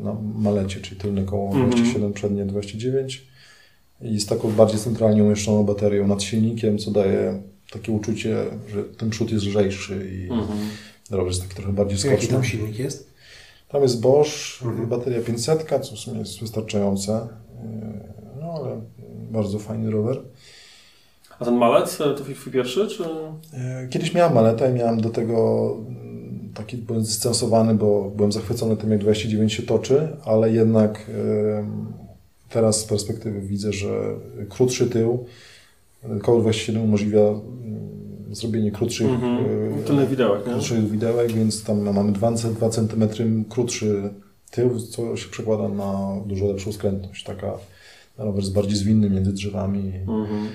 y, 0.00 0.04
na 0.04 0.16
malecie, 0.34 0.80
czyli 0.80 1.00
tylne 1.00 1.22
koło 1.24 1.46
Mhm. 1.46 1.70
27, 1.70 2.12
przednie 2.12 2.44
29 2.44 3.26
i 4.02 4.20
z 4.20 4.26
taką 4.26 4.50
bardziej 4.50 4.80
centralnie 4.80 5.24
umieszczoną 5.24 5.64
baterią 5.64 6.06
nad 6.06 6.22
silnikiem, 6.22 6.78
co 6.78 6.90
daje 6.90 7.42
takie 7.72 7.92
uczucie, 7.92 8.36
że 8.72 8.84
ten 8.84 9.10
przód 9.10 9.32
jest 9.32 9.46
lżejszy 9.46 10.10
i 10.12 10.30
Mhm. 10.32 10.58
rower 11.10 11.26
jest 11.26 11.42
taki 11.42 11.54
trochę 11.54 11.72
bardziej 11.72 11.96
Jaki 11.98 12.08
skoczny. 12.26 12.28
tam 12.36 12.44
silnik 12.44 12.78
jest? 12.78 13.10
Tam 13.68 13.82
jest 13.82 14.00
Bosch, 14.00 14.62
Mhm. 14.64 14.88
bateria 14.88 15.20
500, 15.22 15.66
co 15.82 15.94
w 15.96 15.98
sumie 15.98 16.18
jest 16.18 16.40
wystarczające. 16.40 17.28
No 18.40 18.52
ale 18.52 18.80
bardzo 19.30 19.58
fajny 19.58 19.90
rower. 19.90 20.20
A 21.38 21.44
ten 21.44 21.54
malec 21.56 22.00
e, 22.00 22.04
to 22.04 22.24
twój 22.34 22.52
pierwszy, 22.52 22.88
czy? 22.88 23.02
Yy, 23.02 23.88
Kiedyś 23.90 24.14
miałem 24.14 24.34
maletę 24.34 24.70
i 24.70 24.74
miałem 24.74 25.00
do 25.00 25.10
tego 25.10 25.70
mm, 25.88 26.52
taki, 26.54 26.76
byłem 26.76 27.04
zdystansowany, 27.04 27.74
bo 27.74 28.10
byłem 28.16 28.32
zachwycony 28.32 28.76
tym, 28.76 28.90
jak 28.90 29.00
29 29.00 29.52
się 29.54 29.62
toczy, 29.62 30.08
ale 30.24 30.50
jednak 30.52 31.10
teraz 32.48 32.80
z 32.80 32.84
perspektywy 32.84 33.40
widzę, 33.40 33.72
że 33.72 33.88
krótszy 34.48 34.86
tył, 34.90 35.24
koło 36.22 36.40
27 36.40 36.82
umożliwia 36.82 37.20
mm, 37.20 37.40
zrobienie 38.34 38.70
krótszych 38.72 39.06
Mhm. 39.10 39.36
yy, 39.78 39.82
Tylny 39.86 40.06
widełek, 40.06 40.46
nie? 40.46 40.52
krótszych 40.52 40.90
widełek, 40.90 41.32
więc 41.32 41.64
tam 41.64 41.92
mamy 41.94 42.12
2, 42.12 42.30
2 42.32 42.70
cm 42.70 43.08
krótszy 43.48 44.10
tył, 44.50 44.80
co 44.80 45.16
się 45.16 45.28
przekłada 45.28 45.68
na 45.68 46.16
dużo 46.26 46.46
lepszą 46.46 46.72
skrętność. 46.72 47.24
Taka 47.24 47.52
rower 48.18 48.40
jest 48.42 48.54
bardziej 48.54 48.76
zwinny 48.76 49.10
między 49.10 49.32
drzewami. 49.32 49.92
Mhm. 50.08 50.48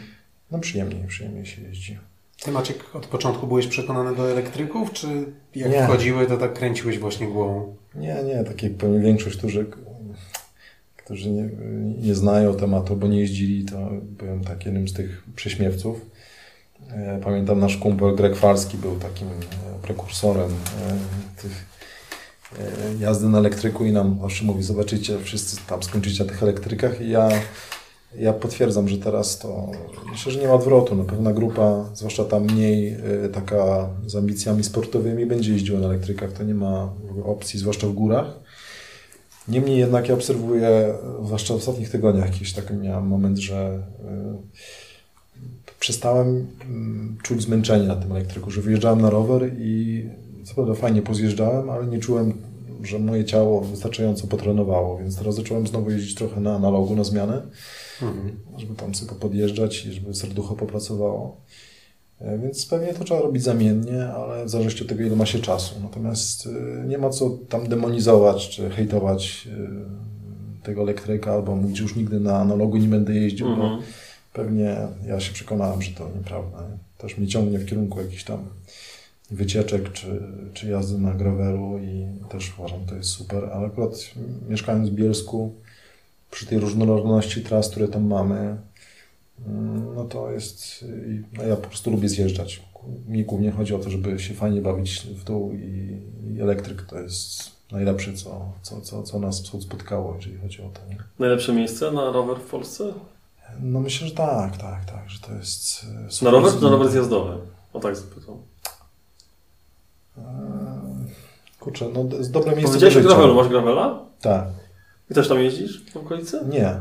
No 0.52 0.60
przyjemniej, 0.60 1.08
przyjemniej 1.08 1.46
się 1.46 1.62
jeździ. 1.62 1.98
Ty 2.44 2.52
Maciek 2.52 2.96
od 2.96 3.06
początku 3.08 3.48
byłeś 3.48 3.68
przekonany 3.68 4.16
do 4.16 4.32
elektryków, 4.32 4.92
czy 4.94 5.08
jak 5.56 5.72
Nie. 5.72 5.84
wchodziły, 5.84 6.26
to 6.26 6.38
tak 6.38 6.54
kręciłeś 6.54 7.00
właśnie 7.00 7.28
głową? 7.28 7.76
Nie, 7.96 8.16
nie, 8.26 8.44
tak 8.44 8.64
jak 8.64 8.74
pewnie 8.74 9.00
większość, 9.00 9.38
którzy, 9.38 9.66
którzy 11.06 11.30
nie, 11.30 11.50
nie 12.02 12.16
znają 12.16 12.54
tematu, 12.54 12.96
bo 12.96 13.08
nie 13.08 13.20
jeździli, 13.20 13.66
to 13.66 13.90
byłem 14.02 14.44
tak 14.44 14.66
jednym 14.66 14.88
z 14.88 14.94
tych 14.94 15.24
prześmiewców. 15.36 16.06
E, 16.92 17.20
Pamiętam 17.24 17.60
nasz 17.60 17.78
kumpel 17.78 18.16
Greg 18.16 18.36
Falski 18.36 18.78
był 18.78 18.96
takim 18.96 19.28
e, 19.28 19.32
prekursorem 19.82 20.50
e, 20.50 21.42
tych 21.42 21.76
jazdy 23.00 23.30
na 23.30 23.38
elektryku 23.38 23.86
i 23.86 23.92
nam 23.92 24.20
zawsze 24.22 24.46
mówi, 24.46 24.64
zobaczycie, 24.64 25.20
wszyscy 25.20 25.58
tam 25.68 25.84
skończycie 25.84 26.24
na 26.24 26.30
tych 26.30 26.44
elektrykach 26.44 27.02
i 27.02 27.10
ja, 27.10 27.30
ja 28.18 28.34
potwierdzam, 28.34 28.88
że 28.88 28.98
teraz 28.98 29.40
to 29.40 29.72
myślę, 30.12 30.32
że 30.32 30.40
nie 30.40 30.48
ma 30.48 30.54
odwrotu. 30.54 30.96
No, 30.96 31.04
pewna 31.04 31.34
grupa, 31.34 31.90
zwłaszcza 31.94 32.24
ta 32.26 32.40
mniej 32.40 32.98
taka 33.34 33.90
z 34.06 34.16
ambicjami 34.16 34.64
sportowymi, 34.64 35.26
będzie 35.26 35.54
jeździła 35.54 35.80
na 35.80 35.86
elektrykach, 35.86 36.32
to 36.32 36.44
nie 36.44 36.54
ma 36.54 36.94
opcji, 37.26 37.60
zwłaszcza 37.60 37.88
w 37.88 37.94
górach. 37.94 38.45
Niemniej 39.48 39.80
jednak 39.80 40.10
ja 40.10 40.14
obserwuję, 40.14 40.94
zwłaszcza 41.26 41.54
w 41.54 41.58
ostatnich 41.58 41.90
tygodniach, 41.90 42.26
jakiś 42.26 42.54
taki 42.54 42.74
miałem 42.74 43.08
moment, 43.08 43.38
że 43.38 43.84
y, 45.36 45.76
przestałem 45.80 46.48
mm, 46.66 47.18
czuć 47.24 47.42
zmęczenie 47.42 47.88
na 47.88 47.96
tym 47.96 48.12
elektryku, 48.12 48.52
że 48.52 48.62
wyjeżdżałem 48.62 49.02
na 49.02 49.10
rower 49.10 49.52
i 49.60 50.04
co 50.44 50.56
prawda 50.56 50.74
fajnie 50.74 51.02
pozjeżdżałem, 51.02 51.70
ale 51.70 51.88
nie 51.88 52.00
czułem, 52.00 52.34
że 52.84 53.00
moje 53.00 53.26
ciało 53.26 53.62
wystarczająco 53.62 54.28
potrenowało, 54.28 54.98
więc 54.98 55.18
teraz 55.18 55.36
zacząłem 55.36 55.68
znowu 55.68 55.92
jeździć 55.92 56.16
trochę 56.16 56.42
na 56.42 56.56
analogu, 56.56 56.96
na 56.96 57.04
zmianę, 57.04 57.42
żeby 58.58 58.76
tam 58.76 58.96
sobie 58.96 59.12
podjeżdżać 59.20 59.86
i 59.86 59.94
żeby 59.94 60.14
serducho 60.14 60.56
popracowało. 60.56 61.38
E, 62.22 62.38
Więc 62.38 62.66
pewnie 62.66 62.94
to 62.94 63.04
trzeba 63.04 63.20
robić 63.22 63.44
zamiennie, 63.44 64.08
ale 64.08 64.46
w 64.46 64.50
zależności 64.50 64.84
od 64.84 64.90
tego, 64.90 65.04
ile 65.04 65.16
ma 65.16 65.26
się 65.26 65.40
czasu. 65.40 65.76
Natomiast 65.84 66.48
e, 66.84 66.88
nie 66.88 66.98
ma 66.98 67.10
co 67.10 67.30
tam 67.50 67.68
demonizować 67.70 68.50
czy 68.50 68.70
hejtować 68.70 69.48
e, 69.52 70.66
tego 70.66 70.82
elektryka, 70.82 71.34
albo 71.34 71.56
mówić, 71.56 71.78
że 71.78 71.84
już 71.84 71.96
nigdy 71.96 72.20
na 72.20 72.38
analogu 72.38 72.78
nie 72.78 72.88
będę 72.88 73.14
jeździł, 73.14 73.48
bo 73.48 73.64
Mhm. 73.64 73.82
pewnie 74.34 74.78
ja 75.08 75.20
się 75.20 75.34
przekonałem, 75.34 75.82
że 75.82 75.92
to 75.92 76.10
nieprawda. 76.18 76.58
nie? 76.58 76.78
Też 76.98 77.18
mnie 77.18 77.28
ciągnie 77.28 77.60
w 77.60 77.66
kierunku 77.66 78.02
jakichś 78.02 78.24
tam 78.24 78.38
wycieczek 79.32 79.92
czy, 79.92 80.22
czy 80.54 80.70
jazdy 80.70 80.98
na 80.98 81.14
gravelu 81.14 81.80
i 81.80 82.06
też 82.30 82.54
uważam, 82.60 82.80
to 82.86 82.96
jest 82.96 83.10
super, 83.10 83.44
ale 83.54 83.68
akurat 83.68 83.92
mieszkając 84.50 84.90
w 84.90 84.94
Bielsku, 84.94 85.54
przy 86.32 86.46
tej 86.46 86.60
różnorodności 86.60 87.42
tras, 87.42 87.70
które 87.70 87.88
tam 87.88 88.04
mamy, 88.08 88.36
mm, 88.40 88.58
no 89.96 90.04
to 90.06 90.32
jest, 90.32 90.86
no 91.34 91.44
ja 91.44 91.56
po 91.56 91.68
prostu 91.68 91.92
lubię 91.92 92.10
zjeżdżać. 92.10 92.62
Mi 93.08 93.24
głównie 93.24 93.52
chodzi 93.52 93.74
o 93.76 93.80
to, 93.80 93.90
żeby 93.90 94.20
się 94.20 94.34
fajnie 94.34 94.62
bawić 94.62 95.02
w 95.02 95.24
dół 95.24 95.52
i, 95.52 95.98
i 96.36 96.42
elektryk 96.42 96.82
to 96.82 97.00
jest 97.00 97.52
najlepsze, 97.72 98.14
co, 98.14 98.52
co, 98.62 98.82
co, 98.82 99.04
co 99.04 99.20
nas 99.20 99.44
spotkało, 99.62 100.16
jeżeli 100.16 100.38
chodzi 100.38 100.62
o 100.62 100.70
to. 100.70 100.80
Nie? 100.90 100.98
Najlepsze 101.20 101.54
miejsce 101.54 101.92
na 101.92 102.12
rower 102.12 102.38
w 102.38 102.46
Polsce? 102.50 102.94
No 103.62 103.80
myślę, 103.80 104.08
że 104.08 104.14
tak, 104.16 104.58
tak, 104.58 104.86
tak, 104.86 105.10
że 105.10 105.20
to 105.20 105.34
jest 105.34 105.86
e, 106.22 106.26
Na 106.26 106.32
rower 106.32 106.54
czy 106.54 106.62
na 106.62 106.70
rower 106.70 106.90
zjazdowy? 106.90 107.38
O 107.74 107.80
tak 107.80 107.96
zapytam. 107.96 108.36
Eee, 110.18 110.24
Kurczę, 111.60 111.86
no 111.94 112.24
z 112.24 112.32
dobre 112.32 112.52
miejsce 112.52 112.68
Powiedziałeś 112.68 112.94
do 112.96 113.02
życia. 113.02 113.14
gravelu. 113.16 113.36
Masz 113.36 113.48
gravela? 113.48 114.00
Tak. 114.22 114.48
I 115.12 115.14
też 115.14 115.28
tam 115.28 115.40
jeździsz 115.40 115.86
w 115.92 115.98
okolicy? 115.98 116.40
Nie. 116.50 116.76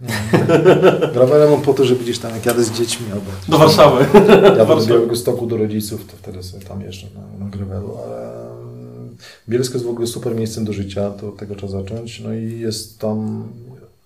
mam 1.50 1.62
po 1.62 1.74
to, 1.74 1.84
żeby 1.84 2.04
gdzieś 2.04 2.18
tam, 2.18 2.34
jak 2.34 2.46
jadę 2.46 2.64
z 2.64 2.72
dziećmi 2.72 3.06
albo... 3.12 3.30
Do 3.48 3.58
Warszawy. 3.58 4.06
Do 4.56 4.66
Warszawy. 4.66 4.86
Białego 4.86 5.16
Stoku 5.16 5.46
do 5.46 5.56
rodziców, 5.56 6.06
to 6.06 6.16
wtedy 6.16 6.42
sobie 6.42 6.64
tam 6.64 6.80
jeżdżę 6.80 7.06
na, 7.14 7.44
na 7.44 7.50
gravelu, 7.50 7.96
ale 8.04 8.50
mm, 8.50 9.16
Bielsko 9.48 9.74
jest 9.74 9.86
w 9.86 9.90
ogóle 9.90 10.06
super 10.06 10.34
miejscem 10.34 10.64
do 10.64 10.72
życia, 10.72 11.10
to 11.10 11.28
od 11.28 11.36
tego 11.36 11.54
trzeba 11.54 11.72
zacząć. 11.72 12.20
No 12.20 12.34
i 12.34 12.60
jest 12.60 12.98
tam 12.98 13.48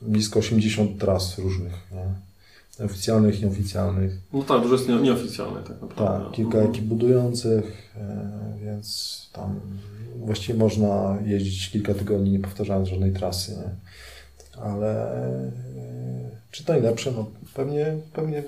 blisko 0.03 0.39
80 0.39 0.99
tras 0.99 1.39
różnych, 1.39 1.73
nie? 1.93 2.25
Oficjalnych, 2.85 3.43
nieoficjalnych. 3.43 4.13
No 4.33 4.43
tak, 4.43 4.63
dużo 4.63 4.75
jest 4.75 4.89
nie, 4.89 4.95
nieoficjalnych 4.95 5.65
tak 5.65 5.83
naprawdę. 5.83 6.25
Tak, 6.25 6.33
kilka 6.33 6.59
Mhm. 6.59 6.71
ekip 6.75 6.85
budujących, 6.85 7.93
e, 7.97 8.33
więc 8.65 9.29
tam 9.33 9.61
właściwie 10.25 10.59
można 10.59 11.19
jeździć 11.27 11.71
kilka 11.71 11.95
tygodni, 11.95 12.31
nie 12.31 12.39
powtarzając 12.39 12.89
żadnej 12.89 13.13
trasy. 13.13 13.53
Nie? 13.53 13.71
Ale 14.63 15.13
e, 15.13 15.51
czy 16.51 16.65
to 16.65 16.73
najlepsze? 16.73 17.13
No, 17.13 17.27
pewnie, 17.55 17.97
pewnie 18.13 18.43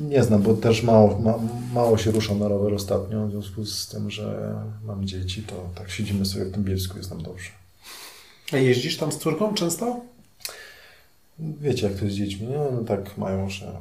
nie 0.00 0.22
znam, 0.22 0.42
bo 0.42 0.54
też 0.54 0.82
mało, 0.82 1.18
ma, 1.18 1.38
mało 1.72 1.98
się 1.98 2.10
ruszam 2.10 2.38
na 2.38 2.48
rower 2.48 2.74
ostatnio, 2.74 3.26
w 3.26 3.30
związku 3.30 3.64
z 3.64 3.88
tym, 3.88 4.10
że 4.10 4.54
mam 4.84 5.04
dzieci, 5.04 5.42
to 5.42 5.68
tak 5.74 5.90
siedzimy 5.90 6.24
sobie 6.24 6.44
w 6.44 6.52
tym 6.52 6.64
Bielsku, 6.64 6.98
jest 6.98 7.10
nam 7.10 7.22
dobrze. 7.22 7.50
A 8.52 8.56
jeździsz 8.56 8.96
tam 8.96 9.12
z 9.12 9.18
córką 9.18 9.54
często? 9.54 10.00
Wiecie, 11.38 11.88
jak 11.88 11.98
to 11.98 12.04
jest 12.04 12.16
z 12.16 12.18
dziećmi, 12.18 12.46
nie? 12.46 12.58
No 12.72 12.84
tak 12.86 13.18
mają, 13.18 13.50
że 13.50 13.72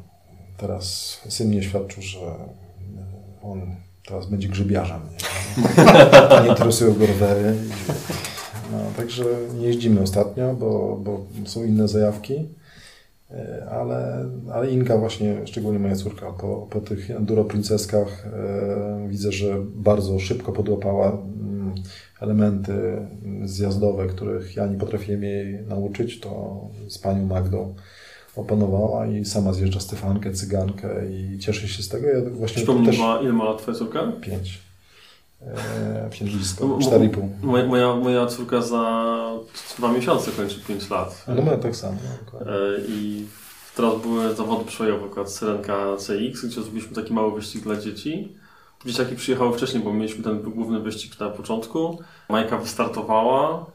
teraz 0.58 1.18
syn 1.30 1.48
mnie 1.48 1.64
świadczył, 1.64 2.04
że 2.04 2.20
on 3.42 3.76
teraz 4.06 4.26
będzie 4.26 4.48
grzybiarzem. 4.48 5.02
Nie, 5.58 6.42
nie 6.44 6.50
interesują 6.50 6.94
go 6.94 7.06
rowery. 7.06 7.56
Także 8.98 9.24
nie 9.60 9.68
jeździmy 9.68 10.02
ostatnio, 10.02 10.54
bo, 10.54 11.00
bo 11.04 11.26
są 11.46 11.64
inne 11.64 11.88
zajawki. 11.88 12.34
E, 13.32 13.68
Ale, 13.72 14.26
ale 14.54 14.72
Inka 14.72 14.98
właśnie, 14.98 15.36
szczególnie 15.46 15.80
moja 15.80 15.96
córka, 15.96 16.32
po, 16.32 16.68
po 16.70 16.82
tych 16.82 17.12
enduro 17.12 17.44
princeskach 17.44 18.28
e, 18.28 19.08
widzę, 19.10 19.32
że 19.32 19.56
bardzo 19.76 20.20
szybko 20.20 20.52
podłapała 20.52 21.08
mm, 21.12 21.74
elementy 22.22 22.74
zjazdowe, 23.46 24.08
których 24.08 24.56
ja 24.56 24.68
nie 24.68 24.78
potrafiłem 24.78 25.24
jej 25.24 25.60
nauczyć, 25.68 26.20
to 26.20 26.62
z 26.88 26.98
panią 26.98 27.26
Magdą 27.26 27.74
opanowała 28.36 29.08
i 29.08 29.26
sama 29.26 29.54
zjeżdża 29.54 29.80
Stefankę, 29.80 30.32
cygankę 30.32 30.90
i 31.12 31.40
cieszy 31.40 31.68
się 31.68 31.84
z 31.84 31.90
tego. 31.90 32.08
Ja 32.08 32.22
właśnie 32.30 32.56
Przypomnij, 32.58 32.86
też 32.86 33.00
ma, 33.00 33.20
ile 33.22 33.34
ma 33.34 33.44
lat 33.46 33.58
twoja 33.58 33.78
córka? 33.78 34.12
pięć. 34.22 34.65
E, 35.42 36.10
cztery 36.82 37.06
i 37.06 37.10
pół. 37.10 37.30
Moja, 37.44 37.66
moja, 37.66 37.96
moja 37.96 38.26
córka 38.26 38.62
za 38.62 39.16
dwa 39.78 39.92
miesiące 39.92 40.32
kończy 40.32 40.60
5 40.68 40.90
lat. 40.90 41.26
No 41.28 41.42
my 41.42 41.58
tak 41.58 41.76
samo. 41.76 41.98
E, 42.42 42.46
I 42.88 43.26
teraz 43.76 44.02
były 44.02 44.36
zawody 44.36 44.66
przejowe, 44.66 45.06
akurat 45.06 45.32
Syrenka 45.32 45.76
CX, 45.98 46.46
gdzie 46.46 46.62
zrobiliśmy 46.62 46.96
taki 46.96 47.14
mały 47.14 47.32
wyścig 47.36 47.64
dla 47.64 47.76
dzieci. 47.76 48.32
Dzieciaki 48.86 49.16
przyjechały 49.16 49.58
wcześniej, 49.58 49.84
bo 49.84 49.94
mieliśmy 49.94 50.24
ten 50.24 50.42
główny 50.42 50.80
wyścig 50.80 51.20
na 51.20 51.30
początku. 51.30 52.00
Majka 52.30 52.58
wystartowała. 52.58 53.66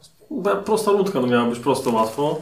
Prosta 0.64 0.90
rundka, 0.90 1.20
no 1.20 1.26
miała 1.26 1.50
być 1.50 1.58
prosto, 1.58 1.90
łatwo. 1.90 2.40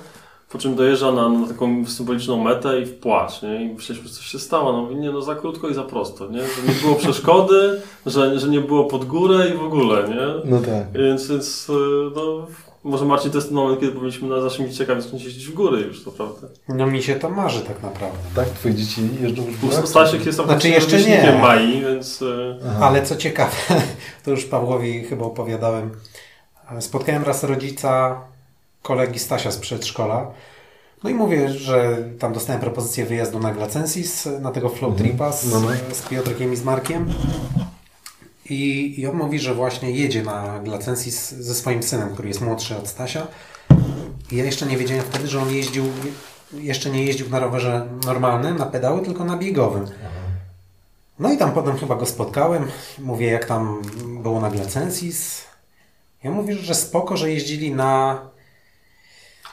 Po 0.48 0.58
czym 0.58 0.74
dojeżdża 0.74 1.12
na, 1.12 1.28
na 1.28 1.48
taką 1.48 1.86
symboliczną 1.86 2.44
metę 2.44 2.80
i 2.80 2.84
w 2.84 2.94
płacz, 2.94 3.42
nie? 3.42 3.62
I 3.62 3.74
myśleliśmy, 3.74 4.08
że 4.08 4.14
coś 4.14 4.26
się 4.26 4.38
stało. 4.38 4.72
No 4.72 4.92
nie, 4.92 5.10
no 5.10 5.22
za 5.22 5.34
krótko 5.34 5.68
i 5.68 5.74
za 5.74 5.82
prosto, 5.82 6.28
nie? 6.28 6.40
Że 6.40 6.62
nie 6.68 6.74
było 6.82 6.94
przeszkody, 6.94 7.80
że, 8.06 8.38
że 8.38 8.48
nie 8.48 8.60
było 8.60 8.84
pod 8.84 9.04
górę 9.04 9.48
i 9.54 9.58
w 9.58 9.62
ogóle, 9.62 10.08
nie? 10.08 10.50
No 10.50 10.60
tak. 10.60 10.92
Więc, 10.92 11.28
więc 11.28 11.68
y, 11.68 11.72
no, 12.16 12.46
może 12.84 13.04
Marcin 13.04 13.30
to 13.30 13.38
jest 13.38 13.48
ten 13.48 13.56
moment, 13.56 13.80
kiedy 13.80 13.92
powinniśmy 13.92 14.28
na 14.28 14.40
naszymi 14.40 14.70
dzieciakami 14.70 15.02
zacząć 15.02 15.24
jeździć 15.24 15.46
w 15.46 15.54
góry 15.54 15.80
już, 15.80 16.04
to 16.04 16.10
prawda. 16.10 16.48
No 16.68 16.86
mi 16.86 17.02
się 17.02 17.16
to 17.16 17.30
marzy 17.30 17.60
tak 17.60 17.82
naprawdę. 17.82 18.18
Tak, 18.34 18.48
twoje 18.48 18.74
dzieci 18.74 19.08
jeżdżą 19.20 19.42
w 19.42 19.60
górach? 19.60 19.88
Stasiek 19.88 20.26
jest 20.26 20.38
Znaczy 20.38 20.68
jeszcze 20.68 21.00
nie. 21.00 21.38
Mai, 21.42 21.80
więc 21.80 22.22
y, 22.22 22.56
Aha. 22.66 22.86
Ale 22.86 23.02
co 23.02 23.16
ciekawe, 23.16 23.56
to 24.24 24.30
już 24.30 24.44
Pawłowi 24.44 25.04
chyba 25.04 25.24
opowiadałem. 25.24 25.90
Spotkałem 26.80 27.22
raz 27.22 27.44
rodzica 27.44 28.20
kolegi 28.82 29.18
Stasia 29.18 29.50
z 29.50 29.58
przedszkola. 29.58 30.30
No 31.04 31.10
i 31.10 31.14
mówię, 31.14 31.48
że 31.48 31.96
tam 32.18 32.32
dostałem 32.32 32.60
propozycję 32.60 33.04
wyjazdu 33.06 33.40
na 33.40 33.52
Glacensis, 33.52 34.28
na 34.40 34.52
tego 34.52 34.68
flow 34.68 34.96
tripa 34.96 35.32
z, 35.32 35.52
No, 35.52 35.60
no. 35.60 35.68
z 35.92 36.02
Piotrkiem 36.02 36.52
i 36.52 36.56
z 36.56 36.64
Markiem. 36.64 37.12
I, 38.50 38.94
I 39.00 39.06
on 39.06 39.16
mówi, 39.16 39.38
że 39.38 39.54
właśnie 39.54 39.90
jedzie 39.90 40.22
na 40.22 40.60
Glacensis 40.64 41.30
ze 41.30 41.54
swoim 41.54 41.82
synem, 41.82 42.12
który 42.12 42.28
jest 42.28 42.40
młodszy 42.40 42.76
od 42.76 42.88
Stasia. 42.88 43.26
I 44.32 44.36
ja 44.36 44.44
jeszcze 44.44 44.66
nie 44.66 44.76
wiedziałem 44.76 45.04
wtedy, 45.04 45.28
że 45.28 45.40
on 45.42 45.50
jeździł, 45.50 45.84
jeszcze 46.52 46.90
nie 46.90 47.04
jeździł 47.04 47.28
na 47.30 47.40
rowerze 47.40 47.86
normalnym, 48.04 48.56
na 48.56 48.66
pedały, 48.66 49.02
tylko 49.02 49.24
na 49.24 49.36
biegowym. 49.36 49.86
No 51.18 51.32
i 51.32 51.36
tam 51.38 51.52
potem 51.52 51.76
chyba 51.76 51.94
go 51.96 52.06
spotkałem. 52.06 52.66
Mówię, 52.98 53.26
jak 53.26 53.44
tam 53.44 53.82
było 54.22 54.40
na 54.40 54.50
Glacensis. 54.50 55.44
Ja 56.24 56.30
mówię, 56.30 56.54
że 56.54 56.74
spoko, 56.74 57.16
że 57.16 57.30
jeździli 57.30 57.74
na... 57.74 58.20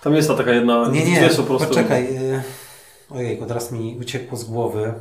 tam 0.06 0.16
jest 0.16 0.28
ta 0.28 0.36
taka 0.36 0.51
jedna, 0.51 0.88
Nie, 0.88 1.06
nie, 1.06 1.30
są 1.30 1.36
po 1.36 1.43
prostu... 1.43 1.68
poczekaj. 1.68 2.18
y, 2.18 2.43
Ojejku, 3.10 3.45
teraz 3.45 3.72
mi 3.72 3.97
uciekło 4.01 4.38
z 4.38 4.43
głowy. 4.43 4.93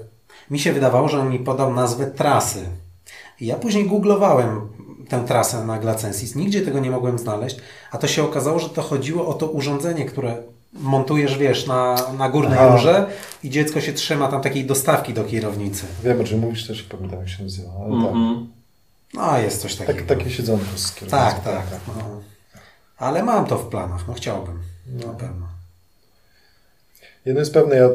Mi 0.51 0.59
się 0.59 0.73
wydawało, 0.73 1.09
że 1.09 1.21
on 1.21 1.31
mi 1.31 1.39
podał 1.39 1.75
nazwę 1.75 2.07
trasy. 2.07 2.65
I 3.41 3.47
ja 3.47 3.57
później 3.57 3.87
googlowałem 3.87 4.69
tę 5.09 5.25
trasę 5.27 5.65
na 5.65 5.79
Glacensis. 5.79 6.35
Nigdzie 6.35 6.63
tego 6.63 6.79
nie 6.81 6.91
mogłem 6.91 7.19
znaleźć. 7.19 7.57
A 7.91 7.99
to 7.99 8.07
się 8.07 8.25
okazało, 8.25 8.59
że 8.59 8.69
to 8.69 8.83
chodziło 8.83 9.27
o 9.29 9.35
to 9.35 9.47
urządzenie, 9.47 10.05
które 10.05 10.37
montujesz, 10.73 11.39
wiesz, 11.39 11.67
na, 11.67 11.97
na 12.19 12.29
górnej 12.29 12.59
Aha. 12.59 12.69
rurze 12.73 13.07
i 13.43 13.51
dziecko 13.51 13.81
się 13.81 13.93
trzyma 13.93 14.29
tam 14.29 14.43
takiej 14.43 14.65
dostawki 14.65 15.15
do 15.15 15.25
kierownicy. 15.25 15.85
Wiem, 16.05 16.21
o 16.21 16.25
czym 16.25 16.41
mówisz, 16.41 16.67
też 16.67 16.83
pamiętam, 16.83 17.19
jak 17.21 17.29
się 17.29 17.43
nazywa, 17.43 17.71
ale 17.81 18.03
tak. 18.03 18.13
Mhm. 18.13 18.49
No, 19.15 19.39
jest 19.39 19.63
coś 19.63 19.77
takiego. 19.77 19.99
tak. 19.99 20.19
Takie 20.19 20.31
siedzonko 20.31 20.65
z 20.77 20.95
kierownicą. 20.95 21.17
Tak, 21.17 21.45
tak. 21.45 21.67
No. 21.89 22.21
Ale 22.99 23.23
mam 23.23 23.47
to 23.47 23.59
w 23.59 23.67
planach, 23.69 24.09
no 24.09 24.15
chciałbym. 24.15 24.74
Na 24.87 25.13
pewno. 25.13 25.49
Jedno 27.25 27.41
jest 27.41 27.55
pewne, 27.55 27.77
ja 27.77 27.91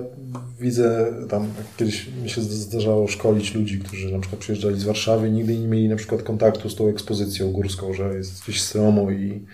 widzę 0.60 1.14
tam, 1.30 1.54
kiedyś 1.78 2.08
mi 2.24 2.30
się 2.30 2.42
zdarzało 2.42 3.08
szkolić 3.08 3.54
ludzi, 3.56 3.80
którzy 3.80 4.12
na 4.12 4.20
przykład 4.20 4.42
przyjeżdżali 4.42 4.80
z 4.80 4.84
Warszawy 4.84 5.28
i 5.28 5.32
nigdy 5.32 5.58
nie 5.58 5.68
mieli 5.68 5.90
na 5.90 5.96
przykład 5.96 6.24
kontaktu 6.24 6.70
z 6.70 6.76
tą 6.76 6.88
ekspozycją 6.88 7.52
górską, 7.52 7.94
że 7.94 8.16
jest 8.16 8.44
gdzieś 8.44 8.62
stromo 8.62 9.12
i 9.12 9.46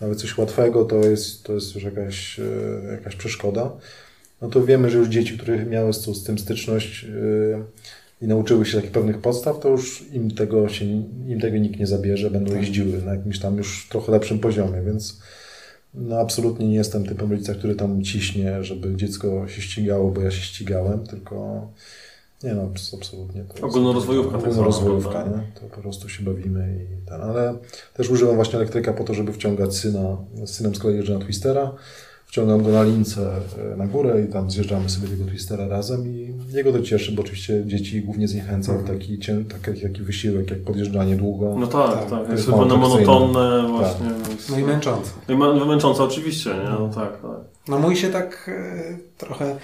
nawet 0.00 0.20
coś 0.20 0.38
łatwego 0.38 0.84
to 0.84 0.96
jest, 0.96 1.44
to 1.44 1.52
jest 1.52 1.74
już 1.74 1.84
jakaś, 1.84 2.40
e, 2.40 2.92
jakaś 2.92 3.16
przeszkoda. 3.16 3.70
No 4.42 4.48
to 4.48 4.64
wiemy, 4.64 4.90
że 4.90 4.98
już 4.98 5.08
dzieci, 5.08 5.38
które 5.38 5.66
miały 5.66 5.92
z, 5.92 6.04
z 6.04 6.24
tym 6.24 6.38
styczność 6.38 7.04
e, 7.04 8.24
i 8.24 8.26
nauczyły 8.26 8.66
się 8.66 8.76
takich 8.76 8.90
pewnych 8.90 9.18
podstaw, 9.18 9.60
to 9.60 9.68
już 9.68 10.04
im 10.12 10.30
tego, 10.30 10.68
się, 10.68 10.84
im 11.28 11.40
tego 11.40 11.58
nikt 11.58 11.80
nie 11.80 11.86
zabierze, 11.86 12.30
będą 12.30 12.54
jeździły 12.54 13.02
na 13.02 13.14
jakimś 13.14 13.38
tam 13.38 13.56
już 13.56 13.88
trochę 13.90 14.12
lepszym 14.12 14.38
poziomie, 14.38 14.82
więc 14.82 15.20
no 15.94 16.16
absolutnie 16.20 16.68
nie 16.68 16.74
jestem 16.74 17.06
typem 17.06 17.30
rodzica, 17.30 17.54
który 17.54 17.74
tam 17.74 18.02
ciśnie, 18.02 18.64
żeby 18.64 18.96
dziecko 18.96 19.48
się 19.48 19.62
ścigało, 19.62 20.10
bo 20.10 20.20
ja 20.20 20.30
się 20.30 20.40
ścigałem, 20.42 21.06
tylko 21.06 21.66
nie 22.44 22.54
no, 22.54 22.62
abs- 22.62 22.94
absolutnie. 22.96 23.44
To 23.44 23.52
jest- 23.52 23.64
Ogólnorozwojówka 23.64 24.32
tak 24.38 24.46
Ogólnorozwojówka, 24.46 25.10
zwana, 25.10 25.36
nie? 25.36 25.60
To 25.60 25.76
po 25.76 25.80
prostu 25.82 26.08
się 26.08 26.24
bawimy 26.24 26.78
i 27.04 27.06
ten, 27.08 27.20
ale 27.22 27.54
też 27.94 28.10
używam 28.10 28.34
właśnie 28.34 28.56
elektryka 28.56 28.92
po 28.92 29.04
to, 29.04 29.14
żeby 29.14 29.32
wciągać 29.32 29.76
syna, 29.76 30.16
z 30.44 30.50
synem 30.50 30.74
z 30.74 30.78
kolei 30.78 30.96
jeżdżę 30.96 31.14
na 31.18 31.24
Twistera, 31.24 31.74
wciągam 32.28 32.62
go 32.62 32.70
na 32.70 32.82
lince 32.82 33.30
e, 33.72 33.76
na 33.76 33.86
górę 33.86 34.22
i 34.28 34.32
tam 34.32 34.50
zjeżdżamy 34.50 34.88
sobie 34.88 35.08
tego 35.08 35.24
twistera 35.24 35.68
razem 35.68 36.06
i 36.06 36.34
jego 36.52 36.72
to 36.72 36.82
cieszy, 36.82 37.12
bo 37.12 37.22
oczywiście 37.22 37.62
dzieci 37.66 38.02
głównie 38.02 38.28
zniechęca 38.28 38.72
Mhm. 38.72 38.98
taki, 38.98 39.18
taki, 39.64 39.80
taki 39.82 40.02
wysiłek 40.02 40.50
jak 40.50 40.60
podjeżdżanie 40.64 41.16
długo. 41.16 41.56
No 41.58 41.66
tak, 41.66 41.90
Tak, 42.00 42.10
tak. 42.10 42.30
Jest 42.30 42.48
atrakcyjne. 42.48 42.76
monotonne 42.78 43.68
właśnie. 43.68 44.06
więc- 44.28 44.48
No 44.48 44.58
i 44.58 44.62
męczące. 44.62 45.10
No 45.28 45.34
i 45.34 45.38
ma- 45.38 45.52
wymęczące 45.52 46.02
oczywiście, 46.04 46.50
nie? 46.50 46.64
No 46.70 46.78
No. 46.78 46.88
tak, 46.94 47.12
tak. 47.22 47.40
No 47.68 47.78
mój 47.78 47.96
się 47.96 48.08
tak 48.08 48.50
e, 48.54 48.98
trochę 49.18 49.56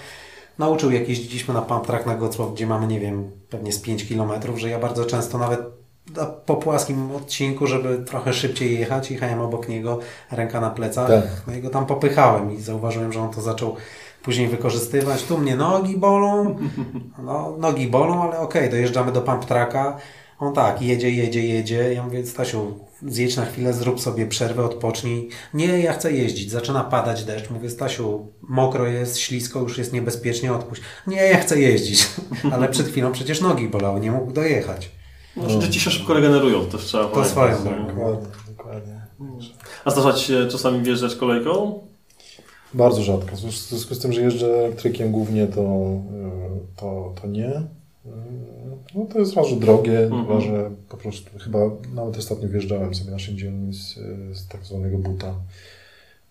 nauczył, 0.59 0.91
jak 0.91 1.09
jeździliśmy 1.09 1.53
na 1.53 1.61
pump 1.61 1.87
track 1.87 2.05
na 2.05 2.15
Gocław, 2.15 2.53
gdzie 2.53 2.67
mamy, 2.67 2.87
nie 2.87 2.99
wiem, 2.99 3.31
pewnie 3.49 3.71
z 3.71 3.79
5 3.79 4.05
km, 4.05 4.29
że 4.57 4.69
ja 4.69 4.79
bardzo 4.79 5.05
często 5.05 5.37
nawet 5.37 5.59
na- 5.59 5.65
po 6.45 6.55
płaskim 6.55 7.11
odcinku, 7.11 7.67
żeby 7.67 7.97
trochę 8.05 8.33
szybciej 8.33 8.79
jechać, 8.79 9.11
jechałem 9.11 9.41
obok 9.41 9.69
niego, 9.69 9.99
ręka 10.31 10.61
na 10.61 10.69
plecach, 10.69 11.07
Tak. 11.07 11.23
no 11.47 11.53
i 11.53 11.61
go 11.61 11.69
tam 11.69 11.85
popychałem 11.85 12.53
i 12.57 12.61
zauważyłem, 12.61 13.13
że 13.13 13.21
on 13.21 13.29
to 13.29 13.41
zaczął 13.41 13.75
później 14.23 14.47
wykorzystywać. 14.47 15.23
Tu 15.23 15.37
mnie 15.37 15.55
nogi 15.55 15.97
bolą, 15.97 16.55
no 17.23 17.55
nogi 17.57 17.87
bolą, 17.87 18.23
ale 18.23 18.39
okej, 18.39 18.69
dojeżdżamy 18.69 19.11
do 19.11 19.21
pump 19.21 19.45
tracka, 19.45 19.97
on 20.39 20.53
tak, 20.53 20.81
jedzie, 20.81 21.11
jedzie, 21.11 21.47
jedzie. 21.47 21.93
Ja 21.93 22.03
mówię, 22.03 22.25
Stasiu, 22.25 22.79
zjedź 23.07 23.37
na 23.37 23.45
chwilę, 23.45 23.73
zrób 23.73 24.01
sobie 24.01 24.27
przerwę, 24.27 24.63
odpocznij. 24.63 25.29
Nie, 25.53 25.79
ja 25.79 25.93
chcę 25.93 26.11
jeździć. 26.11 26.51
Zaczyna 26.51 26.83
padać 26.83 27.23
deszcz. 27.23 27.49
Mówię, 27.49 27.69
Stasiu, 27.69 28.27
mokro 28.41 28.87
jest, 28.87 29.17
ślisko, 29.17 29.59
już 29.59 29.77
jest 29.77 29.93
niebezpiecznie, 29.93 30.53
odpuść. 30.53 30.81
Nie, 31.07 31.17
ja 31.17 31.37
chcę 31.37 31.59
jeździć. 31.59 32.07
Ale 32.53 32.69
przed 32.69 32.87
chwilą 32.87 33.11
przecież 33.11 33.41
nogi 33.41 33.67
bolały, 33.67 33.99
nie 33.99 34.11
mógł 34.11 34.31
dojechać. 34.31 34.91
No, 35.37 35.59
Dzieci 35.61 35.79
się 35.79 35.91
szybko 35.91 36.13
regenerują, 36.13 36.65
to 36.65 36.77
też 36.77 36.81
trzeba 36.85 37.03
To 37.03 37.09
pamiętać, 37.09 37.31
swoją 37.31 37.55
nie? 37.59 37.65
drogą. 37.65 37.87
Dokładnie, 37.87 38.27
dokładnie. 38.57 39.01
A 39.85 39.91
zdarza 39.91 40.13
Ci 40.13 40.25
się 40.25 40.47
czasami 40.47 40.81
wjeżdżać 40.83 41.15
kolejką? 41.15 41.79
Bardzo 42.73 43.03
rzadko. 43.03 43.35
W 43.35 43.39
związku 43.39 43.95
z 43.95 43.99
tym, 43.99 44.13
że 44.13 44.21
jeżdżę 44.21 44.57
elektrykiem 44.65 45.11
głównie, 45.11 45.47
to, 45.47 45.61
y, 45.61 46.75
to, 46.75 47.13
to 47.21 47.27
nie. 47.27 47.49
Y, 47.49 47.61
No 48.95 49.05
to 49.13 49.19
jest 49.19 49.33
raz, 49.33 49.47
że 49.47 49.55
drogie, 49.55 49.99
Mhm. 49.99 50.41
że 50.41 50.71
po 50.89 50.97
prostu 50.97 51.39
chyba 51.39 51.59
nawet 51.95 52.17
ostatnio 52.17 52.47
wjeżdżałem 52.49 52.95
sobie 52.95 53.11
naszym 53.11 53.37
dzielni 53.37 53.73
z, 53.73 53.93
z 54.37 54.47
tak 54.47 54.65
zwanego 54.65 54.97
buta 54.97 55.33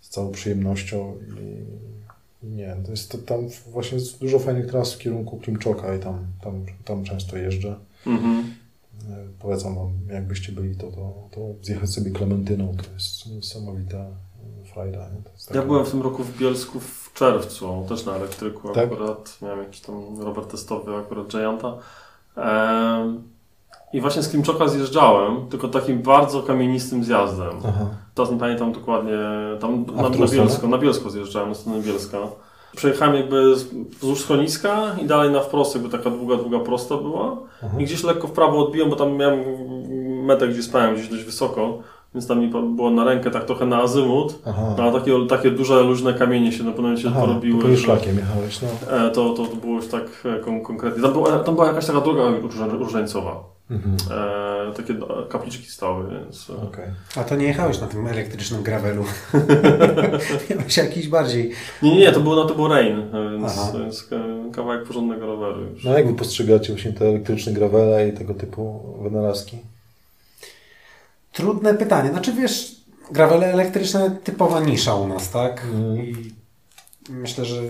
z 0.00 0.08
całą 0.08 0.32
przyjemnością 0.32 1.14
i, 1.40 2.46
i 2.46 2.50
nie, 2.50 2.76
to 2.84 2.90
jest 2.90 3.10
to, 3.12 3.18
tam 3.18 3.40
właśnie 3.72 3.98
jest 3.98 4.18
dużo 4.20 4.38
fajnych 4.38 4.66
tras 4.66 4.94
w 4.94 4.98
kierunku 4.98 5.36
Klimczoka 5.36 5.94
i 5.94 5.98
tam, 5.98 6.18
tam, 6.42 6.54
tam 6.84 7.04
często 7.04 7.36
jeżdżę. 7.36 7.74
Mhm. 8.06 8.44
Polecam 9.38 9.74
Wam, 9.74 9.90
jakbyście 10.10 10.52
byli, 10.52 10.76
to, 10.76 10.86
to, 10.90 11.28
to 11.30 11.40
zjechać 11.62 11.90
sobie 11.90 12.10
Klementyną, 12.10 12.74
to 12.76 12.92
jest 12.94 13.26
niesamowita 13.26 13.96
y, 13.96 14.72
frajda. 14.72 14.98
nie? 14.98 15.56
Ja 15.56 15.62
byłem 15.62 15.84
w 15.84 15.90
tym 15.90 16.02
roku 16.02 16.24
w 16.24 16.38
Bielsku 16.38 16.80
w 16.80 17.10
czerwcu, 17.14 17.86
też 17.88 18.06
na 18.06 18.16
elektryku 18.16 18.68
Tak? 18.68 18.92
akurat. 18.92 19.38
Miałem 19.42 19.58
jakiś 19.58 19.80
tam 19.80 20.20
rower 20.20 20.44
testowy, 20.44 20.96
akurat 20.96 21.26
Gianta. 21.28 21.78
Ehm, 22.36 23.22
I 23.92 24.00
właśnie 24.00 24.22
z 24.22 24.28
Klimczoka 24.28 24.68
zjeżdżałem, 24.68 25.48
tylko 25.48 25.68
takim 25.68 26.02
bardzo 26.02 26.42
kamienistym 26.42 27.04
zjazdem. 27.04 27.56
Aha. 27.68 27.86
Teraz 28.14 28.32
nie 28.32 28.38
pamiętam 28.38 28.72
dokładnie, 28.72 29.18
tam 29.60 29.86
A 29.98 30.02
na, 30.02 30.08
na 30.08 30.26
Bielsko, 30.26 30.68
na 30.68 30.78
Bielsko 30.78 31.10
zjeżdżałem, 31.10 31.48
na 31.48 31.54
stronę 31.54 31.82
Bielska. 31.82 32.18
Przejechałem 32.76 33.14
jakby 33.14 33.56
z- 33.56 33.64
wzdłuż 33.74 34.20
schroniska 34.20 34.82
i 35.02 35.04
dalej 35.04 35.30
na 35.32 35.40
wprost, 35.40 35.74
jakby 35.74 35.90
taka 35.90 36.10
długa, 36.10 36.36
długa 36.36 36.58
prosta 36.58 36.96
była. 36.96 37.36
Aha. 37.64 37.76
I 37.80 37.84
gdzieś 37.84 38.04
lekko 38.04 38.28
w 38.28 38.32
prawo 38.32 38.66
odbiłem, 38.66 38.90
bo 38.90 38.96
tam 38.96 39.12
miałem 39.16 39.40
metę, 40.24 40.48
gdzie 40.48 40.62
spałem 40.62 40.94
gdzieś 40.94 41.08
dość 41.08 41.24
wysoko, 41.24 41.78
więc 42.14 42.26
tam 42.26 42.40
mi 42.40 42.48
było 42.48 42.90
na 42.90 43.04
rękę 43.04 43.30
tak 43.30 43.44
trochę 43.44 43.66
na 43.66 43.82
azymut. 43.82 44.38
Aha. 44.46 44.74
No, 44.78 44.82
ale 44.84 44.92
takie, 44.92 45.26
takie 45.28 45.50
duże, 45.50 45.82
luźne 45.82 46.14
kamienie 46.14 46.52
się 46.52 46.64
na 46.64 46.70
pewno 46.70 46.82
momencie 46.82 47.08
Aha, 47.08 47.20
porobiły. 47.20 47.62
po 47.62 47.68
że- 47.68 47.76
szlakiem 47.76 48.16
jechałeś, 48.16 48.60
no. 48.62 48.96
E, 48.96 49.10
To, 49.10 49.30
to, 49.34 49.46
to 49.46 49.56
było 49.56 49.76
już 49.76 49.86
tak 49.88 50.04
e, 50.24 50.40
kon, 50.40 50.60
konkretnie. 50.60 51.02
Tam 51.02 51.12
była, 51.12 51.38
tam 51.38 51.54
była 51.54 51.66
jakaś 51.66 51.86
taka 51.86 52.00
droga 52.00 52.22
róża- 52.22 52.78
różańcowa. 52.78 53.53
Mhm. 53.74 53.96
E, 54.70 54.72
takie 54.72 54.92
e, 54.92 55.28
kapliczki 55.28 55.66
stały, 55.66 56.10
więc... 56.10 56.50
e, 56.50 56.56
Okej. 56.56 56.84
A 57.16 57.24
to 57.24 57.36
nie 57.36 57.46
jechałeś 57.46 57.80
na 57.80 57.86
tym 57.86 58.06
elektrycznym 58.06 58.62
gravelu. 58.62 59.04
Miałeś 60.50 60.76
jakiś 60.76 61.08
bardziej... 61.08 61.50
Nie, 61.82 61.96
nie, 61.96 62.12
to 62.12 62.20
był, 62.20 62.34
no, 62.36 62.44
to 62.44 62.54
był 62.54 62.68
Rain, 62.68 62.98
e, 63.00 63.30
więc, 63.30 63.72
więc 63.72 64.08
kawałek 64.52 64.84
porządnego 64.84 65.26
roweru 65.26 65.60
już. 65.60 65.84
No 65.84 65.90
a 65.90 65.94
jak 65.94 66.06
wy 66.06 66.14
postrzegacie 66.14 66.72
właśnie 66.72 66.92
te 66.92 67.08
elektryczne 67.08 67.52
gravele 67.52 68.08
i 68.08 68.12
tego 68.12 68.34
typu 68.34 68.80
wynalazki? 69.02 69.58
Trudne 71.32 71.74
pytanie. 71.74 72.10
Znaczy 72.10 72.32
wiesz, 72.32 72.76
gravele 73.10 73.52
elektryczne 73.52 74.16
typowa 74.24 74.60
nisza 74.60 74.94
u 74.94 75.08
nas, 75.08 75.30
tak? 75.30 75.64
Mhm. 75.64 75.98
I 75.98 76.32
myślę, 77.08 77.44
że 77.44 77.62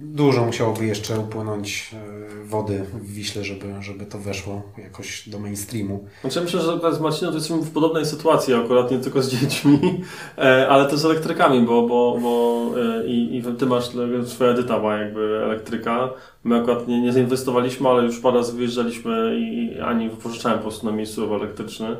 dużo 0.00 0.44
musiałoby 0.44 0.86
jeszcze 0.86 1.20
upłynąć 1.20 1.94
e, 1.94 2.44
wody 2.44 2.84
w 2.92 3.12
Wiśle, 3.12 3.44
żeby, 3.44 3.66
żeby 3.80 4.06
to 4.06 4.18
weszło 4.18 4.62
jakoś 4.78 5.28
do 5.28 5.38
mainstreamu. 5.38 6.04
Znaczy, 6.20 6.40
myślę, 6.40 6.60
że 6.60 6.94
z 6.94 7.00
Marcinem 7.00 7.30
to 7.30 7.38
jesteśmy 7.38 7.62
w 7.62 7.70
podobnej 7.70 8.06
sytuacji, 8.06 8.54
akurat 8.54 8.90
nie 8.90 8.98
tylko 8.98 9.22
z 9.22 9.28
dziećmi, 9.28 9.78
e, 10.38 10.68
ale 10.68 10.90
też 10.90 10.98
z 10.98 11.04
elektrykami, 11.04 11.60
bo, 11.60 11.82
bo, 11.82 12.18
bo 12.22 12.64
e, 12.80 13.06
i, 13.06 13.36
i 13.36 13.42
ty 13.58 13.66
masz, 13.66 13.90
twoja 14.26 14.50
Edyta 14.50 14.78
ma 14.78 14.96
jakby 14.96 15.40
elektryka. 15.44 16.10
My 16.44 16.60
akurat 16.60 16.88
nie, 16.88 17.00
nie 17.00 17.12
zainwestowaliśmy, 17.12 17.88
ale 17.88 18.02
już 18.02 18.20
parę 18.20 18.36
razy 18.36 18.52
wyjeżdżaliśmy 18.52 19.38
i 19.40 19.80
Ani 19.80 20.10
wypożyczałem 20.10 20.58
po 20.58 20.62
prostu 20.62 20.86
na 20.86 20.92
miejscu 20.92 21.34
elektryczny, 21.34 21.96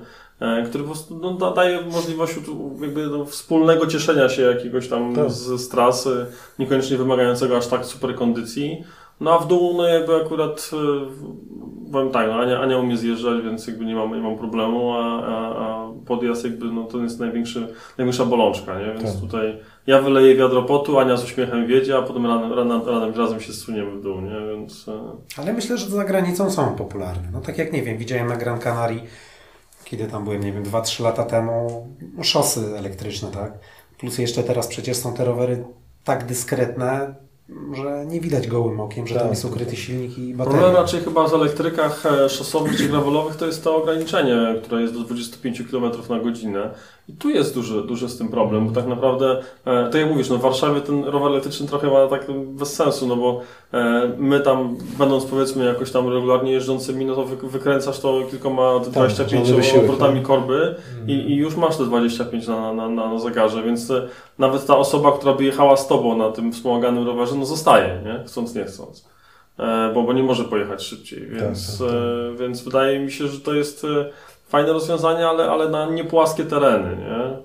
który 0.67 0.85
po 0.85 0.91
prostu 0.91 1.19
no, 1.19 1.33
da, 1.33 1.51
daje 1.51 1.81
możliwość 1.93 2.35
jakby 2.81 3.07
no, 3.07 3.25
wspólnego 3.25 3.87
cieszenia 3.87 4.29
się 4.29 4.43
jakiegoś 4.43 4.89
tam 4.89 5.15
Tak. 5.15 5.31
z, 5.31 5.61
z 5.61 5.69
trasy, 5.69 6.27
niekoniecznie 6.59 6.97
wymagającego 6.97 7.57
aż 7.57 7.67
tak 7.67 7.85
super 7.85 8.15
kondycji. 8.15 8.85
No 9.21 9.33
a 9.33 9.39
w 9.39 9.47
dół, 9.49 9.75
no 9.77 9.85
jakby 9.89 10.17
akurat, 10.17 10.71
e, 10.73 11.93
powiem 11.93 12.11
tak, 12.11 12.29
no 12.29 12.35
Ania, 12.35 12.61
Ania 12.61 12.79
umie 12.79 12.97
zjeżdżać, 12.97 13.43
więc 13.45 13.67
jakby 13.67 13.85
nie 13.85 13.95
mam, 13.95 14.15
nie 14.15 14.21
mam 14.23 14.39
problemu, 14.39 14.93
a, 14.93 15.23
a, 15.27 15.57
a 15.59 15.91
podjazd 16.07 16.45
jakby, 16.45 16.65
no 16.67 16.85
to 16.85 16.99
jest 16.99 17.21
największy, 17.21 17.69
największa 17.99 18.25
bolączka, 18.25 18.79
nie? 18.79 18.87
Więc 18.87 19.13
Tak. 19.13 19.21
tutaj 19.21 19.57
ja 19.87 20.03
wyleję 20.03 20.35
wiadro 20.35 20.63
potu, 20.63 20.99
Ania 20.99 21.17
z 21.17 21.25
uśmiechem 21.25 21.67
wiedzie, 21.67 21.97
a 21.99 22.03
potem 22.03 22.27
ranem, 22.27 22.53
ranem, 22.53 22.81
ranem 22.87 23.15
razem 23.15 23.41
się 23.41 23.53
zsuniemy 23.53 23.91
w 23.91 24.03
dół, 24.03 24.21
nie? 24.21 24.57
Więc... 24.57 24.89
e, 24.89 24.93
Ale 25.41 25.53
myślę, 25.53 25.79
że 25.79 25.87
za 25.87 26.05
granicą 26.05 26.51
są 26.51 26.75
popularne. 26.75 27.29
No 27.33 27.41
tak 27.41 27.59
jak, 27.59 27.73
nie 27.73 27.83
wiem, 27.83 27.99
widziałem 27.99 28.29
na 28.29 28.37
Gran 28.37 28.59
Canaria, 28.59 29.01
kiedy 29.91 30.05
tam 30.07 30.25
byłem, 30.25 30.43
nie 30.45 30.53
wiem, 30.53 30.65
2-3 30.65 31.03
lata 31.03 31.25
temu, 31.25 31.87
no, 32.17 32.25
szosy 32.25 32.61
elektryczne, 32.79 33.31
tak? 33.31 33.53
Plus 33.99 34.19
jeszcze 34.19 34.43
teraz 34.43 34.67
przecież 34.67 34.97
są 34.97 35.15
te 35.15 35.25
rowery 35.25 35.65
tak 36.05 36.27
dyskretne, 36.27 37.15
że 37.73 38.07
nie 38.07 38.21
widać 38.21 38.47
gołym 38.49 38.81
okiem, 38.81 39.07
że 39.07 39.15
tam 39.15 39.23
Tak. 39.23 39.31
jest 39.31 39.45
ukryty 39.45 39.77
silnik 39.77 40.19
i 40.19 40.35
Problem 40.35 40.61
bateria. 40.61 40.81
raczej 40.81 41.01
chyba 41.01 41.29
w 41.29 41.35
elektrykach 41.35 42.07
e, 42.07 42.29
szosowych 42.29 42.77
czy 42.77 42.89
gravelowych 42.89 43.37
to 43.37 43.47
jest 43.47 43.65
to 43.65 43.77
ograniczenie, 43.77 44.61
które 44.63 44.83
jest 44.83 44.95
do 44.95 45.01
25 45.01 45.63
km 45.71 45.93
na 46.11 46.21
godzinę. 46.21 46.71
I 47.09 47.13
tu 47.13 47.31
jest 47.31 47.55
duży, 47.55 47.83
duży 47.83 48.09
z 48.09 48.19
tym 48.19 48.29
problem, 48.29 48.69
bo 48.69 48.75
tak 48.75 48.87
naprawdę, 48.87 49.43
e, 49.65 49.85
tak 49.85 49.95
jak 50.01 50.11
mówisz, 50.11 50.31
no 50.31 50.37
w 50.37 50.41
Warszawie 50.41 50.81
ten 50.81 51.05
rower 51.05 51.31
elektryczny 51.31 51.67
trochę 51.67 51.91
ma 51.91 52.07
tak 52.07 52.27
bez 52.33 52.75
sensu, 52.75 53.07
no 53.07 53.17
bo 53.17 53.41
e, 53.73 54.13
my 54.19 54.41
tam, 54.41 54.77
będąc 54.99 55.25
powiedzmy 55.25 55.65
jakoś 55.65 55.91
tam 55.91 56.09
regularnie 56.09 56.53
jeżdżącymi, 56.53 57.05
no 57.05 57.15
to 57.15 57.25
wy, 57.25 57.49
wykręcasz 57.49 58.01
to 58.01 58.23
kilkoma 58.31 58.79
25 58.79 59.47
żaden 59.47 59.63
wysiłek, 59.63 59.85
obrotami 59.85 60.21
no. 60.21 60.27
korby 60.27 60.75
i, 61.07 61.13
i 61.13 61.37
już 61.37 61.57
masz 61.57 61.77
te 61.77 61.85
25 61.85 62.47
na, 62.47 62.73
na, 62.73 62.89
na, 62.89 63.13
na 63.13 63.19
zegarze, 63.19 63.63
więc 63.63 63.91
e, 63.91 64.09
nawet 64.39 64.67
ta 64.67 64.77
osoba, 64.77 65.13
która 65.13 65.33
by 65.33 65.45
jechała 65.45 65.77
z 65.77 65.89
tobą 65.89 66.17
na 66.17 66.31
tym 66.33 66.53
wspomaganym 66.53 67.07
rowerze, 67.07 67.35
no 67.35 67.47
zostaje, 67.47 68.01
nie? 68.05 68.25
Chcąc, 68.27 68.55
nie 68.55 68.65
chcąc. 68.65 69.17
Bo, 69.95 70.03
bo 70.03 70.13
nie 70.13 70.23
może 70.23 70.45
pojechać 70.45 70.83
szybciej, 70.83 71.27
więc, 71.27 71.79
tak, 71.79 71.89
tak. 71.89 72.39
Więc 72.39 72.63
wydaje 72.63 73.01
mi 73.01 73.13
się, 73.13 73.29
że 73.29 73.41
to 73.41 73.55
jest 73.55 73.87
fajne 74.57 74.73
rozwiązanie, 74.73 75.29
ale, 75.29 75.51
ale 75.51 75.69
na 75.69 75.87
niepłaskie 75.87 76.45
tereny, 76.45 76.97
nie? 76.97 77.37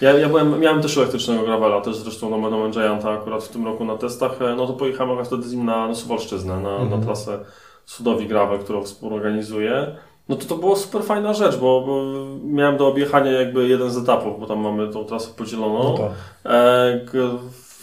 Ja, 0.00 0.12
ja 0.18 0.28
byłem, 0.28 0.60
miałem 0.60 0.82
też 0.82 0.98
elektrycznego 0.98 1.42
gravela, 1.42 1.80
też 1.80 1.96
zresztą 1.96 2.30
na 2.30 2.36
Medomen 2.36 2.70
Gianta 2.70 3.10
akurat 3.10 3.44
w 3.44 3.48
tym 3.48 3.64
roku 3.64 3.84
na 3.84 3.96
testach, 3.96 4.42
e, 4.42 4.56
no 4.56 4.66
to 4.66 4.72
pojechałem 4.72 5.10
akurat 5.10 5.26
wtedy 5.26 5.42
z 5.42 5.54
nim 5.54 5.66
na, 5.66 5.88
na 5.88 5.94
Suwalszczyznę, 5.94 6.60
na, 6.60 6.70
Mhm. 6.70 6.90
na 6.90 7.06
trasę 7.06 7.38
Sudowi 7.84 8.26
Gravel, 8.26 8.58
którą 8.58 8.82
współorganizuję. 8.82 9.96
No 10.28 10.36
to 10.36 10.44
to 10.46 10.56
była 10.56 10.76
super 10.76 11.02
fajna 11.02 11.32
rzecz, 11.32 11.56
bo, 11.56 11.80
bo 11.86 12.02
miałem 12.44 12.76
do 12.76 12.88
objechania 12.88 13.32
jakby 13.32 13.68
jeden 13.68 13.90
z 13.90 13.96
etapów, 13.96 14.40
bo 14.40 14.46
tam 14.46 14.58
mamy 14.58 14.88
tą 14.88 15.04
trasę 15.04 15.30
podzieloną. 15.36 15.82
No 15.82 15.98
tak. 15.98 16.12
E, 16.52 17.00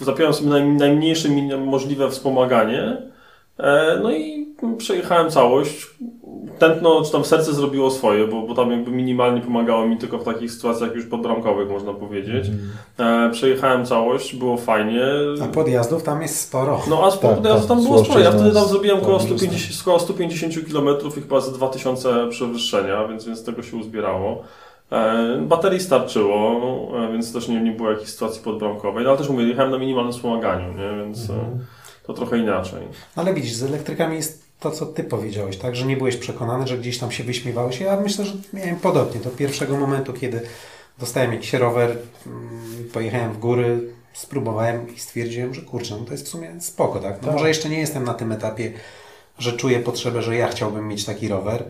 zapiąłem 0.06 0.34
sobie 0.34 0.50
naj, 0.50 0.64
najmniejsze 0.64 1.30
możliwe 1.58 2.10
wspomaganie. 2.10 2.98
E, 3.60 4.00
no 4.04 4.12
i 4.12 4.48
przejechałem 4.78 5.30
całość. 5.30 5.88
Tętno, 6.62 7.02
czy 7.06 7.12
tam 7.12 7.26
serce 7.26 7.54
zrobiło 7.54 7.92
swoje, 7.92 8.28
bo, 8.28 8.42
bo 8.42 8.56
tam 8.56 8.72
jakby 8.72 8.92
minimalnie 8.92 9.42
pomagało 9.42 9.88
mi 9.88 9.98
tylko 9.98 10.18
w 10.18 10.24
takich 10.24 10.52
sytuacjach 10.52 10.96
już 10.96 11.06
podbramkowych, 11.06 11.70
można 11.70 11.94
powiedzieć. 11.94 12.48
Mhm. 12.98 13.28
E, 13.28 13.32
przejechałem 13.32 13.86
całość, 13.86 14.36
było 14.36 14.58
fajnie. 14.58 15.02
A 15.44 15.48
podjazdów 15.48 16.04
tam 16.04 16.22
jest 16.22 16.40
sporo. 16.40 16.82
No 16.90 17.04
a 17.06 17.12
z 17.12 17.20
Tak, 17.20 17.36
podjazdu 17.36 17.68
tak, 17.68 17.78
tam 17.78 17.84
było 17.84 18.06
sporo. 18.06 18.20
Ja 18.20 18.32
wtedy 18.32 18.52
tam 18.52 18.68
zrobiłem 18.68 18.98
około 18.98 19.18
tam 19.18 19.28
150, 19.28 19.82
około 19.82 20.00
150 20.00 20.54
km 20.72 20.88
i 21.18 21.22
chyba 21.22 21.42
ze 21.42 21.52
2000 21.52 22.28
przewyższenia, 22.30 23.08
więc, 23.08 23.26
więc 23.26 23.44
tego 23.44 23.64
się 23.64 23.78
uzbierało. 23.78 24.44
E, 24.92 25.38
baterii 25.42 25.80
starczyło, 25.80 26.62
e, 26.98 27.12
więc 27.12 27.34
też 27.34 27.48
nie, 27.48 27.62
nie 27.62 27.72
było 27.72 27.90
jakiejś 27.92 28.10
sytuacji 28.10 28.44
podbramkowej, 28.44 29.04
no 29.04 29.10
ale 29.10 29.18
też 29.20 29.30
mówię, 29.30 29.44
jechałem 29.44 29.72
na 29.72 29.78
minimalnym 29.78 30.14
wspomaganiu, 30.14 30.68
nie? 30.74 31.04
więc 31.04 31.30
e, 31.30 31.34
Mhm. 31.34 31.66
to 32.04 32.14
trochę 32.14 32.38
inaczej. 32.38 32.80
Ale 33.16 33.34
widzisz, 33.34 33.54
z 33.54 33.64
elektrykami 33.64 34.16
jest 34.16 34.41
to, 34.62 34.72
co 34.72 34.86
ty 34.86 35.04
powiedziałeś, 35.04 35.58
tak? 35.58 35.76
Że 35.76 35.86
nie 35.86 35.98
byłeś 35.98 36.18
przekonany, 36.18 36.68
że 36.68 36.78
gdzieś 36.78 36.98
tam 36.98 37.12
się 37.12 37.24
wyśmiewałeś. 37.24 37.80
Ja 37.80 38.00
myślę, 38.00 38.26
że 38.26 38.34
miałem 38.54 38.76
podobnie. 38.76 39.22
Do 39.22 39.30
pierwszego 39.30 39.78
momentu, 39.78 40.14
kiedy 40.14 40.42
dostałem 41.00 41.34
jakiś 41.34 41.54
rower, 41.54 41.98
mm, 42.28 42.90
pojechałem 42.94 43.34
w 43.34 43.38
góry, 43.38 43.94
spróbowałem 44.14 44.96
i 44.96 45.00
stwierdziłem, 45.00 45.54
że 45.54 45.62
kurczę, 45.62 45.96
no 46.00 46.06
to 46.06 46.12
jest 46.12 46.26
w 46.26 46.30
sumie 46.30 46.62
spoko, 46.62 47.00
tak? 47.00 47.14
No 47.22 47.26
Tak. 47.28 47.32
może 47.34 47.48
jeszcze 47.48 47.70
nie 47.70 47.80
jestem 47.80 48.04
na 48.04 48.14
tym 48.14 48.32
etapie, 48.32 48.74
że 49.40 49.54
czuję 49.54 49.80
potrzebę, 49.80 50.22
że 50.22 50.36
ja 50.36 50.48
chciałbym 50.48 50.88
mieć 50.88 51.06
taki 51.06 51.28
rower. 51.28 51.64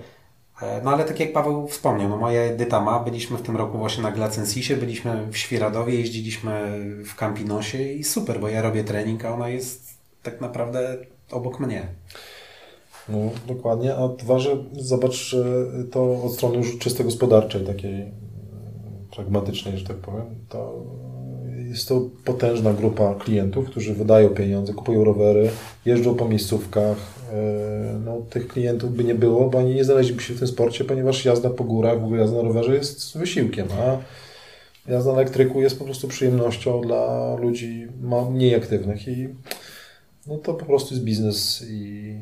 E, 0.62 0.82
No 0.84 0.92
ale 0.92 1.04
tak 1.04 1.20
jak 1.20 1.34
Paweł 1.34 1.68
wspomniał, 1.68 2.10
no 2.10 2.18
moja 2.18 2.42
Edyta 2.42 2.82
ma, 2.82 3.00
byliśmy 3.00 3.38
w 3.38 3.42
tym 3.42 3.58
roku 3.58 3.78
właśnie 3.78 4.04
na 4.04 4.12
Glacensisie, 4.12 4.76
byliśmy 4.78 5.28
w 5.32 5.38
Świeradowie, 5.38 5.96
jeździliśmy 5.96 6.80
w 7.06 7.16
Campinosie 7.16 7.84
i 7.94 8.04
super, 8.04 8.40
bo 8.40 8.48
ja 8.50 8.62
robię 8.62 8.84
trening, 8.84 9.26
a 9.26 9.34
ona 9.34 9.50
jest 9.50 9.88
tak 10.24 10.42
naprawdę 10.42 10.98
obok 11.32 11.60
mnie. 11.60 11.88
No, 13.12 13.18
dokładnie. 13.48 13.96
A 13.96 14.08
dwa, 14.08 14.40
że 14.40 14.58
zobacz 14.74 15.36
to 15.92 16.24
od 16.24 16.34
strony 16.34 16.58
już 16.58 16.78
czysto 16.78 17.04
gospodarczej, 17.04 17.66
takiej 17.66 17.94
mm, 17.94 18.12
pragmatycznej, 19.16 19.78
że 19.78 19.86
tak 19.86 19.98
powiem, 19.98 20.26
to 20.50 20.86
jest 21.72 21.88
to 21.88 22.10
potężna 22.26 22.74
grupa 22.74 23.16
klientów, 23.16 23.66
którzy 23.70 23.94
wydają 23.94 24.30
pieniądze, 24.30 24.74
kupują 24.74 25.04
rowery, 25.04 25.50
jeżdżą 25.86 26.16
po 26.16 26.28
miejscówkach. 26.28 26.98
E, 27.32 27.82
No, 28.06 28.22
tych 28.30 28.48
klientów 28.48 28.96
by 28.96 29.04
nie 29.04 29.16
było, 29.16 29.50
bo 29.50 29.58
oni 29.58 29.76
nie 29.76 29.84
znaleźliby 29.84 30.24
się 30.24 30.34
w 30.34 30.40
tym 30.40 30.48
sporcie, 30.48 30.84
ponieważ 30.84 31.26
jazda 31.26 31.50
po 31.50 31.64
górach, 31.64 32.02
w 32.02 32.04
ogóle 32.04 32.22
jazda 32.22 32.38
na 32.38 32.44
rowerze 32.44 32.76
jest 32.76 33.18
wysiłkiem, 33.18 33.68
a 33.72 33.98
jazda 34.92 35.12
na 35.12 35.18
elektryku 35.18 35.62
jest 35.62 35.80
po 35.80 35.86
prostu 35.86 36.08
przyjemnością 36.08 36.82
dla 36.82 37.36
ludzi 37.36 37.88
mniej 38.32 38.56
aktywnych 38.56 39.08
i 39.08 39.28
no 40.28 40.38
to 40.38 40.54
po 40.54 40.66
prostu 40.66 40.94
jest 40.94 41.06
biznes 41.06 41.66
i, 41.70 42.16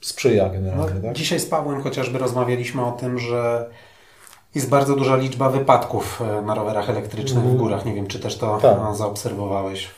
sprzyja 0.00 0.44
No, 0.46 0.50
generalnie, 0.52 1.00
tak? 1.00 1.12
Dzisiaj 1.16 1.40
z 1.40 1.46
Pawłem 1.46 1.82
chociażby 1.82 2.18
rozmawialiśmy 2.18 2.84
o 2.86 2.92
tym, 2.92 3.18
że 3.18 3.70
jest 4.54 4.68
bardzo 4.68 4.96
duża 4.96 5.16
liczba 5.16 5.50
wypadków 5.50 6.22
e, 6.38 6.42
na 6.42 6.54
rowerach 6.54 6.90
elektrycznych 6.90 7.42
w 7.42 7.46
Mhm. 7.46 7.56
górach. 7.56 7.84
Nie 7.84 7.94
wiem, 7.94 8.06
czy 8.06 8.20
też 8.20 8.38
to 8.38 8.58
Tak. 8.62 8.78
e, 8.92 8.96
zaobserwowałeś. 8.96 9.90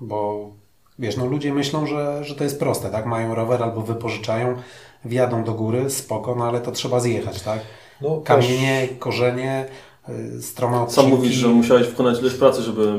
Bo 0.00 0.50
wiesz, 0.98 1.16
no 1.16 1.26
ludzie 1.26 1.54
myślą, 1.54 1.86
że, 1.86 2.24
że 2.24 2.34
to 2.34 2.44
jest 2.44 2.58
proste, 2.58 2.90
tak? 2.90 3.06
Mają 3.06 3.34
rower 3.34 3.62
albo 3.62 3.80
wypożyczają, 3.80 4.54
wjadą 5.04 5.44
do 5.44 5.52
góry, 5.54 5.90
spoko, 5.90 6.34
no 6.34 6.44
ale 6.48 6.60
to 6.60 6.72
trzeba 6.72 7.00
zjechać, 7.00 7.42
tak? 7.42 7.60
No, 8.00 8.20
Kamienie, 8.24 8.88
korzenie, 8.98 9.64
y, 10.08 10.42
strome 10.42 10.90
Sam 10.90 11.08
mówisz, 11.08 11.34
że 11.34 11.48
musiałeś 11.48 11.86
wykonać 11.86 12.20
ileś 12.20 12.34
pracy, 12.34 12.62
żeby 12.62 12.92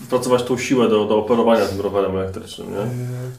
wypracować 0.00 0.42
tą 0.42 0.58
siłę 0.58 0.88
do, 0.88 1.04
do 1.04 1.18
operowania 1.18 1.66
tym 1.66 1.80
rowerem 1.80 2.16
elektrycznym, 2.16 2.70
nie? 2.70 2.76
Yy, 2.76 2.86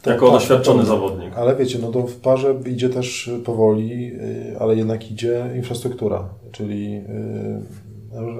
tak, 0.02 0.14
Jako 0.14 0.26
tak, 0.26 0.40
doświadczony 0.40 0.84
zawodnik. 0.84 1.34
Ale 1.36 1.56
wiecie, 1.56 1.78
no 1.82 1.90
to 1.90 2.02
w 2.02 2.16
parze 2.16 2.54
idzie 2.66 2.88
też 2.88 3.30
powoli, 3.44 4.06
yy, 4.06 4.56
ale 4.60 4.76
jednak 4.76 5.10
idzie 5.10 5.50
infrastruktura, 5.56 6.28
czyli 6.52 6.92
yy, 6.92 7.00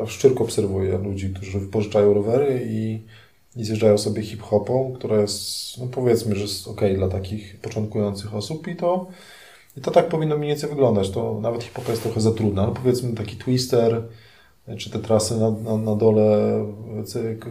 w 0.06 0.12
Szczyrku 0.12 0.44
obserwuję 0.44 0.98
ludzi, 0.98 1.34
którzy 1.34 1.60
wypożyczają 1.60 2.14
rowery 2.14 2.66
i, 2.70 3.02
i 3.56 3.64
zjeżdżają 3.64 3.98
sobie 3.98 4.22
hip-hopą, 4.22 4.92
która 4.94 5.20
jest, 5.20 5.78
no 5.78 5.86
powiedzmy, 5.86 6.34
że 6.34 6.42
jest 6.42 6.68
ok 6.68 6.80
dla 6.94 7.08
takich 7.08 7.60
początkujących 7.60 8.34
osób 8.34 8.68
i 8.68 8.76
to, 8.76 9.06
i 9.76 9.80
to 9.80 9.90
tak 9.90 10.08
powinno 10.08 10.36
mniej 10.38 10.48
więcej 10.48 10.70
wyglądać. 10.70 11.10
To 11.10 11.38
nawet 11.42 11.62
hip-hopa 11.64 11.90
jest 11.90 12.02
trochę 12.02 12.20
za 12.20 12.30
trudna, 12.32 12.62
ale 12.62 12.72
powiedzmy 12.74 13.12
taki 13.14 13.36
twister, 13.36 14.02
czy 14.78 14.90
te 14.90 14.98
trasy 14.98 15.34
na, 15.40 15.50
na, 15.50 15.76
na 15.76 15.96
dole 15.96 16.26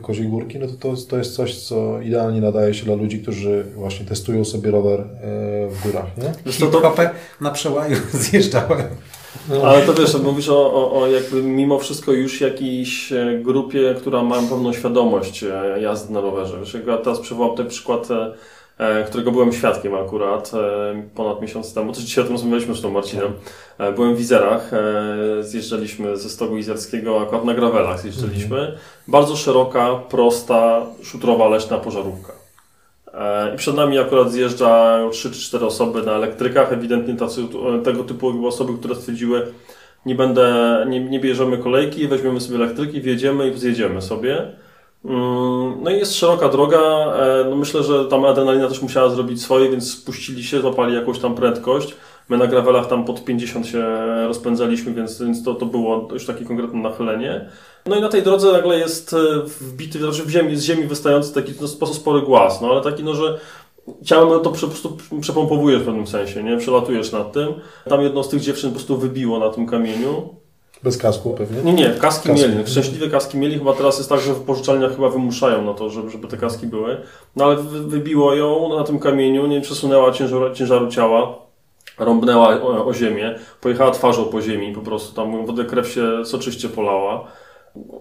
Koziej 0.01 0.27
Górki, 0.27 0.59
no 0.59 0.67
to, 0.67 0.73
to, 0.73 0.87
jest- 0.87 1.09
to 1.09 1.17
jest 1.17 1.35
coś, 1.35 1.57
co 1.67 2.01
idealnie 2.01 2.41
nadaje 2.41 2.73
się 2.73 2.85
dla 2.85 2.95
ludzi, 2.95 3.19
którzy 3.21 3.65
właśnie 3.75 4.05
testują 4.05 4.45
sobie 4.45 4.71
rower 4.71 4.99
e, 4.99 5.05
w 5.69 5.83
górach, 5.83 6.17
nie? 6.17 6.33
Wiesz, 6.45 6.57
to, 6.57 6.65
Hip-hopę 6.65 7.09
na 7.41 7.51
przełaju 7.51 7.95
zjeżdżałem. 8.13 8.81
ale 9.63 9.81
to 9.85 9.93
wiesz, 9.93 10.15
mówisz 10.23 10.49
o, 10.49 10.73
o, 10.73 11.01
o 11.01 11.07
jakby 11.07 11.43
mimo 11.43 11.79
wszystko 11.79 12.11
już 12.11 12.41
jakiejś 12.41 13.11
e, 13.13 13.39
grupie, 13.43 13.95
która 13.97 14.23
ma 14.23 14.35
pewną 14.41 14.73
świadomość 14.73 15.43
e, 15.43 15.77
jazdy 15.81 16.13
na 16.13 16.21
rowerze. 16.21 16.59
Wiesz, 16.59 16.73
jak 16.73 16.87
ja 16.87 16.97
teraz 16.97 17.19
przywołam 17.19 17.57
ten 17.57 17.67
przykład, 17.67 18.07
którego 19.07 19.31
byłem 19.31 19.53
świadkiem 19.53 19.95
akurat 19.95 20.51
e, 20.53 21.03
ponad 21.15 21.41
miesiąc 21.41 21.73
temu. 21.73 21.93
Też 21.93 22.03
dzisiaj 22.03 22.23
o 22.23 22.27
tym 22.27 22.35
rozmawialiśmy 22.35 22.75
z 22.75 22.81
tą 22.81 22.91
Marcinem. 22.91 23.33
E, 23.77 23.91
Byłem 23.91 24.15
w 24.15 24.19
Izerach, 24.19 24.73
e, 24.73 25.43
zjeżdżaliśmy 25.43 26.17
ze 26.17 26.29
stogu 26.29 26.57
izerskiego, 26.57 27.21
akurat 27.21 27.45
na 27.45 27.53
gravelach 27.53 27.99
zjeżdżaliśmy. 27.99 28.77
Bardzo 29.07 29.35
szeroka, 29.35 29.95
prosta, 30.09 30.81
szutrowa, 31.03 31.47
leśna 31.47 31.77
pożarówka. 31.77 32.33
E, 33.13 33.55
I 33.55 33.57
przed 33.57 33.75
nami 33.75 33.99
akurat 33.99 34.31
zjeżdżają 34.31 35.09
3 35.09 35.31
czy 35.31 35.39
4 35.39 35.65
osoby 35.65 36.03
na 36.03 36.11
elektrykach, 36.11 36.73
ewidentnie 36.73 37.15
tacy, 37.15 37.41
e, 37.41 37.83
tego 37.83 38.03
typu 38.03 38.47
osoby, 38.47 38.73
które 38.79 38.95
stwierdziły, 38.95 39.47
nie 40.05 40.15
będę, 40.15 40.85
nie, 40.89 40.99
nie 40.99 41.19
bierzemy 41.19 41.57
kolejki, 41.57 42.07
weźmiemy 42.07 42.41
sobie 42.41 42.55
elektryki, 42.55 43.01
wjedziemy 43.01 43.49
i 43.49 43.57
zjedziemy 43.59 44.01
sobie. 44.01 44.51
Mm, 45.05 45.83
No 45.83 45.91
i 45.91 45.97
jest 45.97 46.15
szeroka 46.15 46.49
droga, 46.49 46.79
e, 46.79 47.45
no 47.49 47.55
myślę, 47.55 47.83
że 47.83 48.05
tam 48.05 48.25
adrenalina 48.25 48.67
też 48.67 48.81
musiała 48.81 49.09
zrobić 49.09 49.41
swoje, 49.41 49.69
więc 49.69 49.91
spuścili 49.91 50.43
się, 50.43 50.61
złapali 50.61 50.95
jakąś 50.95 51.19
tam 51.19 51.35
prędkość. 51.35 51.95
My 52.29 52.37
na 52.37 52.47
gravelach 52.47 52.87
tam 52.87 53.05
pod 53.05 53.25
50 53.25 53.67
się 53.67 53.83
rozpędzaliśmy, 54.27 54.93
więc, 54.93 55.21
więc 55.21 55.43
to, 55.43 55.53
to 55.55 55.65
było 55.65 56.07
już 56.13 56.25
takie 56.25 56.45
konkretne 56.45 56.79
nachylenie. 56.79 57.49
No 57.85 57.95
i 57.95 58.01
na 58.01 58.09
tej 58.09 58.23
drodze 58.23 58.51
nagle 58.51 58.79
jest 58.79 59.13
e, 59.13 59.17
wbity, 59.45 59.99
znaczy 59.99 60.23
w 60.23 60.29
ziemi, 60.29 60.55
z 60.55 60.63
ziemi 60.63 60.83
wystający 60.83 61.33
taki 61.33 61.53
no, 61.61 61.67
sposób 61.67 61.95
spory 61.95 62.21
głaz, 62.21 62.61
no 62.61 62.71
ale 62.71 62.81
taki 62.81 63.03
no, 63.03 63.13
że 63.13 63.39
ciałem 64.03 64.29
to 64.29 64.39
po 64.39 64.67
prostu 64.67 64.97
przepompowujesz 65.21 65.81
w 65.81 65.85
pewnym 65.85 66.07
sensie, 66.07 66.43
nie? 66.43 66.57
Przelatujesz 66.57 67.11
nad 67.11 67.31
tym. 67.31 67.53
Tam 67.89 68.01
jedną 68.01 68.23
z 68.23 68.29
tych 68.29 68.41
dziewczyn 68.41 68.69
po 68.69 68.75
prostu 68.75 68.97
wybiło 68.97 69.39
na 69.39 69.49
tym 69.49 69.67
kamieniu. 69.67 70.38
Bez 70.83 70.97
kasku 70.97 71.33
pewnie. 71.33 71.61
Nie, 71.63 71.73
nie, 71.73 71.89
kaski, 71.89 72.29
Kaski. 72.29 72.47
mieli. 72.49 72.67
Szczęśliwe 72.67 73.07
kaski 73.09 73.37
mieli. 73.37 73.57
Chyba 73.57 73.73
teraz 73.73 73.97
jest 73.97 74.09
tak, 74.09 74.19
że 74.19 74.33
w 74.33 74.39
pożyczalniach 74.41 74.95
chyba 74.95 75.09
wymuszają 75.09 75.65
na 75.65 75.73
to, 75.73 75.89
żeby, 75.89 76.09
żeby 76.09 76.27
te 76.27 76.37
kaski 76.37 76.67
były. 76.67 76.97
No 77.35 77.45
ale 77.45 77.55
wy- 77.55 77.87
wybiło 77.87 78.33
ją 78.35 78.77
na 78.77 78.83
tym 78.83 78.99
kamieniu, 78.99 79.47
nie 79.47 79.61
przesunęła 79.61 80.11
ciężaru, 80.11 80.53
ciężaru 80.55 80.87
ciała, 80.87 81.35
rąbnęła 81.99 82.49
o, 82.61 82.85
o 82.85 82.93
ziemię, 82.93 83.35
pojechała 83.61 83.91
twarzą 83.91 84.25
po 84.25 84.41
ziemi, 84.41 84.73
po 84.73 84.81
prostu 84.81 85.15
tam 85.15 85.45
wodę 85.45 85.65
krew 85.65 85.87
się 85.87 86.25
soczyście 86.25 86.69
polała. 86.69 87.27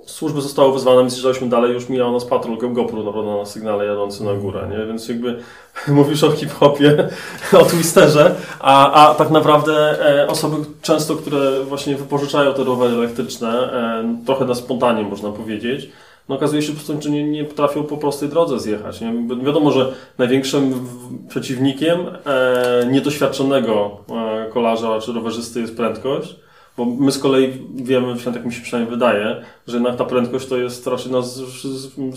Służby 0.06 0.40
zostały 0.40 0.72
wezwane, 0.72 1.02
my 1.02 1.10
zjeżdżaliśmy 1.10 1.48
dalej, 1.48 1.72
już 1.72 1.88
mijał 1.88 2.12
nas 2.12 2.24
patrol 2.24 2.58
GoPro 2.58 3.02
naprawdę 3.02 3.36
na 3.36 3.46
sygnale 3.46 3.84
jadący 3.84 4.24
na 4.24 4.34
górę, 4.34 4.68
nie? 4.70 4.86
Więc 4.86 5.08
jakby 5.08 5.38
mówisz 5.88 6.24
o 6.24 6.30
hip-hopie, 6.30 7.08
o 7.60 7.64
twisterze, 7.64 8.34
a, 8.60 8.92
a 8.92 9.14
tak 9.14 9.30
naprawdę 9.30 10.04
e, 10.22 10.28
osoby 10.28 10.56
często, 10.82 11.16
które 11.16 11.64
właśnie 11.64 11.96
wypożyczają 11.96 12.54
te 12.54 12.64
rowery 12.64 12.94
elektryczne, 12.94 13.48
e, 13.48 14.24
trochę 14.26 14.44
na 14.44 14.54
spontanie 14.54 15.02
można 15.02 15.32
powiedzieć, 15.32 15.90
no 16.28 16.34
okazuje 16.34 16.62
się 16.62 16.72
po 16.72 16.74
prostu, 16.74 17.02
że 17.02 17.10
nie, 17.10 17.24
nie 17.24 17.44
potrafią 17.44 17.84
po 17.84 17.96
prostej 17.96 18.28
drodze 18.28 18.60
zjechać. 18.60 19.00
Nie? 19.00 19.12
Wiadomo, 19.42 19.70
że 19.70 19.92
największym 20.18 20.88
przeciwnikiem 21.28 21.98
e, 22.26 22.86
niedoświadczonego 22.90 23.90
e, 24.10 24.50
kolarza 24.50 25.00
czy 25.00 25.12
rowerzysty 25.12 25.60
jest 25.60 25.76
prędkość, 25.76 26.36
bo 26.78 26.84
my 26.84 27.12
z 27.12 27.18
kolei 27.18 27.52
wiemy, 27.74 28.14
tak 28.34 28.44
mi 28.46 28.52
się 28.54 28.62
przynajmniej 28.62 28.94
wydaje, 28.94 29.42
że 29.66 29.76
jednak 29.76 29.96
ta 29.96 30.04
prędkość 30.04 30.46
to 30.46 30.56
jest 30.56 30.86
raczej 30.86 31.12
z, 31.22 31.40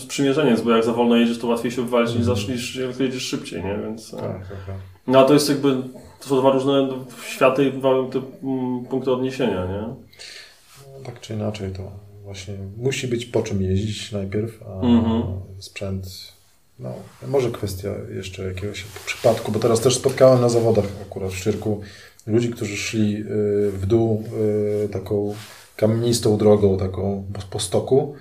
sprzymierzeniec, 0.02 0.60
bo 0.60 0.70
jak 0.70 0.84
za 0.84 0.92
wolno 0.92 1.16
jedziesz, 1.16 1.38
to 1.38 1.46
łatwiej 1.46 1.70
się 1.72 1.82
wywalić 1.82 2.14
niż, 2.14 2.24
zaczniesz, 2.24 2.48
niż 2.48 2.76
jak 2.76 3.00
jedziesz 3.00 3.22
szybciej, 3.22 3.64
nie? 3.64 3.78
Więc, 3.84 4.14
e, 4.14 4.16
Tak, 4.16 4.48
tak, 4.48 4.66
tak. 4.66 4.76
no 5.06 5.18
a 5.18 5.24
to 5.24 5.34
jest 5.34 5.48
jakby, 5.48 5.76
to 6.20 6.28
są 6.28 6.40
dwa 6.40 6.50
różne 6.50 6.88
światy 7.26 7.64
i 7.68 7.72
dwa 7.72 7.88
mm, 7.90 8.84
punkty 8.90 9.12
odniesienia, 9.12 9.66
nie? 9.66 9.82
No, 9.82 11.04
tak 11.04 11.20
czy 11.20 11.34
inaczej 11.34 11.72
to 11.72 11.82
właśnie 12.24 12.54
musi 12.76 13.08
być 13.08 13.26
po 13.26 13.42
czym 13.42 13.62
jeździć 13.62 14.12
najpierw, 14.12 14.62
a 14.62 14.80
Mhm. 14.86 15.22
sprzęt, 15.58 16.06
no 16.78 16.92
może 17.28 17.50
kwestia 17.50 17.88
jeszcze 18.14 18.42
jakiegoś 18.44 18.84
przypadku, 19.06 19.52
bo 19.52 19.58
teraz 19.58 19.80
też 19.80 19.94
spotkałem 19.96 20.40
na 20.40 20.48
zawodach 20.48 20.84
akurat 21.02 21.30
w 21.30 21.36
Szczyrku 21.36 21.80
ludzi, 22.26 22.50
którzy 22.50 22.76
szli 22.76 23.16
y, 23.16 23.24
w 23.70 23.86
dół 23.86 24.24
y, 24.84 24.88
taką 24.88 25.34
kamienistą 25.76 26.36
drogą, 26.36 26.78
taką 26.78 27.24
po- 27.50 27.60
stoku. 27.60 28.14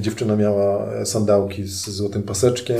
Dziewczyna 0.00 0.36
miała 0.36 0.88
sandałki 1.04 1.64
z 1.64 1.90
złotym 1.90 2.22
paseczkiem, 2.22 2.76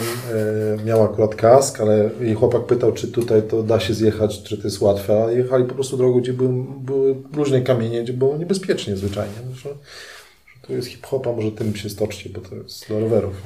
y, 0.80 0.84
miała 0.84 1.04
akurat 1.04 1.34
kask, 1.34 1.80
ale 1.80 2.10
jej 2.20 2.34
chłopak 2.34 2.66
pytał, 2.66 2.92
czy 2.92 3.08
tutaj 3.08 3.42
to 3.42 3.62
da 3.62 3.80
się 3.80 3.94
zjechać, 3.94 4.42
czy 4.42 4.58
to 4.58 4.64
jest 4.64 4.80
łatwe, 4.80 5.24
a 5.24 5.32
jechali 5.32 5.64
po 5.64 5.74
prostu 5.74 5.96
drogą, 5.96 6.20
gdzie 6.20 6.32
były, 6.32 6.64
były 6.80 7.14
różne 7.34 7.60
kamienie, 7.60 8.02
gdzie 8.02 8.12
było 8.12 8.36
niebezpiecznie 8.36 8.96
zwyczajnie. 8.96 9.34
Że, 9.54 9.70
że 10.68 10.74
jest 10.74 10.88
hip-hopa, 10.88 11.32
może 11.32 11.52
tym 11.52 11.76
się 11.76 11.90
stoczcie, 11.90 12.30
bo 12.30 12.40
to 12.40 12.54
jest 12.54 12.88
dla 12.88 12.98
rowerów. 12.98 13.42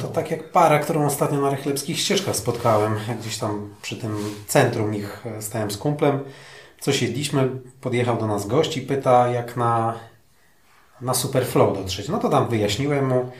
To 0.00 0.08
tak 0.08 0.30
jak 0.30 0.52
para, 0.52 0.78
którą 0.78 1.06
ostatnio 1.06 1.40
na 1.40 1.50
Rychlewskich 1.50 1.98
ścieżkach 1.98 2.36
spotkałem, 2.36 2.96
gdzieś 3.20 3.38
tam 3.38 3.74
przy 3.82 3.96
tym 3.96 4.16
centrum 4.46 4.94
ich 4.94 5.26
e, 5.26 5.42
stałem 5.42 5.70
z 5.70 5.76
kumplem. 5.76 6.20
coś 6.80 7.02
jedliśmy, 7.02 7.50
podjechał 7.80 8.16
do 8.16 8.26
nas 8.26 8.46
gość 8.46 8.76
i 8.76 8.82
pyta, 8.82 9.28
jak 9.28 9.56
na, 9.56 9.98
na 11.00 11.14
Superflow 11.14 11.78
dotrzeć. 11.78 12.08
No 12.08 12.18
to 12.18 12.28
tam 12.28 12.48
wyjaśniłem 12.48 13.08
mu. 13.08 13.30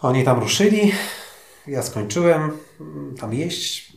Oni 0.00 0.24
tam 0.24 0.40
ruszyli, 0.40 0.92
ja 1.66 1.82
skończyłem 1.82 2.50
mm, 2.80 3.14
tam 3.20 3.34
jeść, 3.34 3.92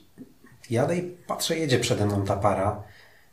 jadę 0.70 0.98
i 0.98 1.02
patrzę, 1.02 1.58
jedzie 1.58 1.80
przede 1.80 2.06
mną 2.06 2.26
ta 2.26 2.38
para. 2.38 2.84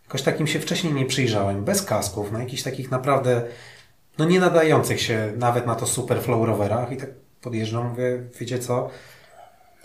Jakoś 0.05 0.23
takim 0.23 0.47
się 0.47 0.61
wcześniej 0.61 0.95
nie 0.95 1.07
przyjrzałem, 1.07 1.65
bez 1.65 1.83
kasków, 1.83 2.33
na 2.33 2.39
jakichś 2.39 2.63
takich 2.63 2.91
naprawdę, 2.91 3.43
no 4.19 4.25
nie 4.25 4.41
nadających 4.41 5.01
się 5.01 5.33
nawet 5.37 5.67
na 5.67 5.75
to 5.75 5.87
Superflow 5.87 6.47
rowerach 6.47 6.93
i 6.93 6.97
tak 6.97 7.11
podjeżdżam, 7.43 7.89
mówię, 7.89 8.23
wiecie 8.41 8.59
co, 8.59 8.91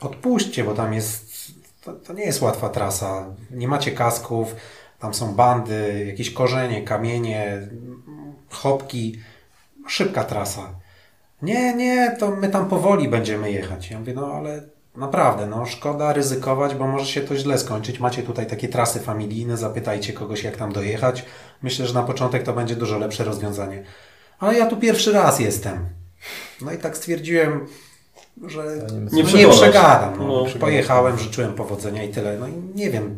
odpuśćcie, 0.02 0.64
bo 0.64 0.74
tam 0.74 0.94
jest, 0.94 1.52
to, 1.84 1.94
to 1.94 2.14
nie 2.14 2.24
jest 2.24 2.42
łatwa 2.42 2.70
trasa, 2.70 3.26
nie 3.52 3.68
macie 3.68 3.92
kasków, 3.92 4.56
tam 5.00 5.14
są 5.14 5.36
bandy, 5.36 6.06
jakieś 6.08 6.34
korzenie, 6.34 6.84
kamienie, 6.84 7.68
chopki, 8.50 9.20
szybka 9.88 10.24
trasa. 10.24 10.70
Nie, 11.42 11.74
nie, 11.74 12.16
to 12.20 12.32
my 12.32 12.50
tam 12.50 12.70
powoli 12.70 13.10
będziemy 13.10 13.52
jechać. 13.52 13.92
Ja 13.92 14.00
mówię, 14.00 14.14
no 14.14 14.28
ale 14.28 14.64
naprawdę, 14.96 15.48
no 15.48 15.66
szkoda 15.66 16.14
ryzykować, 16.14 16.76
bo 16.76 16.88
może 16.88 17.06
się 17.06 17.22
to 17.22 17.36
źle 17.36 17.58
skończyć. 17.58 18.00
Macie 18.00 18.24
tutaj 18.24 18.48
takie 18.48 18.68
trasy 18.68 19.00
familijne, 19.00 19.58
zapytajcie 19.58 20.14
kogoś, 20.14 20.44
jak 20.44 20.58
tam 20.58 20.74
dojechać. 20.74 21.26
Myślę, 21.62 21.88
że 21.88 21.94
na 21.94 22.04
początek 22.04 22.44
to 22.44 22.54
będzie 22.54 22.76
dużo 22.76 22.98
lepsze 22.98 23.24
rozwiązanie. 23.24 23.84
Ale 24.40 24.58
ja 24.58 24.66
tu 24.66 24.78
pierwszy 24.78 25.12
raz 25.12 25.40
jestem. 25.40 25.90
No 26.62 26.72
i 26.72 26.78
tak 26.78 26.98
stwierdziłem, 26.98 27.68
że 28.48 28.64
Nie 29.12 29.18
nie 29.18 29.24
przekonasz. 29.24 29.56
przegadam. 29.62 30.14
No. 30.20 30.26
No. 30.28 30.60
Pojechałem, 30.60 31.20
życzyłem 31.20 31.54
powodzenia 31.54 32.04
i 32.04 32.10
tyle. 32.10 32.38
No 32.40 32.48
i 32.48 32.52
nie 32.76 32.90
wiem 32.92 33.18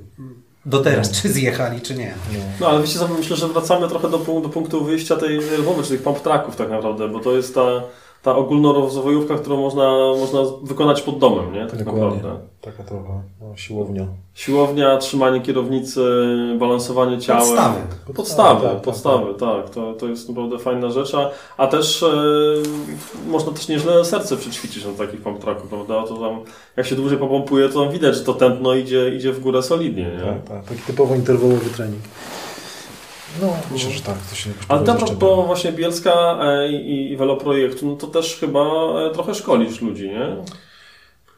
do 0.66 0.80
teraz, 0.84 1.12
czy 1.12 1.30
zjechali, 1.30 1.82
czy 1.82 1.96
nie. 1.96 2.14
No 2.60 2.68
ale 2.68 2.82
wiecie, 2.82 3.00
co, 3.00 3.08
myślę, 3.08 3.36
że 3.36 3.48
wracamy 3.48 3.88
trochę 3.88 4.10
do, 4.10 4.18
do 4.18 4.50
punktu 4.50 4.84
wyjścia 4.86 5.16
tej 5.16 5.40
rozmowy, 5.50 5.84
czyli 5.84 5.98
tych 5.98 6.04
pump 6.04 6.20
tracków 6.22 6.56
tak 6.56 6.70
naprawdę, 6.70 7.08
bo 7.10 7.20
to 7.20 7.36
jest 7.36 7.56
ta, 7.56 7.84
ta 8.24 8.36
ogólnorozwojówka, 8.36 9.36
którą 9.36 9.58
można, 9.62 9.92
można 10.20 10.40
wykonać 10.64 11.02
pod 11.02 11.18
domem, 11.20 11.54
nie? 11.54 11.66
Tak 11.68 11.84
Dokładnie. 11.84 12.02
naprawdę. 12.16 12.40
Taka 12.62 12.84
trochę 12.84 13.22
no, 13.42 13.58
siłownia. 13.58 14.06
Siłownia, 14.34 14.98
trzymanie 14.98 15.42
kierownicy, 15.42 16.02
balansowanie 16.60 17.18
ciałem. 17.18 17.42
Podstawy. 17.42 17.80
Podstawy, 18.16 18.62
Tak, 18.62 18.74
tak, 18.74 18.82
podstawy, 18.82 19.34
tak. 19.34 19.70
To, 19.70 19.94
to 19.94 20.08
jest 20.08 20.30
naprawdę 20.30 20.60
fajna 20.60 20.90
rzecz, 20.90 21.16
a, 21.16 21.30
a 21.58 21.68
też 21.68 22.04
e, 22.04 22.08
można 23.28 23.52
też 23.52 23.68
nieźle 23.68 24.06
serce 24.06 24.38
przećwiczyć 24.38 24.86
na 24.86 24.92
takich 24.92 25.22
pump 25.22 25.40
tracku, 25.40 25.68
prawda? 25.68 26.04
To 26.04 26.18
tam, 26.18 26.40
jak 26.78 26.86
się 26.86 26.96
dłużej 26.96 27.18
popompuje, 27.18 27.70
to 27.70 27.84
tam 27.84 27.94
widać, 27.94 28.16
że 28.16 28.24
to 28.24 28.34
tętno 28.34 28.74
idzie, 28.76 29.16
idzie 29.16 29.32
w 29.34 29.40
górę 29.40 29.64
solidnie, 29.64 30.04
nie? 30.04 30.26
Tak, 30.26 30.44
tak, 30.44 30.66
taki 30.66 30.82
typowo 30.82 31.16
interwałowy 31.16 31.70
trening. 31.70 32.02
No, 33.42 33.58
myślę, 33.72 33.92
że 33.92 34.02
tak, 34.02 34.18
to 34.30 34.36
się 34.36 34.50
jakoś 34.50 34.66
Ale 34.68 34.80
jeszcze 34.80 35.06
propos 35.06 35.46
właśnie 35.46 35.72
Bielska 35.72 36.40
e, 36.42 36.72
i, 36.72 37.14
i 37.14 37.18
no 37.82 37.96
to 37.96 38.08
też 38.08 38.38
chyba 38.40 38.62
e, 38.62 39.14
trochę 39.14 39.36
szkolisz 39.36 39.82
ludzi, 39.82 40.10
nie? 40.10 40.36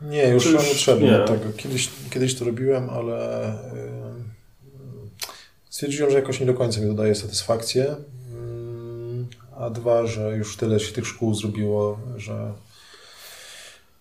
Nie, 0.02 0.28
już 0.28 0.46
już 0.46 0.70
nie 0.70 0.76
trzeba 0.76 1.28
tego. 1.28 1.54
Kiedyś, 1.58 1.90
kiedyś 2.10 2.36
to 2.36 2.46
robiłem, 2.46 2.90
ale 2.90 3.54
yy, 3.74 5.40
stwierdziłem, 5.70 6.12
że 6.12 6.18
jakoś 6.20 6.40
nie 6.40 6.46
do 6.46 6.54
końca 6.54 6.82
mi 6.82 6.88
to 6.88 6.94
daje 6.94 7.16
satysfakcję. 7.16 7.84
Yy, 7.84 9.26
A 9.60 9.70
dwa, 9.70 10.08
że 10.08 10.38
już 10.38 10.58
tyle 10.58 10.80
się 10.80 10.94
tych 10.94 11.08
szkół 11.08 11.36
zrobiło, 11.36 12.00
że 12.18 12.54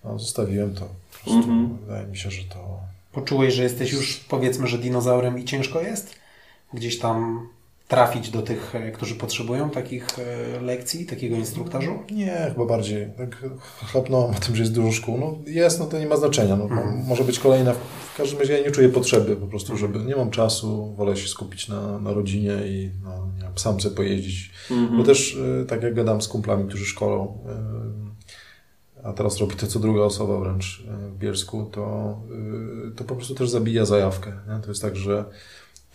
no, 0.04 0.18
zostawiłem 0.18 0.74
to. 0.74 0.88
Po 1.12 1.18
prostu 1.18 1.50
Mhm. 1.50 1.78
wydaje 1.78 2.06
mi 2.06 2.16
się, 2.16 2.30
że 2.30 2.42
to 2.44 2.80
Poczułeś, 3.12 3.54
że 3.54 3.62
jesteś 3.62 3.92
już 3.92 4.16
powiedzmy, 4.16 4.66
że 4.66 4.78
dinozaurem 4.78 5.38
i 5.38 5.44
ciężko 5.44 5.80
jest? 5.80 6.14
Gdzieś 6.74 6.98
tam 6.98 7.48
trafić 7.88 8.30
do 8.30 8.42
tych, 8.42 8.74
e, 8.74 8.90
którzy 8.92 9.14
potrzebują 9.14 9.70
takich 9.70 10.06
e, 10.18 10.60
lekcji, 10.60 11.06
takiego 11.06 11.36
instruktażu? 11.36 11.98
Nie, 12.10 12.50
chyba 12.52 12.66
bardziej. 12.66 13.08
Tak 13.16 13.44
chlapnąłem 13.86 14.30
o 14.30 14.40
tym, 14.40 14.56
że 14.56 14.62
jest 14.62 14.74
dużo 14.74 14.92
szkół. 14.92 15.18
No 15.18 15.38
jest, 15.46 15.80
no 15.80 15.86
to 15.86 15.98
nie 15.98 16.06
ma 16.06 16.16
znaczenia. 16.16 16.56
No, 16.56 16.64
Mhm. 16.64 17.04
Może 17.06 17.24
być 17.24 17.38
kolejna. 17.38 17.72
W 18.14 18.16
każdym 18.16 18.38
razie 18.38 18.58
ja 18.58 18.64
nie 18.64 18.70
czuję 18.70 18.88
potrzeby 18.88 19.36
po 19.36 19.46
prostu, 19.46 19.76
żeby 19.76 19.98
nie 19.98 20.16
mam 20.16 20.30
czasu, 20.30 20.94
wolę 20.96 21.16
się 21.16 21.28
skupić 21.28 21.68
na, 21.68 21.98
na 21.98 22.12
rodzinie 22.12 22.52
i 22.66 22.90
no, 23.04 23.28
nie 23.36 23.58
sam 23.58 23.80
sobie 23.80 23.96
pojeździć. 23.96 24.50
Mhm. 24.70 24.98
Bo 24.98 25.04
też 25.04 25.34
y, 25.34 25.66
tak 25.68 25.82
jak 25.82 25.94
gadam 25.94 26.22
z 26.22 26.28
kumplami, 26.28 26.68
którzy 26.68 26.84
szkolą, 26.84 27.38
a 29.02 29.12
teraz 29.12 29.38
robi 29.38 29.56
to 29.56 29.66
co 29.66 29.78
druga 29.78 30.00
osoba 30.00 30.38
wręcz 30.38 30.82
w 31.12 31.18
Bielsku, 31.18 31.70
to, 31.72 32.16
to 32.96 33.04
po 33.04 33.14
prostu 33.14 33.34
też 33.34 33.50
zabija 33.50 33.84
zajawkę. 33.84 34.32
Nie? 34.48 34.62
To 34.62 34.68
jest 34.68 34.82
tak, 34.82 34.96
że 34.96 35.24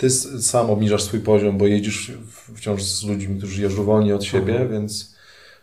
ty 0.03 0.09
sam 0.41 0.69
obniżasz 0.69 1.03
swój 1.03 1.19
poziom, 1.19 1.57
bo 1.57 1.67
jeździsz 1.67 2.11
w- 2.11 2.57
wciąż 2.57 2.83
z 2.83 3.03
ludźmi, 3.03 3.37
którzy 3.37 3.61
jeżdżą 3.61 3.83
wolniej 3.83 4.13
od 4.13 4.23
siebie, 4.23 4.67
więc 4.71 5.15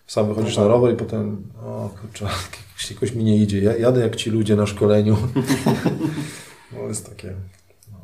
sam 0.07 0.29
wychodzisz 0.29 0.57
na 0.57 0.69
rower 0.69 0.95
i 0.95 0.97
potem, 0.97 1.53
o 1.63 1.91
kurczę, 2.01 2.25
jakoś, 2.71 2.91
jakoś 2.91 3.13
mi 3.13 3.25
nie 3.25 3.37
idzie. 3.37 3.61
Ja 3.61 3.77
jadę 3.77 4.01
jak 4.01 4.17
ci 4.17 4.31
ludzie 4.31 4.57
na 4.57 4.67
szkoleniu. 4.67 5.17
no 6.73 6.89
jest 6.89 7.09
takie, 7.09 7.35
no, 7.93 7.99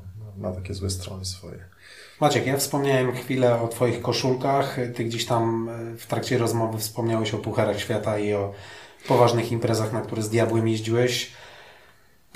ma 0.48 0.52
takie 0.52 0.74
złe 0.74 0.90
strony 0.90 1.24
swoje. 1.24 1.64
Maciek, 2.20 2.46
ja 2.46 2.56
wspomniałem 2.56 3.12
chwilę 3.12 3.60
o 3.60 3.68
Twoich 3.68 4.02
koszulkach. 4.02 4.76
Ty 4.94 5.04
gdzieś 5.04 5.26
tam 5.26 5.68
e, 5.68 5.96
w 5.96 6.06
trakcie 6.06 6.38
rozmowy 6.38 6.78
wspomniałeś 6.78 7.34
o 7.34 7.38
Pucharach 7.38 7.80
Świata 7.80 8.18
i 8.18 8.32
o 8.32 8.52
poważnych 9.08 9.52
imprezach, 9.52 9.92
na 9.92 10.00
które 10.00 10.22
z 10.22 10.28
Diabłem 10.28 10.68
jeździłeś. 10.68 11.32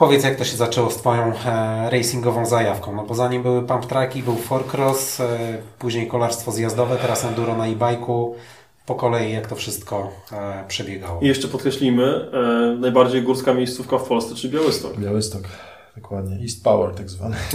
Powiedz, 0.00 0.24
jak 0.24 0.36
to 0.36 0.44
się 0.44 0.56
zaczęło 0.56 0.90
z 0.90 0.96
Twoją 0.96 1.32
e, 1.46 1.90
racingową 1.90 2.46
zajawką? 2.46 2.96
No 2.96 3.04
bo 3.04 3.14
zanim 3.14 3.42
były 3.42 3.62
pump 3.62 3.86
tracki, 3.86 4.22
był 4.22 4.36
forecross, 4.36 5.20
e, 5.20 5.38
później 5.78 6.06
kolarstwo 6.06 6.52
zjazdowe, 6.52 6.96
teraz 6.96 7.24
enduro 7.24 7.56
na 7.56 7.66
e-bike'u. 7.66 8.34
Po 8.86 8.94
kolei, 8.94 9.32
jak 9.32 9.46
to 9.46 9.56
wszystko 9.56 10.10
e, 10.32 10.64
przebiegało? 10.68 11.20
I 11.20 11.26
jeszcze 11.26 11.48
podkreślimy, 11.48 12.30
e, 12.32 12.76
najbardziej 12.80 13.22
górska 13.22 13.54
miejscówka 13.54 13.98
w 13.98 14.08
Polsce, 14.08 14.34
czy 14.34 14.48
Białystok. 14.48 14.96
Białystok, 14.98 15.42
dokładnie. 15.96 16.36
East 16.42 16.64
Power 16.64 16.94
tak 16.94 17.10
zwany. 17.10 17.36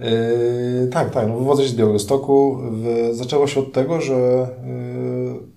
Yy, 0.00 0.88
tak, 0.92 1.10
tak. 1.10 1.28
No, 1.28 1.38
wywodzę 1.38 1.62
się 1.62 1.68
z 1.68 1.74
Białegostoku. 1.74 2.58
W, 2.72 3.10
zaczęło 3.12 3.46
się 3.46 3.60
od 3.60 3.72
tego, 3.72 4.00
że 4.00 4.48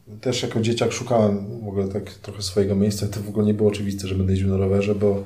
yy, 0.10 0.20
też 0.20 0.44
jako 0.44 0.62
dzieciak 0.62 0.92
szukałem 0.92 1.62
w 1.64 1.68
ogóle 1.68 1.88
tak 1.88 2.12
trochę 2.12 2.42
swojego 2.42 2.76
miejsca. 2.76 3.08
To 3.08 3.20
w 3.20 3.30
ogóle 3.30 3.46
nie 3.46 3.54
było 3.54 3.70
oczywiste, 3.70 4.08
że 4.08 4.16
będę 4.16 4.34
jeździł 4.34 4.50
na 4.50 4.58
rowerze, 4.58 4.96
bo 4.96 5.24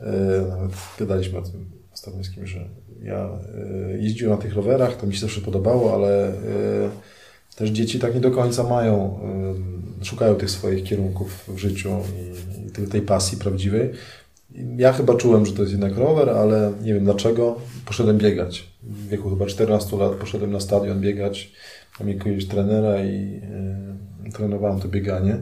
yy, 0.00 0.06
nawet 0.48 0.70
gadaliśmy 0.98 1.38
o 1.38 1.42
tym 1.42 1.64
ostatnio 1.92 2.24
z 2.24 2.30
kimś, 2.30 2.50
że 2.50 2.68
ja 3.02 3.28
jeździłem 3.98 4.36
na 4.36 4.42
tych 4.42 4.54
rowerach, 4.54 4.96
to 4.96 5.06
mi 5.06 5.14
się 5.14 5.20
zawsze 5.20 5.40
podobało, 5.40 5.94
ale 5.94 6.32
też 7.56 7.70
dzieci 7.70 7.98
tak 7.98 8.14
nie 8.14 8.20
do 8.20 8.30
końca 8.30 8.62
mają, 8.62 9.18
szukają 10.02 10.34
tych 10.34 10.50
swoich 10.50 10.84
kierunków 10.84 11.44
w 11.48 11.58
życiu 11.58 11.90
i, 12.78 12.82
i 12.82 12.86
tej 12.86 13.02
pasji 13.02 13.38
prawdziwej. 13.38 13.90
Ja 14.76 14.92
chyba 14.92 15.14
czułem, 15.14 15.46
że 15.46 15.52
to 15.52 15.62
jest 15.62 15.72
jednak 15.72 15.96
rower, 15.96 16.30
ale 16.30 16.72
nie 16.82 16.94
wiem 16.94 17.04
dlaczego. 17.04 17.56
Poszedłem 17.86 18.18
biegać. 18.18 18.68
W 18.82 19.08
wieku 19.08 19.30
chyba 19.30 19.46
14 19.46 19.96
lat 19.96 20.12
poszedłem 20.12 20.52
na 20.52 20.60
stadion 20.60 21.00
biegać. 21.00 21.52
Mam 22.00 22.08
jakiegoś 22.08 22.46
trenera 22.46 23.04
i 23.04 23.40
yy, 24.24 24.32
trenowałem 24.32 24.80
to 24.80 24.88
bieganie. 24.88 25.36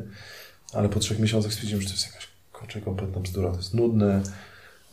Ale 0.73 0.89
po 0.89 1.01
trzech 1.01 1.19
miesiącach 1.19 1.53
stwierdziłem, 1.53 1.83
że 1.83 1.89
to 1.89 1.95
jest 1.95 2.07
jakaś 2.07 2.29
kurczę, 2.53 2.81
kompletna 2.81 3.21
bzdura. 3.21 3.51
To 3.51 3.57
jest 3.57 3.75
nudne, 3.75 4.21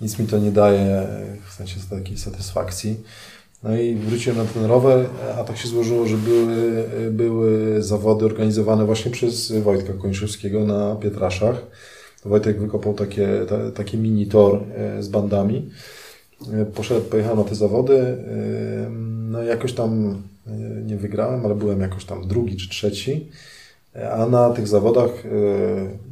nic 0.02 0.20
mi 0.20 0.28
to 0.28 0.40
nie 0.40 0.52
daje 0.52 1.08
w 1.50 1.54
sensie 1.54 1.80
takiej 1.90 2.18
satysfakcji. 2.18 3.04
No 3.64 3.78
i 3.78 3.96
wróciłem 3.96 4.38
na 4.38 4.46
ten 4.46 4.66
rower, 4.66 5.06
a 5.38 5.44
tak 5.44 5.58
się 5.58 5.68
złożyło, 5.68 6.08
że 6.08 6.18
były, 6.18 6.84
były 7.12 7.84
zawody 7.84 8.26
organizowane 8.26 8.86
właśnie 8.86 9.12
przez 9.12 9.52
Wojtka 9.52 9.94
Kończewskiego 9.94 10.66
na 10.66 10.96
Pietraszach. 10.96 11.66
Wojtek 12.26 12.60
wykopał 12.60 12.94
takie, 12.94 13.28
ta, 13.50 13.72
taki 13.72 13.98
mini 13.98 14.28
tor 14.28 14.60
e, 14.76 15.04
z 15.04 15.08
bandami. 15.08 15.70
E, 16.54 16.66
Poszedłem, 16.66 17.06
pojechałem 17.10 17.38
na 17.38 17.44
te 17.44 17.56
zawody. 17.56 17.98
e, 17.98 18.18
No 19.30 19.44
jakoś 19.44 19.74
tam 19.74 20.22
nie 20.86 20.98
wygrałem, 20.98 21.46
ale 21.46 21.56
byłem 21.56 21.82
jakoś 21.82 22.06
tam 22.06 22.28
drugi 22.28 22.58
czy 22.58 22.70
trzeci. 22.70 23.28
A 24.14 24.26
na 24.26 24.50
tych 24.50 24.68
zawodach 24.68 25.10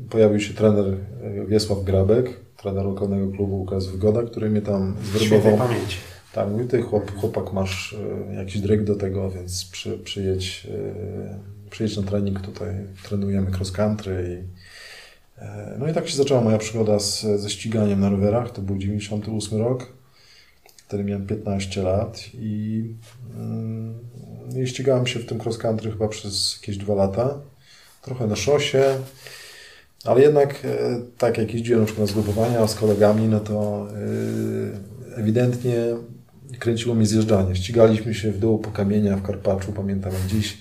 pojawił 0.10 0.40
się 0.40 0.54
trener 0.54 0.86
Wiesław 1.48 1.84
Grabek, 1.84 2.34
trener 2.58 2.86
lokalnego 2.86 3.32
klubu 3.32 3.62
UKS 3.62 3.86
Wygoda, 3.88 4.24
który 4.24 4.50
mnie 4.50 4.62
tam 4.62 4.96
zwerbował. 5.16 5.58
pamięci. 5.58 5.98
Tak, 6.34 6.50
mówi, 6.50 6.66
ty 6.66 6.82
chłop, 6.82 7.12
chłopak 7.16 7.54
masz 7.54 7.96
jakiś 8.38 8.62
dryg 8.62 8.84
do 8.84 8.96
tego, 8.96 9.32
więc 9.32 9.66
przy, 9.66 9.98
przyjedź, 9.98 10.68
przyjedź 11.70 11.98
na 11.98 12.04
trening, 12.04 12.42
tutaj 12.42 12.70
trenujemy 13.04 13.52
cross 13.52 13.72
country 13.72 14.44
i 14.44 14.58
no 15.80 15.88
i 15.88 15.94
tak 15.94 16.08
się 16.08 16.18
zaczęła 16.18 16.42
moja 16.42 16.58
przygoda 16.58 17.00
z, 17.00 17.22
ze 17.22 17.50
ściganiem 17.50 18.00
na 18.00 18.10
rowerach, 18.10 18.52
to 18.52 18.62
był 18.62 18.78
98 18.78 19.60
rok, 19.60 19.94
wtedy 20.88 21.04
miałem 21.04 21.28
15 21.28 21.84
lat 21.84 22.24
i, 22.34 22.84
mm, 23.36 24.00
i 24.64 24.68
ścigałem 24.68 25.08
się 25.08 25.20
w 25.20 25.26
tym 25.26 25.42
cross 25.42 25.58
country 25.58 25.92
chyba 25.92 26.08
przez 26.08 26.60
jakieś 26.62 26.78
dwa 26.78 26.96
lata, 26.96 27.40
trochę 28.02 28.28
na 28.28 28.36
szosie, 28.36 28.84
ale 30.06 30.22
jednak 30.22 30.66
e, 30.66 31.02
tak 31.18 31.38
jak 31.38 31.54
jeździłem 31.54 31.82
na 31.82 31.86
przykład 31.86 32.08
na 32.08 32.12
zgrupowania 32.12 32.68
z 32.68 32.76
kolegami, 32.76 33.28
no 33.28 33.40
to 33.40 33.88
e, 35.16 35.20
ewidentnie 35.20 35.76
kręciło 36.60 36.96
mnie 36.96 37.06
zjeżdżanie. 37.06 37.56
Ścigaliśmy 37.56 38.14
się 38.14 38.32
w 38.32 38.40
dół 38.40 38.60
po 38.60 38.72
kamieniach 38.72 39.20
w 39.20 39.24
Karpaczu, 39.24 39.72
pamiętam 39.72 40.12
dziś, 40.28 40.58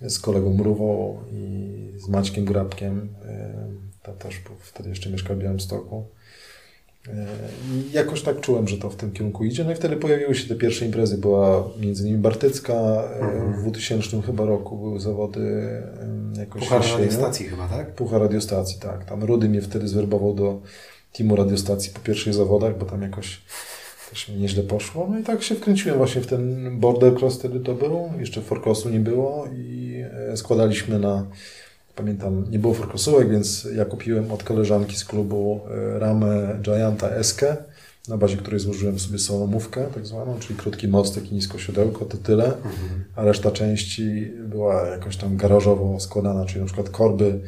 z 0.00 0.18
kolegą 0.18 0.54
Mrówą 0.54 1.18
i 1.32 1.92
z 1.96 2.08
Maćkiem 2.08 2.44
Grabkiem. 2.44 3.08
Tam 4.04 4.14
też 4.14 4.38
był, 4.38 4.54
wtedy 4.60 4.88
jeszcze 4.88 5.10
mieszkał 5.10 5.36
w 5.36 5.38
Białymstoku. 5.38 6.04
I 7.72 7.92
jakoś 7.92 8.22
tak 8.22 8.40
czułem, 8.40 8.68
że 8.68 8.78
to 8.78 8.90
w 8.90 8.96
tym 8.96 9.12
kierunku 9.12 9.44
idzie. 9.44 9.64
No 9.64 9.72
i 9.72 9.74
wtedy 9.74 9.96
pojawiły 9.96 10.34
się 10.34 10.48
te 10.48 10.54
pierwsze 10.54 10.86
imprezy. 10.86 11.18
Była 11.18 11.68
między 11.80 12.02
innymi 12.02 12.22
Bartycka, 12.22 12.74
mhm. 13.20 13.52
w 13.52 13.60
2000 13.60 14.22
chyba 14.22 14.44
roku 14.44 14.76
były 14.76 15.00
zawody 15.00 15.72
jakoś 16.38 16.62
Puchar 16.62 16.82
radiostacji 16.92 17.46
chyba, 17.46 17.68
tak? 17.68 17.94
Puchar 17.94 18.20
radiostacji, 18.20 18.80
tak. 18.80 19.04
Tam 19.04 19.24
Rudy 19.24 19.48
mnie 19.48 19.62
wtedy 19.62 19.88
zwerbował 19.88 20.34
do 20.34 20.60
teamu 21.12 21.36
radiostacji 21.36 21.92
po 21.92 22.00
pierwszich 22.00 22.34
zawodach, 22.34 22.78
bo 22.78 22.86
tam 22.86 23.02
jakoś 23.02 23.40
też 24.10 24.28
mi 24.28 24.36
nieźle 24.36 24.62
poszło. 24.62 25.08
No 25.10 25.18
i 25.18 25.22
tak 25.22 25.42
się 25.42 25.54
wkręciłem 25.54 25.98
właśnie 25.98 26.20
w 26.20 26.26
ten 26.26 26.70
border 26.80 27.14
cross 27.14 27.38
wtedy 27.38 27.60
to 27.60 27.74
był. 27.74 28.10
Jeszcze 28.18 28.40
forkrosu 28.40 28.90
nie 28.90 29.00
było 29.00 29.46
i 29.56 29.94
e, 30.32 30.36
składaliśmy 30.36 30.98
na 30.98 31.26
Pamiętam, 31.96 32.50
nie 32.50 32.58
było 32.58 32.74
forkosówek, 32.74 33.30
więc 33.30 33.68
ja 33.74 33.84
kupiłem 33.84 34.32
od 34.32 34.42
koleżanki 34.42 34.96
z 34.96 35.04
klubu 35.04 35.60
e, 35.70 35.98
ramę 35.98 36.58
Gianta 36.62 37.10
Eskę, 37.10 37.56
na 38.08 38.16
bazie 38.16 38.36
której 38.36 38.60
złożyłem 38.60 38.98
sobie 38.98 39.18
solomówkę 39.18 39.86
tak 39.94 40.06
zwaną, 40.06 40.38
czyli 40.38 40.58
krótki 40.58 40.88
mostek 40.88 41.32
i 41.32 41.34
nisko 41.34 41.58
siodełko, 41.58 42.04
to 42.04 42.16
tyle, 42.16 42.44
mhm. 42.44 43.04
a 43.16 43.24
reszta 43.24 43.50
części 43.50 44.32
była 44.48 44.86
jakoś 44.88 45.16
tam 45.16 45.36
garażowo 45.36 46.00
składana, 46.00 46.46
czyli 46.46 46.60
na 46.60 46.66
przykład 46.66 46.90
korby, 46.90 47.40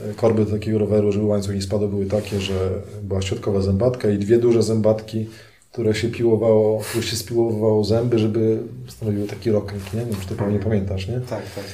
e, 0.00 0.14
korby 0.14 0.44
do 0.44 0.50
takiego 0.50 0.78
roweru, 0.78 1.12
żeby 1.12 1.24
łańcuch 1.24 1.54
nie 1.54 1.62
spadł, 1.62 1.88
były 1.88 2.06
takie, 2.06 2.40
że 2.40 2.70
była 3.02 3.22
środkowa 3.22 3.60
zębatka 3.60 4.10
i 4.10 4.18
dwie 4.18 4.38
duże 4.38 4.62
zębatki, 4.62 5.28
które 5.72 5.94
się 5.94 6.08
piłowało, 6.08 6.80
które 6.80 7.04
się 7.04 7.16
spiłowało 7.16 7.84
zęby, 7.84 8.18
żeby 8.18 8.58
stanowiły 8.88 9.26
taki 9.26 9.50
roking, 9.50 9.94
nie? 9.94 10.00
Nie 10.00 10.06
wiem, 10.06 10.20
czy 10.20 10.28
to 10.28 10.34
pewnie 10.34 10.58
pamiętasz, 10.58 11.08
nie? 11.08 11.20
Tak, 11.20 11.42
tak 11.54 11.64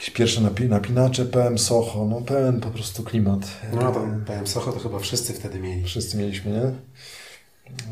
jakieś 0.00 0.14
pierwsze 0.14 0.40
napi 0.40 0.64
napinacze, 0.64 1.24
PM 1.24 1.58
Soho, 1.58 2.06
no 2.06 2.20
pełen 2.20 2.60
po 2.60 2.70
prostu 2.70 3.02
klimat. 3.02 3.40
No 3.72 3.92
to 3.92 4.06
PM 4.26 4.46
Soho 4.46 4.72
to 4.72 4.78
chyba 4.78 4.98
wszyscy 4.98 5.32
wtedy 5.32 5.60
mieli. 5.60 5.84
Wszyscy 5.84 6.16
mieliśmy, 6.16 6.50
nie? 6.50 6.72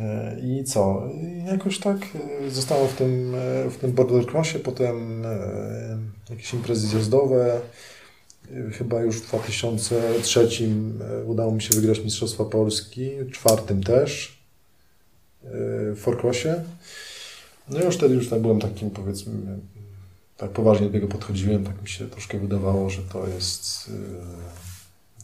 E, 0.05 0.41
I 0.41 0.65
co? 0.65 1.03
jakoś 1.47 1.79
tak 1.79 1.97
e, 2.47 2.51
zostało 2.51 2.89
w 2.89 2.95
tym, 2.95 3.35
e, 3.35 3.71
w 3.71 3.77
tym 3.77 3.93
border 3.93 4.27
crossie, 4.27 4.59
potem 4.59 5.25
jakieś 6.31 6.55
imprezy 6.55 6.87
zjazdowe. 6.87 7.61
Chyba 8.73 9.01
już 9.01 9.17
w 9.17 9.29
2003 9.29 10.49
udało 11.27 11.53
mi 11.53 11.63
się 11.63 11.75
wygrać 11.75 12.05
Mistrzostwa 12.05 12.45
Polski, 12.45 13.11
czwartym 13.33 13.83
też 13.83 14.39
w 15.43 15.97
Forcrossie. 15.97 16.49
No 17.71 17.81
i 17.81 17.85
już 17.85 17.97
wtedy 17.97 18.15
już 18.15 18.29
tak 18.29 18.41
byłem 18.41 18.61
takim 18.61 18.91
powiedzmy 18.91 19.33
tak 20.39 20.51
poważnie 20.51 20.87
do 20.87 20.93
tego 20.93 21.09
podchodziłem, 21.09 21.65
tak 21.65 21.83
mi 21.83 21.89
się 21.89 22.09
troszkę 22.09 22.39
wydawało, 22.39 22.91
że 22.91 23.03
to 23.03 23.29
jest, 23.29 23.89
y, 23.89 23.93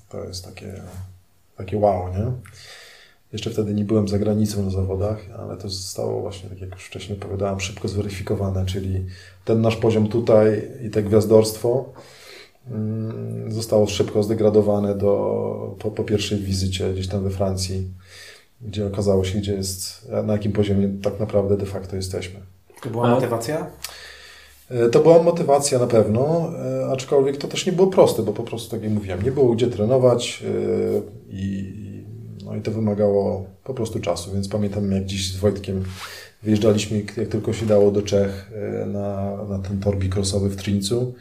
to 0.09 0.25
jest 0.25 0.45
takie, 0.45 0.83
takie 1.57 1.77
wow, 1.77 2.09
nie? 2.09 2.33
Jeszcze 3.33 3.51
wtedy 3.51 3.75
nie 3.75 3.85
byłem 3.85 4.09
za 4.09 4.19
granicą 4.19 4.63
na 4.63 4.71
zawodach, 4.71 5.19
ale 5.39 5.57
to 5.57 5.69
zostało 5.69 6.21
właśnie, 6.21 6.49
tak 6.49 6.61
jak 6.61 6.71
już 6.71 6.85
wcześniej 6.85 7.19
opowiadałem, 7.19 7.61
szybko 7.61 7.89
zweryfikowane, 7.89 8.67
czyli 8.67 9.07
ten 9.45 9.61
nasz 9.61 9.77
poziom 9.77 10.09
tutaj 10.09 10.71
i 10.87 10.91
te 10.91 11.03
gwiazdorstwo 11.03 11.93
mm, 12.71 13.53
zostało 13.53 13.87
szybko 13.87 14.23
zdegradowane 14.23 14.95
do, 14.95 15.77
po, 15.79 15.91
po 15.91 16.05
pierwszej 16.05 16.39
wizycie 16.39 16.93
gdzieś 16.93 17.09
tam 17.09 17.25
we 17.25 17.31
Francji, 17.31 17.89
gdzie 18.63 18.87
okazało 18.87 19.25
się, 19.25 19.39
gdzie 19.39 19.53
jest, 19.53 20.09
na 20.25 20.33
jakim 20.33 20.53
poziomie 20.53 20.89
tak 21.03 21.21
naprawdę 21.21 21.57
de 21.57 21.67
facto 21.67 21.97
jesteśmy. 21.97 22.41
To 22.83 22.91
była 22.91 23.11
motywacja? 23.11 23.59
E, 23.59 23.71
to 24.93 25.01
była 25.01 25.23
motywacja 25.23 25.79
na 25.79 25.87
pewno, 25.87 26.53
e, 26.59 26.87
aczkolwiek 26.93 27.37
to 27.37 27.49
też 27.49 27.67
nie 27.67 27.73
było 27.73 27.87
proste, 27.87 28.23
bo 28.23 28.33
po 28.33 28.43
prostu, 28.43 28.71
tak 28.71 28.83
jak 28.83 28.93
mówiłem, 28.93 29.23
nie 29.23 29.33
było 29.33 29.55
gdzie 29.55 29.67
trenować 29.67 30.43
e, 30.47 31.01
i, 31.31 31.75
no 32.45 32.57
i 32.57 32.61
to 32.61 32.71
wymagało 32.71 33.47
po 33.65 33.75
prostu 33.75 34.01
czasu, 34.01 34.33
więc 34.33 34.49
pamiętam 34.49 34.93
jak 34.93 35.05
dziś 35.05 35.33
z 35.33 35.37
Wojtkiem 35.37 35.85
wyjeżdżaliśmy 36.43 37.03
jak 37.17 37.29
tylko 37.29 37.53
się 37.53 37.67
dało 37.67 37.91
do 37.91 38.03
Czech 38.03 38.51
na, 38.87 39.37
na 39.49 39.59
ten 39.59 39.81
tor 39.81 39.97
bikrosowy 39.97 40.49
w 40.49 40.57
Trincu 40.57 41.15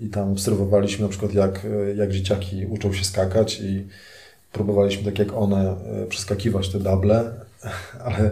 i 0.00 0.08
tam 0.08 0.32
obserwowaliśmy 0.32 1.02
na 1.02 1.08
przykład 1.08 1.34
jak, 1.34 1.66
jak 1.96 2.12
dzieciaki 2.12 2.66
uczą 2.66 2.92
się 2.92 3.04
skakać 3.04 3.60
i 3.60 3.86
próbowaliśmy 4.52 5.04
tak 5.04 5.18
jak 5.18 5.32
one 5.36 5.76
przeskakiwać 6.08 6.68
te 6.68 6.80
dable, 6.80 7.32
ale 8.04 8.30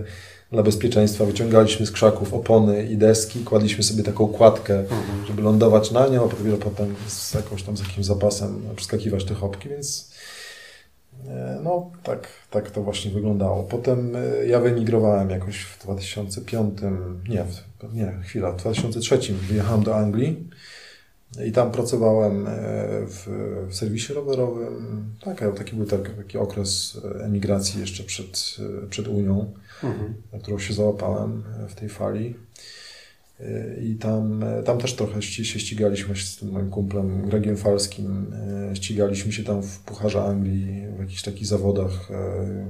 dla 0.53 0.63
bezpieczeństwa 0.63 1.25
wyciągaliśmy 1.25 1.87
z 1.87 1.91
krzaków 1.91 2.35
opony 2.35 2.85
i 2.85 2.97
deski, 2.97 3.45
kładliśmy 3.45 3.83
sobie 3.83 4.03
taką 4.03 4.29
kładkę, 4.29 4.81
mhm. 4.81 5.27
żeby 5.27 5.43
lądować 5.43 5.91
na 5.91 6.09
nią, 6.09 6.25
a 6.25 6.29
dopiero 6.29 6.57
potem 6.57 6.95
z 7.07 7.35
jakąś 7.35 7.63
tam 7.63 7.77
z 7.77 7.81
jakimś 7.81 8.07
zapasem 8.07 8.63
przeskakiwać 8.77 9.25
te 9.25 9.35
chopki, 9.35 9.69
więc 9.69 10.13
e, 11.29 11.61
no 11.65 11.91
tak, 12.03 12.29
tak 12.51 12.71
to 12.71 12.83
właśnie 12.83 13.11
wyglądało. 13.11 13.63
Potem 13.63 14.17
e, 14.17 14.47
ja 14.47 14.61
wyemigrowałem 14.61 15.31
jakoś 15.31 15.63
w 15.63 15.83
2005, 15.83 16.79
nie, 17.29 17.45
nie, 17.93 18.13
chwila, 18.23 18.53
w 18.53 18.57
2003 18.57 19.19
wyjechałem 19.35 19.83
do 19.83 19.97
Anglii 19.97 20.49
i 21.47 21.53
tam 21.53 21.71
pracowałem 21.71 22.47
e, 22.47 22.51
w, 23.07 23.27
w 23.69 23.75
serwisie 23.75 24.13
rowerowym. 24.13 25.05
Tak, 25.25 25.45
taki 25.57 25.77
był 25.77 25.87
taki, 25.87 26.11
taki 26.11 26.39
okres 26.39 27.01
emigracji 27.21 27.81
jeszcze 27.81 28.05
przed, 28.05 28.57
przed 28.91 29.09
Unią 29.09 29.53
mhm. 29.85 30.15
na 30.33 30.39
którą 30.39 30.59
się 30.59 30.75
załapałem 30.75 31.43
e, 31.65 31.69
w 31.69 31.75
tej 31.75 31.89
fali. 31.89 32.35
E, 33.41 33.81
I 33.83 33.95
tam, 33.97 34.43
e, 34.43 34.63
tam 34.63 34.79
też 34.79 34.97
trochę 34.97 35.23
się 35.23 35.61
ścigaliśmy 35.61 36.17
z 36.17 36.37
tym 36.37 36.51
moim 36.51 36.71
kumplem 36.71 37.29
Gregiem 37.29 37.57
Falskim. 37.57 38.35
Ścigaliśmy 38.75 39.33
się 39.33 39.45
tam 39.45 39.63
w 39.63 39.79
Pucharze 39.79 40.25
Anglii, 40.25 40.87
w 40.97 41.01
jakichś 41.01 41.23
takich 41.23 41.47
zawodach 41.47 42.09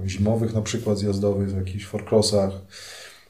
zimowych, 0.06 0.54
na 0.54 0.62
przykład 0.62 0.98
zjazdowych, 0.98 1.50
w 1.50 1.56
jakichś 1.56 1.84
forecrossach. 1.84 2.52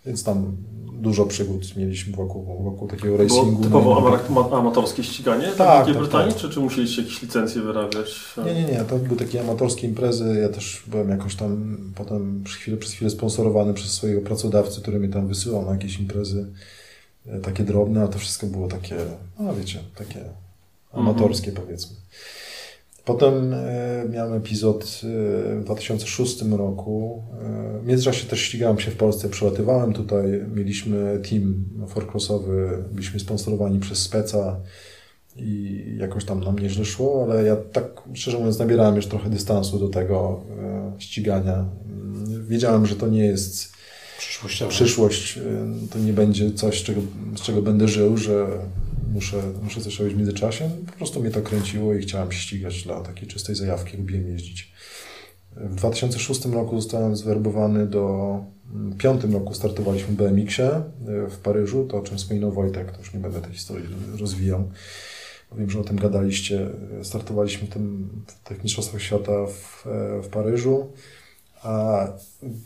Więc 0.07 0.25
tam 0.25 0.57
dużo 1.03 1.27
przygód 1.27 1.77
mieliśmy 1.77 2.17
wokół, 2.17 2.63
wokół 2.65 2.89
takiego 2.89 3.17
racingu. 3.17 3.69
Było 3.69 4.11
typowo 4.11 4.51
no 4.51 4.59
amatorskie 4.59 5.05
ściganie 5.05 5.47
tak, 5.47 5.53
w 5.53 5.59
Wielkiej 5.59 5.95
tak, 5.95 6.03
Brytanii, 6.03 6.33
tak. 6.33 6.43
Czy, 6.43 6.51
czy 6.51 6.61
musieliście 6.61 7.03
jakieś 7.03 7.23
licencje 7.23 7.63
wyrabiać? 7.63 8.35
Nie, 8.45 8.55
nie, 8.55 8.65
nie. 8.65 8.85
To 8.85 8.99
były 8.99 9.17
takie 9.17 9.41
amatorskie 9.41 9.87
imprezy. 9.87 10.39
Ja 10.43 10.49
też 10.49 10.83
byłem 10.87 11.09
jakoś 11.09 11.37
tam 11.37 11.77
potem 11.95 12.45
przez 12.45 12.57
chwilę, 12.57 12.77
przez 12.77 12.93
chwilę 12.93 13.11
sponsorowany 13.11 13.75
przez 13.75 13.93
swojego 13.93 14.21
pracodawcę, 14.21 14.81
który 14.81 14.99
mnie 14.99 15.09
tam 15.09 15.29
wysyłał 15.29 15.65
na 15.65 15.73
jakieś 15.73 16.01
imprezy 16.01 16.47
e, 17.27 17.41
takie 17.41 17.65
drobne, 17.65 18.03
a 18.03 18.09
to 18.09 18.19
wszystko 18.19 18.47
było 18.47 18.69
takie, 18.69 18.97
no 19.39 19.55
wiecie, 19.55 19.79
takie 19.95 20.25
amatorskie 20.93 21.51
mm 21.51 21.63
-hmm. 21.63 21.65
powiedzmy. 21.65 21.97
Potem 23.05 23.55
e, 23.55 24.05
miałem 24.11 24.33
epizod 24.33 24.85
e, 24.85 25.57
w 25.61 25.65
2006 25.65 26.43
roku. 26.43 27.23
E, 27.41 27.79
w 27.83 27.87
międzyczasie 27.87 28.27
też 28.27 28.41
ścigałem 28.41 28.79
się 28.79 28.91
w 28.91 28.97
Polsce, 28.97 29.29
przelatywałem 29.29 29.93
tutaj. 29.93 30.25
Mieliśmy 30.55 31.21
team 31.31 31.65
forcrossowy, 31.89 32.85
byliśmy 32.93 33.21
sponsorowani 33.21 33.81
przez 33.81 33.99
Speca 33.99 34.61
i 35.37 35.85
jakoś 35.99 36.25
tam 36.25 36.45
nam 36.45 36.59
nieźle 36.59 36.85
szło, 36.85 37.27
ale 37.31 37.45
ja 37.45 37.57
tak 37.57 38.03
szczerze 38.15 38.39
mówiąc 38.39 38.59
nabierałem 38.59 38.97
już 38.97 39.07
trochę 39.07 39.31
dystansu 39.31 39.79
do 39.79 39.89
tego 39.89 40.45
ścigania. 40.99 41.65
Wiedziałem, 42.49 42.87
że 42.87 42.97
to 42.97 43.09
nie 43.09 43.25
jest 43.25 43.73
przyszłość, 44.69 45.39
to 45.91 45.99
nie 45.99 46.13
będzie 46.13 46.53
coś, 46.53 46.83
czego, 46.83 47.01
z 47.37 47.41
czego 47.41 47.63
będę 47.63 47.89
żył, 47.89 48.17
że 48.17 48.47
muszę, 49.13 49.43
muszę 49.63 49.81
coś 49.81 49.99
robić 49.99 50.15
w 50.15 50.17
międzyczasie. 50.17 50.71
Po 50.87 50.93
prostu 50.93 51.21
mnie 51.21 51.31
to 51.31 51.43
kręciło 51.43 51.95
i 51.95 52.03
chciałem 52.03 52.33
się 52.33 52.39
ścigać 52.39 52.83
dla 52.83 53.01
takiej 53.01 53.29
czystej 53.29 53.55
zajawki, 53.55 53.97
lubiłem 53.97 54.29
jeździć. 54.29 54.73
W 55.57 55.75
2006 55.75 56.45
roku 56.45 56.81
zostałem 56.81 57.17
zwerbowany 57.17 57.87
do... 57.87 58.45
W 58.65 58.97
piątym 58.97 59.33
roku 59.33 59.55
startowaliśmy 59.55 60.09
w 60.09 60.17
BMX-ie 60.17 60.69
e, 60.69 60.83
w 61.31 61.39
Paryżu, 61.39 61.87
to 61.87 61.99
o 61.99 62.03
czym 62.03 62.19
wspominał 62.19 62.53
Wojtek, 62.53 62.93
to 62.93 62.99
już 62.99 63.15
nie 63.15 63.21
będę 63.21 63.41
tej 63.41 63.53
historii 63.53 63.87
rozwijał. 64.21 64.71
Wiem, 65.59 65.71
że 65.71 65.81
o 65.81 65.85
tym 65.85 65.97
gadaliście. 65.97 66.69
Startowaliśmy 67.03 67.69
w, 67.69 67.71
tym, 67.71 68.11
w 68.27 68.49
tych 68.49 68.65
Mistrzostwach 68.65 69.03
Świata 69.03 69.47
w, 69.47 69.87
e, 69.87 70.23
w 70.23 70.29
Paryżu. 70.29 70.93
A 71.63 72.07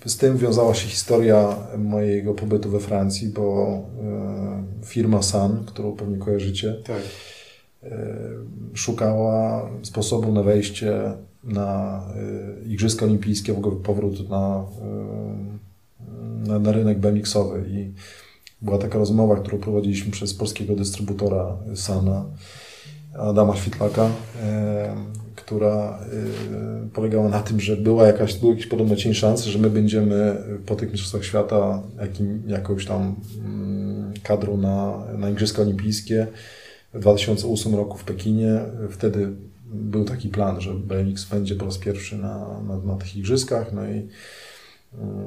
z 0.07 0.17
tym 0.17 0.37
wiązała 0.37 0.75
się 0.75 0.89
historia 0.89 1.57
mojego 1.79 2.35
pobytu 2.35 2.71
we 2.71 2.81
Francji, 2.81 3.29
bo 3.29 3.67
e, 4.03 4.85
firma 4.85 5.23
Sun, 5.23 5.65
którą 5.67 5.93
pewnie 5.93 6.17
kojarzycie, 6.17 6.75
tak. 6.85 7.03
E, 7.83 7.89
szukała 8.75 9.71
sposobu 9.83 10.33
na 10.33 10.43
wejście 10.43 11.13
na 11.45 12.01
e, 12.65 12.69
Igrzyska 12.69 13.07
Olimpijskie, 13.07 13.53
w 13.53 13.59
ogóle 13.59 13.77
powrót 13.77 14.29
na, 14.29 14.65
na, 16.47 16.59
na 16.59 16.73
rynek 16.73 16.99
BMX-owy. 16.99 17.65
I 17.69 17.93
była 18.63 18.79
taka 18.79 18.99
rozmowa, 18.99 19.37
którą 19.37 19.59
prowadziliśmy 19.59 20.13
przez 20.13 20.35
polskiego 20.35 20.75
dystrybutora 20.75 21.57
Sana, 21.75 22.25
Adama 23.19 23.57
Świtlaka, 23.57 24.11
która 25.47 25.99
y, 26.87 26.91
polegała 26.91 27.29
na 27.29 27.43
tym, 27.43 27.61
że 27.61 27.77
była 27.77 28.07
jakaś, 28.07 28.35
był 28.35 28.51
jakiś 28.51 28.67
podobno 28.67 28.97
cień 28.97 29.15
szans, 29.15 29.45
że 29.45 29.59
my 29.59 29.71
będziemy 29.71 30.37
po 30.67 30.77
tych 30.77 30.93
Mistrzostwach 30.93 31.25
Świata 31.25 31.83
jakim, 32.01 32.43
jakąś 32.47 32.87
tam 32.87 33.15
mm, 33.45 34.13
kadrą 34.23 34.57
na, 34.57 35.05
na 35.19 35.31
Igrzyska 35.31 35.63
Olimpijskie 35.63 36.27
w 36.95 37.01
2008 37.01 37.75
roku 37.75 37.99
w 37.99 38.05
Pekinie. 38.05 38.61
Wtedy 38.91 39.33
był 39.67 40.05
taki 40.05 40.29
plan, 40.29 40.61
że 40.61 40.75
BMX 40.75 41.25
będzie 41.25 41.55
po 41.55 41.65
raz 41.65 41.79
pierwszy 41.79 42.17
na, 42.17 42.61
na, 42.69 42.77
na 42.79 42.97
tych 42.97 43.17
Igrzyskach, 43.17 43.73
no 43.73 43.91
i, 43.91 44.09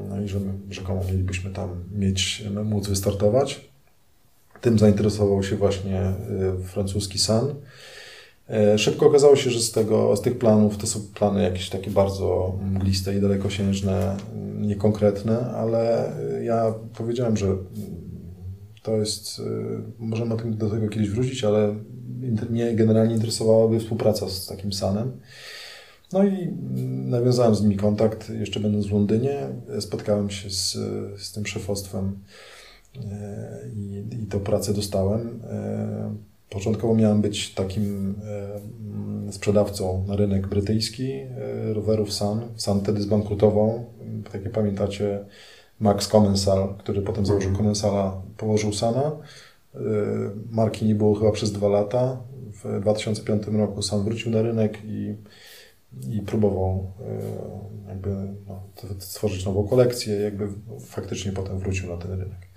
no 0.09 0.21
i 0.21 0.27
że 0.27 0.39
my 0.39 0.53
rzekomo 0.69 1.03
mielibyśmy 1.03 1.51
tam 1.51 1.69
mieć, 1.95 2.43
móc 2.65 2.87
wystartować. 2.87 3.69
Tym 4.61 4.79
zainteresował 4.79 5.43
się 5.43 5.55
właśnie 5.55 6.13
y, 6.61 6.63
francuski 6.63 7.19
San. 7.19 7.55
E, 8.49 8.77
szybko 8.77 9.07
okazało 9.07 9.35
się, 9.35 9.49
że 9.49 9.59
z, 9.59 9.71
tego, 9.71 10.15
z 10.15 10.21
tych 10.21 10.37
planów 10.37 10.77
to 10.77 10.87
są 10.87 10.99
plany 11.13 11.43
jakieś 11.43 11.69
takie 11.69 11.91
bardzo 11.91 12.59
mgliste 12.61 13.15
i 13.15 13.21
dalekosiężne, 13.21 14.17
niekonkretne, 14.59 15.39
ale 15.39 16.11
ja 16.43 16.73
powiedziałem, 16.97 17.37
że 17.37 17.47
to 18.83 18.97
jest, 18.97 19.39
y, 19.39 19.43
możemy 19.99 20.35
do 20.51 20.69
tego 20.69 20.89
kiedyś 20.89 21.09
wrócić, 21.09 21.43
ale 21.43 21.75
mnie 22.49 22.75
generalnie 22.75 23.15
interesowałaby 23.15 23.79
współpraca 23.79 24.29
z 24.29 24.45
takim 24.45 24.73
Sanem. 24.73 25.11
No 26.13 26.23
i 26.23 26.53
nawiązałem 27.05 27.55
z 27.55 27.61
nimi 27.61 27.77
kontakt, 27.77 28.29
jeszcze 28.29 28.59
będąc 28.59 28.87
w 28.87 28.91
Londynie. 28.91 29.47
Spotkałem 29.79 30.29
się 30.29 30.49
z, 30.49 30.73
z 31.21 31.31
tym 31.31 31.45
szefostwem 31.45 32.19
e, 32.95 33.61
i, 33.75 34.03
i 34.23 34.25
tą 34.25 34.39
pracę 34.39 34.73
dostałem. 34.73 35.39
E, 36.49 36.53
początkowo 36.53 36.95
miałem 36.95 37.21
być 37.21 37.53
takim 37.53 38.15
e, 39.27 39.31
sprzedawcą 39.31 40.05
na 40.07 40.15
rynek 40.15 40.47
brytyjski 40.47 41.13
rowerów 41.73 42.13
Sun. 42.13 42.41
Sun 42.55 42.81
wtedy 42.81 43.01
zbankrutował. 43.01 43.85
Tak 44.31 44.43
jak 44.43 44.53
pamiętacie, 44.53 45.25
Max 45.79 46.07
Commensal, 46.07 46.75
który 46.77 47.01
potem 47.01 47.25
założył 47.25 47.57
Commensala, 47.57 48.21
położył 48.37 48.73
Sana. 48.73 49.11
Y, 49.75 49.79
marki 50.51 50.85
nie 50.85 50.95
było 50.95 51.15
chyba 51.15 51.31
przez 51.31 51.51
dwa 51.51 51.67
lata. 51.67 52.17
W 52.63 52.81
2005 52.81 53.47
roku 53.47 53.81
sam 53.81 54.03
wrócił 54.03 54.31
na 54.31 54.41
rynek 54.41 54.77
i, 54.85 55.15
i 56.09 56.21
próbował 56.21 56.91
y, 57.85 57.89
jakby 57.89 58.09
no, 58.47 58.63
stworzyć 58.99 59.45
nową 59.45 59.67
kolekcję. 59.67 60.15
Jakby 60.15 60.47
faktycznie 60.79 61.31
potem 61.31 61.59
wrócił 61.59 61.89
na 61.89 61.97
ten 61.97 62.11
rynek. 62.11 62.47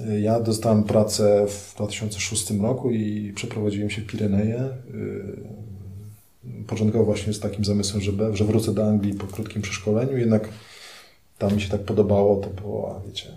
Y, 0.00 0.20
ja 0.20 0.40
dostałem 0.40 0.84
pracę 0.84 1.46
w 1.48 1.74
2006 1.76 2.50
roku 2.50 2.90
i 2.90 3.32
przeprowadziłem 3.32 3.90
się 3.90 4.02
w 4.02 4.06
Pireneje. 4.06 4.68
Początkowo 6.66 7.04
właśnie 7.04 7.32
z 7.32 7.40
takim 7.40 7.64
zamysłem, 7.64 8.02
że, 8.02 8.12
że 8.32 8.44
wrócę 8.44 8.74
do 8.74 8.88
Anglii 8.88 9.14
po 9.14 9.26
krótkim 9.26 9.62
przeszkoleniu, 9.62 10.18
jednak 10.18 10.48
tam 11.38 11.54
mi 11.54 11.60
się 11.60 11.68
tak 11.68 11.80
podobało, 11.80 12.36
to 12.36 12.50
było, 12.50 13.02
wiecie, 13.06 13.32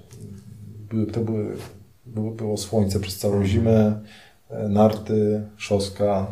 były, 0.90 1.06
to 1.06 1.22
były 1.22 1.58
było, 2.06 2.32
było 2.32 2.58
słońce 2.58 3.00
przez 3.00 3.18
całą 3.18 3.46
zimę, 3.46 4.02
e, 4.50 4.70
narty, 4.70 5.42
szoska, 5.58 6.28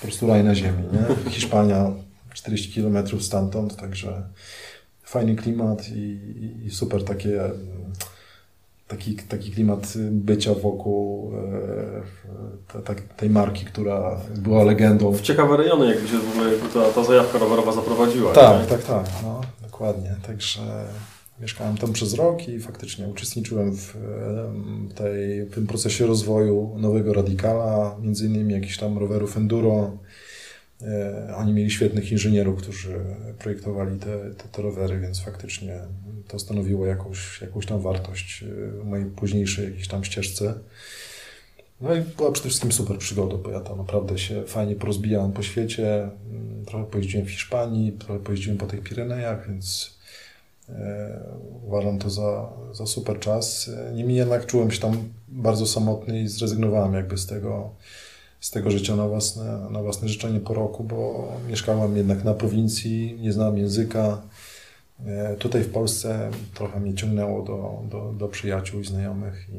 po 0.00 0.06
prostu 0.06 0.26
raj 0.26 0.44
na 0.44 0.54
ziemi. 0.54 0.82
Nie? 0.92 1.30
Hiszpania 1.30 1.92
40 2.34 2.82
km 2.82 3.20
stamtąd, 3.20 3.76
także 3.76 4.22
fajny 5.02 5.36
klimat 5.36 5.88
i, 5.88 6.18
i 6.64 6.70
super 6.70 7.04
takie, 7.04 7.42
taki, 8.88 9.16
taki 9.16 9.50
klimat 9.50 9.94
bycia 10.10 10.54
wokół 10.54 11.32
e, 12.74 12.82
te, 12.82 12.94
tej 12.94 13.30
marki, 13.30 13.64
która 13.64 14.20
była 14.36 14.64
legendą. 14.64 15.12
W 15.12 15.20
ciekawe 15.20 15.56
rejony, 15.56 15.86
jakby 15.86 16.08
się 16.08 16.18
w 16.18 16.30
ogóle 16.30 16.50
ta, 16.74 16.92
ta 16.92 17.04
zajawka 17.04 17.38
rowerowa 17.38 17.72
zaprowadziła. 17.72 18.32
Tak, 18.32 18.60
nie? 18.60 18.66
tak, 18.66 18.82
tak, 18.82 19.06
no, 19.22 19.40
dokładnie. 19.62 20.16
Także 20.26 20.60
Mieszkałem 21.40 21.76
tam 21.76 21.92
przez 21.92 22.14
rok 22.14 22.48
i 22.48 22.60
faktycznie 22.60 23.08
uczestniczyłem 23.08 23.76
w, 23.76 23.94
tej, 24.94 25.44
w 25.44 25.54
tym 25.54 25.66
procesie 25.66 26.06
rozwoju 26.06 26.74
nowego 26.78 27.12
radikala, 27.12 27.96
między 28.02 28.26
innymi 28.26 28.54
jakichś 28.54 28.78
tam 28.78 28.98
rowerów 28.98 29.36
enduro. 29.36 29.98
E, 30.84 31.36
oni 31.36 31.52
mieli 31.52 31.70
świetnych 31.70 32.12
inżynierów, 32.12 32.62
którzy 32.62 33.00
projektowali 33.38 33.98
te, 33.98 34.34
te, 34.34 34.48
te 34.52 34.62
rowery, 34.62 35.00
więc 35.00 35.20
faktycznie 35.20 35.80
to 36.28 36.38
stanowiło 36.38 36.86
jakąś, 36.86 37.40
jakąś 37.40 37.66
tam 37.66 37.80
wartość 37.80 38.42
e, 38.42 38.70
w 38.70 38.84
mojej 38.84 39.06
późniejszej 39.06 39.64
jakiejś 39.64 39.88
tam 39.88 40.04
ścieżce. 40.04 40.54
No 41.80 41.94
i 41.94 42.00
była 42.00 42.32
przede 42.32 42.48
wszystkim 42.48 42.72
super 42.72 42.98
przygoda, 42.98 43.36
bo 43.36 43.50
ja 43.50 43.60
tam 43.60 43.78
naprawdę 43.78 44.18
się 44.18 44.44
fajnie 44.44 44.74
porozbijałem 44.76 45.32
po 45.32 45.42
świecie. 45.42 46.08
Trochę 46.66 46.84
pojeździłem 46.84 47.26
w 47.26 47.30
Hiszpanii, 47.30 47.92
trochę 47.92 48.20
pojeździłem 48.20 48.58
po 48.58 48.66
tych 48.66 48.80
Pirenejach, 48.80 49.48
więc 49.48 49.94
E, 50.68 51.20
uważam 51.66 51.98
to 51.98 52.10
za, 52.10 52.52
za 52.72 52.86
super 52.86 53.18
czas. 53.20 53.70
Niemniej 53.94 54.16
jednak 54.16 54.46
czułem 54.46 54.70
się 54.70 54.80
tam 54.80 55.08
bardzo 55.28 55.66
samotny 55.66 56.20
i 56.20 56.28
zrezygnowałem 56.28 56.94
jakby 56.94 57.18
z 57.18 57.26
tego, 57.26 57.74
z 58.44 58.50
tego 58.50 58.70
życia 58.70 58.96
na 58.96 59.08
własne, 59.08 59.66
na 59.70 59.82
własne 59.82 60.08
życzenie 60.08 60.40
po 60.40 60.54
roku, 60.54 60.84
bo 60.84 61.28
mieszkałem 61.48 61.96
jednak 61.96 62.24
na 62.24 62.34
prowincji, 62.34 63.18
nie 63.20 63.32
znałem 63.32 63.58
języka. 63.58 64.22
E, 65.06 65.36
tutaj 65.36 65.62
w 65.62 65.72
Polsce 65.72 66.30
trochę 66.54 66.80
mnie 66.80 66.94
ciągnęło 66.94 67.42
do, 67.42 67.82
do, 67.90 68.12
do 68.12 68.28
przyjaciół 68.28 68.80
i 68.80 68.84
znajomych 68.84 69.48
i 69.48 69.58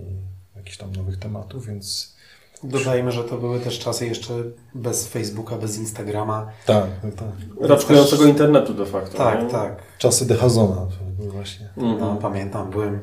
jakichś 0.57 0.77
tam 0.77 0.91
nowych 0.91 1.17
tematów, 1.19 1.67
więc 1.67 2.15
Dodajmy, 2.63 3.11
że 3.11 3.23
to 3.23 3.37
były 3.37 3.59
też 3.59 3.79
czasy 3.79 4.07
jeszcze 4.07 4.33
bez 4.75 5.07
Facebooka, 5.07 5.57
bez 5.57 5.77
Instagrama. 5.77 6.51
Tak, 6.65 6.85
tak, 7.01 7.15
tak. 7.15 7.69
Raczkującego 7.69 8.21
też... 8.21 8.31
internetu 8.31 8.73
de 8.73 8.85
facto. 8.85 9.17
Tak, 9.17 9.43
nie? 9.43 9.49
tak. 9.49 9.81
Czasy 9.97 10.25
Dehazona 10.25 10.87
właśnie. 11.19 11.69
-hmm. 11.77 11.99
No, 11.99 12.15
pamiętam, 12.15 12.71
byłem 12.71 12.99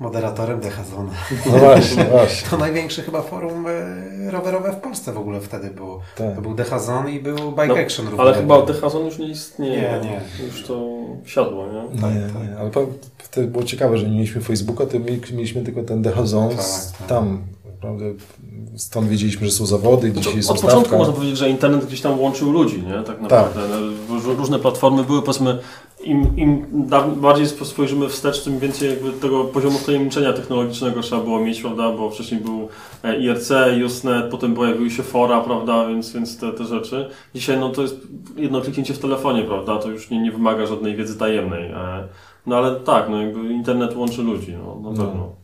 moderatorem 0.00 0.60
Dehazona. 0.60 1.12
No 1.46 1.58
właśnie, 1.58 2.04
właśnie. 2.04 2.50
To 2.50 2.56
największe 2.56 3.02
chyba 3.02 3.22
forum 3.22 3.66
e, 3.66 4.30
rowerowe 4.30 4.72
w 4.72 4.76
Polsce 4.76 5.12
w 5.12 5.18
ogóle 5.18 5.40
wtedy 5.40 5.70
było. 5.70 6.00
Tak. 6.16 6.34
To 6.34 6.42
był 6.42 6.54
Dehazon 6.54 7.08
i 7.08 7.20
był 7.20 7.36
Bike 7.36 7.66
no, 7.66 7.74
Action 7.74 8.06
również. 8.06 8.26
Ale 8.26 8.34
chyba 8.34 8.62
Dehazon 8.62 9.04
już 9.04 9.18
nie 9.18 9.28
istnieje. 9.28 10.00
Nie, 10.02 10.10
nie. 10.10 10.46
Już 10.46 10.62
to 10.66 10.90
siadło, 11.24 11.66
nie? 11.66 12.00
No, 12.00 12.10
nie, 12.10 12.20
tak. 12.20 12.48
nie. 12.48 12.58
Ale 12.58 12.70
wtedy 13.18 13.46
było 13.46 13.64
ciekawe, 13.64 13.98
że 13.98 14.08
nie 14.08 14.14
mieliśmy 14.14 14.40
Facebooka, 14.40 14.86
to 14.86 14.98
mieliśmy 15.32 15.62
tylko 15.62 15.82
ten 15.82 16.02
Dehazon. 16.02 16.48
Tak, 16.48 16.58
tak. 16.98 17.08
Tam 17.08 17.42
naprawdę 17.82 18.04
stąd 18.76 19.08
wiedzieliśmy, 19.08 19.46
że 19.46 19.52
są 19.52 19.66
zawody, 19.66 20.12
dzisiaj 20.12 20.36
jest 20.36 20.50
Od 20.50 20.58
stawka. 20.58 20.76
początku 20.76 20.98
można 20.98 21.14
powiedzieć, 21.14 21.38
że 21.38 21.50
internet 21.50 21.86
gdzieś 21.86 22.00
tam 22.00 22.20
łączył 22.20 22.52
ludzi, 22.52 22.82
nie? 22.82 23.02
Tak 23.02 23.20
naprawdę. 23.20 23.60
Tak. 23.60 23.70
No, 24.26 24.34
różne 24.34 24.58
platformy 24.58 25.04
były, 25.04 25.22
powiedzmy, 25.22 25.58
im, 26.04 26.36
im 26.36 26.66
bardziej 27.16 27.48
spojrzymy 27.48 28.08
wstecz, 28.08 28.44
tym 28.44 28.58
więcej 28.58 28.90
jakby 28.90 29.12
tego 29.12 29.44
poziomu 29.44 29.78
wtajemniczenia 29.78 30.32
technologicznego 30.32 31.00
trzeba 31.00 31.22
było 31.22 31.40
mieć, 31.40 31.60
prawda, 31.60 31.90
bo 31.92 32.10
wcześniej 32.10 32.40
był 32.40 32.68
e, 33.04 33.16
IRC, 33.16 33.52
Usenet, 33.86 34.30
potem 34.30 34.54
pojawiły 34.54 34.90
się 34.90 35.02
fora, 35.02 35.40
prawda, 35.40 35.86
więc, 35.86 36.12
więc 36.12 36.38
te, 36.38 36.52
te 36.52 36.64
rzeczy. 36.64 37.10
Dzisiaj 37.34 37.58
no 37.58 37.68
to 37.68 37.82
jest 37.82 37.96
jedno 38.36 38.60
kliknięcie 38.60 38.94
w 38.94 38.98
telefonie, 38.98 39.42
prawda, 39.42 39.78
to 39.78 39.88
już 39.88 40.10
nie, 40.10 40.22
nie 40.22 40.32
wymaga 40.32 40.66
żadnej 40.66 40.96
wiedzy 40.96 41.18
tajemnej. 41.18 41.70
E, 41.70 42.08
no 42.46 42.56
ale 42.56 42.80
tak, 42.80 43.08
no 43.08 43.22
jakby 43.22 43.52
internet 43.52 43.96
łączy 43.96 44.22
ludzi, 44.22 44.52
no 44.52 44.90
na 44.90 44.98
no. 44.98 45.06
pewno. 45.06 45.40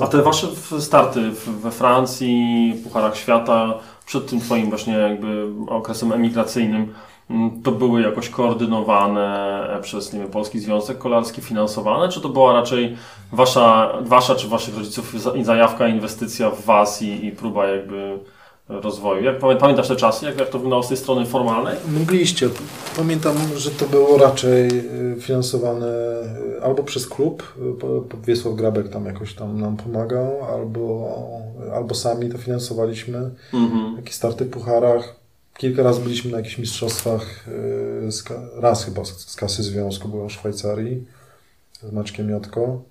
A 0.00 0.06
te 0.06 0.22
wasze 0.22 0.46
starty 0.80 1.30
we 1.62 1.70
Francji, 1.70 2.74
Pucharach 2.84 3.16
Świata, 3.16 3.74
przed 4.06 4.26
tym 4.26 4.40
twoim 4.40 4.68
właśnie 4.68 4.94
jakby 4.94 5.46
okresem 5.68 6.12
emigracyjnym, 6.12 6.94
to 7.64 7.72
były 7.72 8.02
jakoś 8.02 8.28
koordynowane 8.28 9.66
przez 9.82 10.12
nie 10.12 10.20
wiem, 10.20 10.28
Polski 10.28 10.60
Związek 10.60 10.98
Kolarski, 10.98 11.42
finansowane, 11.42 12.08
czy 12.08 12.20
to 12.20 12.28
była 12.28 12.52
raczej 12.52 12.96
wasza, 13.32 13.92
wasza 14.02 14.34
czy 14.34 14.48
waszych 14.48 14.76
rodziców 14.76 15.14
zajawka, 15.42 15.88
inwestycja 15.88 16.50
w 16.50 16.64
was 16.64 17.02
i, 17.02 17.26
i 17.26 17.32
próba 17.32 17.66
jakby 17.66 18.18
rozwoju. 18.68 19.24
Jak 19.24 19.38
pamiętasz 19.38 19.88
te 19.88 19.96
czasy, 19.96 20.26
jak, 20.26 20.38
jak 20.38 20.48
to 20.48 20.58
wyglądało 20.58 20.82
z 20.82 20.88
tej 20.88 20.96
strony 20.96 21.26
formalnej? 21.26 21.76
Mgliście. 22.00 22.48
Pamiętam, 22.96 23.36
że 23.56 23.70
to 23.70 23.86
było 23.86 24.18
raczej 24.18 24.68
y, 24.68 25.16
finansowane 25.20 25.86
y, 26.56 26.62
albo 26.64 26.82
przez 26.82 27.06
klub, 27.06 27.54
y, 28.22 28.26
Wiesław 28.26 28.54
Grabek 28.54 28.88
tam 28.88 29.06
jakoś 29.06 29.34
tam 29.34 29.60
nam 29.60 29.76
pomagał, 29.76 30.44
albo, 30.54 31.14
albo 31.74 31.94
sami 31.94 32.28
to 32.28 32.38
finansowaliśmy. 32.38 33.30
Mhm. 33.54 33.96
Jakieś 33.96 34.14
starty 34.14 34.44
w 34.44 34.50
pucharach. 34.50 35.21
Kilka 35.56 35.82
razy 35.82 36.00
byliśmy 36.00 36.30
na 36.30 36.36
jakichś 36.36 36.58
mistrzostwach, 36.58 37.44
raz 38.54 38.84
chyba 38.84 39.04
z 39.04 39.36
kasy 39.36 39.62
związku 39.62 40.08
byłem 40.08 40.28
w 40.28 40.32
Szwajcarii 40.32 41.04
z 41.82 41.92
Maczkiem 41.92 42.30
Jotko. 42.30 42.82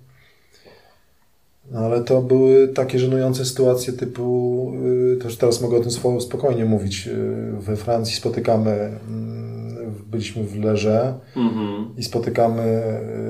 No, 1.70 1.78
ale 1.78 2.04
to 2.04 2.22
były 2.22 2.68
takie 2.68 2.98
żenujące 2.98 3.44
sytuacje 3.44 3.92
typu, 3.92 4.72
y, 5.14 5.16
to 5.16 5.24
już 5.24 5.36
teraz 5.36 5.60
mogę 5.60 5.76
o 5.76 5.80
tym 5.80 6.20
spokojnie 6.20 6.64
mówić, 6.64 7.06
y, 7.06 7.52
we 7.60 7.76
Francji 7.76 8.16
spotykamy, 8.16 8.70
mm, 9.08 9.94
byliśmy 10.10 10.44
w 10.44 10.58
Lerze 10.58 11.14
mm-hmm. 11.36 11.84
i 11.96 12.02
spotykamy, 12.02 12.82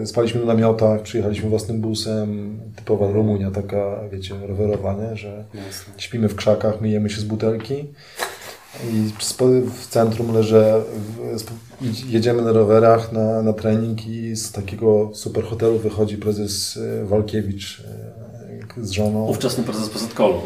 spaliśmy 0.05 0.41
w 0.41 0.47
namiotach, 0.47 1.03
przyjechaliśmy 1.03 1.51
własnym 1.51 1.81
busem, 1.81 2.61
typowa 2.77 3.13
Rumunia 3.13 3.51
taka, 3.51 4.01
wiecie, 4.13 4.35
rowerowa, 4.47 4.95
nie? 4.95 5.17
że 5.17 5.45
Jasne. 5.55 5.95
śpimy 5.97 6.29
w 6.29 6.37
krzakach, 6.37 6.81
myjemy 6.81 7.11
się 7.11 7.21
z 7.21 7.25
butelki. 7.25 7.85
I 8.93 9.13
w 9.71 9.87
centrum 9.87 10.35
leżę, 10.35 10.83
jedziemy 12.07 12.43
na 12.43 12.53
rowerach 12.53 13.13
na, 13.13 13.43
na 13.43 13.53
trening 13.53 14.07
i 14.07 14.37
z 14.37 14.53
takiego 14.53 15.11
super 15.15 15.45
hotelu 15.45 15.79
wychodzi 15.79 16.17
prezes 16.17 16.77
e, 16.77 17.05
Walkiewicz 17.05 17.85
e, 18.79 18.85
z 18.85 18.91
żoną. 18.91 19.27
Ówczesny 19.27 19.65
prezes 19.65 19.89
PZKOL-u. 19.89 20.41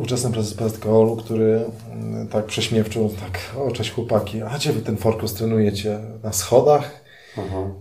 Ówczesny 0.00 0.30
prezes 0.30 0.54
PZKOL-u, 0.54 1.16
który 1.16 1.64
mm, 1.92 2.28
tak 2.28 2.44
prześmiewczo, 2.44 3.08
tak, 3.20 3.62
o 3.66 3.70
cześć 3.70 3.92
chłopaki, 3.92 4.42
a 4.42 4.56
gdzie 4.56 4.72
wy 4.72 4.80
ten 4.80 4.96
forkos 4.96 5.34
trenujecie? 5.34 5.98
Na 6.22 6.32
schodach? 6.32 7.04
Mhm. 7.38 7.74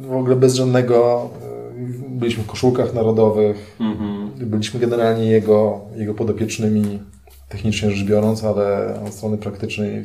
W 0.00 0.12
ogóle 0.12 0.36
bez 0.36 0.54
żadnego, 0.54 1.30
e, 1.42 2.18
byliśmy 2.18 2.44
w 2.44 2.46
koszulkach 2.46 2.94
narodowych, 2.94 3.76
mhm. 3.80 4.30
byliśmy 4.36 4.80
generalnie 4.80 5.26
jego, 5.26 5.80
jego 5.96 6.14
podopiecznymi 6.14 7.00
technicznie 7.48 7.90
rzecz 7.90 8.06
biorąc, 8.08 8.44
ale 8.44 8.94
od 9.06 9.14
strony 9.14 9.38
praktycznej 9.38 10.04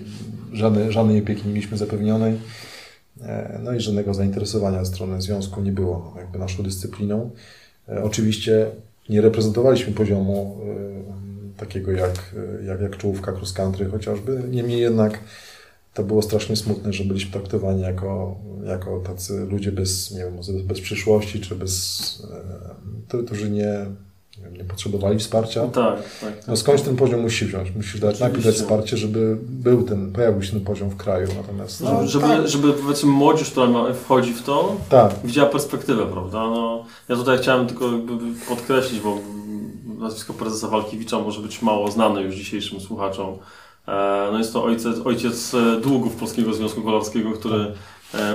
żadnej, 0.53 0.91
żadnej 0.91 1.21
opieki 1.21 1.47
nie 1.47 1.53
mieliśmy 1.53 1.77
zapewnionej. 1.77 2.39
E, 3.21 3.59
no 3.63 3.73
i 3.73 3.79
żadnego 3.79 4.13
zainteresowania 4.13 4.85
ze 4.85 4.91
strony 4.91 5.21
związku 5.21 5.61
nie 5.61 5.71
było 5.71 6.11
no, 6.15 6.21
jakby 6.21 6.39
naszą 6.39 6.63
dyscypliną. 6.63 7.31
E, 7.89 8.03
oczywiście 8.03 8.67
nie 9.09 9.21
reprezentowaliśmy 9.21 9.93
poziomu 9.93 10.57
e, 11.57 11.59
takiego 11.59 11.91
jak, 11.91 12.35
jak, 12.65 12.81
jak 12.81 12.97
czołówka 12.97 13.31
cross 13.31 13.53
country 13.53 13.85
chociażby. 13.85 14.43
Niemniej 14.49 14.81
jednak 14.81 15.19
to 15.93 16.03
było 16.03 16.21
strasznie 16.21 16.55
smutne, 16.55 16.93
że 16.93 17.03
byliśmy 17.03 17.31
traktowani 17.31 17.81
jako, 17.81 18.35
jako 18.65 18.99
tacy 18.99 19.39
ludzie 19.39 19.71
bez, 19.71 20.11
nie 20.11 20.19
wiem, 20.19 20.37
bez, 20.37 20.51
bez 20.61 20.81
przyszłości, 20.81 21.39
czy 21.39 21.55
bez, 21.55 22.27
którzy 23.25 23.51
nie, 23.51 23.85
nie 24.51 24.63
potrzebowali 24.63 25.19
wsparcia. 25.19 25.67
Tak, 25.67 25.95
tak. 26.21 26.47
No 26.47 26.55
skądś 26.55 26.83
ten 26.83 26.95
poziom 26.95 27.21
musi 27.21 27.45
wziąć. 27.45 27.75
Musisz 27.75 27.99
dać 27.99 28.19
najpierw 28.19 28.43
dać 28.43 28.55
wsparcie, 28.55 28.97
żeby 28.97 29.37
był 29.41 29.83
ten, 29.83 30.11
pojawił 30.11 30.43
się 30.43 30.51
ten 30.51 30.61
poziom 30.61 30.89
w 30.89 30.97
kraju. 30.97 31.27
Natomiast, 31.37 31.81
no, 31.81 31.93
no 31.93 32.07
żeby, 32.07 32.27
tak. 32.27 32.47
żeby 32.47 32.73
powiedzmy 32.73 33.09
młodzież, 33.09 33.51
która 33.51 33.93
wchodzi 33.93 34.33
w 34.33 34.41
to, 34.41 34.75
tak. 34.89 35.13
widziała 35.23 35.49
perspektywę, 35.49 36.05
prawda? 36.05 36.39
No, 36.39 36.85
ja 37.09 37.15
tutaj 37.15 37.37
chciałem 37.37 37.67
tylko 37.67 37.89
podkreślić, 38.49 38.99
bo 39.01 39.17
nazwisko 39.99 40.33
prezesa 40.33 40.67
Walkiewicza 40.67 41.19
może 41.19 41.41
być 41.41 41.61
mało 41.61 41.91
znane 41.91 42.21
już 42.21 42.35
dzisiejszym 42.35 42.79
słuchaczom. 42.79 43.37
E, 43.87 44.29
no 44.31 44.37
jest 44.37 44.53
to 44.53 44.63
ojciec, 44.63 44.97
ojciec 45.05 45.51
długów 45.81 46.15
Polskiego 46.15 46.53
Związku 46.53 46.81
Kolarskiego, 46.81 47.31
który 47.31 47.57
e, 47.57 47.73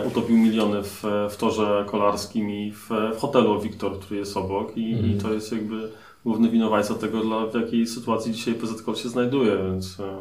utopił 0.06 0.36
miliony 0.36 0.82
w, 0.82 1.02
w 1.30 1.36
torze 1.36 1.84
kolarskim 1.86 2.50
i 2.50 2.72
w, 2.72 2.88
w 3.16 3.20
hotelu 3.20 3.60
Wiktor, 3.60 4.00
który 4.00 4.20
jest 4.20 4.36
obok 4.36 4.76
i, 4.76 4.92
mm. 4.92 5.04
i 5.04 5.12
mhm. 5.12 5.20
to 5.20 5.32
jest 5.32 5.52
jakby 5.52 5.88
główny 6.24 6.50
winowajca 6.50 6.94
tego, 6.94 7.20
dla, 7.20 7.46
w 7.46 7.54
jakiej 7.54 7.86
sytuacji 7.86 8.32
dzisiaj 8.32 8.54
PZK 8.54 8.96
się 8.96 9.08
znajduje, 9.08 9.56
więc 9.56 10.00
e, 10.00 10.16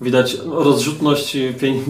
widać 0.00 0.36
rozrzutność 0.44 1.36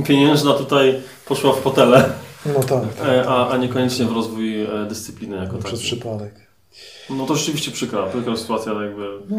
pieniężna 0.07 0.53
tutaj 0.53 1.01
poszła 1.27 1.53
w 1.53 1.63
hotele, 1.65 2.13
no 2.47 2.61
tak, 2.61 2.95
tak, 2.95 3.27
a, 3.27 3.49
a 3.49 3.57
niekoniecznie 3.57 4.07
w 4.07 4.13
rozwój 4.13 4.67
dyscypliny 4.89 5.37
jako 5.37 5.57
takiej. 5.57 5.65
Przez 5.65 5.81
przypadek. 5.81 6.35
No 7.11 7.27
to 7.27 7.37
rzeczywiście 7.37 7.71
przykra, 7.71 8.07
przykra 8.07 8.37
sytuacja 8.37 8.73
jakby. 8.73 9.09
No, 9.31 9.39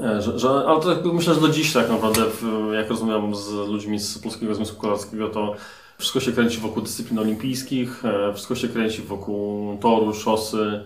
E, 0.00 0.22
że, 0.22 0.38
że, 0.38 0.48
ale 0.48 0.80
to 0.80 1.12
myślę, 1.12 1.34
że 1.34 1.40
do 1.40 1.48
dziś 1.48 1.72
tak 1.72 1.90
naprawdę, 1.90 2.20
jak 2.72 2.88
rozmawiam 2.88 3.34
z 3.34 3.48
ludźmi 3.48 3.98
z 3.98 4.18
Polskiego 4.18 4.54
Związku 4.54 4.80
Kolarskiego, 4.80 5.28
to 5.28 5.54
wszystko 6.02 6.20
się 6.20 6.32
kręci 6.32 6.60
wokół 6.60 6.82
dyscyplin 6.82 7.18
olimpijskich, 7.18 8.04
e, 8.04 8.32
wszystko 8.32 8.54
się 8.54 8.68
kręci 8.68 9.02
wokół 9.02 9.78
toru, 9.78 10.14
szosy. 10.14 10.80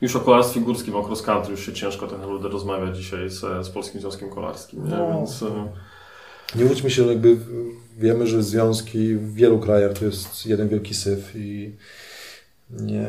Już 0.00 0.16
o 0.16 0.20
kolarstwie 0.20 0.60
górskim, 0.60 0.94
o 0.94 1.08
cross 1.08 1.22
country 1.22 1.50
już 1.50 1.66
się 1.66 1.72
ciężko 1.72 2.06
tak 2.06 2.18
naprawdę 2.18 2.48
rozmawiać 2.48 2.96
dzisiaj 2.96 3.30
z, 3.30 3.66
z 3.66 3.68
Polskim 3.68 4.00
Związkiem 4.00 4.30
Kolarskim. 4.30 4.84
Nie? 4.84 4.90
No. 4.90 5.16
Więc, 5.16 5.42
e, 5.42 5.68
nie 6.56 6.64
łudźmy 6.64 6.90
się, 6.90 7.06
jakby 7.06 7.36
wiemy, 7.98 8.26
że 8.26 8.42
związki 8.42 9.14
w 9.14 9.34
wielu 9.34 9.58
krajach 9.58 9.92
to 9.92 10.04
jest 10.04 10.46
jeden 10.46 10.68
wielki 10.68 10.94
syf 10.94 11.32
i 11.36 11.76
nie, 12.70 13.06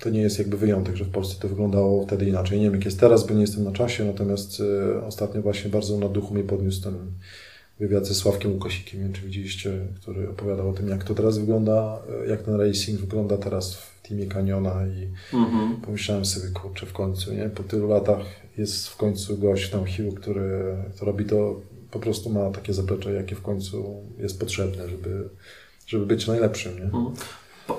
to 0.00 0.10
nie 0.10 0.20
jest 0.20 0.38
jakby 0.38 0.56
wyjątek, 0.56 0.96
że 0.96 1.04
w 1.04 1.10
Polsce 1.10 1.40
to 1.40 1.48
wyglądało 1.48 2.06
wtedy 2.06 2.26
inaczej. 2.26 2.58
Nie 2.58 2.64
wiem, 2.64 2.74
jak 2.74 2.84
jest 2.84 3.00
teraz, 3.00 3.26
bo 3.26 3.34
nie 3.34 3.40
jestem 3.40 3.64
na 3.64 3.72
czasie, 3.72 4.04
natomiast 4.04 4.60
e, 4.60 5.06
ostatnio 5.06 5.42
właśnie 5.42 5.70
bardzo 5.70 5.98
na 5.98 6.08
duchu 6.08 6.34
mnie 6.34 6.44
podniósł 6.44 6.82
ten 6.82 6.94
wywiad 7.80 8.06
ze 8.06 8.14
Sławkiem 8.14 8.52
Łukasikiem, 8.52 9.00
nie 9.00 9.04
wiem, 9.04 9.14
czy 9.14 9.22
widzieliście, 9.22 9.86
który 10.02 10.28
opowiadał 10.28 10.70
o 10.70 10.72
tym, 10.72 10.88
jak 10.88 11.04
to 11.04 11.14
teraz 11.14 11.38
wygląda, 11.38 11.98
e, 12.24 12.28
jak 12.28 12.42
ten 12.42 12.60
racing 12.60 13.00
wygląda 13.00 13.38
teraz 13.38 13.74
w 13.74 14.08
teamie 14.08 14.26
Caniona 14.26 14.86
i 14.86 15.08
mhm. 15.36 15.76
pomyślałem 15.76 16.24
sobie, 16.24 16.48
kurczę, 16.48 16.86
w 16.86 16.92
końcu, 16.92 17.34
nie? 17.34 17.48
Po 17.48 17.62
tylu 17.62 17.88
latach 17.88 18.26
jest 18.58 18.88
w 18.88 18.96
końcu 18.96 19.38
gość 19.38 19.70
tam 19.70 19.80
Hugh, 19.80 20.20
który 20.20 20.76
to 20.98 21.04
robi 21.06 21.24
to, 21.24 21.60
po 21.90 21.98
prostu 21.98 22.30
ma 22.30 22.50
takie 22.50 22.72
zaplecze, 22.72 23.12
jakie 23.12 23.36
w 23.36 23.42
końcu 23.42 24.02
jest 24.18 24.40
potrzebne, 24.40 24.88
żeby, 24.88 25.28
żeby 25.86 26.06
być 26.06 26.26
najlepszym, 26.26 26.76
nie? 26.76 26.84
Mhm. 26.84 27.06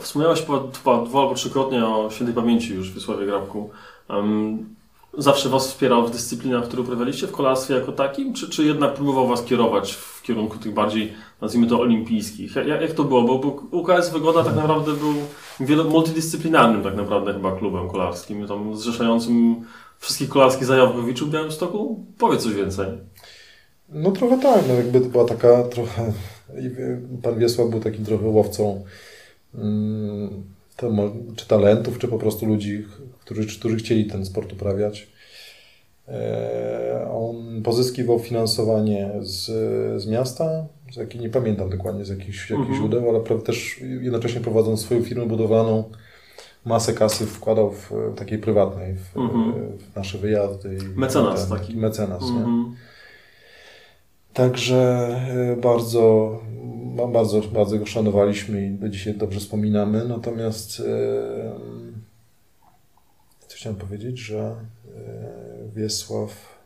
Wspomniałeś 0.01 0.41
chyba 0.41 0.59
dwa, 0.59 1.05
dwa 1.05 1.21
albo 1.21 1.35
trzykrotnie 1.35 1.85
o 1.85 2.09
świętej 2.11 2.35
pamięci 2.35 2.73
już 2.73 2.93
Wiesławie 2.93 3.25
Grabku. 3.25 3.69
Um, 4.09 4.76
zawsze 5.17 5.49
Was 5.49 5.67
wspierał 5.67 6.07
w 6.07 6.11
dyscyplinach, 6.11 6.63
które 6.63 6.81
uprawialiście 6.81 7.27
w 7.27 7.31
kolarstwie 7.31 7.73
jako 7.73 7.91
takim, 7.91 8.33
czy, 8.33 8.49
czy 8.49 8.65
jednak 8.65 8.93
próbował 8.93 9.27
Was 9.27 9.43
kierować 9.43 9.93
w 9.93 10.21
kierunku 10.21 10.57
tych 10.57 10.73
bardziej, 10.73 11.13
nazwijmy 11.41 11.67
to, 11.67 11.79
olimpijskich? 11.79 12.55
Jak, 12.55 12.81
jak 12.81 12.91
to 12.91 13.03
było? 13.03 13.23
Bo, 13.23 13.39
bo 13.39 13.47
UKS 13.77 14.09
Wygoda 14.09 14.43
tak 14.43 14.55
naprawdę 14.55 14.93
był 14.93 15.13
wielo, 15.59 15.83
multidyscyplinarnym 15.83 16.83
tak 16.83 16.95
naprawdę 16.95 17.33
chyba 17.33 17.55
klubem 17.55 17.89
kolarskim, 17.89 18.47
tam 18.47 18.77
zrzeszającym 18.77 19.55
wszystkich 19.99 20.29
kolarskich 20.29 20.65
zajawkowiczów 20.65 21.29
w 21.29 21.31
Białymstoku? 21.31 22.05
Powiedz 22.17 22.43
coś 22.43 22.53
więcej. 22.53 22.87
No 23.89 24.11
trochę 24.11 24.37
tak, 24.37 24.63
no 24.67 24.73
jakby 24.73 25.01
to 25.01 25.05
była 25.05 25.25
taka 25.25 25.63
trochę... 25.63 26.13
Pan 27.23 27.39
Wiesław 27.39 27.69
był 27.69 27.79
takim 27.79 28.05
trochę 28.05 28.27
łowcą 28.27 28.83
Mm, 29.55 30.43
czy 31.35 31.47
talentów, 31.47 31.99
czy 31.99 32.07
po 32.07 32.17
prostu 32.17 32.45
ludzi, 32.45 32.85
którzy, 33.19 33.59
którzy 33.59 33.75
chcieli 33.75 34.05
ten 34.05 34.25
sport 34.25 34.53
uprawiać. 34.53 35.07
E, 36.07 37.09
on 37.13 37.61
pozyskiwał 37.63 38.19
finansowanie 38.19 39.11
z, 39.19 39.45
z 40.01 40.07
miasta, 40.07 40.65
z 40.91 40.95
jakiej, 40.95 41.21
nie 41.21 41.29
pamiętam 41.29 41.69
dokładnie 41.69 42.05
z 42.05 42.09
jakichś, 42.09 42.49
jakichś 42.49 42.69
mhm. 42.69 42.75
źródeł, 42.75 43.09
ale 43.09 43.39
też 43.39 43.81
jednocześnie 44.01 44.41
prowadząc 44.41 44.81
swoją 44.81 45.03
firmę 45.03 45.25
budowlaną, 45.25 45.83
masę 46.65 46.93
kasy 46.93 47.25
wkładał 47.25 47.71
w, 47.71 47.91
takiej 48.15 48.37
prywatnej, 48.37 48.95
w, 48.95 49.17
mhm. 49.17 49.53
w 49.77 49.95
nasze 49.95 50.17
wyjazdy. 50.17 50.77
Mecenas 50.95 51.49
ten, 51.49 51.59
taki. 51.59 51.77
Mecenas, 51.77 52.23
mhm. 52.23 52.75
Także 54.33 55.07
e, 55.53 55.61
bardzo, 55.61 56.39
bardzo, 57.07 57.41
bardzo 57.41 57.79
go 57.79 57.85
szanowaliśmy 57.85 58.65
i 58.65 58.69
do 58.69 58.89
dzisiaj 58.89 59.13
dobrze 59.13 59.39
wspominamy. 59.39 60.05
Natomiast 60.05 60.79
e, 60.79 60.83
co 63.47 63.55
chciałem 63.55 63.79
powiedzieć, 63.79 64.19
że 64.19 64.39
e, 64.39 64.55
Wiesław 65.75 66.57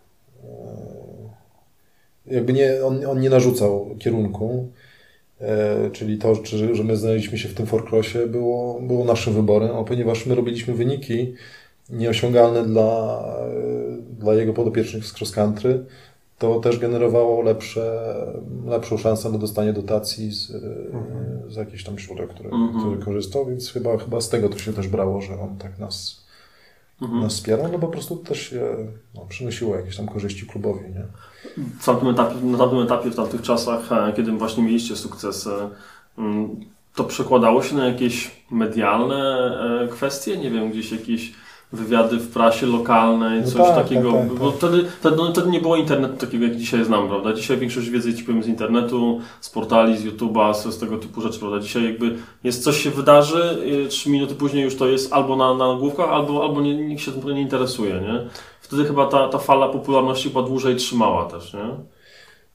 jakby 2.25 2.53
nie, 2.53 2.85
on, 2.85 3.05
on 3.05 3.19
nie 3.19 3.29
narzucał 3.29 3.95
kierunku, 3.99 4.71
czyli 5.91 6.17
to, 6.17 6.35
że 6.45 6.83
my 6.83 6.97
znaleźliśmy 6.97 7.37
się 7.37 7.49
w 7.49 7.53
tym 7.53 7.65
forkrosie 7.65 8.27
było, 8.27 8.81
było 8.81 9.05
naszym 9.05 9.33
wyborem, 9.33 9.75
a 9.75 9.83
ponieważ 9.83 10.25
my 10.25 10.35
robiliśmy 10.35 10.73
wyniki 10.73 11.33
nieosiągalne 11.89 12.65
dla, 12.65 13.23
dla 14.19 14.33
jego 14.33 14.53
podopiecznych 14.53 15.05
z 15.05 15.17
cross 15.17 15.31
country, 15.31 15.85
to 16.41 16.59
też 16.59 16.79
generowało 16.79 17.41
lepsze, 17.41 18.13
lepszą 18.65 18.97
szansę 18.97 19.29
na 19.29 19.37
dostanie 19.37 19.73
dotacji 19.73 20.31
z, 20.31 20.51
mhm. 20.93 21.51
z 21.51 21.55
jakichś 21.55 21.83
tam 21.83 21.99
źródeł, 21.99 22.27
które, 22.27 22.49
mhm. 22.49 22.79
które 22.79 23.05
korzystał, 23.05 23.45
więc 23.45 23.71
chyba, 23.71 23.97
chyba 23.97 24.21
z 24.21 24.29
tego 24.29 24.49
to 24.49 24.57
się 24.57 24.73
też 24.73 24.87
brało, 24.87 25.21
że 25.21 25.39
on 25.39 25.57
tak 25.57 25.79
nas, 25.79 26.25
mhm. 27.01 27.21
nas 27.21 27.33
wspierał, 27.33 27.71
no 27.71 27.79
po 27.79 27.87
prostu 27.87 28.15
też 28.15 28.49
się 28.49 28.77
no, 29.15 29.25
przynosiło 29.25 29.75
jakieś 29.75 29.97
tam 29.97 30.07
korzyści 30.07 30.45
klubowi, 30.45 30.83
nie? 30.89 31.05
W 31.79 31.85
tamtym 31.85 32.07
etapie, 32.07 32.35
na 32.43 32.57
tamtym 32.57 32.79
etapie, 32.79 33.09
w 33.09 33.15
tamtych 33.15 33.41
czasach, 33.41 33.91
e, 33.91 34.13
kiedy 34.15 34.31
właśnie 34.31 34.63
mieliście 34.63 34.95
sukces, 34.95 35.49
mm, 36.17 36.55
to 36.95 37.03
przekładało 37.03 37.63
się 37.63 37.75
na 37.75 37.85
jakieś 37.85 38.31
medialne 38.51 39.51
e, 39.83 39.87
kwestie? 39.87 40.37
Nie 40.37 40.51
wiem, 40.51 40.71
gdzieś 40.71 40.91
jakieś 40.91 41.33
wywiady 41.73 42.17
w 42.17 42.33
prasie 42.33 42.65
lokalnej, 42.65 43.41
no 43.41 43.47
coś 43.47 43.67
tak, 43.67 43.75
takiego. 43.75 44.11
Tak, 44.11 44.27
tak, 44.27 44.37
bo 44.37 44.51
tak. 44.51 44.57
wtedy, 44.57 44.85
wtedy, 44.99 45.15
no, 45.15 45.31
wtedy 45.31 45.49
nie 45.49 45.61
było 45.61 45.75
internetu 45.75 46.17
takiego, 46.17 46.45
jak 46.45 46.55
dzisiaj 46.55 46.85
znam, 46.85 47.07
prawda? 47.07 47.33
Dzisiaj 47.33 47.57
większość 47.57 47.89
wiedzy 47.89 48.13
ci 48.13 48.23
powiem 48.23 48.43
z 48.43 48.47
internetu, 48.47 49.21
z 49.41 49.49
portali, 49.49 49.97
z 49.97 50.05
YouTube'a, 50.05 50.53
z, 50.53 50.65
z, 50.65 50.79
tego 50.79 50.97
typu 50.97 51.21
rzeczy, 51.21 51.39
prawda? 51.39 51.59
Dzisiaj 51.59 51.83
jakby 51.83 52.15
jest 52.43 52.63
coś 52.63 52.83
się 52.83 52.89
wydarzy, 52.89 53.57
trzy 53.89 54.09
minuty 54.09 54.35
później 54.35 54.63
już 54.63 54.75
to 54.75 54.87
jest 54.87 55.13
albo 55.13 55.35
na, 55.35 55.53
na 55.53 55.73
nagłówkach, 55.73 56.09
albo, 56.09 56.43
albo 56.43 56.61
nie, 56.61 56.75
nikt 56.75 57.01
się 57.01 57.11
tym 57.11 57.35
nie 57.35 57.41
interesuje, 57.41 57.93
nie? 57.93 58.29
Wtedy 58.61 58.85
chyba 58.85 59.05
ta, 59.05 59.27
ta 59.27 59.37
fala 59.37 59.69
popularności 59.69 60.29
chyba 60.29 60.41
dłużej 60.41 60.75
trzymała 60.75 61.25
też, 61.25 61.53
nie? 61.53 61.65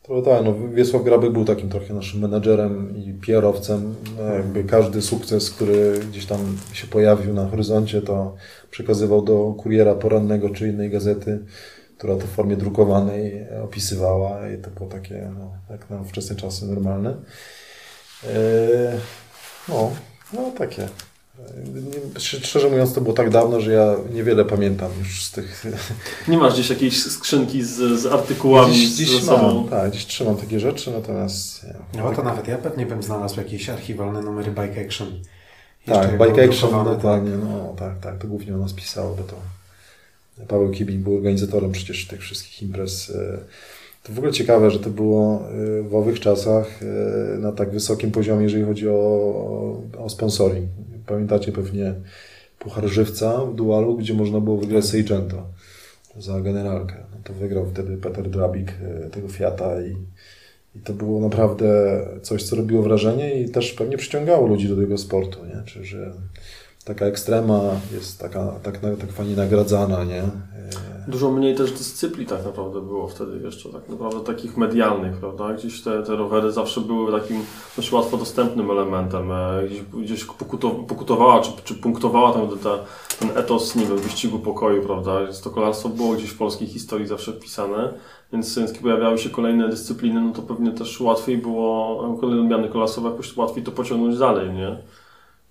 To 0.06 0.22
tak, 0.22 0.44
no 0.44 0.54
Wiesław 0.68 1.04
Grabek 1.04 1.32
był 1.32 1.44
takim 1.44 1.68
trochę 1.68 1.94
naszym 1.94 2.20
menedżerem 2.20 2.96
i 2.96 3.12
PR-owcem. 3.12 3.94
No, 4.16 4.22
jakby 4.22 4.64
każdy 4.64 5.02
sukces, 5.02 5.50
który 5.50 6.00
gdzieś 6.10 6.26
tam 6.26 6.58
się 6.72 6.86
pojawił 6.86 7.34
na 7.34 7.48
horyzoncie, 7.48 8.02
to 8.02 8.34
przekazywał 8.70 9.22
do 9.22 9.54
kuriera 9.58 9.94
porannego 9.94 10.50
czy 10.50 10.68
innej 10.68 10.90
gazety. 10.90 11.44
która 11.98 12.16
to 12.16 12.20
w 12.20 12.30
formie 12.30 12.56
drukowanej 12.56 13.46
opisywała 13.64 14.48
i 14.48 14.58
to 14.58 14.70
było 14.70 14.90
takie, 14.90 15.30
no, 15.38 15.52
jak 15.70 15.90
na 15.90 16.04
wczesne 16.04 16.36
czasy 16.36 16.66
normalne. 16.66 17.16
E, 18.24 18.98
no, 19.68 19.90
no 20.32 20.50
takie. 20.58 20.88
Szczerze 22.18 22.70
mówiąc, 22.70 22.94
to 22.94 23.00
było 23.00 23.14
tak 23.14 23.30
dawno, 23.30 23.60
że 23.60 23.72
ja 23.72 23.96
niewiele 24.12 24.44
pamiętam 24.44 24.90
już 24.98 25.24
z 25.24 25.30
tych. 25.30 25.64
Nie 26.28 26.38
masz 26.38 26.54
gdzieś 26.54 26.70
jakiejś 26.70 27.02
skrzynki 27.02 27.64
z, 27.64 28.00
z 28.00 28.06
artykułami 28.06 28.74
Dziś, 28.74 28.92
z 28.92 28.96
dziś 28.96 29.24
sobą? 29.24 29.54
mam, 29.54 29.68
tak, 29.68 29.90
dziś 29.90 30.06
trzymam 30.06 30.36
takie 30.36 30.60
rzeczy, 30.60 30.90
natomiast. 30.90 31.66
No 31.94 32.12
to 32.14 32.22
nawet 32.22 32.48
ja 32.48 32.58
pewnie 32.58 32.86
bym 32.86 33.02
znalazł 33.02 33.38
jakieś 33.40 33.68
archiwalne 33.68 34.22
numery 34.22 34.50
Bike 34.50 34.86
Action. 34.86 35.08
Jeszcze 35.86 36.08
Tak, 36.08 36.18
Bike 36.18 36.44
Action, 36.44 36.84
dokładnie, 36.84 37.30
no 37.30 37.74
tak, 37.78 38.00
tak, 38.00 38.18
to 38.18 38.28
głównie 38.28 38.54
o 38.54 38.58
nas 38.58 38.72
pisało, 38.72 39.14
bo 39.16 39.22
to 39.22 39.36
Paweł 40.48 40.70
Kibing 40.70 41.04
był 41.04 41.16
organizatorem 41.16 41.72
przecież 41.72 42.06
tych 42.06 42.20
wszystkich 42.20 42.62
imprez. 42.62 43.12
To 44.06 44.12
w 44.12 44.18
ogóle 44.18 44.32
ciekawe, 44.32 44.70
że 44.70 44.78
to 44.78 44.90
było 44.90 45.42
e, 45.78 45.82
w 45.82 45.94
owych 45.94 46.20
czasach 46.20 46.80
e, 46.82 47.38
na 47.38 47.52
tak 47.52 47.70
wysokim 47.70 48.10
poziomie, 48.10 48.42
jeżeli 48.42 48.64
chodzi 48.64 48.88
o, 48.88 49.82
o 49.98 50.08
sponsoring. 50.08 50.66
Pamiętacie 51.06 51.52
pewnie 51.52 51.94
Puchar 52.58 52.88
Żywca 52.88 53.44
w 53.44 53.54
Dualu, 53.54 53.96
gdzie 53.96 54.14
można 54.14 54.40
było 54.40 54.56
wygrać 54.56 54.84
Seigento 54.84 55.42
za 56.18 56.40
generalkę. 56.40 56.94
No 57.12 57.18
to 57.24 57.32
wygrał 57.32 57.66
wtedy 57.66 57.96
Peter 57.96 58.30
Drabik 58.30 58.70
e, 58.70 59.10
tego 59.10 59.28
Fiata 59.28 59.82
i, 59.82 59.96
i 60.76 60.80
to 60.84 60.92
było 60.92 61.20
naprawdę 61.20 62.00
coś, 62.22 62.42
co 62.42 62.56
robiło 62.56 62.82
wrażenie 62.82 63.40
i 63.40 63.50
też 63.50 63.72
pewnie 63.72 63.96
przyciągało 63.96 64.46
ludzi 64.46 64.68
do 64.68 64.76
tego 64.76 64.98
sportu, 64.98 65.38
nie? 65.46 65.62
Czy, 65.64 65.84
że 65.84 66.12
taka 66.86 67.06
ekstrema 67.06 67.60
jest 67.92 68.18
taka, 68.20 68.52
tak, 68.62 68.78
tak 69.00 69.12
fajnie 69.12 69.36
nagradzana, 69.36 70.04
nie? 70.04 70.22
E, 70.22 70.26
Dużo 71.08 71.30
mniej 71.30 71.54
też 71.54 71.72
dyscyplin 71.72 72.26
tak 72.26 72.44
naprawdę 72.44 72.80
było 72.80 73.08
wtedy 73.08 73.40
jeszcze, 73.44 73.68
tak 73.68 73.88
naprawdę 73.88 74.20
takich 74.20 74.56
medialnych, 74.56 75.16
prawda? 75.16 75.54
Gdzieś 75.54 75.82
te, 75.82 76.02
te 76.02 76.16
rowery 76.16 76.52
zawsze 76.52 76.80
były 76.80 77.20
takim 77.20 77.40
dość 77.76 77.92
łatwo 77.92 78.16
dostępnym 78.16 78.70
elementem. 78.70 79.32
E, 79.32 79.62
Gdzieś, 79.66 79.82
gdzieś 79.82 80.24
pokuto, 80.24 80.70
pokutowała 80.70 81.40
czy, 81.40 81.50
czy 81.64 81.74
punktowała 81.74 82.32
tam 82.32 82.58
ta, 82.58 82.78
ten 83.18 83.30
etos, 83.38 83.76
nie 83.76 83.86
wiem, 83.86 83.98
wyścigu 83.98 84.38
pokoju, 84.38 84.82
prawda? 84.82 85.20
Więc 85.24 85.40
to 85.40 85.50
kolarstwo 85.50 85.88
było 85.88 86.14
gdzieś 86.14 86.30
w 86.30 86.38
polskiej 86.38 86.68
historii 86.68 87.06
zawsze 87.06 87.32
wpisane, 87.32 87.92
więc, 88.32 88.58
więc 88.58 88.70
kiedy 88.72 88.82
pojawiały 88.82 89.18
się 89.18 89.30
kolejne 89.30 89.68
dyscypliny, 89.68 90.20
no 90.20 90.32
to 90.32 90.42
pewnie 90.42 90.72
też 90.72 91.00
łatwiej 91.00 91.38
było, 91.38 92.16
kolejne 92.20 92.42
odmiany 92.42 92.68
kolarstwowe 92.68 93.10
jakoś 93.10 93.36
łatwiej 93.36 93.64
to 93.64 93.72
pociągnąć 93.72 94.18
dalej, 94.18 94.50
nie? 94.50 94.76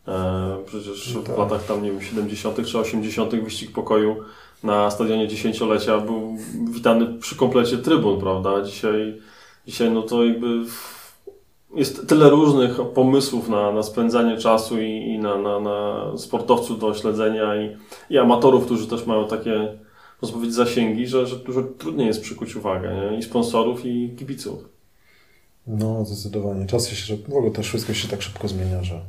E, 0.08 0.58
Przecież 0.66 1.14
No 1.16 1.22
w 1.22 1.24
tak. 1.24 1.38
latach 1.38 1.64
tam, 1.66 1.84
nie 1.84 1.92
wiem, 1.92 2.02
70. 2.02 2.66
czy 2.68 2.80
80. 2.80 3.36
wyścig 3.36 3.72
pokoju 3.72 4.16
na 4.64 4.92
stadionie 4.92 5.28
dziesięciolecia 5.28 6.00
był 6.00 6.38
witany 6.72 7.20
przy 7.20 7.36
komplecie 7.36 7.78
trybun, 7.78 8.20
prawda? 8.20 8.62
Dzisiaj, 8.62 9.22
dzisiaj 9.68 9.92
no 9.92 10.02
to 10.02 10.26
jakby 10.26 10.48
jest 11.76 12.08
tyle 12.08 12.30
różnych 12.30 12.82
pomysłów 12.94 13.50
na, 13.50 13.72
na 13.72 13.84
spędzanie 13.84 14.38
czasu 14.38 14.82
i, 14.82 14.90
i 14.90 15.20
na, 15.20 15.38
na, 15.38 15.60
na 15.60 16.12
sportowców 16.18 16.80
do 16.80 16.94
śledzenia 16.94 17.56
i, 17.56 17.78
i 18.10 18.18
amatorów, 18.18 18.66
którzy 18.66 18.88
też 18.88 19.06
mają 19.06 19.28
takie, 19.28 19.78
można 20.22 20.36
powiedzieć, 20.36 20.56
zasięgi, 20.56 21.08
że, 21.08 21.28
że 21.28 21.36
dużo 21.36 21.64
trudniej 21.64 22.08
jest 22.08 22.22
przykuć 22.22 22.56
uwagę 22.56 23.10
nie? 23.12 23.18
i 23.18 23.24
sponsorów, 23.24 23.86
i 23.86 24.16
kibiców. 24.20 24.70
No, 25.68 26.06
zdecydowanie. 26.06 26.66
Czasy 26.66 26.96
się, 26.96 27.18
w 27.18 27.34
ogóle 27.34 27.52
też 27.52 27.68
wszystko 27.68 27.94
się 27.94 28.08
tak 28.08 28.22
szybko 28.22 28.48
zmienia, 28.48 28.84
że 28.84 29.02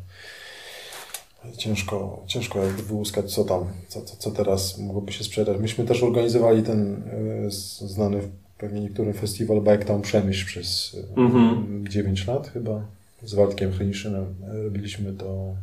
ciężko, 1.57 2.25
ciężko 2.27 2.65
jakby 2.65 2.83
wyłuskać, 2.83 3.35
co 3.35 3.45
tam, 3.45 3.65
co, 3.89 4.03
co, 4.03 4.17
co 4.17 4.31
teraz 4.31 4.79
mogłoby 4.79 5.13
się 5.13 5.25
sprzedać. 5.25 5.59
Myśmy 5.59 5.85
też 5.85 6.03
organizowali 6.03 6.63
ten 6.63 7.03
e, 7.47 7.51
znany 7.89 8.21
pewnie 8.59 8.81
niektórym 8.81 9.15
festiwal 9.15 9.61
Bike 9.61 9.85
Town 9.85 10.03
Przemyśl 10.03 10.47
przez 10.47 10.97
e, 11.17 11.21
Mhm. 11.21 11.85
9 11.89 12.27
lat 12.27 12.49
chyba. 12.49 12.87
Z 13.23 13.35
Waldkiem 13.35 13.73
Heniszynem 13.73 14.35
robiliśmy 14.65 15.13
do, 15.13 15.55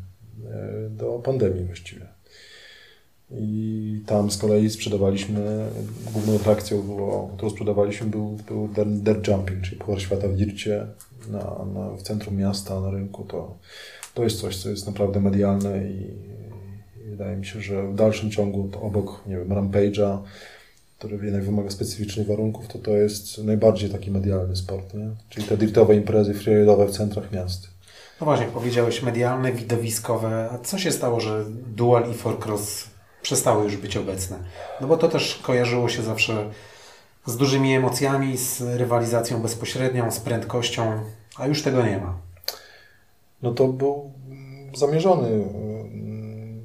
e, 0.52 0.90
do 0.90 1.20
pandemii 1.20 1.64
właściwie. 1.64 2.06
I 3.32 4.02
tam 4.06 4.32
z 4.32 4.38
kolei 4.38 4.70
sprzedawaliśmy, 4.70 5.68
główną 6.14 6.36
atrakcją, 6.36 6.82
było, 6.82 7.32
którą 7.38 7.50
sprzedawaliśmy 7.50 8.08
był, 8.08 8.38
był 8.48 8.70
dirt 8.86 9.28
jumping, 9.28 9.62
czyli 9.62 9.78
Puchar 9.78 10.02
Świata 10.02 10.28
w 10.28 10.36
dircie 10.36 10.88
na, 11.30 11.66
na, 11.74 11.90
w 11.98 12.02
centrum 12.02 12.36
miasta, 12.36 12.82
na 12.82 12.92
rynku. 12.92 13.24
To, 13.24 13.58
to 14.14 14.24
jest 14.24 14.42
coś, 14.42 14.58
co 14.58 14.70
jest 14.70 14.88
naprawdę 14.88 15.20
medialne 15.20 15.88
i, 15.88 16.08
wydaje 17.10 17.38
mi 17.38 17.46
się, 17.46 17.62
że 17.62 17.88
w 17.88 17.96
dalszym 17.96 18.32
ciągu 18.32 18.70
obok, 18.82 19.24
nie 19.28 19.38
wiem, 19.38 19.50
Rampage'a, 19.50 20.18
który 21.00 21.26
jednak 21.26 21.44
wymaga 21.44 21.70
specyficznych 21.70 22.28
warunków, 22.28 22.68
to 22.68 22.80
to 22.80 22.92
jest 22.92 23.44
najbardziej 23.44 23.90
taki 23.90 24.12
medialny 24.12 24.56
sport, 24.56 24.94
nie? 24.94 25.10
Czyli 25.30 25.48
te 25.48 25.58
dirtowe 25.58 25.96
imprezy 25.96 26.34
freeridowe 26.34 26.88
w 26.88 26.92
centrach 26.92 27.32
miast. 27.32 27.68
No 28.22 28.26
właśnie, 28.26 28.46
powiedziałeś, 28.46 29.02
medialne, 29.02 29.52
widowiskowe. 29.52 30.50
A 30.52 30.58
co 30.58 30.78
się 30.78 30.92
stało, 30.92 31.20
że 31.20 31.46
Dual 31.76 32.12
i 32.12 32.14
Forecross 32.14 32.88
przestały 33.22 33.64
już 33.64 33.78
być 33.78 33.98
obecne? 33.98 34.38
No 34.82 34.88
bo 34.88 34.98
to 34.98 35.08
też 35.08 35.40
kojarzyło 35.44 35.90
się 35.90 36.04
zawsze 36.04 36.50
z 37.26 37.38
dużymi 37.38 37.76
emocjami, 37.76 38.38
z 38.38 38.62
rywalizacją 38.62 39.42
bezpośrednią, 39.42 40.12
z 40.12 40.20
prędkością, 40.20 41.00
a 41.38 41.48
już 41.48 41.62
tego 41.62 41.86
nie 41.86 41.98
ma. 41.98 42.18
No 43.44 43.52
to 43.52 43.68
był 43.68 44.12
zamierzony 44.76 45.28
mm, 45.28 46.62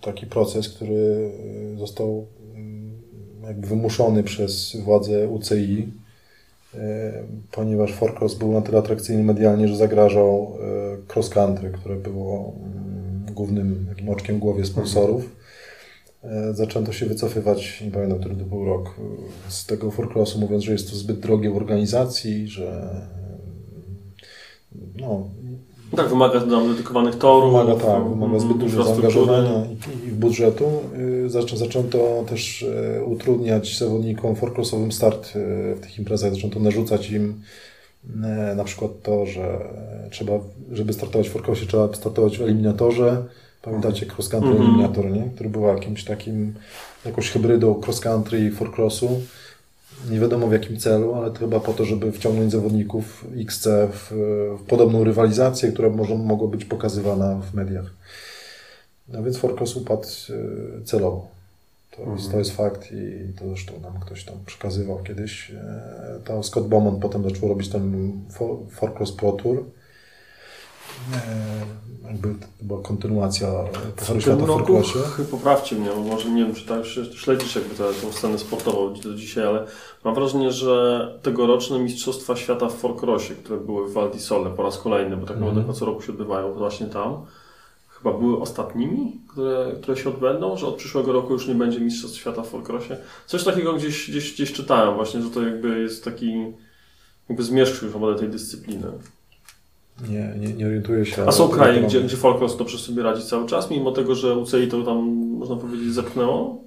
taki 0.00 0.26
proces, 0.26 0.68
który 0.68 1.30
y, 1.74 1.78
został 1.78 2.26
mm, 2.54 2.92
jakby 3.42 3.66
wymuszony 3.66 4.22
przez 4.22 4.76
władze 4.76 5.28
UCI, 5.28 5.92
y, 6.74 6.78
ponieważ 7.52 7.92
Forecross 7.92 8.34
był 8.34 8.52
na 8.52 8.60
tyle 8.62 8.78
atrakcyjny 8.78 9.22
medialnie, 9.22 9.68
że 9.68 9.76
zagrażał 9.76 10.52
y, 11.08 11.14
cross 11.14 11.28
country, 11.28 11.70
które 11.70 11.96
było 11.96 12.54
mm, 12.56 13.34
głównym 13.34 13.86
takim 13.88 14.08
oczkiem 14.08 14.38
głowie 14.38 14.64
sponsorów. 14.64 15.40
Zaczęto 16.52 16.92
się 16.92 17.06
wycofywać, 17.06 17.80
nie 17.80 17.90
pamiętam, 17.90 18.18
który 18.18 18.36
to 18.36 18.44
był 18.44 18.64
rok, 18.64 18.94
z 19.48 19.66
tego 19.66 19.90
Forecrossu, 19.90 20.40
mówiąc, 20.40 20.64
że 20.64 20.72
jest 20.72 20.90
to 20.90 20.96
zbyt 20.96 21.20
drogie 21.20 21.50
w 21.50 21.56
organizacji, 21.56 22.48
że 22.48 22.96
y, 24.98 25.02
no, 25.92 25.96
Tak, 25.96 26.08
wymaga 26.08 26.40
nam 26.44 26.68
dedykowanych 26.68 27.18
torów. 27.18 27.52
Wymaga, 27.52 27.74
tak, 27.74 28.04
wymaga 28.08 28.26
mm, 28.26 28.40
zbyt 28.40 28.58
dużo 28.58 28.78
infrastruktury. 28.78 29.12
zaangażowania 29.26 29.66
i, 30.04 30.08
i 30.08 30.12
budżetu. 30.12 30.64
Y, 31.26 31.30
Zaczą, 31.30 31.56
zaczęto 31.56 32.24
też 32.28 32.62
y, 32.62 33.04
utrudniać 33.04 33.78
zawodnikom 33.78 34.36
forecrossowym 34.36 34.92
start 34.92 35.36
y, 35.36 35.74
w 35.74 35.80
tych 35.80 35.98
imprezach. 35.98 36.34
Zaczęto 36.34 36.60
narzucać 36.60 37.10
im 37.10 37.40
na 38.56 38.64
przykład 38.64 38.90
to, 39.02 39.26
że 39.26 39.58
trzeba, 40.10 40.32
żeby 40.72 40.92
startować 40.92 41.28
w 41.28 41.32
forecrossie, 41.32 41.66
trzeba 41.66 41.94
startować 41.94 42.38
w 42.38 42.42
eliminatorze. 42.42 43.22
Pamiętacie 43.62 44.06
cross 44.06 44.28
country 44.28 44.50
Mhm. 44.50 44.68
eliminator, 44.68 45.10
nie? 45.10 45.30
który 45.34 45.48
był 45.50 45.62
jakimś 45.62 46.04
takim, 46.04 46.54
jakąś 47.06 47.30
hybrydą 47.30 47.80
cross 47.86 48.00
country 48.00 48.40
i 48.46 48.50
forecrossu. 48.50 49.20
Nie 50.10 50.20
wiadomo 50.20 50.46
w 50.48 50.52
jakim 50.52 50.76
celu, 50.78 51.14
ale 51.14 51.34
chyba 51.34 51.60
po 51.60 51.72
to, 51.72 51.84
żeby 51.84 52.12
wciągnąć 52.12 52.52
zawodników 52.52 53.24
XC 53.36 53.66
w, 53.92 54.10
w 54.60 54.62
podobną 54.66 55.04
rywalizację, 55.04 55.72
która 55.72 55.88
może 55.90 56.14
mogła 56.14 56.48
być 56.48 56.64
pokazywana 56.64 57.34
w 57.50 57.54
mediach. 57.54 57.90
No 59.08 59.22
więc 59.22 59.36
Forkos 59.36 59.76
upadł 59.76 60.02
e, 60.30 60.84
celowo. 60.84 61.26
To, 61.90 62.00
jest, 62.00 62.10
Mhm. 62.12 62.32
to 62.32 62.38
jest 62.38 62.50
fakt 62.50 62.92
i 62.92 63.32
to 63.38 63.48
zresztą 63.48 63.72
nam 63.82 64.00
ktoś 64.00 64.24
tam 64.24 64.34
przekazywał 64.46 64.98
kiedyś. 65.02 65.50
E, 65.50 66.20
To 66.24 66.42
Scott 66.42 66.68
Bowman 66.68 67.00
potem 67.00 67.22
zaczął 67.24 67.48
robić 67.48 67.68
ten 67.68 68.12
Fo- 68.38 68.58
Forkos 68.70 69.12
Pro 69.12 69.32
Tour. 69.32 69.64
E, 71.14 71.80
Jakby 72.10 72.28
to 72.34 72.46
była 72.62 72.82
kontynuacja 72.82 73.48
Pucharu 73.96 74.20
Świata 74.20 74.44
w 74.44 74.48
roku, 74.48 74.58
Forkrosie. 74.58 74.98
ch- 74.98 75.30
poprawcie 75.30 75.76
mnie, 75.76 75.90
bo 75.96 76.00
może 76.00 76.30
nie 76.30 76.44
wiem, 76.44 76.54
czy 76.54 76.66
tak 76.66 76.80
ś- 76.80 77.14
śledzisz 77.20 77.54
jakby 77.54 77.74
tę, 77.74 77.84
scenę 78.12 78.38
sportową 78.38 78.94
do 78.94 79.14
dzisiaj, 79.14 79.46
ale 79.46 79.66
mam 80.04 80.14
wrażenie, 80.14 80.52
że 80.52 81.08
tegoroczne 81.22 81.78
Mistrzostwa 81.78 82.36
Świata 82.36 82.68
w 82.68 82.74
Forcrossie, 82.74 83.34
które 83.34 83.60
były 83.60 83.88
w 83.88 83.92
Val 83.92 84.10
Sole 84.18 84.50
po 84.50 84.62
raz 84.62 84.78
kolejny, 84.78 85.16
bo 85.16 85.26
tak 85.26 85.36
Mhm. 85.36 85.54
naprawdę 85.56 85.78
co 85.78 85.84
roku 85.86 86.02
się 86.02 86.12
odbywają 86.12 86.52
właśnie 86.52 86.86
tam, 86.86 87.16
chyba 87.88 88.18
były 88.18 88.40
ostatnimi, 88.40 89.20
które, 89.28 89.72
które 89.82 89.96
się 89.96 90.08
odbędą, 90.08 90.56
że 90.56 90.66
od 90.66 90.74
przyszłego 90.76 91.12
roku 91.12 91.32
już 91.32 91.46
nie 91.48 91.54
będzie 91.54 91.80
Mistrzostw 91.80 92.18
Świata 92.18 92.42
w 92.42 92.48
Forcrossie. 92.48 92.92
Coś 93.26 93.44
takiego 93.44 93.72
gdzieś, 93.74 94.10
gdzieś, 94.10 94.32
gdzieś 94.32 94.52
czytałem 94.52 94.94
właśnie, 94.94 95.22
że 95.22 95.30
to 95.30 95.42
jakby 95.42 95.80
jest 95.80 96.04
taki 96.04 96.32
jakby 97.28 97.42
zmierzch 97.42 97.82
już 97.82 97.92
tej 98.16 98.28
dyscypliny. 98.28 98.86
Nie, 100.08 100.34
nie, 100.38 100.52
nie 100.54 100.66
orientuję 100.66 101.06
się. 101.06 101.24
A 101.26 101.32
są 101.32 101.48
kraje, 101.48 101.82
gdzie, 101.82 102.00
gdzie 102.02 102.16
Folkros 102.16 102.56
dobrze 102.56 102.78
sobie 102.78 103.02
radzi 103.02 103.22
cały 103.22 103.46
czas, 103.48 103.70
mimo 103.70 103.92
tego, 103.92 104.14
że 104.14 104.36
UCI 104.36 104.68
to 104.70 104.82
tam, 104.82 104.96
można 105.38 105.56
powiedzieć, 105.56 105.92
zepchnęło? 105.94 106.64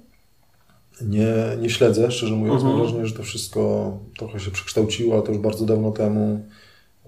Nie, 1.02 1.34
nie 1.60 1.70
śledzę, 1.70 2.10
szczerze 2.10 2.34
mówiąc. 2.34 2.56
Mhm. 2.62 2.72
Mam 2.72 2.82
wrażenie, 2.86 3.06
że 3.06 3.14
to 3.14 3.22
wszystko 3.22 3.92
trochę 4.18 4.40
się 4.40 4.50
przekształciło, 4.50 5.14
ale 5.14 5.22
to 5.22 5.32
już 5.32 5.40
bardzo 5.40 5.64
dawno 5.66 5.90
temu. 5.92 6.44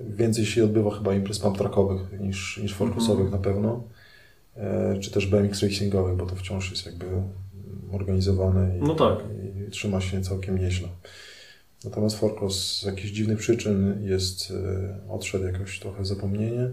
Więcej 0.00 0.46
się 0.46 0.64
odbywa 0.64 0.90
chyba 0.90 1.14
imprez 1.14 1.38
pump 1.38 1.58
trackowych 1.58 2.20
niż, 2.20 2.58
niż 2.62 2.74
forkusowych 2.74 3.24
Mhm. 3.26 3.42
na 3.42 3.48
pewno. 3.50 3.82
E, 4.56 4.98
czy 5.00 5.10
też 5.10 5.26
BMX 5.26 5.62
racingowych, 5.62 6.16
bo 6.16 6.26
to 6.26 6.36
wciąż 6.36 6.70
jest 6.70 6.86
jakby 6.86 7.06
organizowany 7.92 8.78
i, 8.78 8.82
No 8.82 8.94
tak. 8.94 9.18
i 9.68 9.70
trzyma 9.70 10.00
się 10.00 10.22
całkiem 10.22 10.58
nieźle. 10.58 10.88
Natomiast 11.84 12.18
Forkos 12.18 12.80
z 12.80 12.82
jakichś 12.82 13.10
dziwnych 13.10 13.38
przyczyn 13.38 14.02
jest, 14.02 14.52
e, 15.08 15.12
odszedł 15.12 15.44
jakoś 15.44 15.80
trochę 15.80 16.04
zapomnienie, 16.04 16.70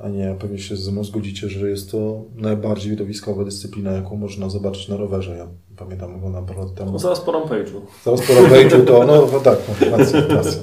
a 0.00 0.08
nie, 0.08 0.36
pewnie 0.40 0.58
się 0.58 0.76
ze 0.76 0.92
mną 0.92 1.04
zgodzicie, 1.04 1.48
że 1.48 1.70
jest 1.70 1.90
to 1.90 2.24
najbardziej 2.34 2.90
widowiskowa 2.90 3.44
dyscyplina, 3.44 3.92
jaką 3.92 4.16
można 4.16 4.48
zobaczyć 4.48 4.88
na 4.88 4.96
rowerze. 4.96 5.36
Ja 5.36 5.48
pamiętam 5.76 6.20
go 6.20 6.30
na 6.30 6.42
parę 6.42 6.60
lat 6.60 6.74
temu. 6.74 6.92
No 6.92 6.98
zaraz 6.98 7.20
po 7.20 7.32
Rampage'u. 7.32 7.80
Zaraz 8.04 8.20
po 8.20 8.32
Rampage'u 8.32 8.86
to, 8.86 9.06
no, 9.06 9.28
no 9.32 9.40
tak, 9.40 9.58
no, 9.68 9.96
racja, 9.96 10.26
racja. 10.36 10.62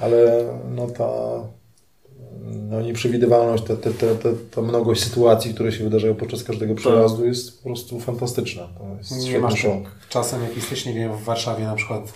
Ale 0.00 0.44
no 0.74 0.86
ta 0.86 1.08
no, 2.70 2.82
nieprzewidywalność, 2.82 3.64
ta, 3.64 3.76
ta, 3.76 3.90
ta, 3.90 4.14
ta, 4.22 4.28
ta 4.50 4.62
mnogość 4.62 5.04
sytuacji, 5.04 5.54
które 5.54 5.72
się 5.72 5.84
wydarzają 5.84 6.14
podczas 6.14 6.44
każdego 6.44 6.74
przejazdu 6.74 7.26
jest 7.26 7.58
po 7.58 7.64
prostu 7.64 8.00
fantastyczna. 8.00 8.68
To 8.78 8.96
jest 8.98 9.30
Nie 9.32 9.38
masz 9.38 9.60
show. 9.60 9.82
tak 9.84 9.92
czasem, 10.08 10.42
jak 10.42 10.56
jesteś, 10.56 10.86
nie 10.86 10.94
wiem, 10.94 11.12
w 11.12 11.24
Warszawie 11.24 11.64
na 11.64 11.74
przykład 11.74 12.12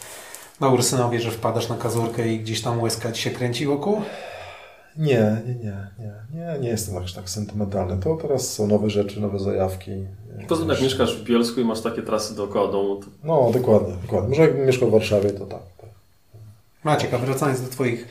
na 0.63 0.69
Ursynowie, 0.69 1.21
że 1.21 1.31
wpadasz 1.31 1.69
na 1.69 1.77
kazurkę 1.77 2.29
i 2.29 2.39
gdzieś 2.39 2.63
tam 2.63 2.81
łezka 2.81 3.13
ci 3.13 3.23
się 3.23 3.31
kręci 3.31 3.67
wokół? 3.67 4.03
Nie, 4.97 5.43
nie, 5.47 5.55
nie, 5.55 5.87
nie, 5.99 6.13
nie, 6.35 6.59
nie 6.61 6.69
jestem 6.69 6.97
aż 6.97 7.15
tak 7.15 7.31
sentymentalny. 7.31 7.97
To 8.03 8.17
teraz 8.17 8.53
są 8.55 8.67
nowe 8.67 8.91
rzeczy, 8.91 9.21
nowe 9.21 9.39
zajawki. 9.39 9.91
Poza 10.49 10.61
tym 10.61 10.71
jak 10.71 10.83
mieszkasz 10.83 11.17
w 11.17 11.25
Bielsku 11.25 11.61
i 11.61 11.65
masz 11.65 11.81
takie 11.81 12.03
trasy 12.03 12.37
dookoła 12.37 12.73
domu, 12.73 12.97
to 12.97 13.07
No, 13.25 13.51
dokładnie, 13.53 13.95
dokładnie. 14.03 14.29
Może 14.29 14.43
jakbym 14.43 14.67
mieszkał 14.67 14.89
w 14.89 14.93
Warszawie, 14.93 15.31
to 15.31 15.47
tak. 15.47 15.61
tak. 15.81 15.91
Maciek, 16.85 17.15
a 17.15 17.19
wracając 17.19 17.63
do, 17.63 17.69
twoich, 17.69 18.09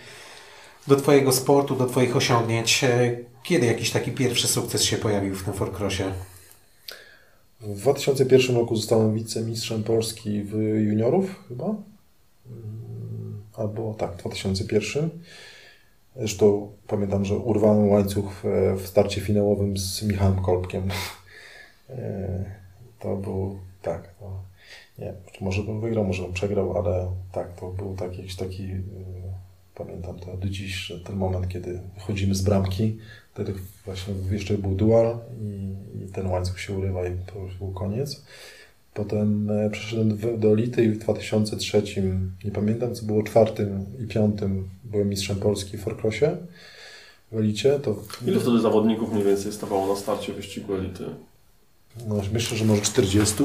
do 0.87 0.95
Twojego 0.95 1.31
sportu, 1.31 1.75
do 1.75 1.85
Twoich 1.85 2.15
osiągnięć, 2.15 2.83
e, 2.83 3.17
kiedy 3.43 3.65
jakiś 3.65 3.91
taki 3.91 4.11
pierwszy 4.11 4.47
sukces 4.47 4.83
się 4.83 4.97
pojawił 4.97 5.35
w 5.35 5.43
tym 5.43 5.53
Forcrossie? 5.53 6.03
W 7.61 7.77
2001 7.77 8.55
roku 8.55 8.75
zostałem 8.75 9.13
wicemistrzem 9.13 9.83
Polski 9.83 10.43
w 10.43 10.53
juniorów 10.79 11.25
chyba. 11.49 11.75
Mm, 12.47 13.41
Albo 13.53 13.93
tak, 13.93 14.13
w 14.13 14.17
2001. 14.17 15.09
Zresztą 16.15 16.71
pamiętam, 16.87 17.25
że 17.25 17.35
urwałem 17.35 17.89
łańcuch 17.89 18.43
w, 18.77 18.87
starcie 18.87 19.21
finałowym 19.21 19.77
z 19.77 20.03
Michałem 20.03 20.41
Kolbkiem. 20.41 20.89
E, 21.89 22.45
To 22.99 23.17
był, 23.17 23.59
tak, 23.81 24.13
to, 24.19 24.43
nie, 24.99 25.13
może 25.41 25.63
bym 25.63 25.81
wygrał, 25.81 26.05
może 26.05 26.23
bym 26.23 26.33
przegrał, 26.33 26.77
ale 26.77 27.11
tak, 27.31 27.59
to 27.59 27.71
był 27.71 27.95
taki, 27.95 28.17
jakiś 28.17 28.35
taki, 28.35 28.63
e, 28.71 28.79
pamiętam 29.75 30.19
to 30.19 30.37
do 30.37 30.49
dziś, 30.49 30.93
ten 31.05 31.15
moment, 31.15 31.47
kiedy 31.47 31.79
chodzimy 31.99 32.35
z 32.35 32.41
bramki, 32.41 32.97
wtedy 33.33 33.53
właśnie 33.85 34.13
jeszcze 34.31 34.57
był 34.57 34.75
dual 34.75 35.19
i, 35.41 35.75
i 36.03 36.11
ten 36.11 36.27
łańcuch 36.27 36.59
się 36.59 36.77
urywa 36.77 37.07
i 37.07 37.17
to 37.17 37.39
już 37.39 37.57
był 37.57 37.71
koniec. 37.71 38.25
Potem 38.93 39.49
e, 39.49 39.69
przeszedłem 39.69 40.17
do 40.39 40.53
Elity 40.53 40.83
i 40.83 40.89
w 40.89 40.97
2003, 40.97 41.83
nie 42.45 42.51
pamiętam 42.51 42.95
co 42.95 43.05
było, 43.05 43.23
czwartym 43.23 43.85
i 44.03 44.07
piątym 44.07 44.69
byłem 44.83 45.09
mistrzem 45.09 45.35
Polski 45.35 45.77
w 45.77 45.81
Forcrossie 45.81 46.25
w 47.31 47.37
Elicie. 47.37 47.79
To, 47.79 47.95
ilu 48.27 48.39
wtedy 48.39 48.59
zawodników 48.59 49.13
mniej 49.13 49.23
więcej 49.23 49.51
stawało 49.51 49.93
na 49.93 49.99
starcie 49.99 50.33
wyścigu 50.33 50.75
elity? 50.75 51.05
no, 52.07 52.15
myślę, 52.33 52.57
że 52.57 52.65
może 52.65 52.81
40. 52.81 53.43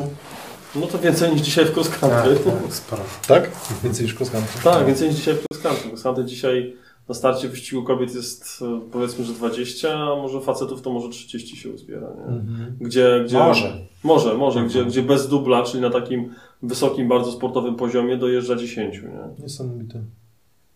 No 0.75 0.87
to 0.87 0.99
więcej 0.99 1.33
niż 1.33 1.41
dzisiaj 1.41 1.65
w 1.65 1.77
cross 1.77 1.89
country. 1.89 2.37
tak, 2.37 2.75
sporo. 2.75 3.03
Tak? 3.27 3.51
Więcej 3.85 4.05
niż 4.07 4.15
cross 4.15 4.31
country. 4.31 4.63
Tak, 4.65 4.87
więcej 4.87 5.09
niż 5.09 5.17
dzisiaj 5.17 5.35
w 5.35 5.39
cross 5.39 5.63
country. 5.63 5.89
Cross 5.89 6.03
country 6.03 6.25
dzisiaj 6.25 6.77
na 7.09 7.15
starcie 7.15 7.49
wyścigu 7.49 7.83
kobiet 7.83 8.15
jest 8.15 8.63
e, 8.63 8.81
powiedzmy, 8.93 9.25
że 9.25 9.33
20, 9.33 9.99
a 9.99 10.17
może 10.17 10.41
facetów 10.41 10.83
to 10.83 10.93
może 10.93 11.09
30 11.09 11.57
się 11.57 11.71
uzbiera. 11.71 12.09
Nie? 12.17 12.25
Mhm. 12.37 12.77
Gdzie, 12.81 13.23
gdzie, 13.25 13.39
Może. 13.39 13.79
Może, 14.05 14.35
może, 14.35 14.65
gdzie, 14.65 14.85
gdzie 14.85 15.03
bez 15.03 15.29
dubla, 15.29 15.63
czyli 15.63 15.83
na 15.83 15.91
takim 15.91 16.35
wysokim, 16.63 17.09
bardzo 17.09 17.33
sportowym 17.33 17.75
poziomie 17.77 18.17
dojeżdża 18.17 18.57
10. 18.57 19.03
Nie? 19.03 19.43
Niesamowite. 19.43 20.01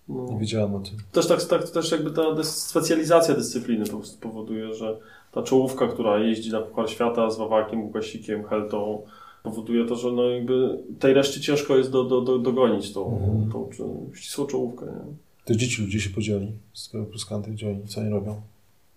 No. 0.08 0.26
Nie 0.30 0.38
wiedziałem 0.38 0.74
o 0.74 0.80
tym. 0.80 0.94
Też 1.12 1.26
tak, 1.26 1.44
tak 1.44 1.70
też 1.70 1.90
jakby 1.92 2.10
ta 2.10 2.44
specjalizacja 2.44 3.34
dyscypliny 3.34 3.86
po 3.86 3.96
prostu 3.96 4.20
powoduje, 4.20 4.74
że 4.74 4.98
ta 5.32 5.42
czołówka, 5.42 5.88
która 5.88 6.18
jeździ 6.18 6.52
na 6.52 6.60
Puchar 6.60 6.90
Świata 6.90 7.30
z 7.30 7.38
Wawakiem, 7.38 7.82
Łukasikiem, 7.82 8.44
Heltą, 8.44 9.02
powoduje 9.42 9.86
to, 9.86 9.96
że 9.96 10.12
no 10.12 10.22
jakby 10.22 10.78
tej 10.98 11.14
reszcie 11.14 11.40
ciężko 11.40 11.76
jest 11.76 11.90
do, 11.90 12.04
do, 12.04 12.20
do, 12.20 12.38
dogonić 12.38 12.92
tą, 12.92 13.18
Mhm. 13.22 13.52
tą, 13.52 13.68
tą 13.78 14.10
ścisłą 14.14 14.46
czołówkę. 14.46 14.86
Nie? 14.86 15.14
To 15.50 15.56
dzieci 15.56 15.82
ludzie 15.82 16.00
się 16.00 16.10
podzieli 16.10 16.52
z 16.72 16.90
tego 16.90 17.06
country, 17.28 17.52
gdzie 17.52 17.68
oni, 17.68 17.86
co 17.86 18.00
oni 18.00 18.10
robią? 18.10 18.40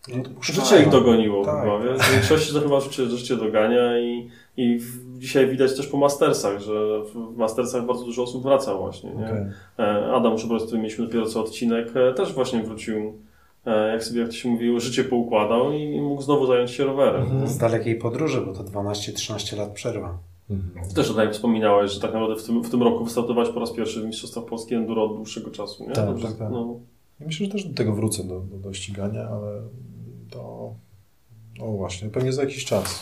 No, 0.07 0.23
to 0.23 0.30
Życie 0.41 0.81
ich 0.81 0.89
dogoniło 0.89 1.45
Tak. 1.45 1.63
chyba, 1.63 1.80
wiesz? 1.80 2.01
W 2.01 2.11
większości 2.11 2.53
to 2.53 2.61
chyba 2.61 2.80
życie, 2.80 3.05
życie 3.05 3.38
dogania 3.38 3.99
i, 3.99 4.30
i 4.57 4.80
w, 4.80 5.19
dzisiaj 5.19 5.47
widać 5.47 5.75
też 5.75 5.88
po 5.88 5.97
Mastersach, 5.97 6.59
że 6.59 6.73
w 7.13 7.38
Mastersach 7.38 7.85
bardzo 7.85 8.05
dużo 8.05 8.23
osób 8.23 8.43
wraca 8.43 8.75
właśnie, 8.75 9.09
nie? 9.09 9.25
Okej. 9.25 9.45
E, 9.80 10.13
Adam 10.13 10.38
Szubrot, 10.38 10.61
z 10.61 10.65
którym 10.65 10.81
mieliśmy 10.81 11.05
dopiero 11.05 11.25
co 11.25 11.41
odcinek, 11.41 11.88
e, 11.95 12.13
też 12.13 12.34
właśnie 12.34 12.63
wrócił, 12.63 13.13
e, 13.65 13.91
jak 13.91 14.03
sobie, 14.03 14.19
jak 14.19 14.30
to 14.30 14.35
się 14.35 14.49
mówiło, 14.49 14.80
życie 14.80 15.03
poukładał 15.03 15.71
i 15.71 16.01
mógł 16.01 16.21
znowu 16.21 16.47
zająć 16.47 16.71
się 16.71 16.84
rowerem. 16.84 17.21
Mhm. 17.21 17.47
Z 17.47 17.57
dalekiej 17.57 17.95
podróży, 17.95 18.41
bo 18.41 18.53
to 18.53 18.63
12-13 18.63 19.57
lat 19.57 19.69
przerwa. 19.71 20.17
Mhm. 20.49 20.89
Też 20.95 21.11
o 21.11 21.13
tym 21.13 21.31
wspominałeś, 21.31 21.91
że 21.91 21.99
tak 21.99 22.13
naprawdę 22.13 22.43
w 22.43 22.45
tym, 22.45 22.63
w 22.63 22.69
tym 22.69 22.83
roku 22.83 23.03
wystartować 23.03 23.49
po 23.49 23.59
raz 23.59 23.71
pierwszy 23.71 24.01
w 24.01 24.05
Mistrzostwach 24.05 24.45
Polski 24.45 24.75
Enduro 24.75 25.03
od 25.03 25.15
dłuższego 25.15 25.51
czasu, 25.51 25.83
nie? 25.83 25.93
Tak, 25.93 26.05
Dobrze, 26.05 26.27
tak, 26.27 26.37
tak. 26.37 26.51
No. 26.51 26.79
Ja 27.19 27.25
Myślę, 27.25 27.45
że 27.45 27.51
też 27.51 27.65
do 27.65 27.73
tego 27.73 27.93
wrócę, 27.93 28.23
do, 28.23 28.39
do, 28.39 28.57
do 28.57 28.73
ścigania, 28.73 29.27
ale 29.27 29.61
to, 30.29 30.73
no 31.59 31.65
właśnie, 31.65 32.09
pewnie 32.09 32.33
za 32.33 32.41
jakiś 32.41 32.65
czas. 32.65 33.01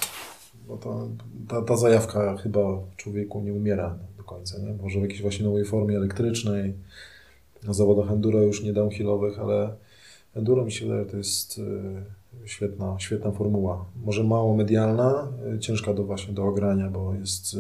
Bo 0.68 0.78
to, 0.78 1.08
ta, 1.48 1.62
ta 1.62 1.78
zajawka 1.78 2.38
chyba 2.38 2.78
w 2.78 2.96
człowieku 2.96 3.42
nie 3.42 3.54
umiera 3.54 3.98
do 4.18 4.24
końca, 4.24 4.60
nie? 4.60 4.74
Może 4.82 5.00
w 5.00 5.02
jakiejś 5.02 5.22
właśnie 5.22 5.46
nowej 5.46 5.66
formie 5.66 5.98
elektrycznej, 5.98 6.74
na 7.64 7.74
zawodach 7.74 8.12
enduro 8.12 8.42
już 8.42 8.64
nie 8.64 8.74
downhillowych, 8.74 9.40
ale 9.40 9.76
enduro 10.36 10.66
mi 10.66 10.72
się 10.72 10.86
wydaje, 10.86 11.06
to 11.06 11.18
jest 11.18 11.58
y, 11.58 11.62
świetna, 12.46 12.96
świetna 13.00 13.32
formuła. 13.32 13.86
Może 14.06 14.24
mało 14.24 14.56
medialna, 14.56 15.28
y, 15.56 15.60
ciężka 15.60 15.94
do 15.94 16.04
właśnie 16.04 16.34
do 16.34 16.44
ogrania, 16.44 16.90
bo 16.90 17.14
jest 17.14 17.54
y, 17.54 17.58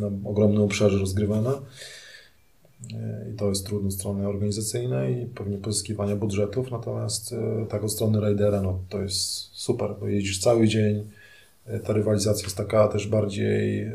na 0.00 0.10
ogromnym 0.28 0.62
obszarze 0.62 0.98
rozgrywana. 0.98 1.52
E, 2.94 3.30
I 3.32 3.36
to 3.36 3.48
jest 3.48 3.66
trudne 3.66 3.90
strony 3.90 4.28
organizacyjne 4.28 5.12
i 5.12 5.26
pewnie 5.26 5.58
pozyskiwania 5.58 6.16
budżetów, 6.16 6.70
natomiast 6.70 7.34
tak 7.68 7.84
od 7.84 7.92
strony 7.92 8.20
rajdera, 8.20 8.62
no 8.62 8.78
to 8.88 9.02
jest 9.02 9.20
super, 9.52 9.90
bo 10.00 10.08
jeździsz 10.08 10.40
cały 10.40 10.68
dzień, 10.68 11.10
ta 11.84 11.92
rywalizacja 11.92 12.44
jest 12.44 12.56
taka 12.56 12.88
też 12.88 13.08
bardziej, 13.08 13.90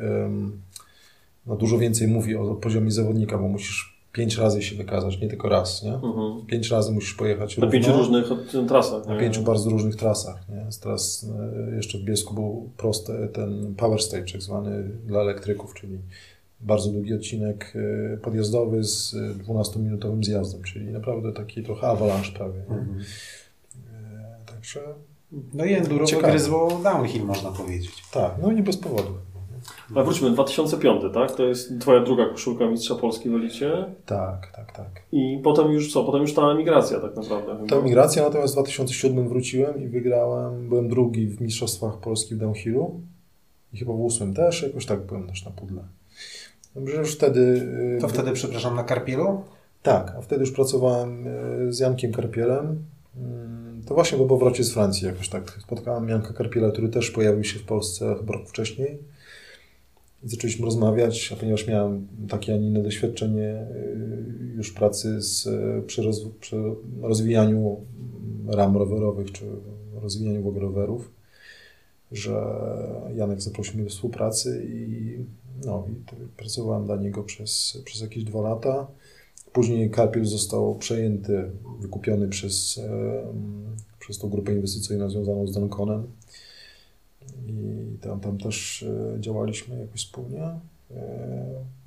no 1.46 1.56
dużo 1.56 1.78
więcej 1.78 2.08
mówi 2.08 2.36
o 2.36 2.56
poziomie 2.56 2.92
zawodnika, 2.92 3.38
bo 3.38 3.48
musisz 3.48 3.99
pięć 4.20 4.38
razy 4.38 4.62
się 4.62 4.76
wykazać, 4.76 5.22
nie 5.22 5.28
tylko 5.28 5.50
raz, 5.50 5.84
nie? 5.84 5.94
Mhm. 5.94 6.46
Pięć 6.48 6.70
razy 6.72 6.92
musisz 6.92 7.14
pojechać 7.14 7.58
Na 7.58 7.68
pięciu 7.68 7.88
równo. 7.92 8.04
różnych 8.20 8.32
e, 8.56 8.66
trasach. 8.68 9.06
Na 9.06 9.14
nie? 9.14 9.20
pięciu 9.20 9.42
bardzo 9.42 9.70
różnych 9.70 9.96
trasach. 9.96 10.50
Nie? 10.50 10.66
Teraz 10.82 11.26
e, 11.72 11.76
jeszcze 11.76 11.98
w 11.98 12.02
Bielsku 12.02 12.34
był 12.34 12.70
prosty 12.78 13.30
ten 13.34 13.76
power 13.76 14.02
stage, 14.02 14.32
tak 14.32 14.42
zwany 14.42 14.84
dla 15.06 15.22
elektryków, 15.22 15.74
czyli 15.74 15.98
bardzo 16.62 16.90
długi 16.92 17.14
odcinek 17.14 17.74
e, 18.14 18.18
podjazdowy 18.18 18.84
z 18.84 19.14
e, 19.14 19.44
12-minutowym 19.44 20.24
zjazdem, 20.24 20.64
czyli 20.64 20.86
naprawdę 20.92 21.34
taki 21.34 21.64
trochę 21.64 21.88
avalanche 21.88 22.32
prawie. 22.32 22.60
Mhm. 22.62 23.00
E, 23.94 24.46
Także 24.46 24.80
No 25.54 25.66
i 25.66 25.74
enduro 25.74 26.06
Ciekawe. 26.06 26.28
wygryzło 26.28 26.80
downhill, 26.84 27.26
można 27.26 27.52
powiedzieć. 27.52 27.92
tak, 28.14 28.32
no 28.42 28.52
nie 28.52 28.64
bez 28.64 28.78
powodu. 28.78 29.10
Ale 29.96 30.06
wróćmy, 30.06 30.32
2005, 30.32 31.02
tak? 31.14 31.36
To 31.36 31.46
jest 31.46 31.80
twoja 31.80 32.00
druga 32.04 32.30
koszulka 32.30 32.68
Mistrza 32.68 32.96
Polski 32.96 33.30
w 33.30 33.36
Elicie. 33.36 33.86
Tak, 34.06 34.52
tak, 34.56 34.72
tak. 34.78 35.04
I 35.12 35.40
potem 35.44 35.72
już 35.72 35.94
co? 35.94 36.04
Potem 36.04 36.22
już 36.22 36.34
ta 36.34 36.42
emigracja 36.52 37.00
tak 37.00 37.16
naprawdę. 37.16 37.56
chyba. 37.56 37.68
Ta 37.68 37.82
migracja, 37.82 38.24
natomiast 38.24 38.54
w 38.54 38.56
2007 38.56 39.30
wróciłem 39.30 39.84
i 39.84 39.88
wygrałem, 39.88 40.70
byłem 40.70 40.90
drugi 40.90 41.28
w 41.28 41.42
Mistrzostwach 41.42 41.98
Polski 41.98 42.36
w 42.36 42.38
downhillu 42.38 43.02
i 43.74 43.78
chyba 43.78 43.94
w 43.94 44.00
ósmym 44.00 44.34
też, 44.34 44.62
jakoś 44.64 44.86
tak 44.86 45.06
byłem 45.06 45.28
też 45.28 45.46
na 45.46 45.52
pudle. 45.52 45.82
Dobrze, 46.76 46.98
już 46.98 47.16
wtedy... 47.16 47.68
e, 47.98 48.02
To 48.02 48.08
wtedy, 48.08 48.32
przepraszam, 48.32 48.76
na 48.76 48.84
Karpielu? 48.84 49.42
Tak, 49.84 50.16
a 50.18 50.22
wtedy 50.22 50.42
już 50.42 50.52
pracowałem 50.52 51.26
e, 51.28 51.74
z 51.74 51.80
Jankiem 51.80 52.12
Karpielem. 52.12 52.84
Mm, 53.18 53.82
To 53.88 53.94
właśnie 53.94 54.18
po 54.18 54.26
powrocie 54.26 54.64
z 54.64 54.74
Francji 54.74 55.08
jakoś 55.08 55.30
tak 55.30 55.58
spotkałem 55.62 56.10
Janka 56.10 56.34
Karpiela, 56.34 56.72
który 56.72 56.90
też 56.90 57.12
pojawił 57.12 57.44
się 57.44 57.60
w 57.60 57.64
Polsce 57.64 58.16
chyba 58.20 58.34
rok 58.34 58.48
wcześniej. 58.50 58.98
Zaczęliśmy 60.24 60.66
rozmawiać, 60.66 61.32
a 61.34 61.36
ponieważ 61.36 61.68
miałem 61.68 62.08
takie, 62.30 62.54
a 62.54 62.58
nie 62.58 62.68
inne 62.68 62.84
doświadczenie 62.84 63.48
e, 63.48 63.68
już 64.56 64.74
pracy 64.74 65.22
z, 65.22 65.48
e, 65.48 65.82
przy, 65.88 66.04
roz, 66.04 66.26
przy 66.40 66.64
rozwijaniu 67.02 67.78
ram 68.48 68.78
rowerowych, 68.78 69.32
czy 69.32 69.46
rozwijaniu 70.02 70.44
w 70.44 70.48
ogóle 70.48 70.62
rowerów, 70.62 71.12
że 72.12 72.42
Janek 73.16 73.42
zaprosił 73.42 73.76
mnie 73.76 73.84
do 73.84 73.90
współpracy 73.90 74.68
i, 74.70 75.16
no, 75.66 75.88
i 75.92 76.14
pracowałem 76.38 76.86
dla 76.86 76.96
niego 76.96 77.24
przez, 77.24 77.82
przez 77.86 78.02
jakieś 78.02 78.24
dwa 78.24 78.42
lata. 78.42 78.88
Później 79.54 79.90
Karpiel 79.90 80.26
został 80.26 80.76
przejęty, 80.76 81.52
wykupiony 81.80 82.28
przez, 82.28 82.82
przez 84.00 84.18
tą 84.18 84.30
grupę 84.30 84.54
inwestycyjną 84.54 85.10
związaną 85.10 85.48
z 85.48 85.54
Danconem. 85.54 86.08
I 87.48 87.98
tam, 88.02 88.20
tam 88.20 88.38
też 88.38 88.84
e, 88.84 89.22
działaliśmy 89.22 89.80
jakoś 89.80 90.06
wspólnie. 90.06 90.44
E, 90.44 90.60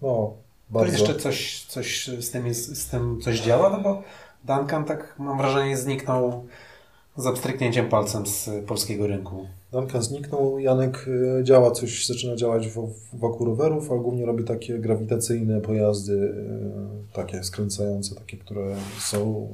no, 0.03 0.35
bardzo. 0.71 0.93
To 0.93 0.99
jeszcze 0.99 1.15
coś, 1.15 1.65
coś 1.69 2.11
z, 2.21 2.31
tym 2.31 2.47
jest, 2.47 2.77
z 2.77 2.89
tym 2.89 3.21
coś 3.21 3.41
działa, 3.41 3.71
no 3.71 3.81
bo 3.81 4.03
Duncan 4.45 4.85
tak 4.85 5.15
mam 5.19 5.39
wrażenie 5.39 5.77
zniknął 5.77 6.47
z 7.17 7.27
abstryknięciem 7.27 7.89
palcem 7.89 8.27
z 8.27 8.51
polskiego 8.67 9.07
rynku. 9.07 9.47
Duncan 9.73 10.03
zniknął, 10.03 10.59
Janek 10.59 11.09
e, 11.41 11.45
działa 11.45 11.71
coś, 11.71 12.07
zaczyna 12.07 12.37
działać 12.37 12.69
wokół 13.13 13.47
rowerów, 13.47 13.91
ale 13.91 14.01
głównie 14.01 14.27
robi 14.27 14.45
takie 14.45 14.79
grawitacyjne 14.79 15.61
pojazdy, 15.61 16.35
takie 17.13 17.45
skręcające, 17.45 18.15
takie, 18.15 18.37
które 18.37 18.77
są 18.99 19.49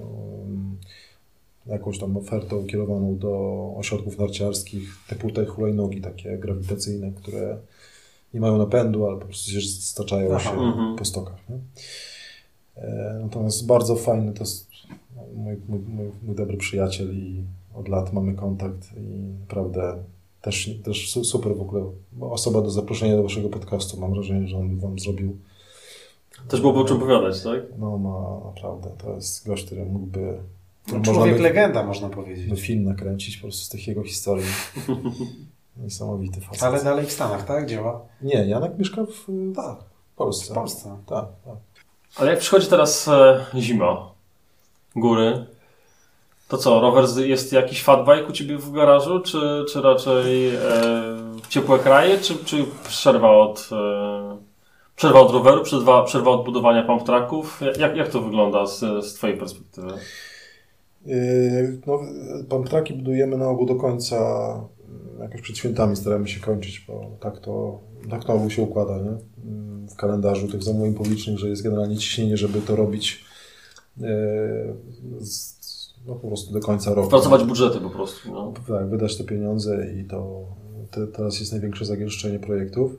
jakąś 1.66 1.98
tam 1.98 2.16
ofertą 2.16 2.66
kierowaną 2.66 3.18
do 3.18 3.74
ośrodków 3.76 4.18
narciarskich, 4.18 4.96
typu 5.08 5.30
te 5.30 5.46
hulajnogi 5.46 6.00
takie 6.00 6.38
grawitacyjne, 6.38 7.12
które 7.12 7.58
nie 8.34 8.40
mają 8.40 8.58
napędu, 8.58 9.06
ale 9.06 9.18
po 9.18 9.24
prostu 9.24 9.50
się 9.50 9.60
staczają 9.60 10.34
Aha, 10.34 10.50
się 10.50 10.56
mm-hmm. 10.56 10.98
po 10.98 11.04
stokach. 11.04 11.48
Nie? 11.48 11.56
E, 12.82 13.18
natomiast 13.22 13.66
bardzo 13.66 13.96
fajny, 13.96 14.32
to 14.32 14.40
jest 14.40 14.68
mój, 15.34 15.56
mój, 15.68 15.78
mój, 15.78 16.10
mój, 16.22 16.36
dobry 16.36 16.56
przyjaciel 16.56 17.14
i 17.14 17.42
od 17.74 17.88
lat 17.88 18.12
mamy 18.12 18.34
kontakt 18.34 18.88
i 18.96 19.40
naprawdę 19.40 19.96
też, 20.42 20.70
też 20.84 21.10
super 21.10 21.56
w 21.56 21.60
ogóle 21.60 21.84
osoba 22.20 22.62
do 22.62 22.70
zaproszenia 22.70 23.16
do 23.16 23.22
waszego 23.22 23.48
podcastu. 23.48 24.00
Mam 24.00 24.12
wrażenie, 24.12 24.48
że 24.48 24.58
on 24.58 24.78
wam 24.78 24.98
zrobił 24.98 25.36
też 26.48 26.60
było 26.60 26.80
o 26.80 26.84
czym 26.84 26.96
opowiadać, 26.96 27.42
tak? 27.42 27.62
No 27.78 27.98
ma 27.98 28.40
naprawdę, 28.44 28.90
to 28.98 29.14
jest 29.14 29.46
gość, 29.46 29.64
który 29.64 29.84
mógłby 29.84 30.38
no, 30.92 31.00
człowiek 31.00 31.36
by, 31.36 31.42
legenda, 31.42 31.82
można 31.82 32.08
powiedzieć. 32.08 32.46
By 32.46 32.56
film 32.56 32.84
nakręcić 32.84 33.36
po 33.36 33.42
prostu 33.42 33.64
z 33.64 33.68
tych 33.68 33.88
jego 33.88 34.02
historii. 34.02 34.46
Niesamowity 35.76 36.40
facet. 36.40 36.62
Ale 36.62 36.84
dalej 36.84 37.06
w 37.06 37.12
Stanach, 37.12 37.44
tak? 37.44 37.66
Działa? 37.66 38.00
Nie, 38.22 38.46
Janek 38.46 38.78
mieszka 38.78 39.02
w, 39.04 39.54
tak, 39.56 39.78
w 40.12 40.16
Polsce. 40.16 40.52
W 40.52 40.54
Polsce. 40.54 40.98
Tak, 41.06 41.24
tak. 41.44 41.56
Ale 42.16 42.30
jak 42.30 42.40
przychodzi 42.40 42.66
teraz 42.66 43.08
e, 43.08 43.44
zima, 43.54 44.10
góry, 44.96 45.46
to 46.48 46.58
co, 46.58 46.80
rower 46.80 47.04
jest 47.16 47.52
jakiś 47.52 47.82
fatbike 47.82 48.26
u 48.28 48.32
Ciebie 48.32 48.58
w 48.58 48.72
garażu, 48.72 49.20
czy, 49.20 49.64
czy 49.72 49.82
raczej 49.82 50.48
e, 50.48 50.60
ciepłe 51.48 51.78
kraje, 51.78 52.18
czy, 52.18 52.44
czy 52.44 52.64
przerwa 52.88 53.30
od... 53.30 53.68
E, 53.72 54.36
przerwa 54.96 55.20
od 55.20 55.32
roweru, 55.32 55.62
przerwa, 55.62 56.04
przerwa 56.04 56.30
od 56.30 56.44
budowania 56.44 56.82
pump 56.82 57.02
tracków? 57.02 57.60
Jak, 57.78 57.96
jak 57.96 58.08
to 58.08 58.20
wygląda 58.20 58.66
z, 58.66 58.80
z 59.06 59.14
Twojej 59.14 59.36
perspektywy? 59.36 59.94
Yy, 61.06 61.80
no, 61.86 62.00
pamtraki 62.48 62.94
budujemy 62.94 63.36
na 63.36 63.48
ogół 63.48 63.66
do 63.66 63.74
końca, 63.74 64.16
yy, 65.18 65.22
jakoś 65.22 65.40
przed 65.40 65.58
świętami 65.58 65.96
staramy 65.96 66.28
się 66.28 66.40
kończyć, 66.40 66.84
bo 66.88 67.16
tak 67.20 67.38
to, 67.38 67.80
tak 68.10 68.24
to 68.24 68.32
ogół 68.32 68.50
się 68.50 68.62
układa 68.62 68.98
nie? 68.98 69.10
Yy, 69.10 69.88
w 69.88 69.96
kalendarzu 69.96 70.48
tych 70.48 70.62
zamówień 70.62 70.94
publicznych, 70.94 71.38
że 71.38 71.48
jest 71.48 71.62
generalnie 71.62 71.96
ciśnienie, 71.96 72.36
żeby 72.36 72.60
to 72.60 72.76
robić 72.76 73.24
no, 76.06 76.14
po 76.14 76.28
prostu 76.28 76.52
do 76.52 76.60
końca 76.60 76.94
roku. 76.94 77.10
Pracować 77.10 77.44
budżety 77.44 77.80
po 77.80 77.90
prostu. 77.90 78.32
No. 78.32 78.52
Tak, 78.68 78.90
wydać 78.90 79.16
te 79.16 79.24
pieniądze 79.24 79.92
i 80.00 80.04
to 80.04 80.44
te, 80.90 81.06
teraz 81.06 81.40
jest 81.40 81.52
największe 81.52 81.84
zagęszczenie 81.84 82.38
projektów. 82.38 82.92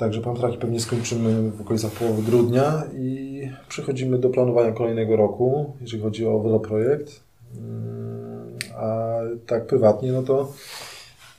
Także 0.00 0.20
Pamtraki 0.20 0.58
pewnie 0.58 0.80
skończymy 0.80 1.50
w 1.50 1.60
okolicach 1.60 1.92
połowy 1.92 2.22
grudnia 2.22 2.82
i 2.98 3.42
przechodzimy 3.68 4.18
do 4.18 4.30
planowania 4.30 4.72
kolejnego 4.72 5.16
roku, 5.16 5.72
jeżeli 5.80 6.02
chodzi 6.02 6.26
o 6.26 6.38
Veloprojekt. 6.38 7.20
Mm, 7.56 8.58
a 8.76 9.16
tak 9.46 9.66
prywatnie, 9.66 10.12
no 10.12 10.22
to 10.22 10.52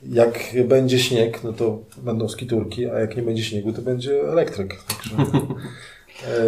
jak 0.08 0.38
będzie 0.64 0.98
śnieg, 0.98 1.44
no 1.44 1.52
to 1.52 1.78
będą 1.96 2.28
skiturki, 2.28 2.86
a 2.86 2.98
jak 2.98 3.16
nie 3.16 3.22
będzie 3.22 3.42
śniegu, 3.42 3.72
to 3.72 3.82
będzie 3.82 4.28
elektryk. 4.28 4.76
Także, 4.86 5.32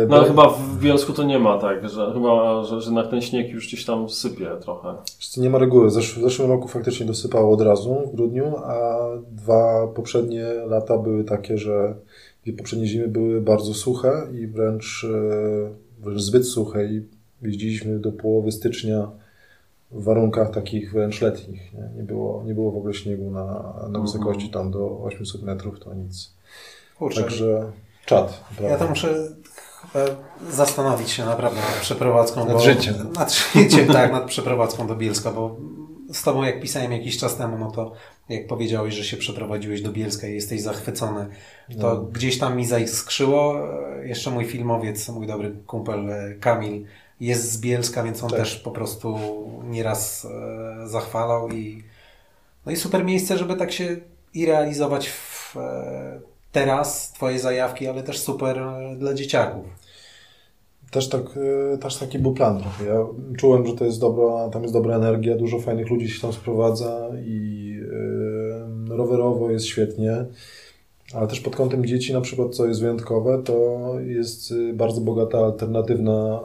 e, 0.03 0.07
no 0.09 0.16
ale 0.16 0.28
chyba 0.28 0.49
w 0.49 0.78
Bielsku 0.78 1.12
to 1.12 1.23
nie 1.23 1.39
ma 1.39 1.59
tak, 1.59 1.89
że 1.89 2.12
chyba, 2.12 2.65
że, 2.65 2.81
że 2.81 2.91
na 2.91 3.05
ten 3.05 3.23
śnieg 3.23 3.49
już 3.49 3.66
gdzieś 3.66 3.85
tam 3.85 4.11
sypie 4.11 4.47
trochę. 4.61 4.95
Nie 5.36 5.51
ma 5.51 5.59
reguły. 5.59 5.89
W 5.89 5.93
zeszłym 6.23 6.51
roku 6.51 6.69
faktycznie 6.69 7.07
dosypało 7.07 7.55
od 7.55 7.61
razu 7.61 7.97
w 8.12 8.16
grudniu, 8.16 8.57
a 8.57 8.99
dwa 9.31 9.86
poprzednie 9.86 10.45
lata 10.45 10.99
były 10.99 11.24
takie, 11.24 11.59
że 11.59 11.95
poprzednie 12.52 12.86
zimy 12.86 13.08
były 13.08 13.40
bardzo 13.40 13.74
suche 13.74 14.26
i 14.32 14.46
wręcz, 14.46 15.06
e, 15.10 16.02
wręcz 16.04 16.20
zbyt 16.20 16.46
suche 16.46 16.84
i 16.86 17.02
jeździliśmy 17.42 17.98
do 17.98 18.12
połowy 18.12 18.52
stycznia 18.52 19.10
w 19.90 20.04
warunkach 20.04 20.50
takich 20.50 20.92
wręcz 20.92 21.20
letnich. 21.20 21.72
Nie, 21.72 21.90
nie 21.96 22.02
było, 22.02 22.44
nie 22.46 22.54
było 22.54 22.72
w 22.72 22.76
ogóle 22.76 22.94
śniegu 22.94 23.30
na, 23.30 23.44
na 23.80 23.86
mhm. 23.86 24.02
wysokości 24.02 24.50
tam 24.50 24.70
do 24.70 25.00
800 25.02 25.42
metrów, 25.42 25.80
to 25.80 25.94
nic. 25.94 26.34
Kurczę. 26.98 27.22
Także 27.22 27.72
czad. 28.06 28.44
Prawda? 28.56 28.68
Ja 28.68 28.78
to 28.78 28.88
muszę 28.88 29.28
zastanowić 30.50 31.10
się 31.10 31.24
naprawdę 31.24 31.60
nad 31.60 31.80
przeprowadzką. 31.80 32.44
Nad 32.44 32.52
bo, 32.52 32.60
życiem. 32.60 32.94
Nad 33.12 33.34
życiem, 33.34 33.86
tak, 33.86 34.12
nad 34.12 34.24
przeprowadzką 34.24 34.86
do 34.86 34.96
Bielska, 34.96 35.32
bo 35.32 35.56
z 36.12 36.22
Tobą 36.22 36.42
jak 36.42 36.60
pisałem 36.60 36.92
jakiś 36.92 37.18
czas 37.18 37.36
temu, 37.36 37.58
no 37.58 37.70
to 37.70 37.92
jak 38.28 38.46
powiedziałeś, 38.46 38.94
że 38.94 39.05
się 39.05 39.16
przeprowadziłeś 39.16 39.82
do 39.82 39.92
Bielska 39.92 40.28
i 40.28 40.34
jesteś 40.34 40.62
zachwycony, 40.62 41.26
to 41.80 41.94
no. 41.94 42.01
gdzieś 42.01 42.38
tam 42.38 42.56
mi 42.56 42.66
zaiskrzyło. 42.66 43.55
Jeszcze 44.02 44.30
mój 44.30 44.44
filmowiec, 44.44 45.09
mój 45.09 45.26
dobry 45.26 45.55
kumpel 45.66 46.10
e, 46.10 46.34
Kamil 46.34 46.84
jest 47.20 47.52
z 47.52 47.60
Bielska, 47.60 48.02
więc 48.02 48.22
on 48.22 48.30
tak. 48.30 48.38
też 48.38 48.56
po 48.56 48.70
prostu 48.70 49.18
nieraz 49.64 50.24
e, 50.24 50.88
zachwalał 50.88 51.48
i 51.48 51.84
no 52.66 52.72
i 52.72 52.76
super 52.76 53.05
miejsce, 53.05 53.38
żeby 53.38 53.56
tak 53.56 53.72
się 53.72 53.96
i 54.34 54.46
realizować 54.46 55.09
w, 55.09 55.56
e, 55.56 56.20
teraz 56.52 57.12
Twoje 57.12 57.38
zajawki, 57.38 57.86
ale 57.86 58.02
też 58.02 58.18
super 58.18 58.60
dla 58.96 59.14
dzieciaków. 59.14 59.64
Też, 60.90 61.09
tak, 61.09 61.22
też 61.80 61.96
taki 61.96 62.18
był 62.18 62.34
plan 62.34 62.60
trochę. 62.60 62.84
Ja 62.84 63.06
czułem, 63.38 63.66
że 63.66 63.72
to 63.72 63.84
jest 63.84 64.01
dobra, 64.01 64.48
tam 64.48 64.62
jest 64.62 64.74
dobra 64.74 64.96
energia, 64.96 65.36
dużo 65.36 65.59
fajnych 65.59 65.90
ludzi 65.90 66.10
się 66.10 66.20
tam 66.20 66.32
sprowadza 66.32 67.09
i 67.26 67.73
rowerowo 68.96 69.50
jest 69.50 69.66
świetnie. 69.66 70.24
Ale 71.14 71.28
też 71.28 71.40
pod 71.40 71.56
kątem 71.56 71.86
dzieci, 71.86 72.12
na 72.12 72.20
przykład, 72.20 72.54
co 72.54 72.66
jest 72.66 72.80
wyjątkowe, 72.80 73.42
to 73.44 73.80
jest 74.06 74.50
y, 74.50 74.72
bardzo 74.74 75.00
bogata 75.00 75.38
alternatywna 75.38 76.40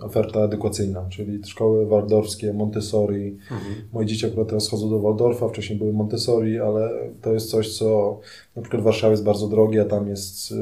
oferta 0.00 0.40
edukacyjna, 0.40 1.06
czyli 1.10 1.44
szkoły 1.44 1.86
waldorfskie, 1.86 2.52
Montessori. 2.52 3.38
Mhm. 3.50 3.74
Moje 3.92 4.06
dzieci 4.06 4.26
akurat 4.26 4.48
teraz 4.48 4.68
chodzą 4.68 4.90
do 4.90 5.00
Waldorfa, 5.00 5.48
wcześniej 5.48 5.78
były 5.78 5.92
Montessori, 5.92 6.58
ale 6.58 6.90
to 7.22 7.32
jest 7.32 7.50
coś, 7.50 7.78
co 7.78 8.20
na 8.56 8.62
przykład 8.62 8.82
w 8.82 8.84
Warszawie 8.84 9.10
jest 9.10 9.24
bardzo 9.24 9.48
drogie, 9.48 9.82
a 9.82 9.84
tam 9.84 10.08
jest 10.08 10.52
y, 10.52 10.54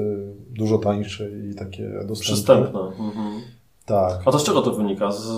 dużo 0.50 0.78
tańsze 0.78 1.30
i 1.50 1.54
takie 1.54 1.82
dostępne. 1.88 2.14
Przystępne. 2.14 2.80
Mhm. 2.80 3.40
Tak. 3.86 4.20
A 4.24 4.32
to 4.32 4.38
z 4.38 4.44
czego 4.44 4.62
to 4.62 4.72
wynika? 4.72 5.12
Z, 5.12 5.28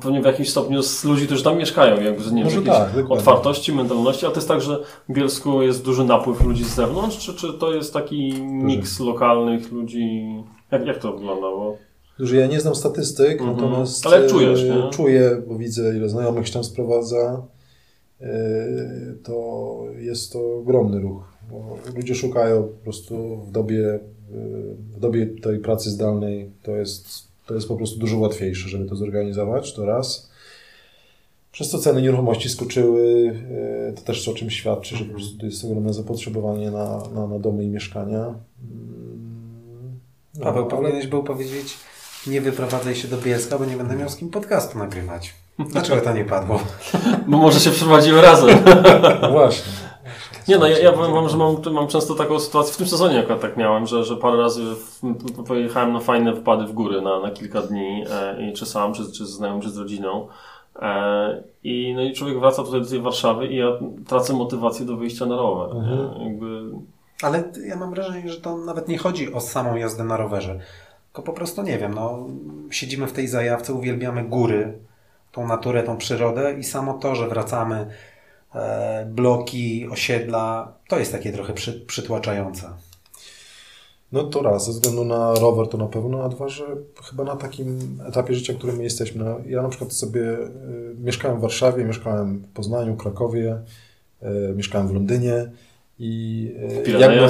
pewnie 0.00 0.22
w 0.22 0.24
jakimś 0.24 0.50
stopniu 0.50 0.82
z 0.82 1.04
ludzi, 1.04 1.26
którzy 1.26 1.44
tam 1.44 1.58
mieszkają, 1.58 2.00
jakby 2.00 2.24
z 2.24 2.32
nie 2.32 2.44
wiem, 2.44 2.64
tak, 2.64 2.90
otwartości, 3.08 3.72
mentalności, 3.72 4.26
a 4.26 4.28
to 4.28 4.36
jest 4.36 4.48
tak, 4.48 4.60
że 4.60 4.82
w 5.08 5.12
Bielsku 5.12 5.62
jest 5.62 5.84
duży 5.84 6.04
napływ 6.04 6.44
ludzi 6.44 6.64
z 6.64 6.74
zewnątrz, 6.74 7.18
czy, 7.18 7.34
czy 7.34 7.52
to 7.52 7.74
jest 7.74 7.92
taki 7.92 8.42
miks 8.42 9.00
lokalnych 9.00 9.72
ludzi? 9.72 10.26
Jak, 10.70 10.86
jak 10.86 10.98
to 10.98 11.12
wygląda? 11.12 11.50
Bo... 11.50 11.76
Duży, 12.18 12.36
ja 12.36 12.46
nie 12.46 12.60
znam 12.60 12.74
statystyk, 12.74 13.40
mm 13.40 13.54
-hmm. 13.54 13.56
natomiast 13.56 14.06
Ale 14.06 14.28
czujesz, 14.28 14.64
nie? 14.64 14.90
czuję, 14.90 15.42
bo 15.48 15.58
widzę 15.58 15.96
ile 15.96 16.08
znajomych 16.08 16.46
się 16.46 16.52
tam 16.52 16.64
sprowadza, 16.64 17.42
e, 18.20 18.26
to 19.22 19.76
jest 19.98 20.32
to 20.32 20.56
ogromny 20.58 21.00
ruch. 21.00 21.32
ludzie 21.96 22.14
szukają 22.14 22.62
po 22.62 22.84
prostu 22.84 23.36
w 23.36 23.50
dobie, 23.50 23.94
e, 23.94 24.00
w 24.96 25.00
dobie 25.00 25.26
tej 25.26 25.58
pracy 25.58 25.90
zdalnej, 25.90 26.50
to 26.62 26.76
jest 26.76 27.25
to 27.46 27.54
jest 27.54 27.68
po 27.68 27.76
prostu 27.76 27.98
dużo 27.98 28.18
łatwiejsze, 28.18 28.68
żeby 28.68 28.88
to 28.88 28.96
zorganizować, 28.96 29.74
to 29.74 29.86
raz. 29.86 30.30
Przez 31.52 31.70
co 31.70 31.78
ceny 31.78 32.02
nieruchomości 32.02 32.48
skoczyły, 32.48 33.34
e, 33.88 33.92
to 33.92 34.02
też 34.02 34.28
o 34.28 34.34
czym 34.34 34.50
świadczy, 34.50 34.96
że 34.96 35.04
po 35.04 35.14
prostu 35.14 35.46
jest 35.46 35.64
ogromne 35.64 35.92
zapotrzebowanie 35.94 36.70
na, 36.70 37.02
na, 37.14 37.26
na 37.26 37.38
domy 37.38 37.64
i 37.64 37.68
mieszkania. 37.68 38.18
Mm, 38.18 38.36
no, 40.34 40.44
Paweł, 40.44 40.62
ale... 40.62 40.70
powinieneś 40.70 41.06
był 41.06 41.22
powiedzieć, 41.22 41.76
nie 42.26 42.40
wyprowadzaj 42.40 42.94
się 42.94 43.08
do 43.08 43.18
Bielska, 43.18 43.58
bo 43.58 43.64
nie 43.64 43.76
będę 43.76 43.96
miał 43.96 44.08
z 44.08 44.16
kim 44.16 44.30
podcastu 44.30 44.78
nagrywać. 44.78 45.34
Dlaczego 45.58 46.00
to 46.00 46.12
nie 46.12 46.24
padło? 46.24 46.60
Bo 47.28 47.38
może 47.38 47.60
się 47.60 47.70
przeprowadziły 47.70 48.20
razem. 48.20 48.58
No 49.22 49.30
właśnie. 49.30 49.72
Nie 50.48 50.58
no, 50.58 50.66
ja, 50.66 50.78
ja 50.78 50.92
powiem 50.92 51.12
wam, 51.12 51.28
że 51.28 51.36
mam, 51.36 51.56
mam 51.72 51.88
często 51.88 52.14
taką 52.14 52.40
sytuację, 52.40 52.74
w 52.74 52.76
tym 52.76 52.86
sezonie 52.86 53.18
akurat 53.18 53.40
tak 53.40 53.56
miałem, 53.56 53.86
że, 53.86 54.04
że 54.04 54.16
parę 54.16 54.36
razy 54.36 54.62
w, 54.74 55.00
pojechałem 55.46 55.92
na 55.92 56.00
fajne 56.00 56.32
wypady 56.32 56.64
w 56.64 56.72
góry 56.72 57.02
na, 57.02 57.20
na 57.20 57.30
kilka 57.30 57.62
dni 57.62 58.04
e, 58.10 58.42
i 58.42 58.52
czy 58.52 58.66
sam, 58.66 58.94
czy, 58.94 59.12
czy 59.12 59.26
z 59.26 59.30
znajomym, 59.30 59.62
czy 59.62 59.70
z 59.70 59.78
rodziną. 59.78 60.28
E, 60.82 61.42
I, 61.64 61.92
no 61.96 62.02
i 62.02 62.12
człowiek 62.12 62.40
wraca 62.40 62.62
tutaj 62.62 62.80
do 62.80 62.88
tej 62.88 63.00
Warszawy 63.00 63.46
i 63.46 63.56
ja 63.56 63.66
tracę 64.08 64.32
motywację 64.32 64.86
do 64.86 64.96
wyjścia 64.96 65.26
na 65.26 65.36
rower. 65.36 65.76
Mhm. 65.76 66.28
Jakby... 66.28 66.62
Ale 67.22 67.44
ja 67.66 67.76
mam 67.76 67.90
wrażenie, 67.90 68.28
że 68.28 68.40
to 68.40 68.56
nawet 68.56 68.88
nie 68.88 68.98
chodzi 68.98 69.32
o 69.32 69.40
samą 69.40 69.76
jazdę 69.76 70.04
na 70.04 70.16
rowerze. 70.16 70.58
Tylko 71.06 71.22
po 71.22 71.32
prostu 71.32 71.62
nie 71.62 71.78
wiem, 71.78 71.94
no, 71.94 72.26
siedzimy 72.70 73.06
w 73.06 73.12
tej 73.12 73.28
zajawce, 73.28 73.74
uwielbiamy 73.74 74.24
góry, 74.24 74.78
tą 75.32 75.46
naturę, 75.46 75.82
tą 75.82 75.96
przyrodę 75.96 76.58
i 76.58 76.64
samo 76.64 76.94
to, 76.94 77.14
że 77.14 77.28
wracamy 77.28 77.86
bloki, 79.06 79.86
osiedla. 79.90 80.72
To 80.88 80.98
jest 80.98 81.12
takie 81.12 81.32
trochę 81.32 81.52
przy, 81.52 81.80
przytłaczające. 81.86 82.70
No 84.12 84.24
to 84.24 84.42
raz, 84.42 84.66
ze 84.66 84.72
względu 84.72 85.04
na 85.04 85.34
rower 85.34 85.68
to 85.68 85.78
na 85.78 85.86
pewno, 85.86 86.24
a 86.24 86.28
dwa, 86.28 86.48
że 86.48 86.64
chyba 87.10 87.24
na 87.24 87.36
takim 87.36 88.00
etapie 88.08 88.34
życia, 88.34 88.52
w 88.52 88.56
którym 88.56 88.76
my 88.76 88.84
jesteśmy. 88.84 89.24
No, 89.24 89.36
ja 89.46 89.62
na 89.62 89.68
przykład 89.68 89.92
sobie 89.92 90.20
y, 90.20 90.48
mieszkałem 90.98 91.38
w 91.38 91.40
Warszawie, 91.40 91.84
mieszkałem 91.84 92.38
w 92.38 92.48
Poznaniu, 92.48 92.96
Krakowie, 92.96 93.58
y, 94.22 94.54
mieszkałem 94.56 94.88
w 94.88 94.94
Londynie 94.94 95.50
i 95.98 96.52
y, 96.86 96.90
jakby, 96.90 97.28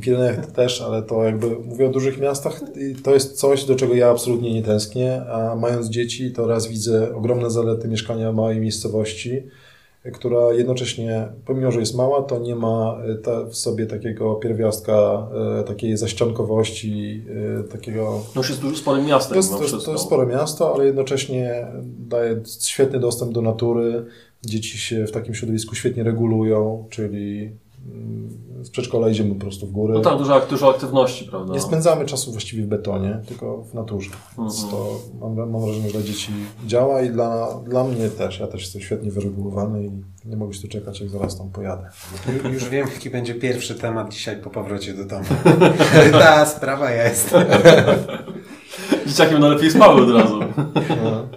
Pirenejach 0.00 0.46
też, 0.52 0.82
ale 0.82 1.02
to 1.02 1.24
jakby 1.24 1.58
mówię 1.58 1.86
o 1.86 1.90
dużych 1.90 2.18
miastach, 2.18 2.60
to 3.04 3.14
jest 3.14 3.38
coś, 3.38 3.64
do 3.64 3.76
czego 3.76 3.94
ja 3.94 4.10
absolutnie 4.10 4.54
nie 4.54 4.62
tęsknię, 4.62 5.22
a 5.26 5.56
mając 5.56 5.88
dzieci, 5.88 6.32
to 6.32 6.46
raz 6.46 6.66
widzę 6.66 7.14
ogromne 7.14 7.50
zalety 7.50 7.88
mieszkania 7.88 8.32
w 8.32 8.34
małej 8.34 8.60
miejscowości, 8.60 9.42
która 10.12 10.52
jednocześnie, 10.52 11.28
pomimo 11.46 11.72
że 11.72 11.80
jest 11.80 11.96
mała, 11.96 12.22
to 12.22 12.38
nie 12.38 12.56
ma 12.56 12.98
e, 13.26 13.46
w 13.50 13.56
sobie 13.56 13.86
takiego 13.86 14.34
pierwiastka, 14.34 15.28
e, 15.60 15.64
takiej 15.64 15.96
zaściankowości, 15.96 17.24
e, 17.60 17.62
takiego... 17.62 18.22
No 18.34 18.40
już 18.40 18.48
jest 18.48 18.60
dużo 18.60 18.76
sporym 18.76 19.06
miastem. 19.06 19.30
To 19.30 19.36
jest, 19.36 19.50
to, 19.50 19.62
jest, 19.62 19.86
to 19.86 19.92
jest 19.92 20.04
spore 20.04 20.26
miasto, 20.26 20.74
ale 20.74 20.86
jednocześnie 20.86 21.66
daje 22.08 22.40
świetny 22.60 23.00
dostęp 23.00 23.32
do 23.32 23.42
natury. 23.42 24.04
Dzieci 24.44 24.78
się 24.78 25.06
w 25.06 25.12
takim 25.12 25.34
środowisku 25.34 25.74
świetnie 25.74 26.02
regulują, 26.02 26.86
czyli 26.90 27.50
z 28.62 28.70
przedszkola 28.70 29.08
idziemy 29.08 29.34
po 29.34 29.40
prostu 29.40 29.66
w 29.66 29.70
górę. 29.70 29.94
No 29.94 30.00
tak, 30.00 30.18
dużo, 30.18 30.40
dużo 30.50 30.70
aktywności, 30.70 31.24
prawda? 31.24 31.52
Nie 31.52 31.60
spędzamy 31.60 32.06
czasu 32.06 32.32
właściwie 32.32 32.62
w 32.62 32.66
betonie, 32.66 33.20
tylko 33.26 33.62
w 33.62 33.74
naturze. 33.74 34.10
Mhm. 34.10 34.48
Więc 34.48 34.70
to 34.70 35.00
mam, 35.20 35.50
mam 35.50 35.62
wrażenie, 35.62 35.86
że 35.86 35.92
dla 35.92 36.02
dzieci 36.02 36.32
działa 36.66 37.02
i 37.02 37.10
dla, 37.10 37.60
dla 37.64 37.84
mnie 37.84 38.08
też. 38.08 38.40
Ja 38.40 38.46
też 38.46 38.60
jestem 38.60 38.82
świetnie 38.82 39.10
wyregulowany 39.10 39.84
i 39.84 39.90
nie 40.24 40.36
mogę 40.36 40.54
się 40.54 40.62
doczekać, 40.62 41.00
jak 41.00 41.10
zaraz 41.10 41.38
tam 41.38 41.50
pojadę. 41.50 41.90
Już 42.52 42.68
wiem, 42.68 42.88
jaki 42.94 43.10
będzie 43.10 43.34
pierwszy 43.34 43.74
temat 43.74 44.12
dzisiaj 44.12 44.36
po 44.36 44.50
powrocie 44.50 44.94
do 44.94 45.04
domu. 45.04 45.24
Ta 46.12 46.46
sprawa 46.46 46.90
jest. 46.90 47.34
Dzieciakiem 49.06 49.40
najlepiej 49.40 49.70
spały 49.70 50.02
od 50.02 50.10
razu. 50.10 50.40
No. 51.04 51.28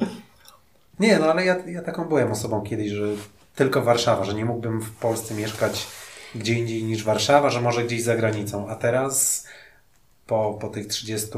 Nie, 1.00 1.20
no 1.20 1.26
ale 1.26 1.46
ja, 1.46 1.56
ja 1.68 1.82
taką 1.82 2.08
byłem 2.08 2.32
osobą 2.32 2.62
kiedyś, 2.62 2.92
że 2.92 3.08
tylko 3.56 3.82
Warszawa, 3.82 4.24
że 4.24 4.34
nie 4.34 4.46
mógłbym 4.46 4.82
w 4.82 4.92
Polsce 4.92 5.36
mieszkać 5.36 5.88
gdzie 6.36 6.54
indziej 6.54 6.84
niż 6.84 7.04
Warszawa, 7.04 7.50
że 7.50 7.62
może 7.62 7.84
gdzieś 7.84 8.04
za 8.04 8.16
granicą. 8.16 8.68
A 8.68 8.76
teraz 8.76 9.48
po, 10.28 10.58
po 10.62 10.68
tych 10.68 10.88
30 10.88 11.30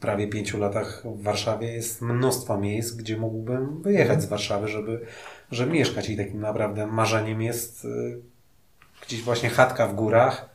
prawie 0.00 0.28
5 0.28 0.54
latach 0.54 1.02
w 1.04 1.22
Warszawie 1.22 1.72
jest 1.72 2.02
mnóstwo 2.02 2.58
miejsc, 2.58 2.92
gdzie 2.92 3.16
mógłbym 3.16 3.82
wyjechać 3.82 4.22
z 4.22 4.26
Warszawy, 4.26 4.68
żeby, 4.68 5.00
żeby 5.50 5.72
mieszkać. 5.72 6.08
I 6.08 6.16
takim 6.16 6.40
naprawdę 6.40 6.86
marzeniem 6.86 7.42
jest 7.42 7.84
y, 7.84 7.88
gdzieś 9.06 9.22
właśnie 9.22 9.48
chatka 9.48 9.86
w 9.86 9.94
górach, 9.94 10.48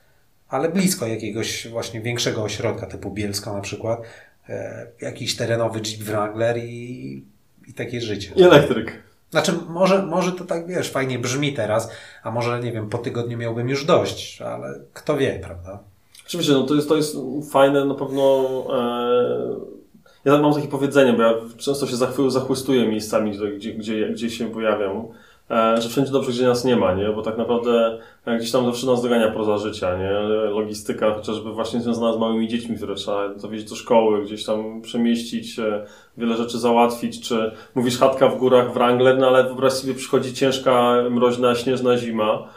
ale 0.50 0.70
blisko 0.70 1.08
jakiegoś 1.08 1.68
właśnie 1.68 2.02
większego 2.02 2.44
ośrodka 2.44 2.86
typu 2.86 3.12
Bielsko 3.12 3.54
na 3.54 3.62
przykład. 3.62 4.02
E, 4.50 4.88
jakiś 5.02 5.36
terenowy 5.36 5.80
Jeep 5.80 6.02
Wrangler 6.04 6.58
i, 6.58 7.24
i 7.68 7.74
takie 7.74 8.02
życie. 8.02 8.32
I 8.36 8.44
elektryk. 8.44 9.07
Znaczy, 9.32 9.54
może, 9.70 10.06
może 10.06 10.32
to 10.32 10.46
tak, 10.46 10.68
wiesz, 10.68 10.92
fajnie 10.92 11.20
brzmi 11.20 11.54
teraz, 11.54 11.92
a 12.24 12.32
może, 12.32 12.60
nie 12.60 12.72
wiem, 12.72 12.90
po 12.90 12.98
tygodniu 12.98 13.38
miałbym 13.38 13.70
już 13.70 13.86
dość, 13.86 14.42
ale 14.42 14.80
kto 14.94 15.18
wie, 15.18 15.40
prawda? 15.44 15.80
Oczywiście, 16.28 16.54
no 16.54 16.64
to 16.64 16.76
jest, 16.76 16.90
to 16.90 16.96
jest 16.96 17.18
fajne, 17.52 17.86
na 17.86 17.96
pewno... 17.96 18.48
E... 18.74 19.78
Ja 20.26 20.38
mam 20.38 20.54
takie 20.54 20.68
powiedzenie, 20.68 21.14
bo 21.14 21.24
ja 21.24 21.34
często 21.58 21.88
się 21.88 21.96
zachwystuję 22.30 22.88
miejscami, 22.88 23.32
gdzie, 23.58 23.74
gdzie, 23.74 24.10
gdzie 24.10 24.30
się 24.30 24.52
pojawiam. 24.52 25.08
E, 25.52 25.82
że 25.82 25.90
wszędzie 25.90 26.12
dobrze, 26.12 26.32
gdzie 26.32 26.48
nas 26.48 26.66
nie 26.66 26.76
ma, 26.76 26.94
nie? 26.94 27.10
Bo 27.10 27.22
tak 27.22 27.38
naprawdę 27.38 28.00
e, 28.26 28.38
gdzieś 28.38 28.52
tam 28.52 28.66
zawsze 28.66 28.88
nas 28.88 29.02
dogania 29.02 29.32
proza 29.32 29.58
życia, 29.58 29.98
nie? 29.98 30.12
Logistyka 30.50 31.14
chociażby 31.14 31.52
właśnie 31.52 31.82
związana 31.82 32.14
z 32.14 32.18
małymi 32.18 32.48
dziećmi, 32.48 32.76
które 32.76 32.96
trzeba 32.96 33.30
zawieźć 33.36 33.70
do 33.70 33.76
szkoły, 33.76 34.22
gdzieś 34.24 34.46
tam 34.46 34.82
przemieścić, 34.82 35.60
e, 35.60 35.86
wiele 36.18 36.38
rzeczy 36.38 36.60
załatwić, 36.60 37.28
czy 37.28 37.52
mówisz 37.76 38.00
chatka 38.00 38.28
w 38.28 38.38
górach 38.38 38.74
Wrangler, 38.74 39.18
no 39.18 39.28
ale 39.28 39.44
wyobraź 39.44 39.74
sobie 39.74 39.94
przychodzi 39.94 40.34
ciężka, 40.34 40.94
mroźna, 41.10 41.56
śnieżna 41.56 41.98
zima, 41.98 42.48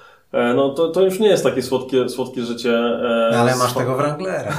no 0.56 0.68
to, 0.68 0.88
to 0.88 1.02
już 1.02 1.18
nie 1.18 1.28
jest 1.28 1.44
takie 1.44 1.62
słodkie, 1.62 2.08
słodkie 2.08 2.42
życie. 2.42 2.72
No 3.32 3.38
ale 3.38 3.56
masz 3.56 3.72
tego 3.72 3.96
Wranglera. 3.96 4.52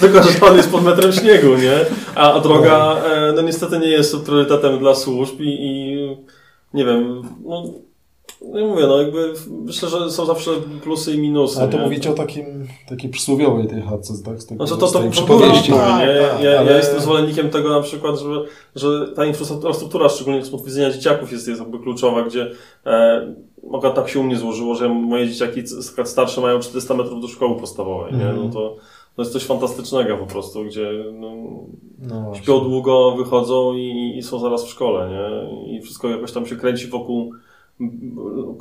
Tylko, 0.00 0.22
że 0.22 0.40
pan 0.40 0.56
jest 0.56 0.72
pod 0.72 0.84
metrem 0.84 1.12
śniegu, 1.12 1.48
nie? 1.48 1.72
A, 2.14 2.32
a 2.32 2.40
droga, 2.40 2.96
no 3.36 3.42
niestety 3.42 3.78
nie 3.78 3.88
jest 3.88 4.24
priorytetem 4.24 4.78
dla 4.78 4.94
służb 4.94 5.40
i, 5.40 5.66
i 5.66 5.91
nie 6.74 6.84
wiem, 6.84 7.22
no, 7.44 7.62
no 8.52 8.66
mówię, 8.66 8.86
no 8.86 9.02
jakby 9.02 9.32
myślę, 9.50 9.88
że 9.88 10.10
są 10.10 10.26
zawsze 10.26 10.50
plusy 10.82 11.12
i 11.12 11.18
minusy. 11.18 11.60
Ale 11.60 11.68
to 11.68 11.76
nie? 11.76 11.84
mówicie 11.84 12.10
o 12.10 12.14
takim, 12.14 12.66
takiej 12.88 13.10
przysłowiowej 13.10 13.68
tej 13.68 13.82
chatce, 13.82 14.14
tak? 14.24 14.42
Z 14.42 14.46
tego, 14.46 14.66
znaczy 14.66 14.80
to, 14.80 14.86
to, 14.86 15.00
to 15.00 15.10
przypowieści. 15.10 15.72
Tak, 15.72 15.80
tak, 15.80 16.30
tak, 16.30 16.42
ja, 16.42 16.58
ale... 16.58 16.70
ja 16.70 16.76
jestem 16.76 17.00
zwolennikiem 17.00 17.50
tego 17.50 17.68
na 17.70 17.80
przykład, 17.80 18.18
że, 18.18 18.44
że 18.74 19.08
ta 19.08 19.24
infrastruktura, 19.24 20.08
szczególnie 20.08 20.44
z 20.44 20.50
punktu 20.50 20.66
widzenia 20.66 20.90
dzieciaków 20.90 21.32
jest, 21.32 21.48
jest 21.48 21.60
jakby 21.60 21.78
kluczowa, 21.78 22.22
gdzie 22.22 22.50
e, 22.86 23.34
mogę 23.62 23.90
tak 23.90 24.08
się 24.08 24.20
u 24.20 24.22
mnie 24.22 24.36
złożyło, 24.36 24.74
że 24.74 24.88
moje 24.88 25.28
dzieciaki 25.28 25.62
starsze 26.04 26.40
mają 26.40 26.60
400 26.60 26.94
metrów 26.94 27.22
do 27.22 27.28
szkoły 27.28 27.60
podstawowej, 27.60 28.12
nie? 28.12 28.32
No 28.32 28.48
to 28.52 28.76
to 29.16 29.22
jest 29.22 29.32
coś 29.32 29.44
fantastycznego 29.44 30.16
po 30.16 30.26
prostu, 30.26 30.64
gdzie 30.64 30.90
no, 31.12 31.34
no 31.98 32.34
śpią 32.34 32.60
długo, 32.60 33.16
wychodzą 33.16 33.74
i, 33.74 34.14
i, 34.18 34.22
są 34.22 34.38
zaraz 34.38 34.64
w 34.64 34.68
szkole, 34.68 35.10
nie? 35.10 35.76
I 35.76 35.82
wszystko 35.82 36.08
jakoś 36.08 36.32
tam 36.32 36.46
się 36.46 36.56
kręci 36.56 36.86
wokół 36.86 37.32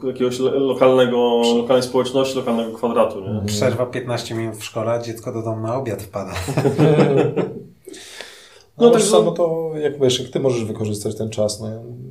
jakiegoś 0.08 0.40
lokalnego, 0.40 1.42
lokalnej 1.58 1.84
społeczności, 1.84 2.38
lokalnego 2.38 2.78
kwadratu, 2.78 3.20
nie? 3.20 3.28
Mhm. 3.28 3.46
Przerwa 3.46 3.86
15 3.86 4.36
minut 4.36 4.56
w 4.56 4.64
szkole, 4.64 5.02
dziecko 5.06 5.34
do 5.34 5.42
domu 5.42 5.62
na 5.62 5.76
obiad 5.76 6.04
wpada. 6.04 6.34
no, 8.78 8.86
no 8.86 8.90
tak 8.90 9.02
samo 9.02 9.32
to, 9.32 9.72
jak 9.76 10.00
wiesz, 10.00 10.20
jak 10.20 10.30
ty 10.30 10.40
możesz 10.40 10.66
wykorzystać 10.66 11.18
ten 11.18 11.30
czas, 11.30 11.62
no 11.62 11.68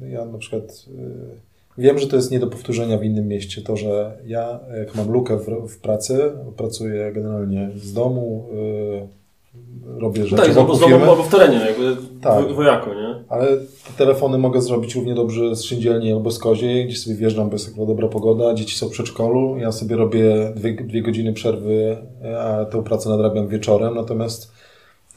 ja 0.09 0.25
na 0.25 0.39
przykład... 0.39 0.87
Yy 0.89 1.50
Wiem, 1.81 1.99
że 1.99 2.07
to 2.07 2.17
jest 2.17 2.31
nie 2.31 2.39
do 2.39 2.47
powtórzenia 2.47 2.99
w 2.99 3.05
innym 3.05 3.29
mieście. 3.29 3.63
To, 3.63 3.77
że 3.77 4.19
ja, 4.27 4.61
jak 4.79 4.95
mam 4.95 5.11
lukę 5.11 5.37
w, 5.37 5.69
w 5.69 5.81
pracy, 5.81 6.33
pracuję 6.57 7.13
generalnie 7.13 7.71
z 7.77 7.93
domu, 7.93 8.47
yy, 8.53 10.01
robię 10.01 10.27
rzeczy 10.27 10.43
tak, 10.43 10.53
wokół 10.53 10.75
z 10.75 10.81
domu 10.81 10.95
albo 10.95 11.23
w 11.23 11.29
terenie, 11.29 11.59
jakby 11.67 11.97
tak. 12.21 12.53
wojako, 12.53 12.95
nie? 12.95 13.15
Ale 13.29 13.47
te 13.57 13.93
telefony 13.99 14.39
mogę 14.39 14.63
zrobić 14.63 14.95
równie 14.95 15.15
dobrze 15.15 15.57
z 15.57 15.63
szyndzielni 15.63 16.13
albo 16.13 16.31
z 16.31 16.39
koziej, 16.39 16.87
gdzieś 16.87 17.03
sobie 17.03 17.17
wjeżdżam, 17.17 17.49
bo 17.49 17.55
jest 17.55 17.73
taka 17.73 17.87
dobra 17.87 18.09
pogoda, 18.09 18.55
dzieci 18.55 18.79
są 18.79 18.89
w 18.89 18.93
przedszkolu, 18.93 19.59
ja 19.59 19.73
sobie 19.73 19.97
robię 19.97 20.53
dwie, 20.57 20.73
dwie 20.73 21.03
godziny 21.03 21.33
przerwy, 21.33 21.97
a 22.39 22.65
tę 22.65 22.85
pracę 22.85 23.09
nadrabiam 23.09 23.49
wieczorem, 23.49 23.95
natomiast 23.95 24.53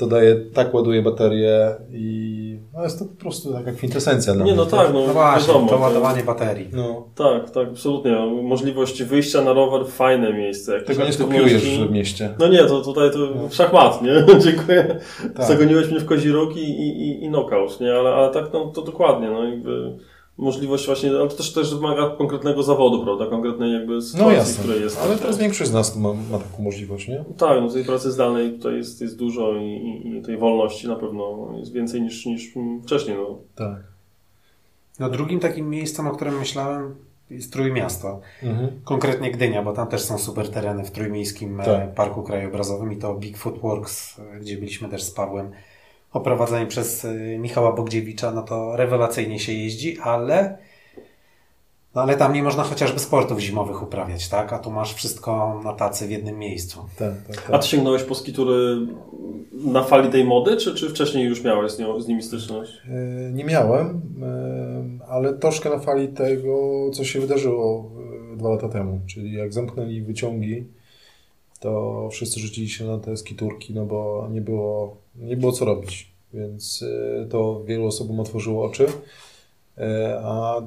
to 0.03 0.09
daje, 0.09 0.35
tak 0.53 0.73
ładuje 0.73 1.01
baterię 1.01 1.75
i 1.91 2.59
no 2.73 2.84
jest 2.84 2.99
to 2.99 3.05
po 3.05 3.15
prostu 3.15 3.53
taka 3.53 3.71
kwintesencja 3.71 4.34
dla 4.34 4.45
Nie, 4.45 4.55
no 4.55 4.65
tak, 4.65 4.93
no, 4.93 5.07
no 5.07 5.13
właśnie, 5.13 5.47
wiadomo, 5.47 5.69
to 5.69 5.77
ładowanie 5.77 6.23
baterii. 6.23 6.69
No. 6.73 7.07
Tak, 7.15 7.49
tak, 7.49 7.67
absolutnie. 7.67 8.11
Możliwość 8.43 9.03
wyjścia 9.03 9.41
na 9.41 9.53
rower, 9.53 9.88
fajne 9.88 10.34
miejsce. 10.34 10.81
Tego 10.81 11.05
nie 11.05 11.13
skopiujesz 11.13 11.63
w 11.63 11.91
mieście. 11.91 12.35
No 12.39 12.47
nie, 12.47 12.63
to 12.65 12.81
tutaj 12.81 13.11
to 13.11 13.17
no. 13.17 13.49
szachmat, 13.51 14.01
nie? 14.01 14.25
Dziękuję. 14.45 14.99
Tak. 15.35 15.45
Zagoniłeś 15.45 15.91
mnie 15.91 15.99
w 15.99 16.05
kozi 16.05 16.30
i, 16.55 16.59
i, 16.59 17.25
i 17.25 17.27
knockout, 17.27 17.80
nie? 17.80 17.93
Ale, 17.93 18.09
ale 18.09 18.34
tak, 18.34 18.45
no, 18.53 18.65
to 18.65 18.81
dokładnie, 18.81 19.30
no 19.30 19.43
jakby 19.43 19.97
możliwość 20.38 20.85
właśnie, 20.85 21.10
ale 21.10 21.30
to 21.30 21.35
też, 21.35 21.53
też 21.53 21.76
wymaga 21.76 22.10
konkretnego 22.18 22.64
zawodu, 22.64 23.03
prawda, 23.03 23.27
konkretnej 23.27 23.73
jakby 23.73 24.01
sytuacji, 24.01 24.27
no 24.27 24.31
jasne, 24.31 24.64
której 24.64 24.81
jest. 24.81 24.99
Ale 25.01 25.18
teraz 25.18 25.38
większość 25.38 25.69
z 25.69 25.73
nas 25.73 25.95
ma, 25.95 26.14
ma 26.14 26.38
taką 26.38 26.64
możliwość, 26.64 27.07
nie? 27.07 27.23
Tak, 27.38 27.61
no 27.61 27.69
tej 27.69 27.85
pracy 27.85 28.11
zdalnej 28.11 28.53
tutaj 28.53 28.76
jest, 28.76 29.01
jest 29.01 29.18
dużo 29.18 29.55
i, 29.55 29.65
i, 29.65 30.18
i 30.18 30.22
tej 30.22 30.38
wolności 30.38 30.88
na 30.88 30.95
pewno 30.95 31.53
jest 31.60 31.72
więcej 31.72 32.01
niż, 32.01 32.26
niż 32.26 32.53
wcześniej, 32.84 33.18
no. 33.18 33.38
Tak. 33.55 33.84
No 34.99 35.10
drugim 35.10 35.39
takim 35.39 35.69
miejscem, 35.69 36.07
o 36.07 36.11
którym 36.11 36.39
myślałem 36.39 36.95
jest 37.30 37.53
Trójmiasto. 37.53 38.22
Mhm. 38.43 38.69
Konkretnie 38.84 39.31
Gdynia, 39.31 39.64
bo 39.64 39.73
tam 39.73 39.88
też 39.88 40.01
są 40.01 40.18
super 40.18 40.49
tereny 40.49 40.84
w 40.84 40.91
Trójmiejskim 40.91 41.61
e, 41.61 41.65
tak. 41.65 41.93
Parku 41.93 42.23
Krajobrazowym 42.23 42.93
i 42.93 42.97
to 42.97 43.15
Bigfoot 43.15 43.60
Works, 43.60 44.19
e, 44.19 44.39
gdzie 44.39 44.57
byliśmy 44.57 44.89
też 44.89 45.03
z 45.03 45.11
Pawłem 45.11 45.51
oprowadzeni 46.14 46.68
przez 46.68 47.06
y, 47.06 47.38
Michała 47.40 47.72
Bogdziewicza, 47.72 48.31
no 48.31 48.41
to 48.41 48.76
rewelacyjnie 48.76 49.40
się 49.40 49.53
jeździ, 49.53 49.98
ale 49.99 50.57
no 51.95 52.02
ale 52.02 52.18
tam 52.18 52.34
nie 52.34 52.44
można 52.44 52.64
chociażby 52.64 52.99
sportów 52.99 53.40
zimowych 53.40 53.84
uprawiać, 53.84 54.30
tak? 54.30 54.53
A 54.53 54.60
tu 54.60 54.72
masz 54.72 54.94
wszystko 54.94 55.61
na 55.64 55.73
tacy 55.73 56.07
w 56.07 56.11
jednym 56.11 56.40
miejscu. 56.40 56.85
Tak, 56.99 57.14
tak, 57.27 57.41
tak. 57.41 57.56
A 57.56 57.60
ty 57.60 57.68
sięgnąłeś 57.68 58.03
po 58.03 58.15
skitury 58.15 58.77
na 59.52 59.84
fali 59.84 60.10
tej 60.10 60.23
mody, 60.26 60.57
czy, 60.57 60.76
czy 60.76 60.90
wcześniej 60.90 61.26
już 61.26 61.44
miałeś 61.44 61.72
z, 61.72 61.80
nią, 61.80 62.02
z 62.02 62.07
nimi 62.07 62.23
styczność? 62.23 62.81
E, 62.90 63.31
nie 63.31 63.44
miałem, 63.44 64.02
e, 64.22 65.06
ale 65.07 65.34
troszkę 65.34 65.69
na 65.69 65.80
fali 65.80 66.07
tego, 66.07 66.90
co 66.94 67.03
się 67.03 67.19
wydarzyło 67.19 67.91
dwa 68.38 68.49
lata 68.49 68.69
temu. 68.69 68.99
Czyli 69.07 69.34
jak 69.34 69.53
zamknęli 69.53 70.02
wyciągi, 70.02 70.65
to 71.60 72.10
wszyscy 72.11 72.40
rzucili 72.40 72.69
się 72.69 72.85
na 72.85 72.98
te 72.98 73.18
skiturki, 73.18 73.73
no 73.73 73.85
bo 73.85 74.27
nie 74.31 74.41
było, 74.41 74.98
nie 75.15 75.38
było 75.38 75.52
co 75.52 75.65
robić. 75.65 76.11
Więc 76.34 76.84
e, 76.84 77.26
to 77.26 77.64
wielu 77.65 77.85
osobom 77.85 78.19
otworzyło 78.19 78.65
oczy. 78.65 78.88
E, 79.77 80.19
a 80.23 80.61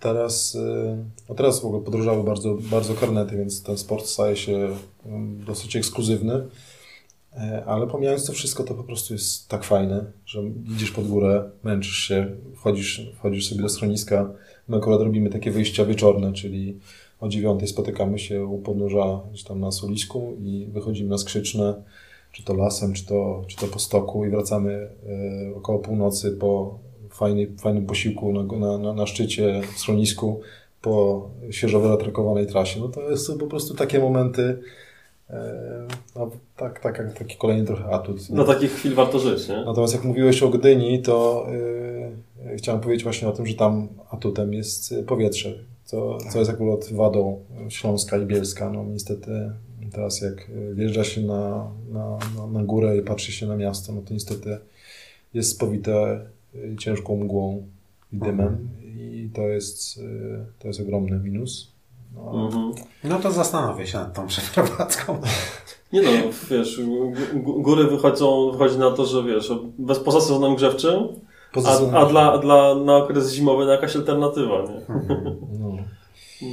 teraz, 0.00 0.54
y, 0.54 0.96
no 1.28 1.34
teraz 1.34 1.60
w 1.60 1.64
ogóle 1.64 1.84
podróżały 1.84 2.24
bardzo, 2.24 2.54
bardzo 2.54 2.94
karnety, 2.94 3.36
więc 3.36 3.62
ten 3.62 3.78
sport 3.78 4.06
staje 4.06 4.36
się 4.36 4.68
mm, 5.06 5.44
dosyć 5.44 5.76
ekskluzywny. 5.76 6.46
E, 7.36 7.64
ale 7.66 7.86
pomijając 7.86 8.26
to 8.26 8.32
wszystko, 8.32 8.64
to 8.64 8.74
po 8.74 8.84
prostu 8.84 9.14
jest 9.14 9.48
tak 9.48 9.64
fajne, 9.64 10.04
że 10.26 10.42
idziesz 10.74 10.90
pod 10.90 11.08
górę, 11.08 11.50
męczysz 11.62 11.96
się, 11.96 12.36
wchodzisz, 12.56 13.10
wchodzisz 13.18 13.48
sobie 13.48 13.62
do 13.62 13.68
schroniska. 13.68 14.30
My 14.68 14.76
akurat 14.76 15.00
robimy 15.00 15.30
takie 15.30 15.50
wyjścia 15.50 15.84
wieczorne, 15.84 16.32
czyli 16.32 16.78
o 17.20 17.28
dziewiątej 17.28 17.68
spotykamy 17.68 18.18
się 18.18 18.46
u 18.46 18.58
podnóża 18.58 19.20
gdzieś 19.30 19.44
tam 19.44 19.60
na 19.60 19.72
Solisku 19.72 20.36
i 20.40 20.68
wychodzimy 20.72 21.10
na 21.10 21.18
Skrzyczne, 21.18 21.82
czy 22.32 22.44
to 22.44 22.54
lasem, 22.54 22.92
czy 22.92 23.06
to, 23.06 23.44
czy 23.46 23.56
to 23.56 23.66
po 23.66 23.78
stoku 23.78 24.24
i 24.24 24.30
wracamy 24.30 24.88
e, 25.52 25.56
około 25.56 25.78
północy 25.78 26.30
po 26.30 26.78
fajnej, 27.10 27.56
fajnym 27.60 27.86
posiłku 27.86 28.32
na, 28.32 28.78
na, 28.78 28.92
na, 28.92 29.06
szczycie, 29.06 29.62
w 29.74 29.78
schronisku, 29.78 30.40
po 30.82 31.28
świeżo 31.50 31.80
wyratrakowanej 31.80 32.46
trasie. 32.46 32.80
No 32.80 32.88
to 32.88 33.16
są 33.16 33.38
po 33.38 33.46
prostu 33.46 33.74
takie 33.74 33.98
momenty, 33.98 34.58
e, 35.30 35.86
no, 36.16 36.30
tak, 36.56 36.80
tak, 36.80 37.18
taki 37.18 37.36
kolejny 37.36 37.64
trochę 37.64 37.84
atut. 37.84 38.30
Na 38.30 38.44
takich 38.44 38.72
chwil 38.72 38.94
warto 38.94 39.18
żyć, 39.18 39.48
nie? 39.48 39.64
Natomiast 39.64 39.94
jak 39.94 40.04
mówiłeś 40.04 40.42
o 40.42 40.48
Gdyni, 40.48 41.02
to 41.02 41.46
yy, 42.46 42.56
chciałem 42.56 42.80
powiedzieć 42.80 43.04
właśnie 43.04 43.28
o 43.28 43.32
tym, 43.32 43.46
że 43.46 43.54
tam 43.54 43.88
atutem 44.10 44.54
jest 44.54 44.94
powietrze, 45.06 45.54
co, 45.84 46.18
co 46.18 46.38
jest 46.38 46.50
akurat 46.50 46.92
wadą 46.92 47.40
Śląska 47.68 48.18
i 48.18 48.26
Bielska. 48.26 48.70
No 48.70 48.84
niestety 48.84 49.30
teraz 49.98 50.20
jak 50.20 50.50
wjeżdża 50.74 51.04
się 51.04 51.20
na, 51.20 51.70
na, 51.92 52.18
na, 52.36 52.46
na 52.46 52.64
górę 52.64 52.96
i 52.96 53.02
patrzy 53.02 53.32
się 53.32 53.46
na 53.46 53.56
miasto, 53.56 53.92
no 53.92 54.02
to 54.02 54.14
niestety 54.14 54.58
jest 55.34 55.50
spowite 55.50 56.20
ciężką 56.78 57.16
mgłą 57.16 57.66
i 58.12 58.16
dymem 58.18 58.46
mhm. 58.46 58.68
i 58.84 59.30
to 59.34 59.42
jest, 59.42 60.00
to 60.58 60.68
jest 60.68 60.80
ogromny 60.80 61.18
minus. 61.18 61.72
No, 62.14 62.46
mhm. 62.46 62.72
no 63.04 63.18
to 63.18 63.32
zastanowię 63.32 63.86
się 63.86 63.98
nad 63.98 64.14
tą 64.14 64.26
przeprowadzką. 64.26 65.20
Nie 65.92 66.02
no, 66.02 66.10
wiesz, 66.50 66.80
góry 67.34 67.84
wychodzą, 67.84 68.50
wychodzi 68.52 68.78
na 68.78 68.90
to, 68.90 69.06
że 69.06 69.24
wiesz, 69.24 69.52
bez 69.78 69.98
poza 69.98 70.20
sezonem 70.20 70.56
grzewczym, 70.56 71.08
a, 71.66 71.98
a 71.98 72.06
dla, 72.06 72.38
dla, 72.38 72.74
na 72.74 72.96
okres 72.96 73.32
zimowy 73.32 73.66
na 73.66 73.72
jakaś 73.72 73.96
alternatywa, 73.96 74.62
nie? 74.62 74.94
Mhm. 74.94 75.36
No. 75.60 75.76
no. 76.42 76.48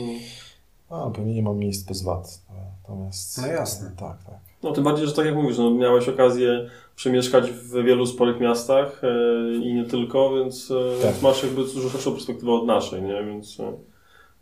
A, 0.89 1.09
pewnie 1.09 1.33
nie 1.33 1.43
ma 1.43 1.53
miejsc 1.53 1.83
bez 1.87 2.03
wad. 2.03 2.44
Natomiast... 2.89 3.41
No 3.41 3.47
jasne. 3.47 3.91
Tak, 3.97 4.23
tak. 4.23 4.39
No 4.63 4.71
tym 4.71 4.83
bardziej, 4.83 5.07
że 5.07 5.13
tak 5.13 5.25
jak 5.25 5.35
mówisz, 5.35 5.57
no, 5.57 5.71
miałeś 5.71 6.09
okazję 6.09 6.69
przemieszkać 6.95 7.51
w 7.51 7.83
wielu 7.83 8.05
sporych 8.05 8.39
miastach 8.39 9.01
e, 9.03 9.55
i 9.55 9.73
nie 9.73 9.85
tylko, 9.85 10.35
więc, 10.35 10.71
e, 10.71 11.01
tak. 11.01 11.21
masz 11.21 11.43
jakby 11.43 11.63
dużo 11.63 11.89
szerszą 11.89 12.11
perspektywę 12.11 12.51
od 12.51 12.65
naszej, 12.65 13.01
nie? 13.01 13.23
Więc 13.23 13.57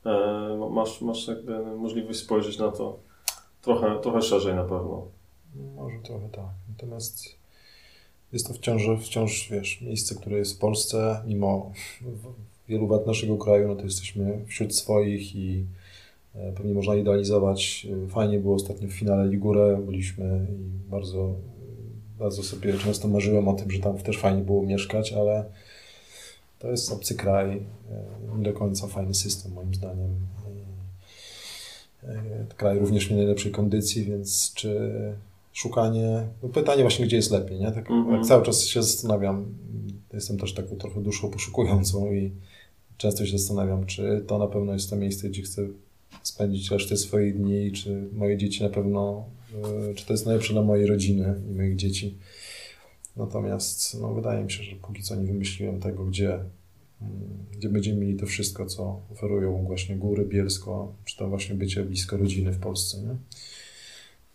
e, 0.06 0.70
masz, 0.72 1.02
masz 1.02 1.28
jakby 1.28 1.76
możliwość 1.76 2.20
spojrzeć 2.20 2.58
na 2.58 2.72
to 2.72 3.00
trochę, 3.62 4.00
trochę 4.02 4.22
szerzej 4.22 4.56
na 4.56 4.64
pewno. 4.64 5.08
Może 5.76 5.98
trochę 6.04 6.30
tak. 6.30 6.46
Natomiast 6.70 7.36
jest 8.34 8.48
to 8.48 8.54
wciąż, 8.54 8.84
wciąż 9.02 9.50
wiesz, 9.52 9.82
miejsce, 9.82 10.16
które 10.16 10.38
jest 10.38 10.56
w 10.56 10.60
Polsce, 10.60 11.22
mimo 11.26 11.72
wielu 12.68 12.88
wad 12.88 13.08
naszego 13.08 13.38
kraju, 13.38 13.68
no 13.68 13.76
to 13.76 13.84
jesteśmy 13.84 14.46
wśród 14.48 14.76
swoich 14.76 15.36
i 15.36 15.66
pewnie 16.56 16.74
można 16.74 16.96
idealizować. 16.96 17.88
Fajnie 18.10 18.40
było 18.40 18.56
ostatnio 18.56 18.88
w 18.88 18.92
finale 18.92 19.28
Ligurę, 19.28 19.82
byliśmy 19.86 20.48
i 20.50 20.90
bardzo, 20.90 21.36
bardzo 22.20 22.44
sobie 22.44 22.74
często 22.78 23.08
marzyłem 23.08 23.48
o 23.48 23.54
tym, 23.54 23.72
że 23.72 23.80
tam 23.80 23.98
też 23.98 24.18
fajnie 24.18 24.42
było 24.42 24.64
mieszkać, 24.64 25.14
ale 25.14 25.46
to 26.60 26.72
jest 26.72 26.92
obcy 26.92 27.16
kraj, 27.16 27.50
e, 27.50 28.38
nie 28.38 28.44
do 28.44 28.54
końca 28.54 28.88
fajny 28.88 29.14
system 29.14 29.54
moim 29.54 29.76
zdaniem. 29.76 30.10
E, 32.04 32.46
kraj 32.58 32.80
również 32.80 33.10
nie 33.10 33.16
najlepszej 33.18 33.52
kondycji, 33.52 34.06
więc 34.06 34.54
czy 34.54 34.92
szukanie, 35.54 36.28
no 36.44 36.50
pytanie 36.50 36.82
właśnie, 36.82 37.06
gdzie 37.06 37.16
jest 37.16 37.32
lepiej, 37.32 37.60
nie? 37.60 37.72
Tak, 37.72 37.92
mm 37.92 38.06
-hmm. 38.06 38.28
cały 38.28 38.46
czas 38.46 38.66
się 38.66 38.84
zastanawiam, 38.84 39.46
jestem 40.14 40.38
też 40.38 40.54
taką 40.54 40.76
trochę 40.76 41.02
duszą 41.02 41.30
poszukującą 41.30 42.14
i 42.14 42.32
często 42.98 43.26
się 43.26 43.38
zastanawiam, 43.38 43.86
czy 43.86 44.24
to 44.28 44.38
na 44.38 44.48
pewno 44.48 44.74
jest 44.74 44.90
to 44.90 44.96
miejsce, 44.96 45.30
gdzie 45.30 45.42
chcę 45.42 45.62
spędzić 46.24 46.72
resztę 46.72 46.98
swoich 46.98 47.38
dni, 47.38 47.72
czy 47.72 48.10
moje 48.14 48.38
dzieci 48.38 48.64
na 48.64 48.70
pewno, 48.70 49.26
e, 49.90 49.94
czy 49.94 50.06
to 50.06 50.14
jest 50.14 50.26
najlepsze 50.26 50.54
dla 50.54 50.62
mojej 50.62 50.88
rodziny 50.88 51.42
i 51.52 51.56
moich 51.56 51.76
dzieci. 51.76 52.18
Natomiast 53.16 54.02
no, 54.02 54.14
wydaje 54.14 54.44
mi 54.44 54.52
się, 54.52 54.64
że 54.64 54.76
póki 54.76 55.04
co 55.04 55.16
nie 55.16 55.28
wymyśliłem 55.28 55.80
tego, 55.80 56.06
gdzie 56.06 56.40
gdzie 57.52 57.70
będziemy 57.70 58.02
mieli 58.02 58.20
to 58.20 58.26
wszystko, 58.26 58.66
co 58.66 59.00
oferują 59.14 59.64
właśnie 59.66 59.96
góry, 59.96 60.26
Bielsko, 60.26 60.94
czy 61.06 61.18
to 61.18 61.28
właśnie 61.28 61.56
bycie 61.56 61.84
blisko 61.84 62.18
rodziny 62.18 62.52
w 62.52 62.60
Polsce. 62.60 62.98
Nie? 62.98 63.16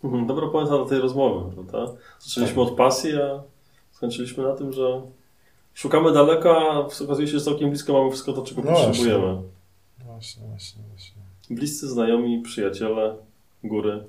Mhm, 0.05 0.27
dobra 0.27 0.49
puenta 0.49 0.71
do 0.71 0.85
tej 0.85 0.99
rozmowy, 0.99 1.55
prawda? 1.55 1.95
Zaczęliśmy 2.21 2.57
tak. 2.57 2.73
od 2.73 2.77
pasji, 2.77 3.13
a 3.15 3.43
skończyliśmy 3.91 4.45
na 4.45 4.55
tym, 4.55 4.73
że 4.73 5.03
szukamy 5.75 6.13
daleka, 6.13 6.51
a 6.51 6.79
okazuje 6.79 7.27
się, 7.29 7.39
że 7.39 7.45
całkiem 7.45 7.71
blisko 7.71 7.93
mamy 7.93 8.11
wszystko 8.11 8.33
to, 8.33 8.43
czego 8.43 8.63
no 8.63 8.73
potrzebujemy. 8.73 9.19
Właśnie. 9.19 9.43
właśnie, 10.05 10.43
właśnie, 10.49 10.83
właśnie. 10.89 11.18
Bliscy 11.51 11.89
znajomi, 11.89 12.43
przyjaciele, 12.43 13.17
góry 13.65 14.05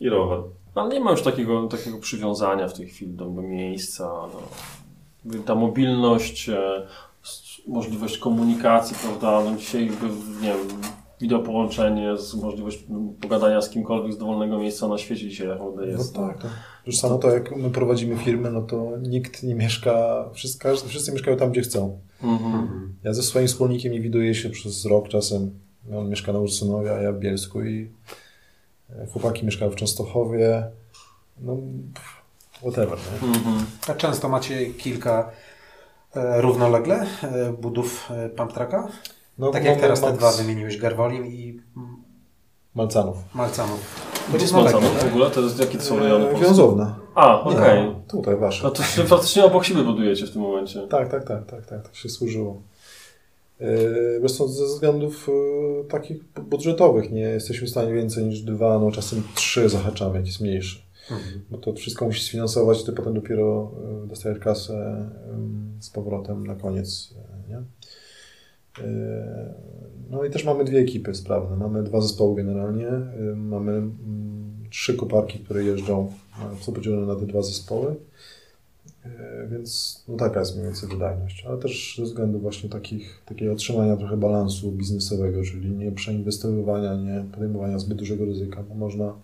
i 0.00 0.08
rower. 0.08 0.40
Ale 0.74 0.94
nie 0.94 1.00
ma 1.00 1.10
już 1.10 1.22
takiego, 1.22 1.66
takiego 1.68 1.98
przywiązania 1.98 2.68
w 2.68 2.72
tej 2.72 2.86
chwili 2.86 3.12
do, 3.12 3.24
do 3.24 3.42
miejsca. 3.42 4.04
No. 5.24 5.38
Ta 5.46 5.54
mobilność, 5.54 6.48
e, 6.48 6.86
możliwość 7.66 8.18
komunikacji, 8.18 8.96
prawda? 9.02 9.50
No 9.50 9.56
dzisiaj, 9.56 9.90
nie 10.42 10.48
wiem, 10.48 10.80
wideo 11.20 11.38
połączenie 11.38 12.16
z 12.16 12.34
możliwość 12.34 12.84
pogadania 13.20 13.62
z 13.62 13.70
kimkolwiek 13.70 14.12
z 14.12 14.18
dowolnego 14.18 14.58
miejsca 14.58 14.88
na 14.88 14.98
świecie 14.98 15.28
dzisiaj 15.28 15.48
naprawdę 15.48 15.86
jest. 15.86 16.16
No 16.16 16.26
tak, 16.26 16.42
tak. 16.42 16.50
Już 16.86 16.96
samo 16.96 17.18
to, 17.18 17.30
jak 17.30 17.56
my 17.56 17.70
prowadzimy 17.70 18.16
firmę, 18.16 18.50
no 18.50 18.62
to 18.62 18.92
nikt 19.02 19.42
nie 19.42 19.54
mieszka, 19.54 20.24
wszyscy, 20.32 20.58
wszyscy 20.86 21.12
mieszkają 21.12 21.36
tam, 21.36 21.50
gdzie 21.50 21.60
chcą. 21.60 21.98
Mhm. 22.22 22.94
Ja 23.04 23.14
ze 23.14 23.22
swoim 23.22 23.46
wspólnikiem 23.46 23.92
nie 23.92 24.00
widuję 24.00 24.34
się 24.34 24.50
przez 24.50 24.84
rok 24.84 25.08
czasem. 25.08 25.50
On 25.94 26.08
mieszka 26.08 26.32
na 26.32 26.38
Ursynowie, 26.38 26.94
a 26.94 27.02
ja 27.02 27.12
w 27.12 27.18
Bielsku 27.18 27.64
i 27.64 27.90
e, 28.90 29.06
chłopaki 29.06 29.46
mieszkają 29.46 29.70
w 29.70 29.76
Częstochowie. 29.76 30.70
No, 31.40 31.56
whatever. 32.58 32.98
Nie? 33.22 33.28
Mhm. 33.28 33.66
A 33.88 33.94
często 33.94 34.28
macie 34.28 34.66
kilka 34.66 35.30
E, 36.16 36.40
równolegle 36.40 37.06
e, 37.22 37.52
budów 37.52 38.10
e, 38.10 38.28
pump 38.28 38.52
tracka? 38.52 38.88
No, 39.38 39.50
tak 39.50 39.64
jak 39.64 39.80
teraz 39.80 40.00
te 40.00 40.12
dwa 40.12 40.32
wymieniłeś, 40.32 40.78
Garwolin 40.78 41.26
i 41.26 41.60
Malcanów. 42.74 43.16
Malcanów. 43.34 43.80
Gdzie 44.28 44.38
jest 44.38 44.54
Malcanów 44.54 45.04
w 45.04 45.06
ogóle? 45.06 45.30
To 45.30 45.40
jest, 45.40 45.58
jakie 45.58 45.78
to 45.78 45.84
są 45.84 45.98
rejony? 45.98 46.40
Wiązowna. 46.40 46.96
A, 47.14 47.40
okej. 47.40 47.88
Okay. 47.88 47.94
Tutaj 48.08 48.36
wasze. 48.36 48.64
No 48.64 48.70
to 48.70 48.82
się 48.82 49.04
faktycznie 49.04 49.44
obok 49.44 49.64
siebie 49.64 49.84
budujecie 49.84 50.26
w 50.26 50.32
tym 50.32 50.42
momencie. 50.42 50.86
Tak, 50.86 51.10
tak, 51.10 51.24
tak, 51.24 51.46
tak, 51.46 51.66
tak, 51.66 51.82
tak 51.82 51.96
się 51.96 52.08
służyło. 52.08 52.62
Yy, 53.60 54.48
ze 54.48 54.64
względów 54.64 55.28
yy, 55.28 55.84
takich 55.88 56.24
budżetowych 56.24 57.12
nie 57.12 57.20
jesteśmy 57.20 57.66
w 57.66 57.70
stanie 57.70 57.94
więcej 57.94 58.24
niż 58.24 58.40
dwa, 58.40 58.78
no 58.78 58.90
czasem 58.90 59.22
trzy 59.34 59.68
zahaczamy, 59.68 60.16
jak 60.16 60.26
jest 60.26 60.40
mniejszy. 60.40 60.86
Mhm. 61.10 61.40
Bo 61.50 61.58
to 61.58 61.72
wszystko 61.72 62.04
musi 62.04 62.24
sfinansować, 62.24 62.84
ty 62.84 62.92
potem 62.92 63.14
dopiero 63.14 63.72
e, 64.04 64.06
dostajesz 64.06 64.38
kasę 64.38 65.10
z 65.80 65.90
powrotem 65.90 66.46
na 66.46 66.54
koniec. 66.54 67.14
E, 67.16 67.50
nie? 67.50 67.62
E, 68.84 69.54
no 70.10 70.24
i 70.24 70.30
też 70.30 70.44
mamy 70.44 70.64
dwie 70.64 70.78
ekipy 70.78 71.14
sprawne. 71.14 71.56
Mamy 71.56 71.82
dwa 71.82 72.00
zespoły 72.00 72.36
generalnie. 72.36 72.88
Mamy 73.36 73.72
mm, 73.72 74.64
trzy 74.70 74.94
koparki, 74.94 75.38
które 75.38 75.64
jeżdżą, 75.64 76.12
są 76.60 76.72
podzielone 76.72 77.06
na 77.06 77.20
te 77.20 77.26
dwa 77.26 77.42
zespoły. 77.42 77.94
Więc 79.50 80.02
no 80.08 80.16
taka 80.16 80.40
jest 80.40 80.54
mniej 80.54 80.66
więcej 80.66 80.88
wydajność, 80.88 81.44
ale 81.48 81.58
też 81.58 81.96
ze 81.98 82.04
względu 82.04 82.38
właśnie 82.38 82.68
takich, 82.68 83.22
takiego 83.26 83.52
otrzymania 83.52 83.96
trochę 83.96 84.16
balansu 84.16 84.72
biznesowego, 84.72 85.42
czyli 85.42 85.70
nie 85.70 85.92
przeinwestowywania, 85.92 86.94
nie 86.94 87.24
podejmowania 87.32 87.78
zbyt 87.78 87.98
dużego 87.98 88.24
ryzyka, 88.24 88.62
bo 88.62 88.74
można 88.74 89.14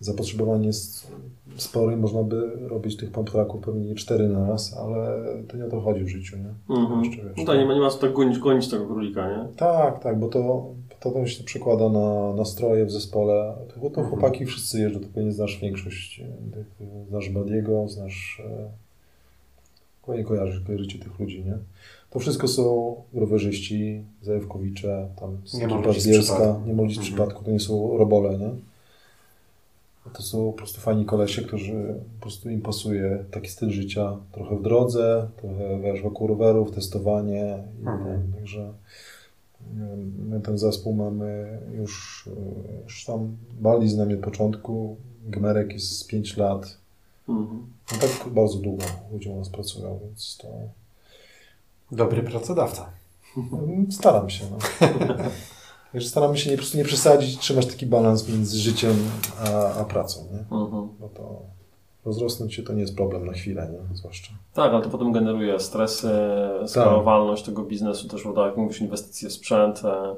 Zapotrzebowanie 0.00 0.66
jest 0.66 1.12
spore 1.56 1.94
i 1.94 1.96
można 1.96 2.22
by 2.22 2.50
robić 2.68 2.96
tych 2.96 3.10
pump 3.10 3.30
tracków 3.30 3.64
pewnie 3.64 3.94
cztery 3.94 4.28
na 4.28 4.48
raz, 4.48 4.76
ale 4.76 5.24
to 5.48 5.56
nie 5.56 5.64
o 5.64 5.68
to 5.68 5.80
chodzi 5.80 6.04
w 6.04 6.08
życiu, 6.08 6.36
nie? 6.36 6.76
Mm 6.76 6.86
-hmm. 6.86 7.18
no 7.36 7.44
tak, 7.44 7.58
nie 7.58 7.66
ma, 7.66 7.74
nie 7.74 7.80
ma 7.80 7.90
co 7.90 7.98
tak 7.98 8.12
gonić, 8.12 8.38
gonić 8.38 8.68
tego 8.68 8.86
królika, 8.86 9.28
nie? 9.28 9.48
Tak, 9.56 10.02
tak, 10.02 10.18
bo 10.18 10.28
to, 10.28 10.66
to, 11.00 11.10
to 11.10 11.26
się 11.26 11.44
przekłada 11.44 11.88
na 11.88 12.34
nastroje 12.34 12.84
w 12.84 12.90
zespole. 12.90 13.54
To, 13.68 13.90
to 13.90 14.00
-hmm. 14.00 14.08
chłopaki 14.08 14.46
wszyscy 14.46 14.80
jeżdżą, 14.80 15.00
to 15.00 15.06
pewnie 15.14 15.32
znasz 15.32 15.60
większość. 15.60 16.22
Znasz 17.08 17.30
Badiego, 17.30 17.88
znasz... 17.88 18.42
E, 18.46 18.88
nie 20.14 20.24
kojarzysz, 20.24 20.60
kojarzycie 20.60 20.98
tych 20.98 21.18
ludzi, 21.18 21.44
nie? 21.44 21.58
To 22.10 22.18
wszystko 22.18 22.48
są 22.48 22.94
rowerzyści, 23.14 24.04
Zajewkowicze, 24.22 25.08
tam 25.20 25.38
nie 25.54 25.68
ma 25.68 25.80
ludzi 25.80 26.00
z 26.00 26.08
Bielska, 26.08 26.60
nie 26.66 26.74
z 26.74 26.78
mhm. 26.78 27.00
przypadku, 27.00 27.44
to 27.44 27.50
nie 27.50 27.60
są 27.60 27.98
robole, 27.98 28.38
nie? 28.38 28.50
To 30.12 30.22
są 30.22 30.52
po 30.52 30.58
prostu 30.58 30.80
fajni 30.80 31.04
kolesie, 31.04 31.42
którzy 31.42 31.94
po 32.18 32.22
prostu 32.22 32.50
im 32.50 32.60
pasuje 32.60 33.24
taki 33.30 33.48
styl 33.48 33.70
życia. 33.70 34.16
Trochę 34.32 34.56
w 34.56 34.62
drodze, 34.62 35.28
trochę 35.36 35.80
wiesz, 35.80 36.02
wokół 36.02 36.26
rowerów, 36.26 36.70
testowanie. 36.70 37.64
I 37.82 37.86
mhm. 37.86 38.32
Także 38.32 38.72
My 40.18 40.40
ten 40.40 40.58
zespół 40.58 40.94
mamy 40.94 41.58
już, 41.74 42.28
już 42.84 43.04
tam 43.04 43.36
bali 43.60 43.88
z 43.88 43.96
nami 43.96 44.14
od 44.14 44.20
początku. 44.20 44.96
Gmerek 45.26 45.72
jest 45.72 45.98
z 45.98 46.04
5 46.04 46.36
lat. 46.36 46.78
Mhm. 47.28 47.66
No 47.92 47.98
tak 47.98 48.28
bardzo 48.32 48.58
długo 48.58 48.84
ludzie 49.12 49.30
u 49.30 49.38
nas 49.38 49.48
pracują, 49.48 49.98
więc 50.04 50.36
to 50.42 50.48
Dobry 51.92 52.22
pracodawca. 52.22 52.90
staram 53.90 54.30
się. 54.30 54.44
No. 54.50 54.58
Wiesz, 55.94 56.06
staramy 56.08 56.38
się 56.38 56.50
nie, 56.50 56.56
po 56.56 56.60
prostu 56.60 56.78
nie 56.78 56.84
przesadzić, 56.84 57.38
trzymać 57.38 57.66
taki 57.66 57.86
balans 57.86 58.28
między 58.28 58.58
życiem 58.58 58.96
a, 59.38 59.74
a 59.74 59.84
pracą. 59.84 60.26
Nie? 60.32 60.38
Mhm. 60.58 60.88
Bo 61.00 61.08
to 61.08 61.42
rozrosnąć 62.08 62.54
się 62.54 62.62
to 62.62 62.72
nie 62.72 62.80
jest 62.80 62.96
problem 62.96 63.26
na 63.26 63.32
chwilę, 63.32 63.68
nie? 63.72 63.96
zwłaszcza. 63.96 64.32
Tak, 64.54 64.72
ale 64.72 64.82
to 64.82 64.90
potem 64.90 65.12
generuje 65.12 65.60
stresy, 65.60 66.10
skalowalność 66.66 67.44
tego 67.44 67.62
biznesu, 67.62 68.08
też 68.08 68.22
prawda, 68.22 68.46
jak 68.46 68.56
mówisz, 68.56 68.80
inwestycje 68.80 69.28
w 69.28 69.32
sprzęt, 69.32 69.82
e, 69.84 70.14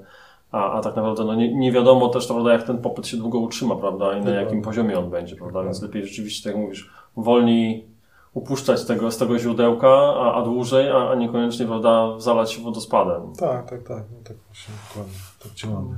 a, 0.52 0.72
a 0.72 0.80
tak 0.80 0.96
naprawdę 0.96 1.24
no, 1.24 1.34
nie, 1.34 1.54
nie 1.54 1.72
wiadomo 1.72 2.08
też, 2.08 2.26
prawda, 2.26 2.52
jak 2.52 2.62
ten 2.62 2.78
popyt 2.78 3.06
się 3.06 3.16
długo 3.16 3.38
utrzyma, 3.38 3.76
prawda, 3.76 4.04
i 4.06 4.08
na 4.08 4.16
Dokładnie. 4.18 4.40
jakim 4.40 4.62
poziomie 4.62 4.98
on 4.98 5.10
będzie, 5.10 5.36
prawda, 5.36 5.64
więc 5.64 5.82
lepiej 5.82 6.06
rzeczywiście, 6.06 6.44
tak 6.44 6.52
jak 6.56 6.62
mówisz, 6.62 6.90
wolniej 7.16 7.90
upuszczać 8.34 8.84
tego, 8.84 9.10
z 9.10 9.16
tego 9.16 9.38
źródełka, 9.38 9.88
a, 9.88 10.34
a 10.34 10.42
dłużej, 10.42 10.90
a, 10.90 11.10
a 11.10 11.14
niekoniecznie, 11.14 11.66
prawda, 11.66 12.20
zalać 12.20 12.52
się 12.52 12.62
wodospadem. 12.62 13.22
Tak, 13.38 13.70
tak, 13.70 13.82
tak. 13.82 14.04
No 14.12 14.18
tak 14.24 14.36
właśnie, 14.46 14.74
dokładnie. 14.88 15.18
Tak 15.42 15.52
działamy. 15.52 15.96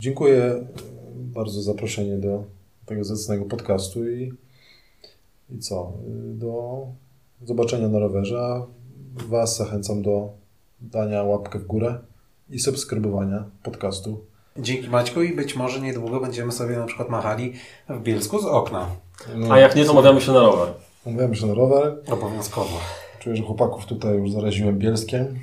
Dziękuję 0.00 0.66
bardzo 1.14 1.52
za 1.52 1.72
zaproszenie 1.72 2.18
do 2.18 2.44
tego 2.86 3.04
zacnego 3.04 3.44
podcastu 3.44 4.08
i, 4.08 4.32
i 5.56 5.58
co? 5.58 5.92
Do 6.34 6.78
zobaczenia 7.42 7.88
na 7.88 7.98
rowerze. 7.98 8.40
A 8.40 8.66
Was 9.28 9.56
zachęcam 9.56 10.02
do 10.02 10.28
dania 10.80 11.22
łapkę 11.22 11.58
w 11.58 11.66
górę 11.66 11.98
i 12.50 12.58
subskrybowania 12.58 13.44
podcastu. 13.62 14.24
Dzięki 14.58 14.88
Maćku 14.90 15.22
i 15.22 15.36
być 15.36 15.56
może 15.56 15.80
niedługo 15.80 16.20
będziemy 16.20 16.52
sobie 16.52 16.76
na 16.76 16.86
przykład 16.86 17.08
machali 17.08 17.52
w 17.88 18.02
Bielsku 18.02 18.38
z 18.38 18.44
okna. 18.44 18.86
No, 19.36 19.54
A 19.54 19.58
jak 19.58 19.76
nie, 19.76 19.84
to 19.84 19.92
umawiamy 19.92 20.20
się 20.20 20.32
na 20.32 20.40
rower. 20.40 20.68
Mówiłem 21.06 21.34
się 21.34 21.46
na 21.46 21.54
rower. 21.54 21.94
Obowiązkowo. 22.12 22.76
Czuję, 23.18 23.36
że 23.36 23.42
chłopaków 23.42 23.86
tutaj 23.86 24.16
już 24.16 24.30
zaraziłem 24.30 24.78
Bielskiem. 24.78 25.38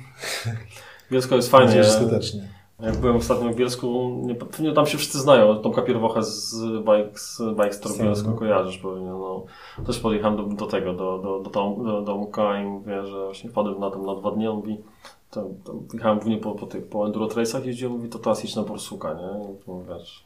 Bielsko 1.12 1.36
jest 1.36 1.50
fajnie. 1.50 1.84
że 1.84 1.90
skutecznie. 1.90 2.48
Jak 2.82 2.96
byłem 2.96 3.16
ostatnio 3.16 3.50
w 3.50 3.56
Bielsku, 3.56 4.20
nie, 4.22 4.34
pewnie 4.34 4.72
tam 4.72 4.86
się 4.86 4.98
wszyscy 4.98 5.18
znają. 5.18 5.58
Tomka 5.58 5.82
Pierwochę 5.82 6.22
z 6.22 6.62
Bikes, 6.62 7.42
Bike 7.50 7.72
Store 7.72 7.94
Znam, 7.94 8.06
Bielsko 8.06 8.30
no. 8.30 8.36
kojarzysz 8.36 8.78
pewnie. 8.78 9.06
No. 9.06 9.44
Też 9.86 9.98
podjechałem 9.98 10.36
do, 10.36 10.42
do 10.42 10.66
tego, 10.66 10.92
do, 10.92 11.18
do, 11.18 11.40
do, 11.40 11.50
Tom, 11.50 11.84
do 11.84 12.02
domka 12.02 12.62
i 12.62 12.64
mówię, 12.64 13.06
że 13.06 13.24
właśnie 13.24 13.50
wpadłem 13.50 13.80
na 13.80 13.90
tym 13.90 14.06
na 14.06 14.14
dwa 14.14 14.30
dni. 14.30 14.48
On 14.48 14.56
mówi, 14.56 14.78
to, 15.30 15.46
to 15.64 15.74
jechałem 15.94 16.18
głównie 16.18 16.38
po, 16.38 16.54
po 16.54 16.66
tych, 16.66 16.86
po 16.86 17.06
enduro 17.06 17.26
trace'ach 17.26 17.64
jeździłem, 17.64 17.92
mówi, 17.92 18.08
to 18.08 18.18
teraz 18.18 18.42
jedź 18.44 18.56
na 18.56 18.62
Borsuka, 18.62 19.14
nie? 19.14 19.44
I 19.54 19.86
wiesz, 19.88 20.24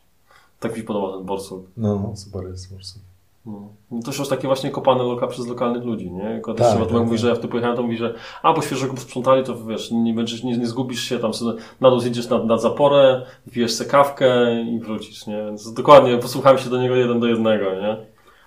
tak 0.61 0.73
mi 0.73 0.79
się 0.79 0.85
podoba 0.85 1.17
ten 1.17 1.27
Borsuk. 1.27 1.67
No, 1.77 2.13
super 2.17 2.45
jest 2.45 2.75
prostu. 2.75 3.14
No. 3.47 3.69
To 4.05 4.11
już 4.19 4.29
takie 4.29 4.47
właśnie 4.47 4.71
kopane 4.71 5.03
loka 5.03 5.27
przez 5.27 5.47
lokalnych 5.47 5.85
ludzi, 5.85 6.12
nie? 6.12 6.25
Tylko 6.25 6.55
Tak, 6.55 6.66
też 6.66 6.79
tak, 6.79 6.89
tak, 6.89 6.93
mówi, 6.93 7.11
tak. 7.11 7.19
że 7.19 7.29
jak 7.29 7.39
tu 7.39 7.49
pojechałem, 7.49 7.77
to 7.77 7.83
mówi, 7.83 7.97
że 7.97 8.15
a, 8.43 8.53
bo 8.53 8.62
świeżo 8.62 8.87
go 8.87 8.97
sprzątali, 8.97 9.45
to 9.45 9.65
wiesz, 9.65 9.91
nie, 9.91 10.15
będziesz, 10.15 10.45
nie, 10.45 10.59
nie 10.59 10.66
zgubisz 10.66 11.01
się, 11.01 11.19
tam 11.19 11.35
sobie 11.35 11.61
na 11.81 11.91
dół 11.91 12.01
zjedziesz 12.01 12.29
nad, 12.29 12.47
nad 12.47 12.62
zaporę, 12.62 13.23
pijesz 13.53 13.73
se 13.73 13.85
kawkę 13.85 14.61
i 14.62 14.81
wrócisz, 14.81 15.27
nie? 15.27 15.45
Więc 15.47 15.73
dokładnie, 15.73 16.19
posłuchałem 16.19 16.59
się 16.59 16.71
do 16.71 16.83
niego 16.83 16.95
jeden 16.95 17.21
do 17.21 17.27
jednego, 17.27 17.65
nie? 17.75 17.97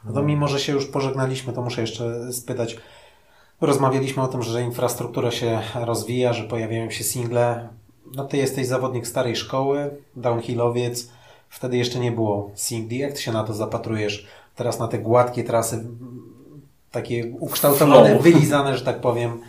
No 0.05 0.13
to 0.13 0.23
mimo, 0.23 0.47
że 0.47 0.59
się 0.59 0.73
już 0.73 0.85
pożegnaliśmy, 0.85 1.53
to 1.53 1.61
muszę 1.61 1.81
jeszcze 1.81 2.33
spytać. 2.33 2.77
Rozmawialiśmy 3.61 4.23
o 4.23 4.27
tym, 4.27 4.43
że 4.43 4.61
infrastruktura 4.61 5.31
się 5.31 5.59
rozwija, 5.75 6.33
że 6.33 6.43
pojawiają 6.43 6.89
się 6.89 7.03
single. 7.03 7.69
No 8.15 8.25
ty 8.25 8.37
jesteś 8.37 8.67
zawodnik 8.67 9.07
starej 9.07 9.35
szkoły, 9.35 9.89
downhillowiec. 10.15 11.11
Wtedy 11.49 11.77
jeszcze 11.77 11.99
nie 11.99 12.11
było 12.11 12.51
singli. 12.55 12.97
Jak 12.97 13.13
ty 13.13 13.21
się 13.21 13.31
na 13.31 13.43
to 13.43 13.53
zapatrujesz? 13.53 14.27
Teraz 14.57 14.79
na 14.79 14.87
te 14.87 14.99
gładkie 14.99 15.43
trasy, 15.43 15.87
takie 16.91 17.31
ukształtowane, 17.39 18.09
Flow. 18.09 18.23
wylizane, 18.23 18.77
że 18.77 18.85
tak 18.85 19.01
powiem. 19.01 19.41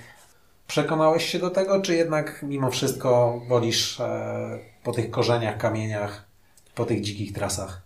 Przekonałeś 0.67 1.27
się 1.27 1.39
do 1.39 1.51
tego, 1.51 1.81
czy 1.81 1.95
jednak 1.95 2.45
mimo 2.49 2.71
wszystko 2.71 3.41
wolisz 3.49 4.01
e, 4.01 4.59
po 4.85 4.93
tych 4.93 5.11
korzeniach, 5.11 5.59
kamieniach, 5.59 6.25
po 6.75 6.85
tych 6.85 7.01
dzikich 7.01 7.33
trasach? 7.33 7.83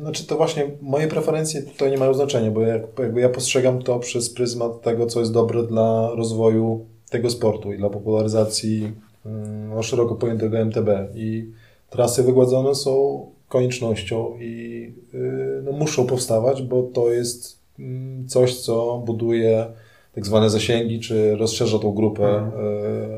Znaczy 0.00 0.26
to 0.26 0.36
właśnie 0.36 0.70
moje 0.82 1.08
preferencje 1.08 1.62
tutaj 1.62 1.90
nie 1.90 1.98
mają 1.98 2.14
znaczenia, 2.14 2.50
bo 2.50 2.60
jak, 2.60 2.82
jakby 2.98 3.20
ja 3.20 3.28
postrzegam 3.28 3.82
to 3.82 3.98
przez 3.98 4.30
pryzmat 4.30 4.82
tego, 4.82 5.06
co 5.06 5.20
jest 5.20 5.32
dobre 5.32 5.62
dla 5.62 6.10
rozwoju 6.14 6.86
tego 7.10 7.30
sportu 7.30 7.72
i 7.72 7.78
dla 7.78 7.90
popularyzacji 7.90 8.92
mm, 9.26 9.74
no, 9.74 9.82
szeroko 9.82 10.14
pojętego 10.14 10.58
MTB. 10.58 10.88
I 11.14 11.52
trasy 11.90 12.22
wygładzone 12.22 12.74
są 12.74 13.26
koniecznością 13.54 14.38
i 14.40 14.92
y, 15.14 15.62
no, 15.64 15.72
muszą 15.72 16.06
powstawać, 16.06 16.62
bo 16.62 16.82
to 16.82 17.12
jest 17.12 17.58
mm, 17.78 18.28
coś, 18.28 18.54
co 18.54 19.02
buduje 19.06 19.66
tak 20.14 20.26
zwane 20.26 20.50
zasięgi, 20.50 21.00
czy 21.00 21.36
rozszerza 21.36 21.78
tą 21.78 21.92
grupę 21.92 22.50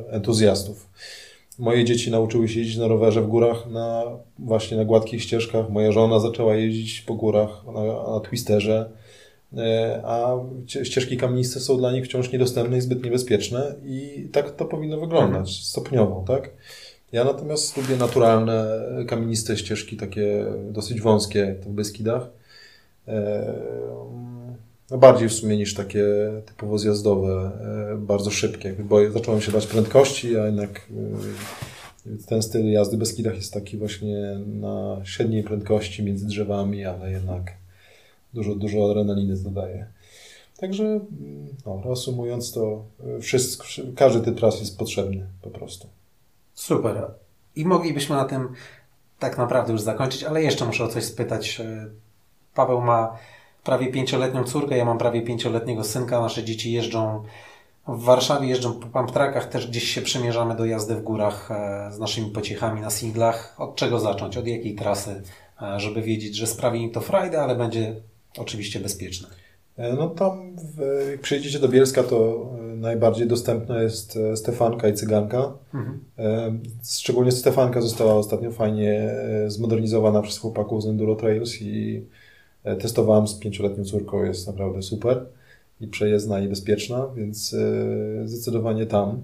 y, 0.09 0.13
entuzjastów. 0.13 0.89
Moje 1.59 1.85
dzieci 1.85 2.11
nauczyły 2.11 2.49
się 2.49 2.61
jeździć 2.61 2.77
na 2.79 2.89
rowerze 2.89 3.23
w 3.23 3.27
górach, 3.27 3.67
na, 3.71 4.05
właśnie 4.39 4.77
na 4.77 4.85
gładkich 4.85 5.23
ścieżkach. 5.23 5.71
Moja 5.71 5.93
żona 5.93 6.21
zaczęła 6.21 6.55
jeździć 6.57 7.01
po 7.01 7.15
górach 7.15 7.65
na, 7.75 8.13
na 8.13 8.21
twisterze, 8.21 8.91
e, 9.57 10.01
a 10.05 10.37
cie- 10.67 10.85
ścieżki 10.85 11.17
kamieniste 11.17 11.61
są 11.61 11.77
dla 11.79 11.93
nich 11.93 12.05
wciąż 12.05 12.33
niedostępne 12.33 12.79
i 12.79 12.81
zbyt 12.81 13.05
niebezpieczne 13.05 13.75
i 13.85 14.29
tak 14.33 14.51
to 14.51 14.65
powinno 14.65 15.01
wyglądać, 15.01 15.65
stopniowo, 15.65 16.25
tak? 16.27 16.51
Ja 17.13 17.25
natomiast 17.25 17.77
lubię 17.77 17.97
naturalne, 17.97 18.81
kamieniste 19.09 19.57
ścieżki, 19.57 19.97
takie 19.97 20.45
dosyć 20.71 21.01
wąskie, 21.01 21.57
w 21.63 21.69
Beskidach. 21.69 22.29
E, 23.09 23.55
No 24.91 24.99
bardziej 24.99 25.29
w 25.29 25.33
sumie 25.33 25.57
niż 25.57 25.75
takie 25.75 26.05
typowo 26.47 26.79
zjazdowe, 26.79 27.51
e, 27.93 27.97
bardzo 27.97 28.31
szybkie, 28.31 28.73
bo 28.73 29.11
zacząłem 29.11 29.41
się 29.41 29.53
dać 29.53 29.67
prędkości, 29.67 30.37
a 30.37 30.47
jednak 30.47 30.89
e, 32.07 32.27
ten 32.27 32.43
styl 32.43 32.73
jazdy 32.73 32.97
bez 32.97 33.09
skidach 33.09 33.37
jest 33.37 33.53
taki 33.53 33.77
właśnie 33.77 34.39
na 34.47 35.01
średniej 35.05 35.43
prędkości 35.43 36.03
między 36.03 36.27
drzewami, 36.27 36.85
ale 36.85 37.11
jednak 37.11 37.53
dużo, 38.35 38.55
dużo 38.55 38.91
adrenaliny 38.91 39.37
dodaje. 39.37 39.87
Także 40.59 40.85
mm, 40.85 41.03
no, 41.67 41.83
reasumując 41.85 42.53
to, 42.53 42.85
e, 43.17 43.21
wszystko, 43.21 43.65
każdy 43.97 44.21
typ 44.21 44.39
tras 44.39 44.61
jest 44.61 44.79
potrzebny 44.79 45.27
po 45.43 45.51
prostu. 45.51 45.89
Super. 46.57 47.11
I 47.57 47.65
moglibyśmy 47.65 48.17
na 48.17 48.25
tym 48.25 48.49
tak 49.19 49.39
naprawdę 49.39 49.73
już 49.73 49.81
zakończyć, 49.81 50.25
ale 50.25 50.43
jeszcze 50.43 50.65
muszę 50.65 50.85
o 50.85 50.89
coś 50.89 51.05
spytać. 51.05 51.61
E, 51.61 51.87
Paweł 52.55 52.81
ma 52.81 53.17
prawie 53.65 53.93
pięcioletnią 53.93 54.45
córkę, 54.45 54.77
ja 54.77 54.85
mam 54.85 54.99
prawie 54.99 55.23
pięcioletniego 55.23 55.85
synka. 55.85 56.21
Nasze 56.21 56.45
dzieci 56.45 56.73
jeżdżą 56.73 57.23
w 57.89 58.03
Warszawie, 58.03 58.49
jeżdżą 58.49 58.81
po 58.81 58.87
pumptrackach, 58.87 59.49
też 59.49 59.67
gdzieś 59.69 59.85
się 59.85 60.03
przymierzamy 60.03 60.57
do 60.57 60.65
jazdy 60.65 60.95
w 60.95 61.03
górach 61.03 61.51
e, 61.51 61.89
z 61.93 61.99
naszymi 61.99 62.31
pociechami 62.31 62.81
na 62.81 62.91
singlach. 62.91 63.55
Od 63.59 63.77
czego 63.77 64.01
zacząć? 64.01 64.37
Od 64.37 64.47
jakiej 64.47 64.75
trasy? 64.75 65.23
E, 65.63 65.81
Żeby 65.81 66.03
wiedzieć, 66.03 66.37
że 66.37 66.47
sprawi 66.47 66.83
im 66.83 66.91
to 66.91 67.01
frajdę, 67.01 67.43
ale 67.43 67.57
będzie 67.57 67.97
oczywiście 68.39 68.81
bezpieczne. 68.81 69.29
No 69.99 70.09
tam, 70.09 70.57
jak 71.11 71.21
przyjedziecie 71.21 71.59
do 71.59 71.69
Bielska, 71.69 72.03
to 72.03 72.47
najbardziej 72.87 73.27
dostępna 73.27 73.83
jest 73.83 74.17
e, 74.17 74.37
Stefanka 74.37 74.89
i 74.89 74.95
Cyganka. 74.95 75.53
Mhm. 75.75 76.01
E, 76.19 76.59
Szczególnie 76.85 77.33
Stefanka 77.33 77.81
została 77.81 78.15
ostatnio 78.15 78.51
fajnie 78.51 78.93
e, 78.93 79.51
zmodernizowana 79.51 80.23
przez 80.23 80.39
chłopaków 80.39 80.83
z 80.83 80.87
Enduro 80.87 81.17
Trails 81.17 81.63
i 81.63 82.03
testowałem 82.81 83.29
z 83.29 83.35
pięcioletnią 83.35 83.85
córką, 83.85 84.25
jest 84.25 84.47
naprawdę 84.47 84.83
super 84.83 85.27
i 85.81 85.89
przejezdna 85.89 86.41
i 86.41 86.49
bezpieczna, 86.49 87.09
więc 87.17 87.57
zdecydowanie 88.25 88.87
tam. 88.87 89.23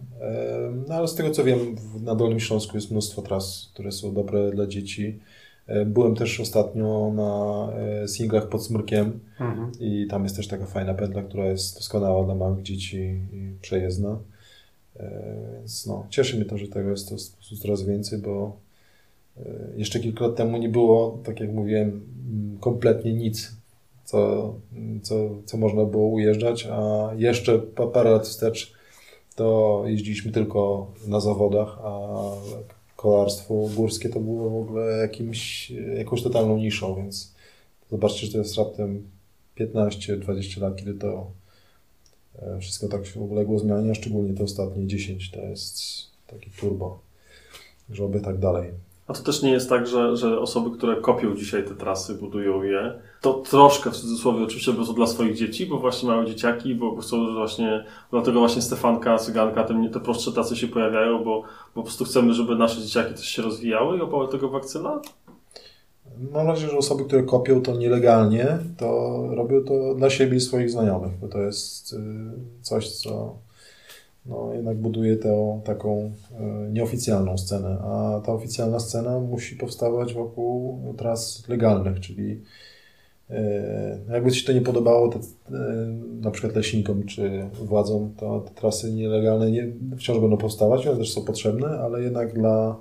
No 0.89 0.95
ale 0.95 1.09
z 1.09 1.15
tego 1.15 1.31
co 1.31 1.45
wiem, 1.45 1.59
na 2.01 2.15
Dolnym 2.15 2.41
Śląsku 2.41 2.77
jest 2.77 2.91
mnóstwo 2.91 3.23
tras, 3.23 3.71
które 3.75 3.93
są 3.93 4.15
dobre 4.15 4.51
dla 4.51 4.67
dzieci. 4.67 5.19
E, 5.67 5.85
Byłem 5.85 6.15
też 6.15 6.41
ostatnio 6.41 7.13
na 7.15 7.69
e, 8.03 8.09
singlach 8.09 8.49
pod 8.49 8.65
Smyrkiem 8.65 9.21
Mhm. 9.41 9.73
i 9.81 10.07
tam 10.11 10.23
jest 10.25 10.37
też 10.37 10.49
taka 10.49 10.67
fajna 10.67 10.95
pętla, 10.95 11.23
która 11.23 11.47
jest 11.47 11.75
doskonała 11.75 12.25
dla 12.25 12.35
małych 12.35 12.63
dzieci 12.63 12.99
i 13.33 13.53
przejezdna. 13.63 14.19
E, 14.97 15.11
Więc 15.59 15.87
no, 15.87 16.07
cieszy 16.11 16.37
mnie 16.37 16.45
to, 16.45 16.59
że 16.59 16.69
tego 16.69 16.91
jest 16.91 17.09
to 17.09 17.17
coraz 17.63 17.83
więcej, 17.83 18.19
bo 18.19 18.57
jeszcze 19.77 20.01
kilka 20.01 20.27
lat 20.27 20.37
temu 20.37 20.59
nie 20.59 20.69
było, 20.69 21.19
tak 21.25 21.41
jak 21.41 21.53
mówiłem, 21.53 21.89
mm, 21.89 22.59
kompletnie 22.61 23.13
nic, 23.15 23.53
co, 24.05 24.55
co, 25.03 25.15
co 25.45 25.57
można 25.57 25.85
było 25.85 26.07
ujeżdżać, 26.07 26.69
a 26.73 27.11
jeszcze 27.17 27.59
pa- 27.59 27.87
parę 27.87 28.11
lat 28.11 28.27
wstecz 28.27 28.73
to 29.37 29.83
jeździliśmy 29.87 30.33
tylko 30.33 30.87
na 31.07 31.21
zawodach, 31.21 31.79
a 31.85 32.01
kolarstwo 33.03 33.55
górskie 33.74 34.09
to 34.09 34.20
było 34.20 34.51
w 34.51 34.57
ogóle 34.57 34.99
jakimś, 34.99 35.70
jakąś 35.99 36.23
totalną 36.23 36.57
niszą, 36.57 36.95
więc 36.95 37.35
zobaczcie, 37.91 38.27
że 38.27 38.33
to 38.33 38.39
jest 38.39 38.57
raptem 38.57 39.03
15-20 39.61 40.61
lat, 40.61 40.77
kiedy 40.77 40.95
to 40.95 41.31
e, 42.43 42.59
wszystko 42.61 42.89
tak 42.89 43.07
się 43.07 43.20
uległo 43.20 43.59
zmianie, 43.59 43.91
a 43.91 43.95
szczególnie 43.95 44.35
te 44.35 44.45
ostatnie 44.45 44.87
10 44.87 45.31
to 45.31 45.41
jest 45.41 45.81
taki 46.27 46.51
turbo. 46.51 47.01
że 47.91 48.05
oby 48.05 48.20
tak 48.20 48.39
dalej. 48.39 48.70
A 49.07 49.12
to 49.12 49.23
też 49.23 49.43
nie 49.43 49.51
jest 49.51 49.69
tak, 49.69 49.87
że, 49.87 50.16
że 50.16 50.41
osoby, 50.41 50.77
które 50.79 51.01
kopią 51.01 51.37
dzisiaj 51.37 51.65
te 51.65 51.74
trasy, 51.74 52.15
budują 52.15 52.62
je, 52.62 52.93
to 53.23 53.32
troszkę 53.35 53.90
w 53.90 53.97
cudzysłowie 53.97 54.44
oczywiście, 54.44 54.73
bo 54.73 54.86
to 54.86 54.93
dla 54.93 55.07
swoich 55.07 55.36
dzieci, 55.36 55.66
bo 55.66 55.78
właśnie 55.78 56.09
mają 56.09 56.24
dzieciaki, 56.24 56.74
bo 56.74 56.97
chcą 56.97 57.35
właśnie, 57.35 57.85
dlatego 58.11 58.39
właśnie 58.39 58.62
Stefanka, 58.62 59.19
Cyganka, 59.19 59.65
te, 59.65 59.89
te 59.93 60.01
prostsze 60.01 60.32
trasy 60.32 60.57
się 60.57 60.69
pojawiają, 60.69 61.19
bo, 61.19 61.24
bo 61.24 61.43
po 61.74 61.82
prostu 61.82 62.05
chcemy, 62.05 62.35
żeby 62.35 62.57
nasze 62.57 62.82
dzieciaki 62.82 63.15
też 63.15 63.24
się 63.24 63.43
rozwijały 63.43 63.99
i 63.99 64.01
obały 64.01 64.28
tego 64.28 64.49
wakcyna? 64.49 65.01
Mam 66.32 66.47
nadzieję, 66.47 66.70
że 66.70 66.78
osoby, 66.78 67.05
które 67.05 67.23
kopią 67.23 67.62
to 67.62 67.77
nielegalnie, 67.77 68.59
to 68.77 69.19
robią 69.31 69.65
to 69.65 69.94
dla 69.94 70.11
siebie 70.11 70.36
i 70.36 70.40
swoich 70.40 70.70
znajomych, 70.70 71.19
bo 71.20 71.28
to 71.28 71.39
jest 71.39 71.93
y, 71.93 71.97
coś, 72.62 72.90
co 72.90 73.35
no, 74.27 74.55
jednak 74.55 74.77
buduje 74.77 75.16
tę 75.16 75.61
taką 75.65 76.12
y, 76.66 76.73
nieoficjalną 76.73 77.39
scenę, 77.39 77.78
a 77.82 78.20
ta 78.27 78.32
oficjalna 78.32 78.81
scena 78.81 79.19
musi 79.19 79.57
powstawać 79.57 80.15
wokół 80.15 80.78
tras 80.99 81.49
legalnych, 81.49 82.01
czyli 82.01 82.40
jakby 84.11 84.31
ci 84.33 84.45
to 84.45 84.53
nie 84.53 84.61
podobało, 84.61 85.09
te, 85.09 85.19
na 86.21 86.31
przykład 86.31 86.57
leśnikom 86.57 87.05
czy 87.07 87.47
władzom, 87.65 88.15
to 88.17 88.41
te 88.41 88.51
trasy 88.55 88.93
nielegalne 88.93 89.51
nie, 89.51 89.73
wciąż 89.97 90.19
będą 90.19 90.37
powstawać, 90.37 90.87
one 90.87 90.97
też 90.99 91.13
są 91.13 91.25
potrzebne, 91.25 91.69
ale 91.69 92.03
jednak 92.03 92.35
dla 92.35 92.77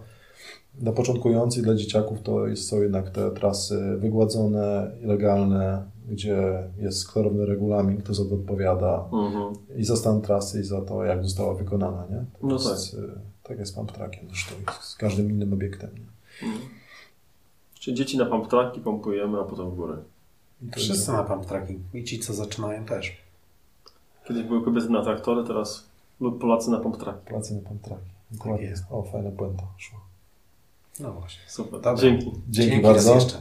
dla 0.76 0.92
początkujących, 0.92 1.64
dla 1.64 1.76
dzieciaków 1.76 2.22
to 2.22 2.48
jest, 2.48 2.70
są 2.70 2.82
jednak 2.82 3.10
te 3.10 3.32
trasy 3.32 3.98
wygładzone, 3.98 4.92
legalne, 5.02 5.84
gdzie 6.10 6.64
jest 6.78 7.12
klarowny 7.12 7.46
regulamin, 7.46 7.98
kto 7.98 8.14
za 8.14 8.26
to 8.26 8.36
odpowiada 8.36 9.06
Mhm. 9.14 9.54
i 9.78 9.84
za 9.84 9.96
stan 9.96 10.22
trasy 10.22 10.60
i 10.60 10.64
za 10.64 10.82
to, 10.82 11.04
jak 11.06 11.24
została 11.24 11.54
wykonana. 11.54 12.08
Nie? 12.10 12.18
To 12.18 12.48
No 12.48 12.54
jest, 12.54 12.94
y, 12.94 12.98
tak 13.44 13.60
jest 13.60 13.76
pump 13.76 13.92
trackiem 13.92 14.28
zresztą 14.28 14.56
z 14.82 14.96
każdym 14.96 15.30
innym 15.32 15.54
obiektem. 15.54 15.90
Nie? 15.94 16.48
Mhm. 16.48 16.70
Czyli 17.80 17.98
dzieci 17.98 18.18
na 18.18 18.26
pump 18.26 18.48
tracki 18.48 18.80
pompujemy, 18.80 19.40
a 19.40 19.44
potem 19.44 19.72
w 19.72 19.76
górę. 19.76 19.98
Wszyscy 20.76 21.12
na 21.12 21.24
pump 21.24 21.46
tracking. 21.46 21.82
I 21.94 22.04
ci, 22.04 22.20
co 22.20 22.34
zaczynają 22.34 22.86
też. 22.86 23.18
Kiedyś 24.28 24.44
były 24.44 24.66
kobiety 24.66 24.90
na 24.90 25.04
traktory, 25.04 25.48
teraz 25.48 25.86
lub 26.20 26.42
Polacy 26.42 26.72
na 26.72 26.78
pump 26.80 26.98
track. 26.98 27.20
Pracy 27.20 27.56
na 27.56 27.62
pump 27.70 27.82
tracking. 27.82 28.08
Dokładnie. 28.32 28.66
jest. 28.66 28.84
O, 28.90 29.04
fajna 29.04 29.32
puenta 29.32 29.64
szła. 29.78 30.00
No 31.00 31.14
właśnie. 31.14 31.42
Super. 31.48 31.82
Dobra. 31.82 31.96
Dzięki. 31.96 32.32
Dzięki, 32.50 32.76
raz 32.76 32.84
bardzo. 32.84 33.16
jeszcze. 33.16 33.38